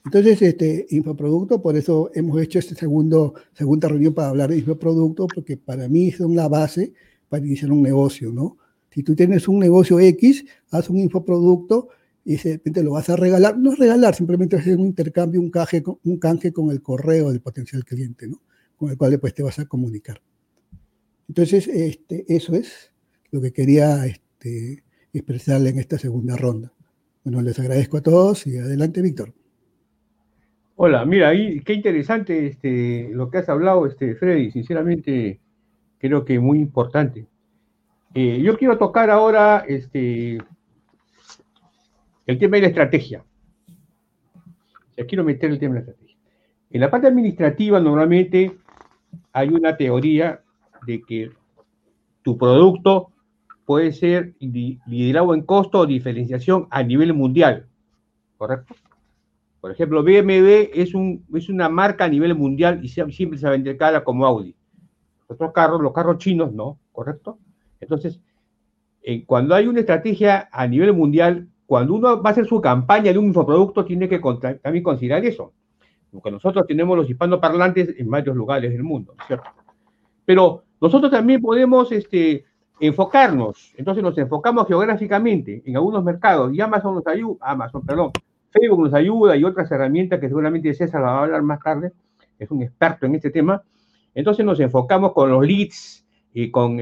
Entonces, 0.06 0.42
este 0.42 0.86
infoproducto, 0.92 1.62
por 1.62 1.76
eso 1.76 2.10
hemos 2.14 2.42
hecho 2.42 2.60
esta 2.60 2.74
segunda 2.74 3.90
reunión 3.90 4.14
para 4.14 4.30
hablar 4.30 4.50
de 4.50 4.60
infoproducto, 4.60 5.28
porque 5.28 5.58
para 5.58 5.90
mí 5.90 6.10
son 6.10 6.38
la 6.38 6.48
base 6.48 6.94
para 7.28 7.46
iniciar 7.46 7.70
un 7.70 7.82
negocio, 7.82 8.32
¿no? 8.32 8.56
Si 8.90 9.04
tú 9.04 9.14
tienes 9.14 9.46
un 9.50 9.60
negocio 9.60 10.00
X, 10.00 10.46
haz 10.72 10.90
un 10.90 11.00
infoproducto 11.00 11.90
y 12.24 12.38
de 12.38 12.54
repente 12.54 12.82
lo 12.82 12.92
vas 12.92 13.10
a 13.10 13.18
regalar, 13.18 13.58
no 13.58 13.74
es 13.74 13.78
regalar, 13.78 14.16
simplemente 14.16 14.56
hacer 14.56 14.78
un 14.78 14.86
intercambio, 14.86 15.42
un 15.42 15.50
canje, 15.50 15.84
un 16.06 16.18
canje 16.18 16.54
con 16.54 16.72
el 16.72 16.82
correo 16.82 17.30
del 17.30 17.42
potencial 17.42 17.84
cliente, 17.84 18.26
¿no? 18.26 18.42
Con 18.78 18.90
el 18.90 18.98
cual 18.98 19.12
después 19.12 19.34
te 19.34 19.44
vas 19.44 19.60
a 19.60 19.66
comunicar. 19.66 20.22
Entonces, 21.28 21.68
este, 21.68 22.26
eso 22.28 22.56
es 22.56 22.92
lo 23.32 23.42
que 23.42 23.52
quería 23.52 24.06
este, 24.06 24.84
expresarle 25.14 25.70
en 25.70 25.80
esta 25.80 25.98
segunda 25.98 26.36
ronda. 26.36 26.72
Bueno, 27.24 27.42
les 27.42 27.60
agradezco 27.60 27.98
a 27.98 28.02
todos 28.02 28.46
y 28.46 28.58
adelante, 28.58 29.02
Víctor. 29.02 29.34
Hola, 30.76 31.06
mira, 31.06 31.32
qué 31.32 31.74
interesante 31.74 32.48
este, 32.48 33.10
lo 33.12 33.30
que 33.30 33.40
has 33.40 33.50
hablado, 33.50 33.88
este, 33.88 34.16
Freddy. 34.16 34.52
Sinceramente, 34.52 35.40
creo 35.98 36.24
que 36.24 36.40
muy 36.40 36.60
importante. 36.60 37.26
Eh, 38.14 38.42
yo 38.42 38.58
quiero 38.58 38.78
tocar 38.78 39.10
ahora 39.10 39.66
el 39.68 39.90
tema 42.40 42.58
de 42.58 42.62
la 42.62 42.68
estrategia. 42.68 43.24
Ya 44.98 45.06
quiero 45.06 45.24
meter 45.24 45.50
el 45.50 45.60
tema 45.60 45.76
de 45.76 45.80
la 45.80 45.86
estrategia. 45.92 46.18
En 46.70 46.82
la 46.82 46.92
parte 46.92 47.08
administrativa, 47.08 47.80
normalmente 47.80 48.56
hay 49.34 49.50
una 49.50 49.76
teoría 49.76 50.42
de 50.86 51.02
que 51.04 51.32
tu 52.22 52.38
producto 52.38 53.12
puede 53.66 53.92
ser 53.92 54.36
liderado 54.40 55.34
en 55.34 55.42
costo 55.42 55.80
o 55.80 55.86
diferenciación 55.86 56.68
a 56.70 56.84
nivel 56.84 57.14
mundial, 57.14 57.68
¿correcto? 58.38 58.76
Por 59.60 59.72
ejemplo, 59.72 60.04
BMW 60.04 60.70
es, 60.74 60.94
un, 60.94 61.26
es 61.34 61.50
una 61.50 61.70
marca 61.70 62.06
a 62.06 62.08
nivel 62.08 62.36
mundial 62.36 62.80
y 62.84 62.90
siempre 62.90 63.40
se 63.40 63.50
vende 63.50 63.76
cara 63.78 64.04
como 64.04 64.26
Audi. 64.26 64.56
Otros 65.28 65.52
carros, 65.54 65.82
los 65.82 65.92
carros 65.92 66.20
chinos, 66.20 66.54
no, 66.54 66.78
¿correcto? 66.92 67.40
Entonces, 67.80 68.20
eh, 69.02 69.26
cuando 69.26 69.56
hay 69.56 69.68
una 69.68 69.80
estrategia 69.80 70.50
a 70.52 70.68
nivel 70.68 70.94
mundial, 70.94 71.48
cuando 71.66 71.96
uno 71.96 72.22
va 72.22 72.30
a 72.30 72.32
hacer 72.32 72.46
su 72.46 72.62
campaña 72.62 73.12
de 73.12 73.18
un 73.18 73.26
infoproducto, 73.26 73.86
tiene 73.86 74.08
que 74.08 74.20
también 74.62 74.84
considerar 74.84 75.26
eso. 75.26 75.52
Porque 76.12 76.32
nosotros 76.32 76.66
tenemos 76.68 76.96
los 76.96 77.10
hispanoparlantes 77.10 77.96
en 77.98 78.10
varios 78.10 78.36
lugares 78.36 78.72
del 78.72 78.84
mundo, 78.84 79.16
¿cierto? 79.26 79.50
Pero 80.26 80.64
nosotros 80.82 81.12
también 81.12 81.42
podemos 81.42 81.92
este, 81.92 82.46
enfocarnos. 82.80 83.74
Entonces 83.78 84.04
nos 84.04 84.18
enfocamos 84.18 84.68
geográficamente 84.68 85.64
en 85.66 85.76
algunos 85.76 86.04
mercados 86.04 86.54
y 86.54 86.62
Amazon 86.62 86.96
nos 86.96 87.08
ayuda, 87.08 87.38
Amazon, 87.42 87.86
perdón, 87.86 88.12
Facebook 88.52 88.84
nos 88.84 88.94
ayuda 88.94 89.36
y 89.36 89.44
otras 89.44 89.72
herramientas 89.72 90.20
que 90.20 90.28
seguramente 90.28 90.74
César 90.74 91.04
va 91.04 91.20
a 91.20 91.24
hablar 91.24 91.42
más 91.42 91.60
tarde, 91.60 91.92
es 92.40 92.50
un 92.52 92.62
experto 92.62 93.06
en 93.06 93.16
este 93.16 93.30
tema. 93.30 93.62
Entonces 94.14 94.46
nos 94.46 94.60
enfocamos 94.60 95.14
con 95.14 95.30
los 95.30 95.46
leads 95.46 96.06
y 96.34 96.52
con 96.52 96.78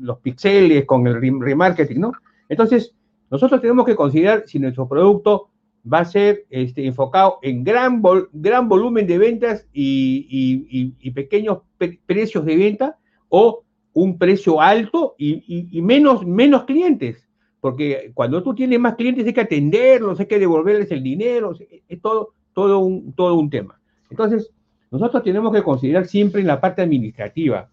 los 0.00 0.18
pixeles, 0.20 0.84
con 0.84 1.06
el 1.06 1.20
remarketing, 1.20 2.00
¿no? 2.00 2.12
Entonces, 2.48 2.94
nosotros 3.30 3.60
tenemos 3.60 3.84
que 3.84 3.96
considerar 3.96 4.44
si 4.46 4.58
nuestro 4.58 4.88
producto 4.88 5.50
va 5.90 6.00
a 6.00 6.04
ser 6.04 6.46
este, 6.50 6.86
enfocado 6.86 7.38
en 7.42 7.62
gran, 7.62 8.02
gran 8.32 8.68
volumen 8.68 9.06
de 9.06 9.18
ventas 9.18 9.66
y, 9.72 11.10
pequeños 11.10 11.58
precios 12.06 12.44
de 12.44 12.56
venta 12.56 12.98
o 13.28 13.62
un 13.92 14.18
precio 14.18 14.60
alto 14.60 15.14
y, 15.18 15.80
menos, 15.82 16.26
menos 16.26 16.64
clientes. 16.64 17.26
Porque 17.60 18.12
cuando 18.14 18.42
tú 18.42 18.54
tienes 18.54 18.78
más 18.78 18.94
clientes 18.94 19.26
hay 19.26 19.32
que 19.32 19.40
atenderlos, 19.40 20.20
hay 20.20 20.26
que 20.26 20.38
devolverles 20.38 20.90
el 20.92 21.02
dinero, 21.02 21.54
es 21.88 22.00
todo, 22.00 22.30
todo, 22.52 22.80
un, 22.80 23.12
todo 23.12 23.34
un 23.34 23.50
tema. 23.50 23.80
Entonces, 24.10 24.50
nosotros 24.90 25.22
tenemos 25.22 25.52
que 25.52 25.62
considerar 25.62 26.06
siempre 26.06 26.40
en 26.40 26.46
la 26.46 26.60
parte 26.60 26.82
administrativa. 26.82 27.68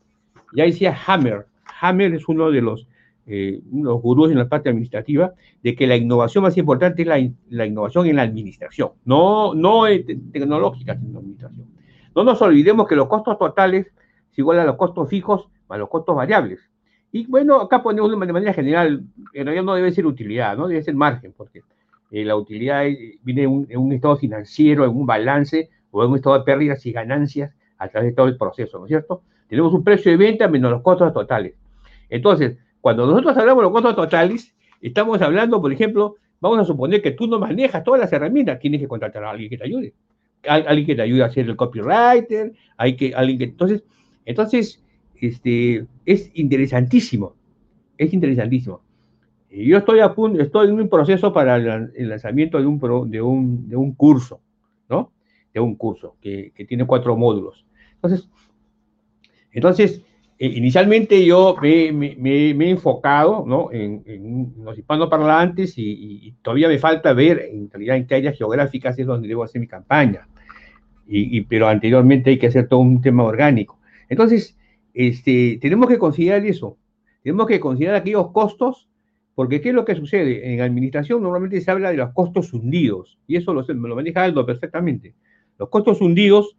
Ya 0.56 0.64
decía 0.64 0.98
Hammer, 1.06 1.46
Hammer 1.82 2.14
es 2.14 2.28
uno 2.28 2.50
de 2.50 2.62
los 2.62 2.88
eh, 3.26 3.62
los 3.72 4.02
gurús 4.02 4.32
en 4.32 4.38
la 4.38 4.50
parte 4.50 4.68
administrativa, 4.68 5.34
de 5.62 5.76
que 5.76 5.88
la 5.88 5.96
innovación 5.96 6.44
más 6.44 6.58
importante 6.58 7.04
es 7.04 7.08
la, 7.08 7.66
innovación 7.66 8.06
en 8.08 8.18
la 8.18 8.24
administración, 8.24 8.90
no, 9.06 9.54
no 9.54 9.86
tecnológica, 10.34 11.00
sino 11.00 11.20
administración. 11.20 11.68
No 12.14 12.26
nos 12.26 12.42
olvidemos 12.42 12.86
que 12.86 12.98
los 12.98 13.08
costos 13.08 13.40
totales 13.40 13.88
es 14.34 14.40
igual 14.40 14.60
a 14.60 14.66
los 14.66 14.76
costos 14.76 15.08
fijos 15.08 15.48
a 15.74 15.78
los 15.78 15.90
costos 15.90 16.16
variables. 16.16 16.60
Y 17.12 17.26
bueno, 17.28 17.60
acá 17.62 17.84
ponemos 17.84 18.10
de 18.10 18.16
manera 18.16 18.54
general, 18.54 19.04
en 19.34 19.46
realidad 19.46 19.64
no 19.64 19.76
debe 19.76 19.92
ser 19.92 20.06
utilidad, 20.06 20.58
no 20.58 20.68
debe 20.68 20.82
ser 20.84 20.96
margen, 20.96 21.34
porque 21.36 21.62
eh, 22.12 22.24
la 22.26 22.36
utilidad 22.36 22.86
viene 23.24 23.44
en 23.44 23.78
un, 23.78 23.92
estado 23.92 24.18
financiero, 24.18 24.84
en 24.84 24.92
un 24.92 25.06
balance 25.06 25.70
o 25.92 26.04
en 26.04 26.12
un 26.12 26.16
estado 26.16 26.38
de 26.40 26.44
pérdidas 26.44 26.86
y 26.86 26.92
ganancias 26.92 27.54
a 27.78 27.88
través 27.88 28.12
de 28.12 28.16
todo 28.16 28.28
el 28.28 28.38
proceso, 28.38 28.80
¿no 28.80 28.86
es 28.86 28.90
cierto? 28.90 29.22
Tenemos 29.48 29.74
un 29.74 29.84
precio 29.84 30.12
de 30.12 30.18
venta 30.18 30.48
menos 30.48 30.72
los 30.72 30.82
costos 30.82 31.14
totales. 31.14 31.54
Entonces, 32.10 32.58
cuando 32.82 33.06
nosotros 33.06 33.38
hablamos 33.38 33.62
de 33.62 33.64
los 33.64 33.72
costos 33.72 33.96
totales, 33.96 34.54
estamos 34.82 35.22
hablando, 35.22 35.62
por 35.62 35.72
ejemplo, 35.72 36.16
vamos 36.40 36.60
a 36.60 36.66
suponer 36.66 37.02
que 37.02 37.12
tú 37.12 37.28
no 37.28 37.40
manejas 37.40 37.84
todas 37.84 38.02
las 38.02 38.12
herramientas, 38.12 38.60
tienes 38.60 38.82
que 38.82 38.88
contratar 38.88 39.24
a 39.24 39.32
alguien 39.32 39.50
que 39.50 39.58
te 39.58 39.66
ayude. 39.66 39.94
alguien 40.48 40.86
que 40.86 40.96
te 40.96 41.02
ayude 41.04 41.24
a 41.24 41.28
hacer 41.28 41.48
el 41.48 41.56
copywriter, 41.56 42.54
hay 42.78 42.96
que, 42.96 43.14
alguien 43.14 43.38
que. 43.38 43.46
Entonces, 43.46 43.84
entonces 44.26 44.84
este, 45.20 45.86
es 46.06 46.32
interesantísimo. 46.34 47.36
Es 47.98 48.14
interesantísimo. 48.14 48.82
Yo 49.50 49.78
estoy 49.78 50.00
a 50.00 50.14
punto, 50.16 50.42
estoy 50.42 50.70
en 50.70 50.80
un 50.80 50.90
proceso 50.90 51.32
para 51.32 51.58
el 51.58 52.10
lanzamiento 52.10 52.60
de 52.60 52.66
un, 52.66 52.80
de 53.12 53.22
un, 53.22 53.70
de 53.70 53.76
un 53.76 53.94
curso, 53.94 54.42
¿no? 54.90 55.12
De 55.54 55.60
un 55.60 55.76
curso 55.76 56.18
que, 56.20 56.52
que 56.56 56.66
tiene 56.66 56.88
cuatro 56.88 57.16
módulos. 57.16 57.64
Entonces, 57.96 58.28
entonces, 59.52 60.02
eh, 60.40 60.48
inicialmente 60.48 61.24
yo 61.24 61.56
me, 61.62 62.18
he 62.18 62.70
enfocado 62.70 63.46
¿no? 63.48 63.70
en, 63.72 64.54
los 64.64 64.78
hispanoparlantes 64.78 65.78
y, 65.78 66.28
y, 66.28 66.32
todavía 66.42 66.68
me 66.68 66.80
falta 66.80 67.14
ver 67.14 67.48
en 67.52 67.70
realidad 67.70 67.98
en 67.98 68.08
qué 68.08 68.16
áreas 68.16 68.38
geográficas 68.38 68.98
es 68.98 69.06
donde 69.06 69.28
debo 69.28 69.44
hacer 69.44 69.62
mi 69.62 69.68
campaña. 69.68 70.28
Y, 71.08 71.42
pero 71.42 71.68
anteriormente 71.68 72.32
hay 72.32 72.40
que 72.40 72.48
hacer 72.48 72.68
todo 72.68 72.80
un 72.80 73.02
tema 73.02 73.24
orgánico. 73.24 73.78
Entonces, 74.14 74.56
este, 74.94 75.58
tenemos 75.60 75.90
que 75.90 75.98
considerar 75.98 76.46
eso. 76.46 76.78
Tenemos 77.24 77.48
que 77.48 77.60
considerar 77.60 77.96
aquellos 77.96 78.32
costos, 78.32 78.88
porque 79.34 79.60
¿qué 79.60 79.70
es 79.70 79.76
lo 79.76 79.86
que 79.86 79.96
sucede? 79.96 80.54
En 80.54 80.62
administración 80.62 81.24
normalmente 81.24 81.60
se 81.62 81.72
habla 81.72 81.90
de 81.90 81.98
los 81.98 82.12
costos 82.14 82.54
hundidos, 82.54 83.18
y 83.26 83.38
eso 83.38 83.56
lo, 83.56 83.64
lo 83.64 83.96
maneja 83.96 84.24
Aldo 84.24 84.46
perfectamente. 84.46 85.16
Los 85.58 85.70
costos 85.70 86.00
hundidos, 86.00 86.56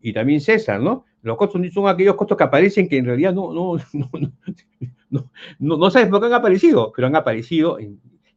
y 0.00 0.14
también 0.14 0.40
César, 0.40 0.80
¿no? 0.80 1.04
Los 1.20 1.36
costos 1.36 1.60
son 1.74 1.88
aquellos 1.88 2.14
costos 2.16 2.38
que 2.38 2.44
aparecen 2.44 2.88
que 2.88 2.96
en 2.96 3.04
realidad 3.04 3.34
no, 3.34 3.52
no, 3.52 3.76
no, 5.10 5.30
no, 5.58 5.76
no 5.76 5.90
sabes 5.90 6.08
por 6.08 6.20
qué 6.20 6.26
han 6.26 6.32
aparecido, 6.32 6.90
pero 6.96 7.06
han 7.08 7.16
aparecido, 7.16 7.78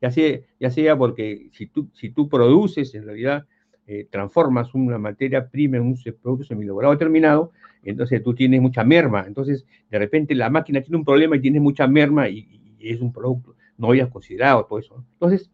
ya, 0.01 0.11
sea, 0.11 0.39
ya 0.59 0.71
sea 0.71 0.97
porque 0.97 1.49
si 1.53 1.67
tú, 1.67 1.87
si 1.93 2.09
tú 2.09 2.27
produces, 2.27 2.93
en 2.95 3.05
realidad 3.05 3.45
eh, 3.85 4.05
transformas 4.11 4.73
una 4.73 4.97
materia 4.97 5.47
prima 5.47 5.77
en 5.77 5.83
un 5.83 5.97
producto 6.21 6.43
semilaborado 6.43 6.97
terminado, 6.97 7.53
entonces 7.89 8.21
tú 8.21 8.33
tienes 8.33 8.61
mucha 8.61 8.83
merma. 8.83 9.23
Entonces, 9.25 9.65
de 9.89 9.99
repente 9.99 10.35
la 10.35 10.49
máquina 10.49 10.81
tiene 10.81 10.97
un 10.97 11.05
problema 11.05 11.35
y 11.35 11.41
tienes 11.41 11.61
mucha 11.61 11.87
merma 11.87 12.29
y, 12.29 12.47
es 12.79 13.01
un 13.01 13.11
producto, 13.11 13.55
no 13.77 13.87
habías 13.87 14.09
considerado 14.09 14.65
todo 14.65 14.79
eso. 14.79 15.03
Entonces, 15.13 15.49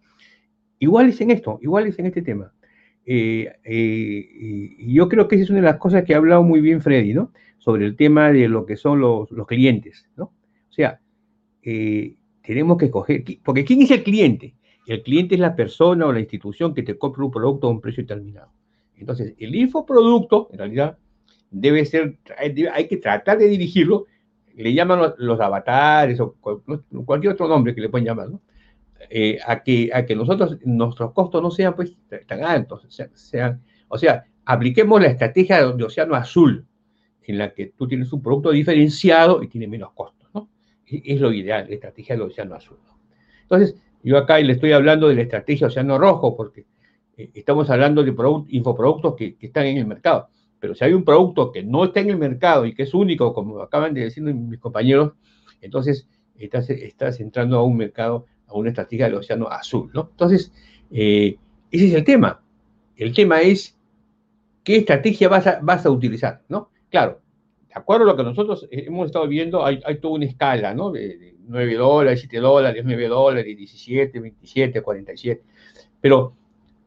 igual 0.80 1.10
es 1.10 1.22
en 1.22 1.32
esto, 1.32 1.58
igual 1.62 1.88
es 1.88 1.98
en 1.98 2.08
este 2.08 2.22
tema. 2.22 2.52
Eh, 3.06 3.52
eh, 3.64 4.76
y 4.78 4.94
yo 4.94 5.10
creo 5.10 5.28
que 5.28 5.36
esa 5.36 5.46
es 5.46 5.50
una 5.50 5.60
de 5.60 5.66
las 5.66 5.78
cosas 5.78 6.04
que 6.04 6.14
ha 6.14 6.18
hablado 6.18 6.44
muy 6.44 6.62
bien 6.62 6.82
Freddy, 6.82 7.14
¿no? 7.14 7.32
Sobre 7.58 7.86
el 7.86 7.96
tema 7.96 8.32
de 8.32 8.48
lo 8.50 8.66
que 8.66 8.76
son 8.76 9.00
los, 9.00 9.30
clientes, 9.48 10.06
¿no? 10.18 10.26
O 10.26 10.72
sea, 10.72 11.00
eh, 11.64 12.16
tenemos 12.44 12.78
que 12.78 12.86
escoger, 12.86 13.24
porque 13.44 13.64
¿quién 13.64 13.82
es 13.82 13.92
el 13.92 14.04
cliente? 14.04 14.56
El 14.86 15.02
cliente 15.02 15.36
es 15.36 15.42
la 15.42 15.56
persona 15.56 16.06
o 16.06 16.12
la 16.12 16.20
institución 16.20 16.74
que 16.74 16.84
te 16.84 16.98
compra 16.98 17.24
un 17.24 17.32
producto 17.32 17.68
a 17.68 17.72
un 17.72 17.80
precio 17.80 18.04
determinado. 18.04 18.52
Entonces, 18.98 19.34
el 19.38 19.56
infoproducto, 19.56 20.50
en 20.52 20.58
realidad, 20.60 20.98
debe 21.54 21.86
ser, 21.86 22.18
hay 22.38 22.88
que 22.88 22.98
tratar 22.98 23.38
de 23.38 23.48
dirigirlo, 23.48 24.08
le 24.56 24.74
llaman 24.74 25.14
los, 25.18 25.40
avatares 25.40 26.20
o 26.20 26.36
cualquier 27.06 27.34
otro 27.34 27.48
nombre 27.48 27.74
que 27.74 27.82
le 27.82 27.90
pueden 27.90 28.06
llamar, 28.06 28.30
¿no? 28.30 28.42
Eh, 29.10 29.40
a, 29.46 29.62
que, 29.62 29.92
a 29.94 30.06
que 30.06 30.16
nosotros, 30.16 30.58
nuestros 30.64 31.12
costos 31.12 31.42
no 31.42 31.52
sean 31.52 31.76
pues 31.76 31.94
tan 32.26 32.44
altos, 32.44 32.88
sean, 33.14 33.62
o 33.88 33.98
sea, 33.98 34.26
apliquemos 34.46 35.02
la 35.02 35.08
estrategia 35.08 35.66
de, 35.66 35.84
Océano 35.84 36.16
Azul, 36.16 36.66
en 37.24 37.38
la 37.38 37.54
que 37.54 37.68
tú 37.78 37.88
tienes 37.88 38.12
un 38.14 38.22
producto 38.22 38.52
diferenciado 38.52 39.44
y 39.44 39.48
tiene 39.48 39.68
menos 39.68 39.92
costos, 39.94 40.30
¿no? 40.34 40.50
Es, 40.86 41.20
lo 41.20 41.32
ideal, 41.32 41.66
la 41.68 41.76
estrategia 41.76 42.16
del 42.16 42.24
Océano 42.24 42.56
Azul. 42.56 42.78
Entonces, 43.44 43.76
yo 44.04 44.18
acá 44.18 44.40
le 44.40 44.54
estoy 44.54 44.72
hablando 44.72 45.08
de 45.10 45.16
la 45.16 45.22
estrategia 45.22 45.68
Océano 45.68 45.98
Rojo, 45.98 46.36
porque 46.36 46.66
eh, 47.18 47.30
estamos 47.34 47.70
hablando 47.70 48.04
de 48.04 48.14
infoproductos 48.50 49.16
que, 49.16 49.36
que, 49.36 49.48
están 49.48 49.66
en 49.66 49.78
el 49.78 49.86
mercado. 49.86 50.30
Pero 50.64 50.76
si 50.76 50.86
hay 50.86 50.94
un 50.94 51.04
producto 51.04 51.52
que 51.52 51.62
no 51.62 51.84
está 51.84 52.00
en 52.00 52.10
el 52.10 52.18
mercado 52.18 52.66
y 52.66 52.74
que 52.74 52.84
es 52.84 52.94
único, 52.94 53.34
como 53.34 53.60
acaban 53.60 53.94
de 53.94 54.06
decir 54.06 54.24
mis 54.24 54.62
compañeros, 54.62 55.12
entonces 55.60 56.08
estás, 56.38 57.20
entrando 57.20 57.58
a 57.60 57.64
un 57.64 57.76
mercado 57.76 58.28
una 58.48 58.70
estrategia 58.70 59.08
del 59.08 59.16
océano 59.16 59.50
azul, 59.50 59.92
¿no? 59.94 60.08
Entonces, 60.12 60.54
eh, 60.90 61.36
ese 61.70 61.88
es 61.88 61.94
el 61.96 62.06
tema. 62.06 62.42
El 62.96 63.14
tema 63.14 63.42
es 63.42 63.78
qué 64.64 64.78
estrategia 64.78 65.28
vas 65.28 65.48
a, 65.48 65.60
vas 65.62 65.86
a 65.86 65.92
utilizar, 65.92 66.44
¿no? 66.48 66.70
Claro, 66.90 67.20
de 67.68 67.74
acuerdo 67.76 68.06
a 68.06 68.14
lo 68.14 68.16
que 68.16 68.24
nosotros 68.24 68.66
hemos 68.72 69.08
estado 69.08 69.28
viendo, 69.28 69.66
hay, 69.66 69.82
toda 70.00 70.14
una 70.14 70.28
escala, 70.28 70.74
¿no? 70.74 70.92
De, 70.92 71.36
9 71.46 71.74
dólares, 71.76 72.22
7 72.22 72.40
dólares, 72.40 72.84
9 72.86 73.08
dólares, 73.10 73.58
17, 73.58 74.18
27, 74.18 74.82
47. 74.82 75.44
Pero 76.00 76.38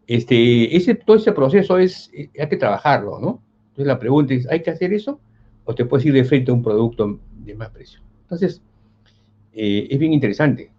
este, 0.06 0.74
ese, 0.74 0.94
todo 0.94 1.18
ese 1.18 1.32
proceso 1.32 1.76
es, 1.76 2.10
eh, 2.14 2.30
hay 2.40 2.48
que 2.48 2.56
trabajarlo, 2.56 3.20
¿no? 3.20 3.42
Entonces 3.76 3.86
la 3.86 3.98
pregunta 3.98 4.34
es, 4.34 4.48
¿hay 4.48 4.62
que 4.62 4.70
hacer 4.70 4.92
eso? 4.92 5.20
¿O 5.64 5.74
te 5.74 5.84
puedes 5.84 6.06
ir 6.06 6.12
de 6.12 6.24
frente 6.24 6.50
a 6.50 6.54
un 6.54 6.62
producto 6.62 7.20
de 7.44 7.54
más 7.54 7.70
precio? 7.70 8.00
Entonces, 8.22 8.62
eh, 9.52 9.86
es 9.90 9.98
bien 9.98 10.12
interesante 10.12 10.70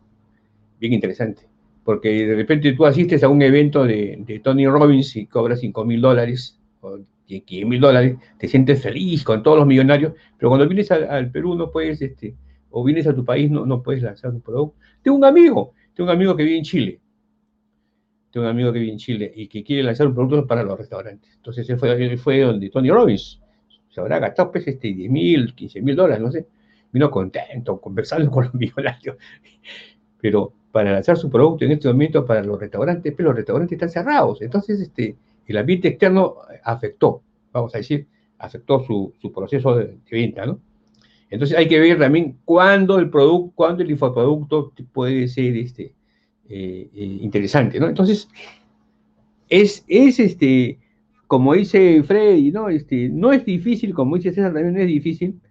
bien 0.80 0.94
interesante. 0.94 1.44
Porque 1.84 2.28
de 2.28 2.36
repente 2.36 2.74
tú 2.74 2.86
asistes 2.86 3.24
a 3.24 3.30
un 3.30 3.42
evento 3.42 3.86
de, 3.86 4.42
Tony 4.44 4.68
Robbins 4.68 5.16
y 5.16 5.26
cobras 5.26 5.62
5 5.62 5.86
mil 5.86 6.02
dólares 6.02 6.60
o 6.82 7.00
15 7.26 7.66
mil 7.66 7.80
dólares, 7.80 8.18
te 8.38 8.48
sientes 8.48 8.82
feliz 8.82 9.24
con 9.24 9.44
todos 9.44 9.58
los 9.60 9.68
millonarios, 9.68 10.14
pero 10.38 10.50
cuando 10.50 10.68
vienes 10.68 10.92
al, 10.92 11.32
Perú 11.32 11.56
no 11.56 11.72
puedes, 11.72 12.02
este, 12.02 12.36
o 12.70 12.84
vienes 12.84 13.08
a 13.08 13.16
tu 13.16 13.24
país 13.24 13.50
no, 13.50 13.66
no 13.66 13.82
puedes 13.82 14.04
lanzar 14.04 14.32
un 14.32 14.42
producto. 14.42 14.76
Tengo 15.02 15.18
un 15.18 15.26
amigo, 15.26 15.74
tengo 15.94 16.10
un 16.10 16.16
amigo 16.16 16.36
que 16.36 16.44
vive 16.44 16.58
en 16.58 16.64
Chile. 16.64 17.00
Un 18.38 18.46
amigo 18.46 18.72
que 18.72 18.80
vive 18.80 18.92
en 18.92 18.98
Chile 18.98 19.32
y 19.36 19.48
que 19.48 19.64
quiere 19.64 19.84
lanzar 19.84 20.08
un 20.08 20.14
producto 20.14 20.46
para 20.46 20.64
los 20.64 20.78
restaurantes. 20.78 21.34
Entonces 21.36 21.70
él 21.70 21.78
fue, 21.78 22.18
fue 22.18 22.42
donde 22.42 22.70
Tony 22.70 22.90
Robbins. 22.90 23.42
Se 23.90 24.00
habrá 24.00 24.20
gastado 24.20 24.52
pues 24.52 24.68
este 24.68 24.94
10 24.94 25.10
mil, 25.10 25.56
15 25.56 25.82
mil 25.82 25.96
dólares, 25.96 26.22
no 26.22 26.32
sé. 26.32 26.48
Vino 26.92 27.10
contento, 27.10 27.80
conversando 27.80 28.30
con 28.32 28.46
los 28.46 28.54
millonarios. 28.54 29.18
Pero 30.22 30.54
para 30.72 30.92
lanzar 30.92 31.18
su 31.18 31.30
producto 31.30 31.66
en 31.66 31.72
este 31.72 31.88
momento 31.88 32.26
para 32.26 32.44
los 32.44 32.60
restaurantes, 32.60 33.14
pero 33.16 33.30
los 33.30 33.38
restaurantes 33.38 33.76
están 33.76 33.90
cerrados. 33.90 34.42
Entonces, 34.42 34.80
este, 34.80 35.16
el 35.48 35.58
ambiente 35.58 35.88
externo 35.88 36.36
afectó, 36.64 37.22
vamos 37.52 37.74
a 37.74 37.80
decir, 37.80 38.06
afectó 38.38 38.84
su, 38.84 39.14
proceso 39.34 39.76
de, 39.76 39.98
venta, 40.12 40.46
¿no? 40.46 40.60
Entonces 41.30 41.58
hay 41.58 41.68
que 41.68 41.80
ver 41.80 42.00
también 42.00 42.38
cuándo 42.46 43.00
el 43.00 43.10
producto, 43.10 43.52
cuándo 43.56 43.84
el 43.84 43.92
infoproducto 43.92 44.72
puede 44.94 45.28
ser 45.28 45.58
este, 45.58 45.94
eh, 46.50 46.90
eh, 46.94 47.18
interesante, 47.22 47.78
¿no? 47.78 47.90
Entonces, 47.90 48.30
es, 49.50 49.84
es 49.88 50.20
este, 50.20 50.80
como 51.28 51.54
dice 51.54 52.04
Freddy, 52.04 52.52
¿no? 52.52 52.70
Este, 52.70 53.10
no 53.10 53.34
es 53.34 53.44
difícil, 53.44 53.94
como 53.94 54.16
dice 54.16 54.30
César, 54.30 54.54
también 54.54 54.74
no 54.74 54.80
es 54.80 54.88
difícil, 54.88 55.42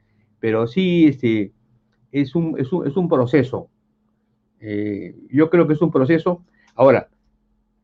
pero 0.40 0.66
sí, 0.66 1.06
este, 1.06 1.52
es 2.12 2.34
un, 2.34 2.58
es 2.58 2.72
un, 2.72 3.08
proceso. 3.08 3.68
Eh, 4.60 5.14
yo 5.30 5.50
creo 5.50 5.66
que 5.66 5.74
es 5.74 5.82
un 5.82 5.90
proceso. 5.90 6.44
Ahora, 6.74 7.10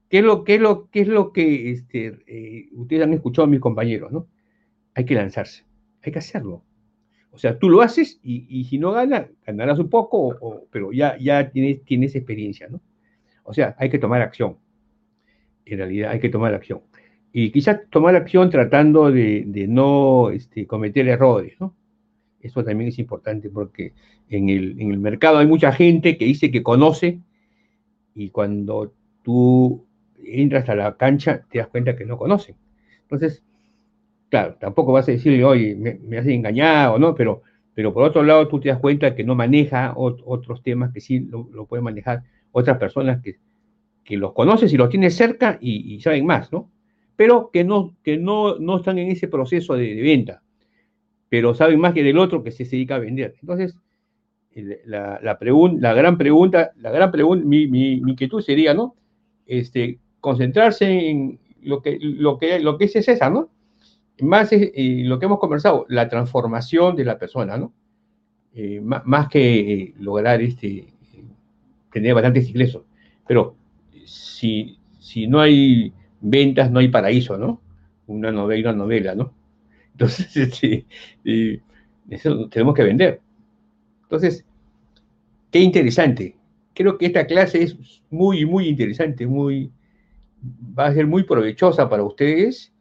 ¿qué 0.08 0.18
es 0.18 0.24
lo, 0.24 0.42
qué 0.44 0.54
es 0.54 0.60
lo, 0.62 0.88
qué 0.90 1.02
es 1.02 1.08
lo 1.08 1.32
que 1.32 1.70
este, 1.70 2.70
ustedes 2.72 3.02
han 3.02 3.12
escuchado 3.12 3.46
mis 3.46 3.60
compañeros? 3.60 4.10
¿no? 4.10 4.26
Hay 4.94 5.04
que 5.04 5.14
lanzarse, 5.14 5.64
hay 6.02 6.12
que 6.12 6.18
hacerlo. 6.18 6.62
O 7.30 7.38
sea, 7.38 7.58
tú 7.58 7.68
lo 7.68 7.82
haces 7.82 8.20
y, 8.22 8.64
si 8.64 8.78
no 8.78 8.92
ganas, 8.92 9.26
ganarás 9.46 9.78
un 9.78 9.90
poco, 9.90 10.66
pero 10.70 10.92
ya, 10.92 11.18
ya 11.18 11.50
tienes, 11.50 11.82
tienes 11.84 12.14
experiencia, 12.14 12.68
¿no? 12.68 12.80
O 13.44 13.54
sea, 13.54 13.74
hay 13.78 13.90
que 13.90 13.98
tomar 13.98 14.22
acción. 14.22 14.56
En 15.64 15.78
realidad, 15.78 16.10
hay 16.10 16.20
que 16.20 16.28
tomar 16.28 16.54
acción. 16.54 16.80
Y 17.32 17.50
quizás 17.50 17.80
tomar 17.90 18.14
acción 18.14 18.50
tratando 18.50 19.10
de, 19.10 19.44
no 19.68 20.30
este, 20.30 20.66
cometer 20.66 21.08
errores, 21.08 21.54
¿no? 21.58 21.74
Eso 22.40 22.62
también 22.64 22.88
es 22.88 22.98
importante 22.98 23.48
porque 23.48 23.92
en 24.28 24.48
el, 24.50 24.98
mercado 24.98 25.38
hay 25.38 25.46
mucha 25.46 25.72
gente 25.72 26.18
que 26.18 26.24
dice 26.24 26.50
que 26.50 26.62
conoce 26.62 27.20
y 28.14 28.30
cuando 28.30 28.92
tú 29.22 29.86
entras 30.22 30.68
a 30.68 30.74
la 30.74 30.96
cancha 30.96 31.46
te 31.50 31.58
das 31.58 31.68
cuenta 31.68 31.96
que 31.96 32.04
no 32.04 32.18
conocen. 32.18 32.56
Entonces, 33.02 33.42
claro, 34.28 34.56
tampoco 34.60 34.92
vas 34.92 35.08
a 35.08 35.12
decirle, 35.12 35.44
oye, 35.44 35.76
me, 35.76 35.94
me 35.94 36.18
has 36.18 36.26
engañado, 36.26 36.98
¿no? 36.98 37.14
Pero, 37.14 37.42
pero 37.74 37.94
por 37.94 38.02
otro 38.02 38.22
lado, 38.24 38.48
tú 38.48 38.60
te 38.60 38.68
das 38.68 38.78
cuenta 38.78 39.14
que 39.14 39.24
no 39.24 39.34
maneja 39.34 39.94
otros 39.96 40.62
temas 40.62 40.92
que 40.92 41.00
sí 41.00 41.20
lo, 41.20 41.48
lo 41.52 41.66
pueden 41.66 41.84
manejar 41.84 42.24
otras 42.52 42.78
personas 42.78 43.22
que, 43.22 43.36
que, 44.04 44.16
los 44.16 44.32
conoces 44.32 44.72
y 44.72 44.76
los 44.76 44.88
tienes 44.88 45.16
cerca 45.16 45.58
y, 45.60 46.00
saben 46.00 46.26
más, 46.26 46.52
¿no? 46.52 46.70
Pero 47.16 47.50
que 47.52 47.64
no, 47.64 47.96
que 48.02 48.16
no, 48.16 48.58
no 48.58 48.78
están 48.78 48.98
en 48.98 49.10
ese 49.10 49.28
proceso 49.28 49.74
de, 49.74 49.94
venta, 50.00 50.42
pero 51.28 51.54
saben 51.54 51.80
más 51.80 51.94
que 51.94 52.02
del 52.02 52.18
otro 52.18 52.42
que 52.42 52.50
se 52.50 52.64
dedica 52.64 52.96
a 52.96 53.00
vender. 53.00 53.34
Entonces, 53.40 53.76
la, 54.54 55.20
la, 55.22 55.38
la 55.40 55.94
gran 55.94 56.18
pregunta, 56.18 56.72
la 56.76 56.90
gran 56.90 57.10
pregunta, 57.10 57.44
mi, 57.46 57.66
mi, 57.66 58.00
mi, 58.00 58.12
inquietud 58.12 58.42
sería, 58.42 58.74
¿no? 58.74 58.94
Este, 59.46 59.98
concentrarse 60.20 61.10
en 61.10 61.38
lo 61.62 61.82
que, 61.82 61.98
lo 62.00 62.38
que, 62.38 62.60
lo 62.60 62.78
que 62.78 62.84
es 62.84 62.96
esa, 62.96 63.30
¿no? 63.30 63.50
más 64.20 64.52
es 64.52 64.70
eh, 64.74 65.02
lo 65.04 65.18
que 65.18 65.26
hemos 65.26 65.38
conversado, 65.38 65.86
la 65.88 66.08
transformación 66.08 66.96
de 66.96 67.04
la 67.04 67.18
persona, 67.18 67.56
¿no? 67.56 67.72
Eh, 68.54 68.80
más, 68.82 69.28
que 69.28 69.72
eh, 69.72 69.94
lograr 69.98 70.42
este, 70.42 70.91
tener 71.92 72.14
bastantes 72.14 72.48
ingresos. 72.48 72.82
Pero 73.26 73.56
si, 74.04 74.78
si 74.98 75.26
no 75.26 75.40
hay 75.40 75.92
ventas, 76.20 76.70
no 76.70 76.80
hay 76.80 76.88
paraíso, 76.88 77.38
¿no? 77.38 77.60
Una 78.06 78.32
novela, 78.32 78.70
una 78.70 78.78
novela, 78.78 79.14
¿no? 79.14 79.32
Entonces, 79.92 80.36
este, 80.36 80.86
eso 82.08 82.48
tenemos 82.48 82.74
que 82.74 82.82
vender. 82.82 83.20
Entonces, 84.02 84.44
qué 85.50 85.60
interesante. 85.60 86.36
Creo 86.74 86.96
que 86.98 87.06
esta 87.06 87.26
clase 87.26 87.62
es 87.62 87.76
muy, 88.10 88.46
muy 88.46 88.68
interesante, 88.68 89.26
muy, 89.26 89.70
va 90.78 90.86
a 90.86 90.94
ser 90.94 91.06
muy 91.06 91.22
provechosa 91.22 91.88
para 91.88 92.02
ustedes 92.02 92.72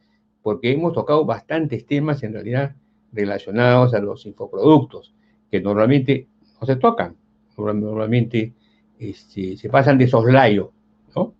porque 0.41 0.71
hemos 0.71 0.93
tocado 0.93 1.25
bastantes 1.25 1.85
temas 1.85 2.23
en 2.23 2.33
realidad 2.33 2.75
relacionados 3.11 3.93
a 3.93 3.99
los 3.99 4.25
infoproductos, 4.25 5.13
que 5.51 5.61
normalmente 5.61 6.27
no 6.59 6.65
se 6.65 6.77
tocan, 6.77 7.15
normalmente 7.57 8.53
este, 9.01 9.57
se 9.57 9.69
pasan 9.69 9.97
de 9.97 10.07
soslayo, 10.07 10.71
¿no? 11.15 11.33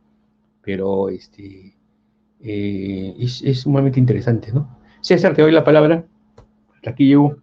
Pero 0.61 1.09
este, 1.09 1.75
eh, 2.41 3.15
es, 3.19 3.41
es, 3.43 3.61
sumamente 3.61 3.99
interesante, 3.99 4.51
¿no? 4.51 4.77
César, 5.01 5.35
te 5.35 5.41
doy 5.41 5.51
la 5.51 5.63
palabra. 5.63 6.05
Hasta 6.75 6.91
aquí 6.91 7.07
llego. 7.07 7.37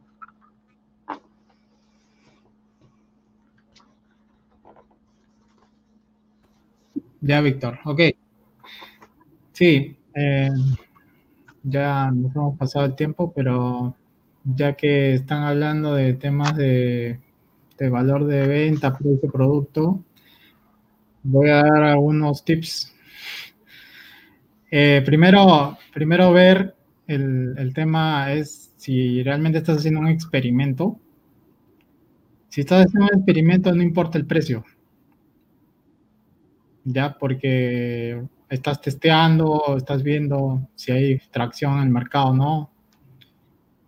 Ya, 7.21 7.41
Víctor. 7.41 7.79
Ok. 7.85 8.01
Sí. 9.53 9.97
Eh, 10.15 10.51
ya 11.63 12.11
nos 12.11 12.35
hemos 12.35 12.59
pasado 12.59 12.87
el 12.87 12.95
tiempo, 12.97 13.33
pero 13.35 13.95
ya 14.45 14.75
que 14.75 15.15
están 15.15 15.43
hablando 15.45 15.95
de 15.95 16.15
temas 16.15 16.57
de, 16.57 17.21
valor 17.91 18.25
de 18.27 18.47
venta, 18.47 18.97
precio, 18.97 19.31
producto, 19.31 20.03
voy 21.23 21.49
a 21.49 21.63
dar 21.63 21.83
algunos 21.83 22.45
tips. 22.45 22.95
Eh, 24.71 25.03
primero, 25.05 25.79
primero 25.93 26.33
ver 26.33 26.75
el, 27.07 27.55
el, 27.57 27.73
tema 27.73 28.33
es 28.33 28.73
si 28.77 29.23
realmente 29.23 29.59
estás 29.59 29.79
haciendo 29.79 30.01
un 30.01 30.09
experimento. 30.09 30.99
Si 32.49 32.61
estás 32.61 32.87
haciendo 32.87 33.09
un 33.13 33.19
experimento, 33.19 33.75
no 33.75 33.83
importa 33.83 34.19
el 34.19 34.27
precio. 34.27 34.65
Ya, 36.85 37.17
porque 37.19 38.23
estás 38.49 38.81
testeando, 38.81 39.77
estás 39.77 40.03
viendo 40.03 40.69
si 40.75 40.93
hay 40.93 41.19
tracción 41.31 41.79
en 41.79 41.85
el 41.85 41.91
mercado 41.91 42.35
no. 42.35 42.71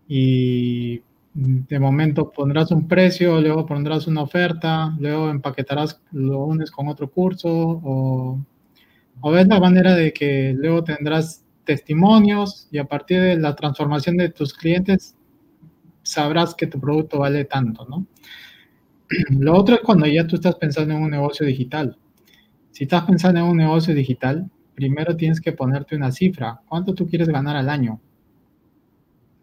Y 0.08 1.02
de 1.32 1.78
momento 1.78 2.30
pondrás 2.30 2.70
un 2.72 2.88
precio, 2.88 3.40
luego 3.40 3.64
pondrás 3.64 4.06
una 4.06 4.22
oferta, 4.22 4.94
luego 4.98 5.30
empaquetarás, 5.30 6.00
lo 6.12 6.44
unes 6.44 6.70
con 6.70 6.88
otro 6.88 7.10
curso 7.10 7.48
o, 7.48 8.44
o 9.20 9.30
ves 9.30 9.46
la 9.46 9.60
manera 9.60 9.94
de 9.94 10.12
que 10.12 10.54
luego 10.56 10.82
tendrás 10.82 11.44
testimonios 11.64 12.66
y 12.70 12.78
a 12.78 12.84
partir 12.84 13.20
de 13.20 13.36
la 13.36 13.54
transformación 13.54 14.16
de 14.16 14.30
tus 14.30 14.54
clientes 14.54 15.14
sabrás 16.02 16.54
que 16.54 16.66
tu 16.66 16.80
producto 16.80 17.20
vale 17.20 17.44
tanto, 17.44 17.86
¿no? 17.88 18.06
Lo 19.38 19.54
otro 19.54 19.76
es 19.76 19.80
cuando 19.82 20.06
ya 20.06 20.26
tú 20.26 20.36
estás 20.36 20.56
pensando 20.56 20.94
en 20.94 21.02
un 21.02 21.10
negocio 21.10 21.46
digital. 21.46 21.96
Si 22.72 22.84
estás 22.84 23.04
pensando 23.04 23.40
en 23.40 23.46
un 23.46 23.56
negocio 23.56 23.94
digital, 23.94 24.50
primero 24.74 25.16
tienes 25.16 25.40
que 25.40 25.52
ponerte 25.52 25.94
una 25.94 26.10
cifra. 26.10 26.60
¿Cuánto 26.66 26.94
tú 26.94 27.06
quieres 27.06 27.28
ganar 27.28 27.56
al 27.56 27.68
año? 27.68 28.00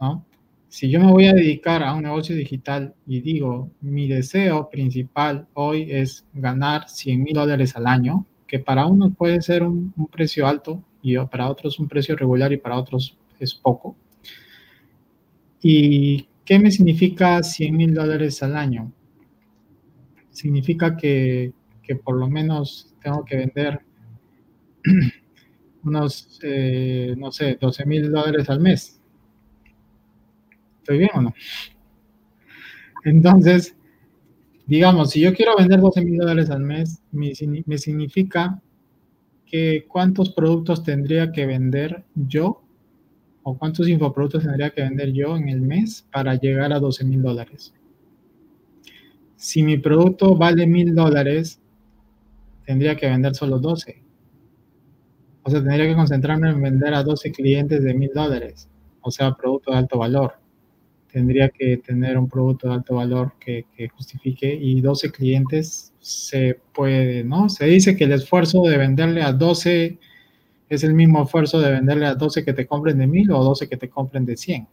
¿No? 0.02 0.26
Si 0.70 0.90
yo 0.90 1.00
me 1.00 1.12
voy 1.12 1.28
a 1.28 1.34
dedicar 1.34 1.82
a 1.82 1.94
un 1.94 2.04
negocio 2.04 2.36
digital 2.36 2.94
y 3.06 3.22
digo, 3.22 3.72
mi 3.82 4.08
deseo 4.08 4.70
principal 4.70 5.48
hoy 5.54 5.92
es 5.92 6.26
ganar 6.34 6.90
100 6.90 7.24
mil 7.24 7.34
dólares 7.34 7.76
al 7.78 7.88
año, 7.88 8.26
que 8.46 8.60
para 8.60 8.86
unos 8.86 9.16
puede 9.16 9.42
ser 9.42 9.64
un, 9.64 9.94
precio 10.12 10.46
alto 10.46 10.84
y 11.02 11.18
para 11.18 11.50
otros 11.50 11.80
un 11.80 11.88
precio 11.88 12.16
regular 12.16 12.52
y 12.52 12.58
para 12.58 12.78
otros 12.78 13.18
es 13.40 13.54
poco. 13.54 13.96
¿Y 15.62 16.28
qué 16.44 16.60
me 16.60 16.70
significa 16.70 17.42
100 17.42 17.76
mil 17.76 17.94
dólares 17.94 18.44
al 18.44 18.58
año? 18.58 18.92
Significa 20.32 20.98
que, 20.98 21.54
que 21.82 21.96
por 21.96 22.18
lo 22.18 22.28
menos 22.28 22.94
tengo 23.02 23.24
que 23.24 23.38
vender 23.38 23.80
unos, 25.84 26.40
eh, 26.44 27.16
no 27.18 27.32
sé, 27.32 27.58
12 27.60 27.86
mil 27.86 28.12
dólares 28.12 28.50
al 28.50 28.60
mes. 28.60 28.97
¿Estoy 30.88 31.00
bien 31.00 31.10
o 31.16 31.22
no? 31.22 31.34
Entonces, 33.04 33.76
digamos, 34.68 35.10
si 35.10 35.20
yo 35.20 35.34
quiero 35.34 35.58
vender 35.58 35.82
12 35.82 36.06
mil 36.06 36.18
dólares 36.18 36.50
al 36.50 36.62
mes, 36.62 37.02
me, 37.12 37.36
significa 37.36 38.62
que 39.46 39.86
cuántos 39.90 40.30
productos 40.30 40.86
tendría 40.86 41.34
que 41.34 41.46
vender 41.46 42.06
yo 42.16 42.64
o 43.44 43.58
cuántos 43.58 43.90
infoproductos 43.90 44.44
tendría 44.44 44.70
que 44.70 44.82
vender 44.82 45.12
yo 45.12 45.36
en 45.36 45.50
el 45.50 45.60
mes 45.60 46.08
para 46.10 46.36
llegar 46.36 46.72
a 46.72 46.80
12 46.80 47.04
mil 47.04 47.22
dólares. 47.22 47.74
Si 49.36 49.62
mi 49.62 49.78
producto 49.78 50.38
vale 50.38 50.66
mil 50.68 50.96
dólares, 50.96 51.60
tendría 52.66 52.96
que 52.96 53.10
vender 53.10 53.36
solo 53.36 53.60
12. 53.60 54.02
O 55.44 55.50
sea, 55.50 55.60
tendría 55.60 55.86
que 55.86 55.96
concentrarme 55.96 56.50
en 56.50 56.62
vender 56.62 56.94
a 56.94 57.04
12 57.04 57.30
clientes 57.34 57.84
de 57.84 57.94
mil 57.94 58.12
dólares, 58.14 58.70
o 59.02 59.12
sea, 59.12 59.34
producto 59.34 59.72
de 59.72 59.78
alto 59.80 59.98
valor. 59.98 60.47
Tendría 61.18 61.50
que 61.50 61.78
tener 61.78 62.16
un 62.16 62.30
producto 62.30 62.68
de 62.68 62.76
alto 62.76 62.94
valor 62.94 63.34
que, 63.40 63.66
justifique 63.96 64.54
y 64.54 64.82
12 64.82 65.12
clientes 65.12 65.92
se 66.00 66.60
puede, 66.76 67.24
¿no? 67.24 67.50
Se 67.50 67.66
dice 67.66 67.96
que 67.96 68.04
el 68.04 68.12
esfuerzo 68.12 68.62
de 68.62 68.78
venderle 68.78 69.24
a 69.24 69.34
12 69.34 69.98
es 70.70 70.84
el 70.84 70.94
mismo 70.94 71.24
esfuerzo 71.24 71.60
de 71.60 71.72
venderle 71.72 72.06
a 72.06 72.14
12 72.14 72.46
que 72.46 72.54
te 72.54 72.68
compren 72.68 73.00
de 73.00 73.08
mil 73.08 73.32
o 73.32 73.44
12 73.44 73.68
que 73.68 73.78
te 73.78 73.90
compren 73.90 74.26
de 74.26 74.38
100. 74.38 74.68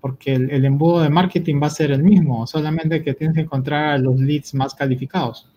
Porque 0.00 0.34
el, 0.34 0.50
el 0.50 0.64
embudo 0.64 1.02
de 1.02 1.08
marketing 1.08 1.62
va 1.62 1.68
a 1.68 1.70
ser 1.70 1.92
el 1.92 2.02
mismo, 2.02 2.44
solamente 2.48 3.04
que 3.04 3.14
tienes 3.14 3.36
que 3.36 3.42
encontrar 3.42 3.94
a 3.94 3.98
los 3.98 4.18
leads 4.18 4.54
más 4.54 4.74
calificados. 4.74 5.48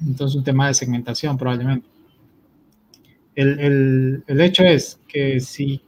Entonces, 0.00 0.36
un 0.36 0.44
tema 0.44 0.68
de 0.68 0.72
segmentación 0.72 1.36
probablemente. 1.36 1.86
El, 3.34 4.40
hecho 4.40 4.64
es 4.64 5.00
que 5.06 5.40
si 5.40 5.80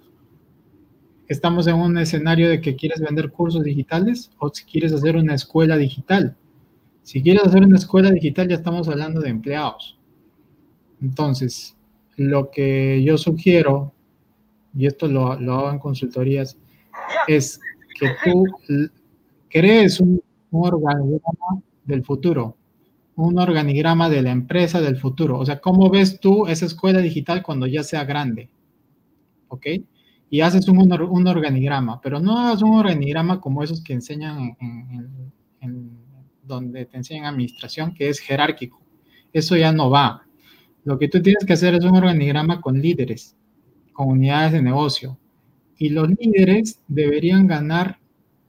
estamos 1.33 1.67
en 1.67 1.77
un 1.77 1.99
escenario 1.99 2.49
de 2.49 2.61
que 2.61 2.77
quieres 2.77 3.01
vender 3.01 3.31
cursos 3.31 3.63
digitales 3.65 4.31
o 4.39 4.51
si 4.53 4.65
quieres 4.65 4.93
hacer 4.93 5.17
una 5.17 5.35
escuela 5.35 5.77
digital. 5.77 6.37
Si 7.03 7.23
quieres 7.23 7.45
hacer 7.45 7.65
una 7.65 7.79
escuela 7.79 8.11
digital 8.11 8.49
ya 8.49 8.55
estamos 8.55 8.89
hablando 8.89 9.21
de 9.21 9.31
empleados. 9.31 9.99
Entonces, 11.01 11.77
lo 12.17 12.51
que 12.51 13.03
yo 13.03 13.19
sugiero, 13.19 13.93
y 14.77 14.87
esto 14.87 15.09
lo, 15.09 15.39
lo 15.41 15.55
hago 15.55 15.71
en 15.73 15.79
consultorías, 15.79 16.57
es 17.27 17.61
que 17.99 18.09
tú 18.25 18.45
crees 19.49 20.01
un, 20.01 20.23
organigrama 20.51 21.63
del 21.85 22.05
futuro, 22.05 22.57
un 23.17 23.39
organigrama 23.39 24.09
de 24.09 24.23
la 24.23 24.31
empresa 24.31 24.81
del 24.81 24.97
futuro. 24.97 25.39
O 25.39 25.47
sea, 25.47 25.61
¿cómo 25.61 25.91
ves 25.91 26.21
tú 26.21 26.47
esa 26.47 26.67
escuela 26.67 27.01
digital 27.01 27.43
cuando 27.43 27.67
ya 27.67 27.83
sea 27.83 28.05
grande? 28.05 28.49
¿Ok? 29.49 29.67
Y 30.33 30.41
haces 30.41 30.67
un, 30.67 30.79
un 30.79 31.29
organigrama, 31.29 32.01
pero 32.01 32.19
no 32.19 32.39
hagas 32.39 32.63
un 32.63 32.73
organigrama 32.73 33.39
como 33.39 33.63
esos 33.63 33.85
que 33.85 33.93
enseñan 33.93 34.57
en, 35.61 35.91
donde 36.43 36.87
te 36.87 36.97
enseñan 36.97 37.27
administración, 37.27 37.93
que 37.93 38.09
es 38.09 38.19
jerárquico. 38.19 38.81
Eso 39.31 39.59
ya 39.59 39.73
no 39.73 39.91
va. 39.91 40.23
Lo 40.85 40.99
que 40.99 41.09
tú 41.09 41.21
tienes 41.21 41.45
que 41.45 41.53
hacer 41.53 41.75
es 41.75 41.85
un 41.85 41.95
organigrama 41.95 42.63
con 42.63 42.81
líderes, 42.81 43.37
con 43.93 44.09
unidades 44.09 44.53
de 44.53 44.63
negocio. 44.63 45.19
Y 45.77 45.91
los 45.91 46.09
líderes 46.09 46.81
deberían 46.89 47.47
ganar 47.47 47.99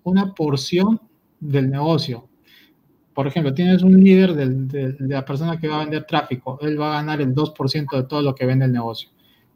una 0.03 0.33
porción 0.33 1.01
del 1.41 1.69
negocio. 1.69 2.29
Por 3.13 3.27
ejemplo, 3.27 3.53
tienes 3.53 3.83
un 3.83 4.01
líder 4.01 4.35
de, 4.35 4.95
la 4.99 5.25
persona 5.25 5.59
que 5.59 5.67
va 5.67 5.81
a 5.81 5.83
vender 5.83 6.05
tráfico, 6.05 6.57
él 6.61 6.79
va 6.79 6.93
a 6.93 7.01
ganar 7.01 7.19
el 7.19 7.35
2% 7.35 7.97
de 7.97 8.03
todo 8.03 8.21
lo 8.21 8.33
que 8.33 8.45
vende 8.45 8.63
el 8.63 8.71
negocio. 8.71 9.09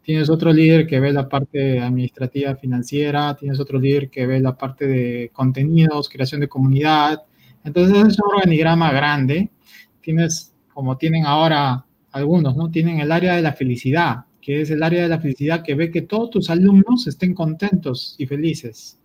Tienes 0.07 0.29
otro 0.29 0.53
líder 0.53 0.87
que 0.87 1.01
ve 1.01 1.11
la 1.11 1.27
parte 1.27 1.81
administrativa 1.81 2.55
financiera, 2.55 3.35
tienes 3.35 3.59
otro 3.59 3.77
líder 3.77 4.09
que 4.09 4.25
ve 4.25 4.39
la 4.39 4.57
parte 4.57 4.87
de 4.87 5.31
contenidos, 5.33 6.07
creación 6.07 6.39
de 6.39 6.47
comunidad. 6.47 7.23
Entonces 7.65 7.97
es 8.07 8.17
un 8.17 8.33
organigrama 8.33 8.93
grande. 8.93 9.51
Tienes, 9.99 10.55
como 10.73 10.95
tienen 10.95 11.25
ahora 11.25 11.85
algunos, 12.13 12.55
¿no? 12.55 12.71
Tienen 12.71 13.01
el 13.01 13.11
área 13.11 13.35
de 13.35 13.41
la 13.41 13.51
felicidad, 13.51 14.23
que 14.39 14.61
es 14.61 14.71
el 14.71 14.81
área 14.81 15.01
de 15.01 15.09
la 15.09 15.19
felicidad 15.19 15.61
que 15.61 15.75
ve 15.75 15.91
que 15.91 16.03
todos 16.03 16.29
tus 16.29 16.49
alumnos 16.49 17.05
estén 17.05 17.33
contentos 17.33 18.15
y 18.17 18.27
felices, 18.27 18.97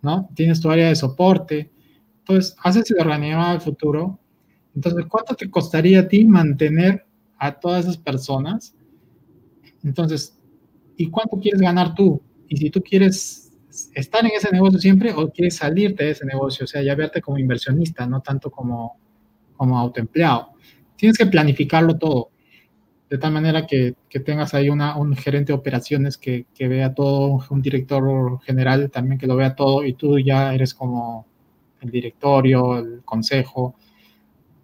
¿no? 0.00 0.30
Tienes 0.34 0.58
tu 0.58 0.70
área 0.70 0.88
de 0.88 0.96
soporte. 0.96 1.70
Entonces, 2.20 2.56
haces 2.62 2.90
el 2.92 3.00
organigrama 3.00 3.50
del 3.50 3.60
futuro. 3.60 4.18
Entonces, 4.74 5.04
¿cuánto 5.06 5.34
te 5.34 5.50
costaría 5.50 6.00
a 6.00 6.08
ti 6.08 6.24
mantener 6.24 7.04
a 7.36 7.52
todas 7.52 7.84
esas 7.84 7.98
personas? 7.98 8.74
Entonces, 9.84 10.38
¿y 10.96 11.08
cuánto 11.10 11.38
quieres 11.38 11.60
ganar 11.60 11.94
tú? 11.94 12.20
Y 12.48 12.56
si 12.56 12.70
tú 12.70 12.82
quieres 12.82 13.52
estar 13.94 14.24
en 14.24 14.32
ese 14.32 14.50
negocio 14.50 14.78
siempre 14.78 15.12
o 15.12 15.30
quieres 15.30 15.56
salirte 15.56 16.04
de 16.04 16.10
ese 16.10 16.26
negocio, 16.26 16.64
o 16.64 16.66
sea, 16.66 16.82
ya 16.82 16.94
verte 16.94 17.20
como 17.20 17.38
inversionista, 17.38 18.06
no 18.06 18.20
tanto 18.20 18.50
como, 18.50 18.96
como 19.56 19.78
autoempleado. 19.78 20.50
Tienes 20.96 21.16
que 21.16 21.26
planificarlo 21.26 21.96
todo 21.96 22.30
de 23.10 23.18
tal 23.18 23.32
manera 23.32 23.66
que, 23.66 23.96
tengas 24.24 24.54
ahí 24.54 24.70
una, 24.70 24.96
un 24.96 25.16
gerente 25.16 25.52
de 25.52 25.58
operaciones 25.58 26.16
que, 26.16 26.46
vea 26.60 26.94
todo, 26.94 27.44
un 27.50 27.60
director 27.60 28.40
general 28.42 28.88
también 28.88 29.18
que 29.18 29.26
lo 29.26 29.34
vea 29.34 29.56
todo 29.56 29.84
y 29.84 29.94
tú 29.94 30.16
ya 30.20 30.54
eres 30.54 30.72
como 30.72 31.26
el 31.80 31.90
directorio, 31.90 32.78
el 32.78 33.02
consejo. 33.04 33.74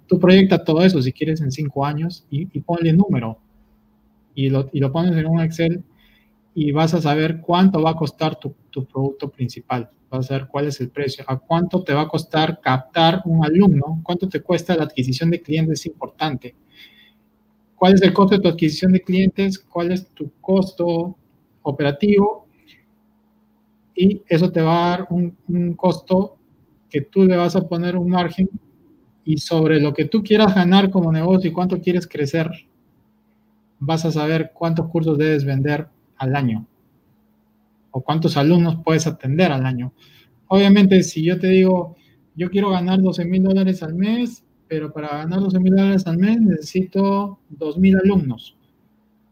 Tú 0.07 0.21
proyecta 0.21 0.63
todo 0.63 0.83
eso 0.83 1.03
si 1.03 1.13
quieres 1.13 1.41
en 1.41 1.51
cinco 1.51 1.85
años 1.85 2.25
y, 2.31 2.49
y 2.57 2.61
ponle 2.61 2.93
número 2.93 3.41
y 4.37 4.51
lo, 4.51 4.71
y 4.73 4.79
lo, 4.79 4.93
pones 4.93 5.17
en 5.17 5.27
un 5.27 5.41
Excel 5.41 5.83
y 6.55 6.71
vas 6.71 6.95
a 6.95 7.01
saber 7.01 7.41
cuánto 7.41 7.83
va 7.83 7.91
a 7.91 7.97
costar 7.97 8.39
tu, 8.39 8.55
tu 8.71 8.85
producto 8.85 9.29
principal. 9.29 9.91
Vas 10.09 10.27
a 10.27 10.29
saber 10.29 10.47
cuál 10.47 10.69
es 10.69 10.81
el 10.81 10.91
precio, 10.91 11.25
a 11.27 11.37
cuánto 11.37 11.83
te 11.83 11.93
va 11.93 12.03
a 12.03 12.09
costar 12.09 12.61
captar 12.61 13.23
un 13.25 13.45
alumno, 13.45 14.01
cuánto 14.05 14.29
te 14.29 14.41
cuesta 14.41 14.77
la 14.77 14.85
adquisición 14.85 15.31
de 15.31 15.43
clientes 15.43 15.81
es 15.81 15.87
importante. 15.87 16.55
Cuál 17.75 17.95
es 17.95 18.03
el 18.03 18.13
costo 18.13 18.37
de 18.37 18.43
tu 18.43 18.49
adquisición 18.49 18.93
de 18.93 19.03
clientes, 19.03 19.59
cuál 19.59 19.91
es 19.91 20.07
tu 20.09 20.31
costo 20.41 21.17
operativo 21.63 22.47
y 23.97 24.23
eso 24.29 24.53
te 24.53 24.61
va 24.61 24.87
a 24.87 24.91
dar 24.91 25.07
un, 25.11 25.75
costo 25.75 26.37
que 26.89 27.01
tú 27.01 27.25
le 27.25 27.37
vas 27.37 27.57
a 27.57 27.67
poner 27.67 27.97
un 27.97 28.11
margen 28.11 28.49
y 29.25 29.39
sobre 29.39 29.81
lo 29.81 29.93
que 29.93 30.05
tú 30.05 30.23
quieras 30.23 30.55
ganar 30.55 30.91
como 30.91 31.11
negocio 31.11 31.51
y 31.51 31.53
cuánto 31.53 31.81
quieres 31.81 32.07
crecer, 32.07 32.51
vas 33.79 34.05
a 34.05 34.13
saber 34.13 34.53
cuántos 34.55 34.89
cursos 34.89 35.19
debes 35.19 35.45
vender 35.45 35.89
al 36.17 36.37
año 36.37 36.67
o 37.91 38.03
cuántos 38.03 38.37
alumnos 38.37 38.77
puedes 38.85 39.07
atender 39.07 39.51
al 39.53 39.65
año. 39.65 39.93
Obviamente, 40.49 41.03
si 41.03 41.25
yo 41.25 41.39
te 41.41 41.49
digo, 41.49 41.97
yo 42.35 42.51
quiero 42.51 42.71
ganar 42.71 43.01
12 43.01 43.25
mil 43.25 43.43
dólares 43.43 43.83
al 43.83 43.95
mes, 43.95 44.45
pero 44.69 44.93
para 44.93 45.09
ganar 45.09 45.41
12 45.41 45.61
mil 45.61 45.75
dólares 45.75 46.07
al 46.07 46.19
mes 46.19 46.39
necesito 46.41 47.39
2 47.49 47.79
mil 47.79 47.97
alumnos. 47.97 48.57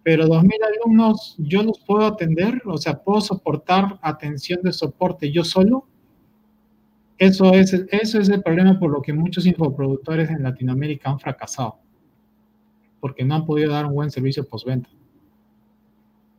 Pero 0.02 0.26
2 0.26 0.42
mil 0.42 0.58
alumnos 0.62 1.36
yo 1.38 1.62
los 1.62 1.78
puedo 1.80 2.06
atender, 2.06 2.62
o 2.64 2.78
sea, 2.78 3.02
puedo 3.02 3.20
soportar 3.20 3.98
atención 4.00 4.60
de 4.62 4.72
soporte 4.72 5.30
yo 5.30 5.44
solo. 5.44 5.86
Eso 7.18 7.52
es, 7.52 7.72
eso 7.90 8.18
es 8.18 8.28
el 8.30 8.42
problema 8.42 8.78
por 8.78 8.90
lo 8.90 9.02
que 9.02 9.12
muchos 9.12 9.44
infoproductores 9.46 10.30
en 10.30 10.42
Latinoamérica 10.42 11.10
han 11.10 11.20
fracasado, 11.20 11.80
porque 13.04 13.22
no 13.22 13.34
han 13.34 13.44
podido 13.44 13.70
dar 13.70 13.84
un 13.84 13.92
buen 13.92 14.10
servicio 14.10 14.48
postventa. 14.48 14.88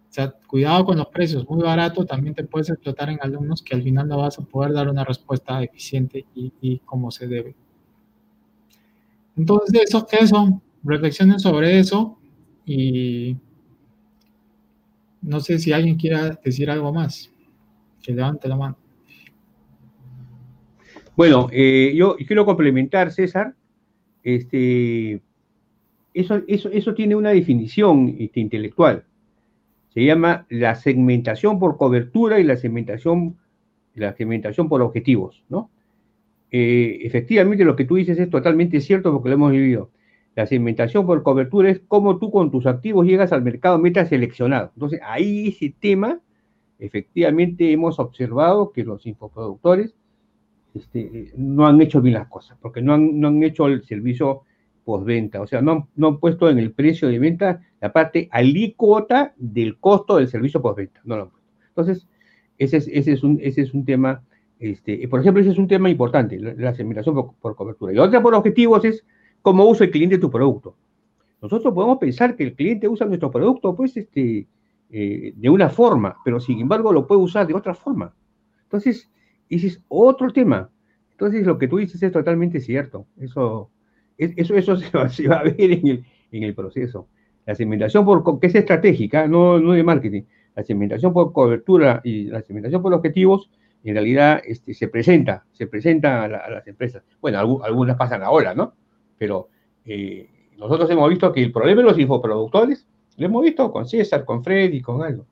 O 0.09 0.11
sea, 0.11 0.31
cuidado 0.47 0.83
con 0.83 0.97
los 0.97 1.05
precios, 1.09 1.47
muy 1.47 1.61
barato, 1.61 2.07
también 2.07 2.33
te 2.33 2.43
puedes 2.43 2.71
explotar 2.71 3.07
en 3.11 3.19
alumnos 3.21 3.61
que 3.61 3.75
al 3.75 3.83
final 3.83 4.07
no 4.07 4.17
vas 4.17 4.39
a 4.39 4.41
poder 4.41 4.73
dar 4.73 4.89
una 4.89 5.03
respuesta 5.03 5.61
eficiente 5.61 6.25
y, 6.33 6.79
como 6.79 7.11
se 7.11 7.27
debe. 7.27 7.55
Entonces, 9.37 9.79
eso, 9.87 10.07
eso, 10.09 10.59
reflexionen 10.83 11.39
sobre 11.39 11.77
eso 11.77 12.17
y 12.65 13.37
no 15.21 15.41
sé 15.41 15.59
si 15.59 15.71
alguien 15.71 15.97
quiera 15.97 16.31
decir 16.43 16.71
algo 16.71 16.91
más. 16.91 17.31
Que 18.01 18.11
levante 18.11 18.47
la 18.47 18.55
mano. 18.55 18.77
Bueno, 21.15 21.47
eh, 21.51 21.93
yo 21.95 22.15
quiero 22.25 22.43
complementar, 22.43 23.11
César. 23.11 23.53
Este, 24.23 25.21
eso, 26.15 26.41
eso, 26.47 26.69
eso 26.69 26.93
tiene 26.93 27.15
una 27.15 27.31
definición 27.31 28.15
este, 28.17 28.39
intelectual. 28.39 29.03
Se 29.93 30.03
llama 30.03 30.45
la 30.49 30.75
segmentación 30.75 31.59
por 31.59 31.77
cobertura 31.77 32.39
y 32.39 32.43
la 32.43 32.55
segmentación, 32.55 33.37
la 33.93 34.13
segmentación 34.13 34.69
por 34.69 34.81
objetivos, 34.81 35.43
¿no? 35.49 35.69
Eh, 36.51 36.99
efectivamente 37.01 37.65
lo 37.65 37.75
que 37.75 37.83
tú 37.83 37.95
dices 37.95 38.17
es 38.17 38.29
totalmente 38.29 38.79
cierto 38.79 39.11
porque 39.11 39.29
lo 39.29 39.35
hemos 39.35 39.51
vivido. 39.51 39.91
La 40.35 40.47
segmentación 40.47 41.05
por 41.05 41.21
cobertura 41.21 41.69
es 41.69 41.81
cómo 41.87 42.17
tú 42.17 42.31
con 42.31 42.49
tus 42.49 42.65
activos 42.65 43.05
llegas 43.05 43.33
al 43.33 43.41
mercado 43.41 43.77
meta 43.77 44.05
seleccionado. 44.05 44.71
Entonces, 44.73 45.01
ahí 45.03 45.49
ese 45.49 45.73
tema, 45.79 46.19
efectivamente 46.79 47.71
hemos 47.71 47.99
observado 47.99 48.71
que 48.71 48.85
los 48.85 49.05
infoproductores 49.05 49.95
este, 50.73 51.33
no 51.35 51.67
han 51.67 51.81
hecho 51.81 52.01
bien 52.01 52.15
las 52.15 52.27
cosas, 52.27 52.57
porque 52.61 52.81
no 52.81 52.93
han, 52.93 53.19
no 53.19 53.27
han 53.29 53.43
hecho 53.43 53.67
el 53.67 53.83
servicio 53.83 54.43
postventa, 54.85 55.41
o 55.41 55.47
sea, 55.47 55.61
no 55.61 55.89
han, 55.97 56.19
puesto 56.19 56.49
en 56.49 56.59
el 56.59 56.71
precio 56.71 57.09
de 57.09 57.19
venta 57.19 57.61
la 57.81 57.91
parte 57.91 58.29
alícuota 58.31 59.33
del 59.35 59.77
costo 59.79 60.17
del 60.17 60.29
servicio 60.29 60.61
postventa, 60.61 61.01
no 61.03 61.17
lo 61.17 61.23
han 61.23 61.29
puesto. 61.29 61.49
Entonces, 61.69 62.07
ese 62.57 62.77
es, 62.77 63.23
un, 63.23 63.39
ese 63.41 63.63
es 63.63 63.73
un 63.73 63.83
tema 63.83 64.21
este, 64.59 65.07
por 65.07 65.19
ejemplo, 65.19 65.41
ese 65.41 65.51
es 65.51 65.57
un 65.57 65.67
tema 65.67 65.89
importante, 65.89 66.39
la, 66.39 66.73
segmentación 66.73 67.15
por, 67.39 67.55
cobertura. 67.55 67.93
Y 67.93 67.97
otra 67.97 68.21
por 68.21 68.33
objetivos 68.33 68.85
es 68.85 69.05
cómo 69.41 69.65
usa 69.65 69.85
el 69.85 69.91
cliente 69.91 70.17
tu 70.17 70.31
producto. 70.31 70.75
Nosotros 71.41 71.73
podemos 71.73 71.97
pensar 71.97 72.35
que 72.35 72.43
el 72.43 72.53
cliente 72.55 72.87
usa 72.87 73.05
nuestro 73.05 73.31
producto, 73.31 73.75
pues, 73.75 73.97
este, 73.97 74.47
eh, 74.89 75.33
de 75.35 75.49
una 75.49 75.69
forma, 75.69 76.17
pero 76.23 76.39
sin 76.39 76.59
embargo 76.59 76.93
lo 76.93 77.05
puede 77.05 77.21
usar 77.21 77.45
de 77.45 77.53
otra 77.53 77.75
forma. 77.75 78.13
Entonces, 78.63 79.11
ese 79.49 79.67
es 79.67 79.83
otro 79.89 80.31
tema. 80.31 80.69
Entonces, 81.11 81.45
lo 81.45 81.57
que 81.57 81.67
tú 81.67 81.77
dices 81.77 82.01
es 82.01 82.11
totalmente 82.11 82.59
cierto. 82.59 83.05
Eso, 83.19 83.69
eso, 84.17 84.55
eso 84.55 84.77
se, 85.09 85.27
va, 85.27 85.39
a 85.39 85.43
ver 85.43 85.55
en 85.59 85.87
el, 85.87 86.05
en 86.31 86.43
el 86.43 86.53
proceso. 86.53 87.07
La 87.45 87.55
segmentación 87.55 88.05
por, 88.05 88.39
que 88.39 88.47
es 88.47 88.55
estratégica, 88.55 89.27
no, 89.27 89.59
no 89.59 89.73
de 89.73 89.83
marketing. 89.83 90.23
La 90.55 90.63
segmentación 90.63 91.13
por 91.13 91.33
cobertura 91.33 92.01
y 92.03 92.25
la 92.25 92.41
segmentación 92.41 92.81
por 92.81 92.93
objetivos 92.93 93.49
en 93.85 93.93
realidad 93.93 94.41
este, 94.43 94.73
se 94.73 94.87
presenta, 94.87 95.45
se 95.51 95.67
presenta 95.67 96.23
a, 96.23 96.27
las 96.27 96.67
empresas. 96.67 97.03
Bueno, 97.21 97.61
algunas 97.63 97.95
pasan 97.97 98.23
ahora, 98.23 98.55
¿no? 98.55 98.73
Pero 99.17 99.49
eh, 99.85 100.27
nosotros 100.57 100.89
hemos 100.89 101.07
visto 101.07 101.31
que 101.31 101.43
el 101.43 101.51
problema 101.51 101.81
de 101.81 101.89
los 101.89 101.99
infoproductores, 101.99 102.87
lo 103.17 103.25
hemos 103.27 103.43
visto 103.43 103.71
con 103.71 103.85
César, 103.87 104.25
con 104.25 104.43
Freddy, 104.43 104.81
con 104.81 105.03
algo, 105.03 105.27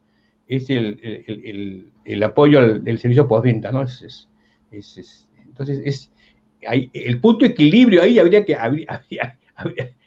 es 0.48 0.70
el, 0.70 1.92
el, 2.06 2.24
apoyo 2.24 2.60
al, 2.60 2.84
del 2.84 3.00
servicio 3.00 3.28
postventa, 3.28 3.72
¿no? 3.72 3.82
Es, 3.82 4.30
es, 4.72 5.28
entonces, 5.44 5.82
es, 5.84 6.12
hay, 6.68 6.90
el 6.94 7.20
punto 7.20 7.46
de 7.46 7.52
equilibrio 7.52 8.02
ahí 8.02 8.20
habría 8.20 8.46
que, 8.46 8.56
habría, 8.56 9.08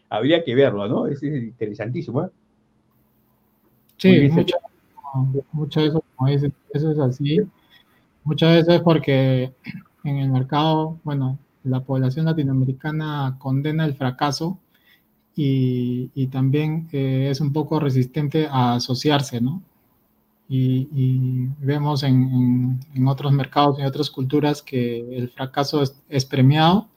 habría, 0.08 0.44
que 0.44 0.54
verlo, 0.54 0.88
¿no? 0.88 1.06
Es, 1.06 1.22
interesantísimo. 1.22 2.24
¿eh? 2.24 2.28
Sí, 3.96 4.28
mucho, 4.28 4.56
mucho 5.52 5.80
eso, 5.80 6.04
como 6.16 6.28
eso 6.28 6.50
es 6.72 6.98
así. 6.98 7.40
Muchas 8.24 8.66
veces 8.66 8.82
porque 8.82 9.52
en 10.04 10.18
el 10.18 10.30
mercado, 10.30 10.98
bueno, 11.04 11.38
la 11.64 11.80
población 11.80 12.26
latinoamericana 12.26 13.36
condena 13.38 13.84
el 13.84 13.94
fracaso 13.94 14.58
y, 15.34 16.26
también 16.28 16.88
eh, 16.92 17.28
es 17.30 17.40
un 17.40 17.52
poco 17.52 17.78
resistente 17.78 18.48
a 18.50 18.74
asociarse, 18.74 19.40
¿no? 19.40 19.62
Y, 20.48 21.48
vemos 21.58 22.02
en, 22.02 22.78
otros 23.06 23.32
mercados, 23.32 23.78
en 23.78 23.86
otras 23.86 24.10
culturas, 24.10 24.62
que 24.62 25.00
el 25.16 25.28
fracaso 25.30 25.82
es, 26.08 26.24
premiado 26.24 26.88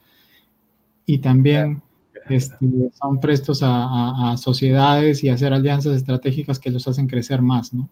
y 1.04 1.18
también 1.18 1.82
este, 2.28 2.56
son 3.00 3.18
prestos 3.20 3.60
a, 3.62 4.36
sociedades 4.36 5.24
y 5.24 5.28
hacer 5.28 5.52
alianzas 5.52 5.96
estratégicas 5.96 6.58
que 6.58 6.70
los 6.70 6.86
hacen 6.86 7.08
crecer 7.08 7.42
más, 7.42 7.74
¿no? 7.74 7.88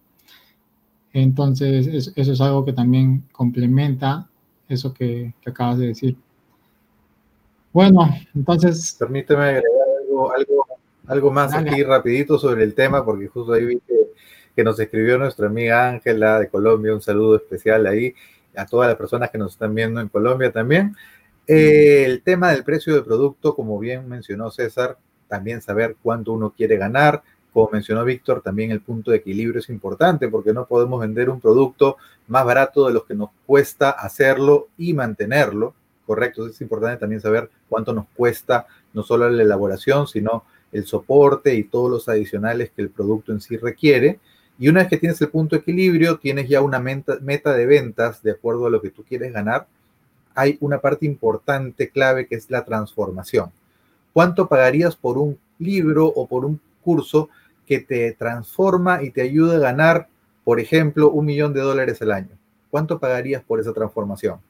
Entonces, 1.12 2.12
eso 2.14 2.32
es 2.32 2.40
algo 2.40 2.64
que 2.64 2.72
también 2.72 3.24
complementa 3.32 4.28
eso 4.68 4.92
que, 4.92 5.34
acabas 5.46 5.78
de 5.78 5.88
decir. 5.88 6.16
Bueno, 7.72 8.08
entonces... 8.34 8.94
Permíteme 8.98 9.42
agregar 9.42 9.64
algo, 10.06 10.32
algo, 11.06 11.30
más 11.30 11.54
aquí 11.54 11.82
rapidito 11.82 12.38
sobre 12.38 12.62
el 12.64 12.74
tema, 12.74 13.04
porque 13.04 13.28
justo 13.28 13.52
ahí 13.52 13.64
vi 13.64 13.80
que 13.80 14.07
que 14.58 14.64
nos 14.64 14.80
escribió 14.80 15.18
nuestra 15.18 15.46
amiga 15.46 15.88
Ángela 15.88 16.40
de 16.40 16.48
Colombia. 16.48 16.92
Un 16.92 17.00
saludo 17.00 17.36
especial 17.36 17.86
ahí 17.86 18.12
a 18.56 18.66
todas 18.66 18.88
las 18.88 18.96
personas 18.96 19.30
que 19.30 19.38
nos 19.38 19.52
están 19.52 19.72
viendo 19.72 20.00
en 20.00 20.08
Colombia 20.08 20.50
también. 20.50 20.96
Eh, 21.46 22.02
el 22.04 22.22
tema 22.22 22.50
del 22.50 22.64
precio 22.64 22.92
del 22.92 23.04
producto, 23.04 23.54
como 23.54 23.78
bien 23.78 24.08
mencionó 24.08 24.50
César, 24.50 24.98
también 25.28 25.62
saber 25.62 25.94
cuánto 26.02 26.32
uno 26.32 26.52
quiere 26.56 26.76
ganar. 26.76 27.22
Como 27.52 27.70
mencionó 27.70 28.04
Víctor, 28.04 28.42
también 28.42 28.72
el 28.72 28.80
punto 28.80 29.12
de 29.12 29.18
equilibrio 29.18 29.60
es 29.60 29.68
importante 29.68 30.26
porque 30.26 30.52
no 30.52 30.66
podemos 30.66 31.00
vender 31.00 31.30
un 31.30 31.40
producto 31.40 31.96
más 32.26 32.44
barato 32.44 32.88
de 32.88 32.94
lo 32.94 33.04
que 33.04 33.14
nos 33.14 33.30
cuesta 33.46 33.90
hacerlo 33.90 34.70
y 34.76 34.92
mantenerlo, 34.92 35.72
¿correcto? 36.04 36.48
Es 36.48 36.60
importante 36.60 36.98
también 36.98 37.20
saber 37.20 37.48
cuánto 37.68 37.92
nos 37.92 38.06
cuesta 38.08 38.66
no 38.92 39.04
solo 39.04 39.30
la 39.30 39.40
elaboración, 39.40 40.08
sino 40.08 40.42
el 40.72 40.84
soporte 40.84 41.54
y 41.54 41.62
todos 41.62 41.88
los 41.88 42.08
adicionales 42.08 42.72
que 42.74 42.82
el 42.82 42.90
producto 42.90 43.30
en 43.30 43.40
sí 43.40 43.56
requiere. 43.56 44.18
Y 44.58 44.68
una 44.68 44.80
vez 44.80 44.88
que 44.88 44.96
tienes 44.96 45.20
el 45.20 45.28
punto 45.28 45.54
de 45.54 45.60
equilibrio, 45.60 46.18
tienes 46.18 46.48
ya 46.48 46.60
una 46.60 46.80
meta, 46.80 47.16
de 47.52 47.66
ventas 47.66 48.22
de 48.22 48.32
acuerdo 48.32 48.66
a 48.66 48.70
lo 48.70 48.82
que 48.82 48.90
tú 48.90 49.04
quieres 49.04 49.32
ganar. 49.32 49.68
Hay 50.34 50.58
una 50.60 50.80
parte 50.80 51.06
importante, 51.06 51.90
clave, 51.90 52.26
que 52.26 52.34
es 52.34 52.50
la 52.50 52.64
transformación. 52.64 53.52
¿Cuánto 54.12 54.48
pagarías 54.48 54.96
por 54.96 55.16
un 55.16 55.38
libro 55.58 56.06
o 56.06 56.26
por 56.26 56.44
un 56.44 56.60
curso 56.82 57.28
que 57.66 57.78
te 57.78 58.12
transforma 58.12 59.02
y 59.02 59.10
te 59.10 59.22
ayuda 59.22 59.56
a 59.56 59.60
ganar, 59.60 60.08
por 60.42 60.58
ejemplo, 60.58 61.10
un 61.10 61.26
millón 61.26 61.52
de 61.52 61.60
dólares 61.60 62.02
al 62.02 62.10
año? 62.10 62.36
¿Cuánto 62.70 62.98
pagarías 62.98 63.42
por 63.44 63.60
esa 63.60 63.72
transformación? 63.72 64.40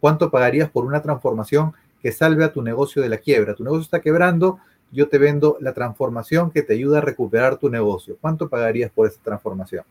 ¿Cuánto 0.00 0.30
pagarías 0.30 0.70
por 0.70 0.86
una 0.86 1.02
transformación 1.02 1.72
que 2.00 2.12
salve 2.12 2.44
a 2.44 2.52
tu 2.52 2.62
negocio 2.62 3.02
de 3.02 3.10
la 3.10 3.18
quiebra? 3.18 3.54
Tu 3.54 3.64
negocio 3.64 3.82
está 3.82 4.00
quebrando, 4.00 4.58
yo 4.94 5.08
te 5.08 5.18
vendo 5.18 5.58
la 5.60 5.74
transformación 5.74 6.52
que 6.52 6.62
te 6.62 6.74
ayuda 6.74 6.98
a 6.98 7.00
recuperar 7.00 7.58
tu 7.58 7.68
negocio. 7.68 8.16
¿Cuánto 8.20 8.48
pagarías 8.48 8.92
por 8.92 9.08
esa 9.08 9.20
transformación? 9.22 9.84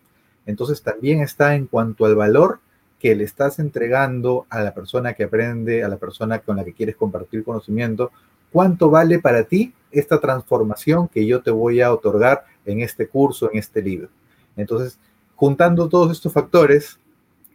Entonces 0.45 0.81
también 0.81 1.21
está 1.21 1.55
en 1.55 1.67
cuanto 1.67 2.05
al 2.05 2.15
valor 2.15 2.59
que 2.99 3.13
le 3.13 3.25
estás 3.25 3.59
entregando 3.59 4.45
a 4.49 4.61
la 4.61 4.73
persona 4.73 5.13
que 5.13 5.25
aprende, 5.25 5.83
a 5.83 5.89
la 5.89 5.97
persona 5.97 6.39
con 6.39 6.55
la 6.55 6.63
que 6.63 6.73
quieres 6.73 6.95
compartir 6.95 7.43
conocimiento. 7.43 8.11
¿Cuánto 8.49 8.89
vale 8.89 9.19
para 9.19 9.43
ti 9.43 9.73
esta 9.91 10.21
transformación 10.21 11.09
que 11.09 11.25
yo 11.25 11.41
te 11.41 11.51
voy 11.51 11.81
a 11.81 11.91
otorgar 11.91 12.45
en 12.65 12.79
este 12.79 13.09
curso, 13.09 13.51
en 13.51 13.59
este 13.59 13.81
libro? 13.81 14.07
Entonces, 14.55 14.99
juntando 15.35 15.89
todos 15.89 16.13
estos 16.13 16.31
factores, 16.31 16.97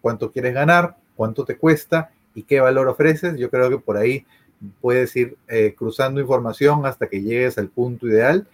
cuánto 0.03 0.31
quieres 0.31 0.53
ganar, 0.53 0.97
cuánto 1.17 1.47
te 1.47 1.57
cuesta 1.57 2.11
y 2.35 2.43
qué 2.43 2.61
valor 2.61 2.87
ofreces, 2.89 3.39
yo 3.39 3.49
creo 3.49 3.71
que 3.71 3.79
por 3.79 3.97
ahí 3.97 4.27
puedes 4.81 5.15
ir 5.17 5.37
eh, 5.49 5.75
cruzando 5.77 6.21
información 6.21 6.87
hasta 6.87 7.09
que 7.09 7.23
llegues 7.23 7.59
al 7.59 7.69
punto 7.69 8.07
ideal 8.07 8.47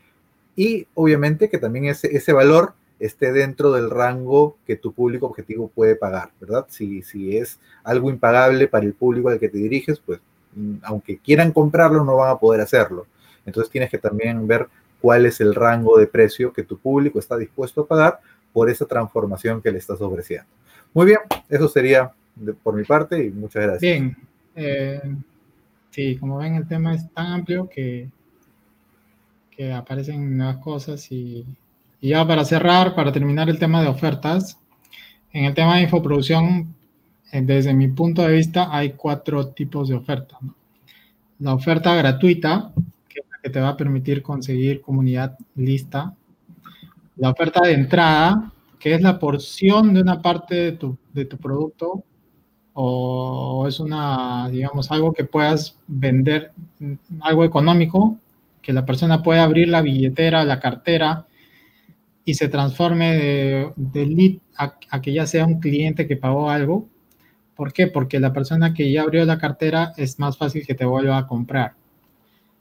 y 0.56 0.86
obviamente 0.94 1.48
que 1.48 1.58
también 1.58 1.86
ese, 1.86 2.16
ese 2.16 2.32
valor 2.32 2.74
esté 3.00 3.32
dentro 3.32 3.72
del 3.72 3.90
rango 3.90 4.56
que 4.66 4.76
tu 4.76 4.92
público 4.92 5.26
objetivo 5.26 5.68
puede 5.68 5.96
pagar, 5.96 6.30
¿verdad? 6.40 6.66
Si, 6.68 7.02
si 7.02 7.36
es 7.36 7.58
algo 7.82 8.10
impagable 8.10 8.68
para 8.68 8.86
el 8.86 8.94
público 8.94 9.28
al 9.28 9.40
que 9.40 9.48
te 9.48 9.58
diriges, 9.58 10.00
pues 10.00 10.20
mm, 10.54 10.76
aunque 10.82 11.18
quieran 11.18 11.52
comprarlo, 11.52 12.04
no 12.04 12.16
van 12.16 12.30
a 12.30 12.38
poder 12.38 12.60
hacerlo. 12.60 13.06
Entonces 13.46 13.70
tienes 13.70 13.90
que 13.90 13.98
también 13.98 14.46
ver 14.46 14.68
cuál 15.00 15.26
es 15.26 15.40
el 15.40 15.54
rango 15.54 15.98
de 15.98 16.06
precio 16.06 16.52
que 16.52 16.62
tu 16.62 16.78
público 16.78 17.18
está 17.18 17.36
dispuesto 17.36 17.82
a 17.82 17.86
pagar 17.86 18.20
por 18.52 18.70
esa 18.70 18.86
transformación 18.86 19.60
que 19.60 19.70
le 19.70 19.78
estás 19.78 20.00
ofreciendo. 20.00 20.46
Muy 20.94 21.06
bien, 21.06 21.18
eso 21.48 21.68
sería 21.68 22.12
por 22.62 22.74
mi 22.74 22.84
parte 22.84 23.22
y 23.22 23.30
muchas 23.30 23.64
gracias. 23.64 23.80
Bien, 23.80 24.16
eh, 24.54 25.02
Sí, 25.94 26.16
como 26.16 26.38
ven, 26.38 26.56
el 26.56 26.66
tema 26.66 26.92
es 26.92 27.08
tan 27.12 27.26
amplio 27.26 27.68
que, 27.68 28.10
que 29.48 29.72
aparecen 29.72 30.36
nuevas 30.36 30.56
cosas 30.56 31.06
y, 31.12 31.46
ya 32.00 32.26
para 32.26 32.44
cerrar, 32.44 32.96
para 32.96 33.12
terminar 33.12 33.48
el 33.48 33.60
tema 33.60 33.80
de 33.80 33.86
ofertas, 33.86 34.58
en 35.32 35.44
el 35.44 35.54
tema 35.54 35.76
de 35.76 35.82
infoproducción, 35.82 36.74
eh, 37.30 37.42
desde 37.42 37.72
mi 37.74 37.86
punto 37.86 38.22
de 38.22 38.32
vista, 38.32 38.76
hay 38.76 38.94
cuatro 38.94 39.46
tipos 39.50 39.88
de 39.88 39.94
ofertas. 39.94 40.40
La 41.38 41.54
oferta 41.54 41.94
gratuita, 41.94 42.72
que 43.08 43.20
es 43.20 43.26
la 43.30 43.38
que 43.40 43.50
te 43.50 43.60
va 43.60 43.68
a 43.68 43.76
permitir 43.76 44.20
conseguir 44.20 44.80
comunidad 44.80 45.38
lista. 45.54 46.12
La 47.18 47.30
oferta 47.30 47.60
de 47.62 47.72
entrada, 47.72 48.52
que 48.80 48.94
es 48.94 49.00
la 49.00 49.16
porción 49.20 49.94
de 49.94 50.00
una 50.00 50.20
parte 50.20 50.56
de 50.56 50.72
tu, 50.72 50.98
de 51.12 51.24
tu 51.24 51.36
producto 51.36 52.02
o 52.74 53.66
es 53.68 53.78
una, 53.80 54.48
digamos, 54.50 54.90
algo 54.90 55.12
que 55.12 55.24
puedas 55.24 55.78
vender, 55.86 56.52
algo 57.20 57.44
económico, 57.44 58.18
que 58.60 58.72
la 58.72 58.84
persona 58.84 59.22
pueda 59.22 59.44
abrir 59.44 59.68
la 59.68 59.80
billetera, 59.80 60.44
la 60.44 60.58
cartera 60.58 61.26
y 62.24 62.34
se 62.34 62.48
transforme 62.48 63.72
de, 63.76 64.06
lead 64.06 64.38
a, 64.56 65.00
que 65.00 65.12
ya 65.12 65.26
sea 65.26 65.46
un 65.46 65.60
cliente 65.60 66.08
que 66.08 66.16
pagó 66.16 66.50
algo. 66.50 66.88
¿Por 67.54 67.72
qué? 67.72 67.86
Porque 67.86 68.18
la 68.18 68.32
persona 68.32 68.74
que 68.74 68.90
ya 68.90 69.02
abrió 69.02 69.24
la 69.24 69.38
cartera 69.38 69.92
es 69.96 70.18
más 70.18 70.36
fácil 70.36 70.66
que 70.66 70.74
te 70.74 70.84
vuelva 70.84 71.18
a 71.18 71.26
comprar. 71.26 71.74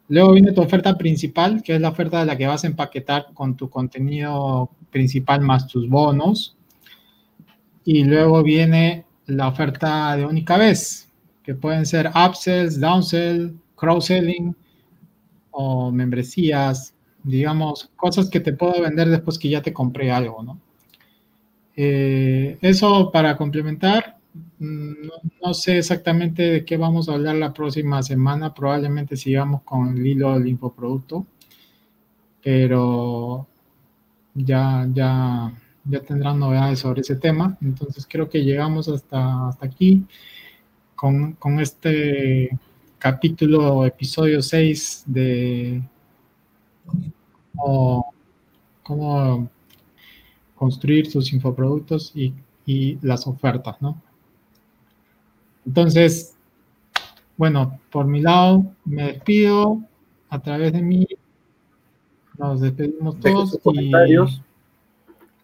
Luego 0.09 0.33
viene 0.33 0.51
tu 0.51 0.61
oferta 0.61 0.95
principal, 0.97 1.63
que 1.63 1.75
es 1.75 1.81
la 1.81 1.89
oferta 1.89 2.19
de 2.19 2.25
la 2.25 2.37
que 2.37 2.45
vas 2.45 2.63
a 2.63 2.67
empaquetar 2.67 3.27
con 3.33 3.55
tu 3.55 3.69
contenido 3.69 4.69
principal 4.91 5.41
más 5.41 5.67
tus 5.67 5.89
bonos. 5.89 6.55
Y 7.85 8.03
luego 8.03 8.43
viene 8.43 9.05
la 9.27 9.47
oferta 9.47 10.15
de 10.15 10.25
única 10.25 10.57
vez, 10.57 11.09
que 11.43 11.55
pueden 11.55 11.85
ser 11.85 12.09
upsells, 12.09 12.79
downsell, 12.79 13.53
cross-selling 13.75 14.55
o 15.51 15.91
membresías, 15.91 16.95
digamos, 17.23 17.89
cosas 17.95 18.29
que 18.29 18.39
te 18.39 18.53
puedo 18.53 18.81
vender 18.81 19.09
después 19.09 19.37
que 19.37 19.49
ya 19.49 19.61
te 19.61 19.73
compré 19.73 20.11
algo, 20.11 20.43
¿no? 20.43 20.59
Eh, 21.75 22.57
eso 22.61 23.11
para 23.11 23.35
complementar, 23.35 24.17
mm, 24.59 24.93
no, 25.43 25.53
sé 25.53 25.79
exactamente 25.79 26.43
de 26.43 26.65
qué 26.65 26.77
vamos 26.77 27.09
a 27.09 27.13
hablar 27.13 27.35
la 27.35 27.53
próxima 27.53 28.01
semana, 28.03 28.53
probablemente 28.53 29.17
sigamos 29.17 29.63
con 29.63 29.97
el 29.97 30.05
hilo 30.05 30.33
del 30.33 30.47
infoproducto, 30.47 31.25
pero 32.43 33.47
ya, 34.35 34.87
ya, 34.93 35.53
ya 35.85 36.01
tendrán 36.01 36.39
novedades 36.39 36.79
sobre 36.79 37.01
ese 37.01 37.15
tema. 37.15 37.57
Entonces 37.61 38.07
creo 38.09 38.29
que 38.29 38.43
llegamos 38.43 38.87
hasta, 38.87 39.49
hasta 39.49 39.65
aquí 39.65 40.05
con, 40.95 41.37
este 41.59 42.57
capítulo, 42.97 43.85
episodio 43.85 44.41
6 44.41 45.03
de 45.07 45.81
cómo, 48.83 49.49
construir 50.55 51.11
sus 51.11 51.33
infoproductos 51.33 52.11
y, 52.15 52.33
y 52.65 52.97
las 53.01 53.27
ofertas, 53.27 53.81
¿no? 53.81 54.01
Entonces, 55.65 56.37
bueno, 57.37 57.79
por 57.91 58.05
mi 58.05 58.21
lado, 58.21 58.65
me 58.85 59.03
despido 59.03 59.81
a 60.29 60.39
través 60.41 60.73
de 60.73 60.81
mí. 60.81 61.07
Nos 62.37 62.61
despedimos 62.61 63.19
todos. 63.19 63.59
Y, 63.73 63.91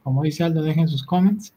como 0.10 0.24
dice 0.24 0.44
Aldo, 0.44 0.64
dejen 0.64 0.88
sus 0.88 1.06
comments. 1.06 1.54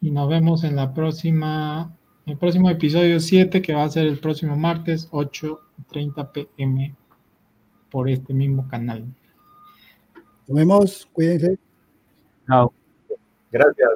Y 0.00 0.10
nos 0.10 0.30
vemos 0.30 0.64
en 0.64 0.76
la 0.76 0.94
próxima, 0.94 1.94
el 2.24 2.38
próximo 2.38 2.70
episodio 2.70 3.20
7, 3.20 3.60
que 3.60 3.74
va 3.74 3.84
a 3.84 3.90
ser 3.90 4.06
el 4.06 4.18
próximo 4.18 4.56
martes, 4.56 5.10
8.30 5.10 6.32
pm, 6.32 6.96
por 7.90 8.08
este 8.08 8.32
mismo 8.32 8.66
canal. 8.66 9.04
Nos 10.48 10.56
vemos, 10.56 11.06
cuídense. 11.12 11.58
Chao. 12.46 12.72
Gracias. 13.50 13.90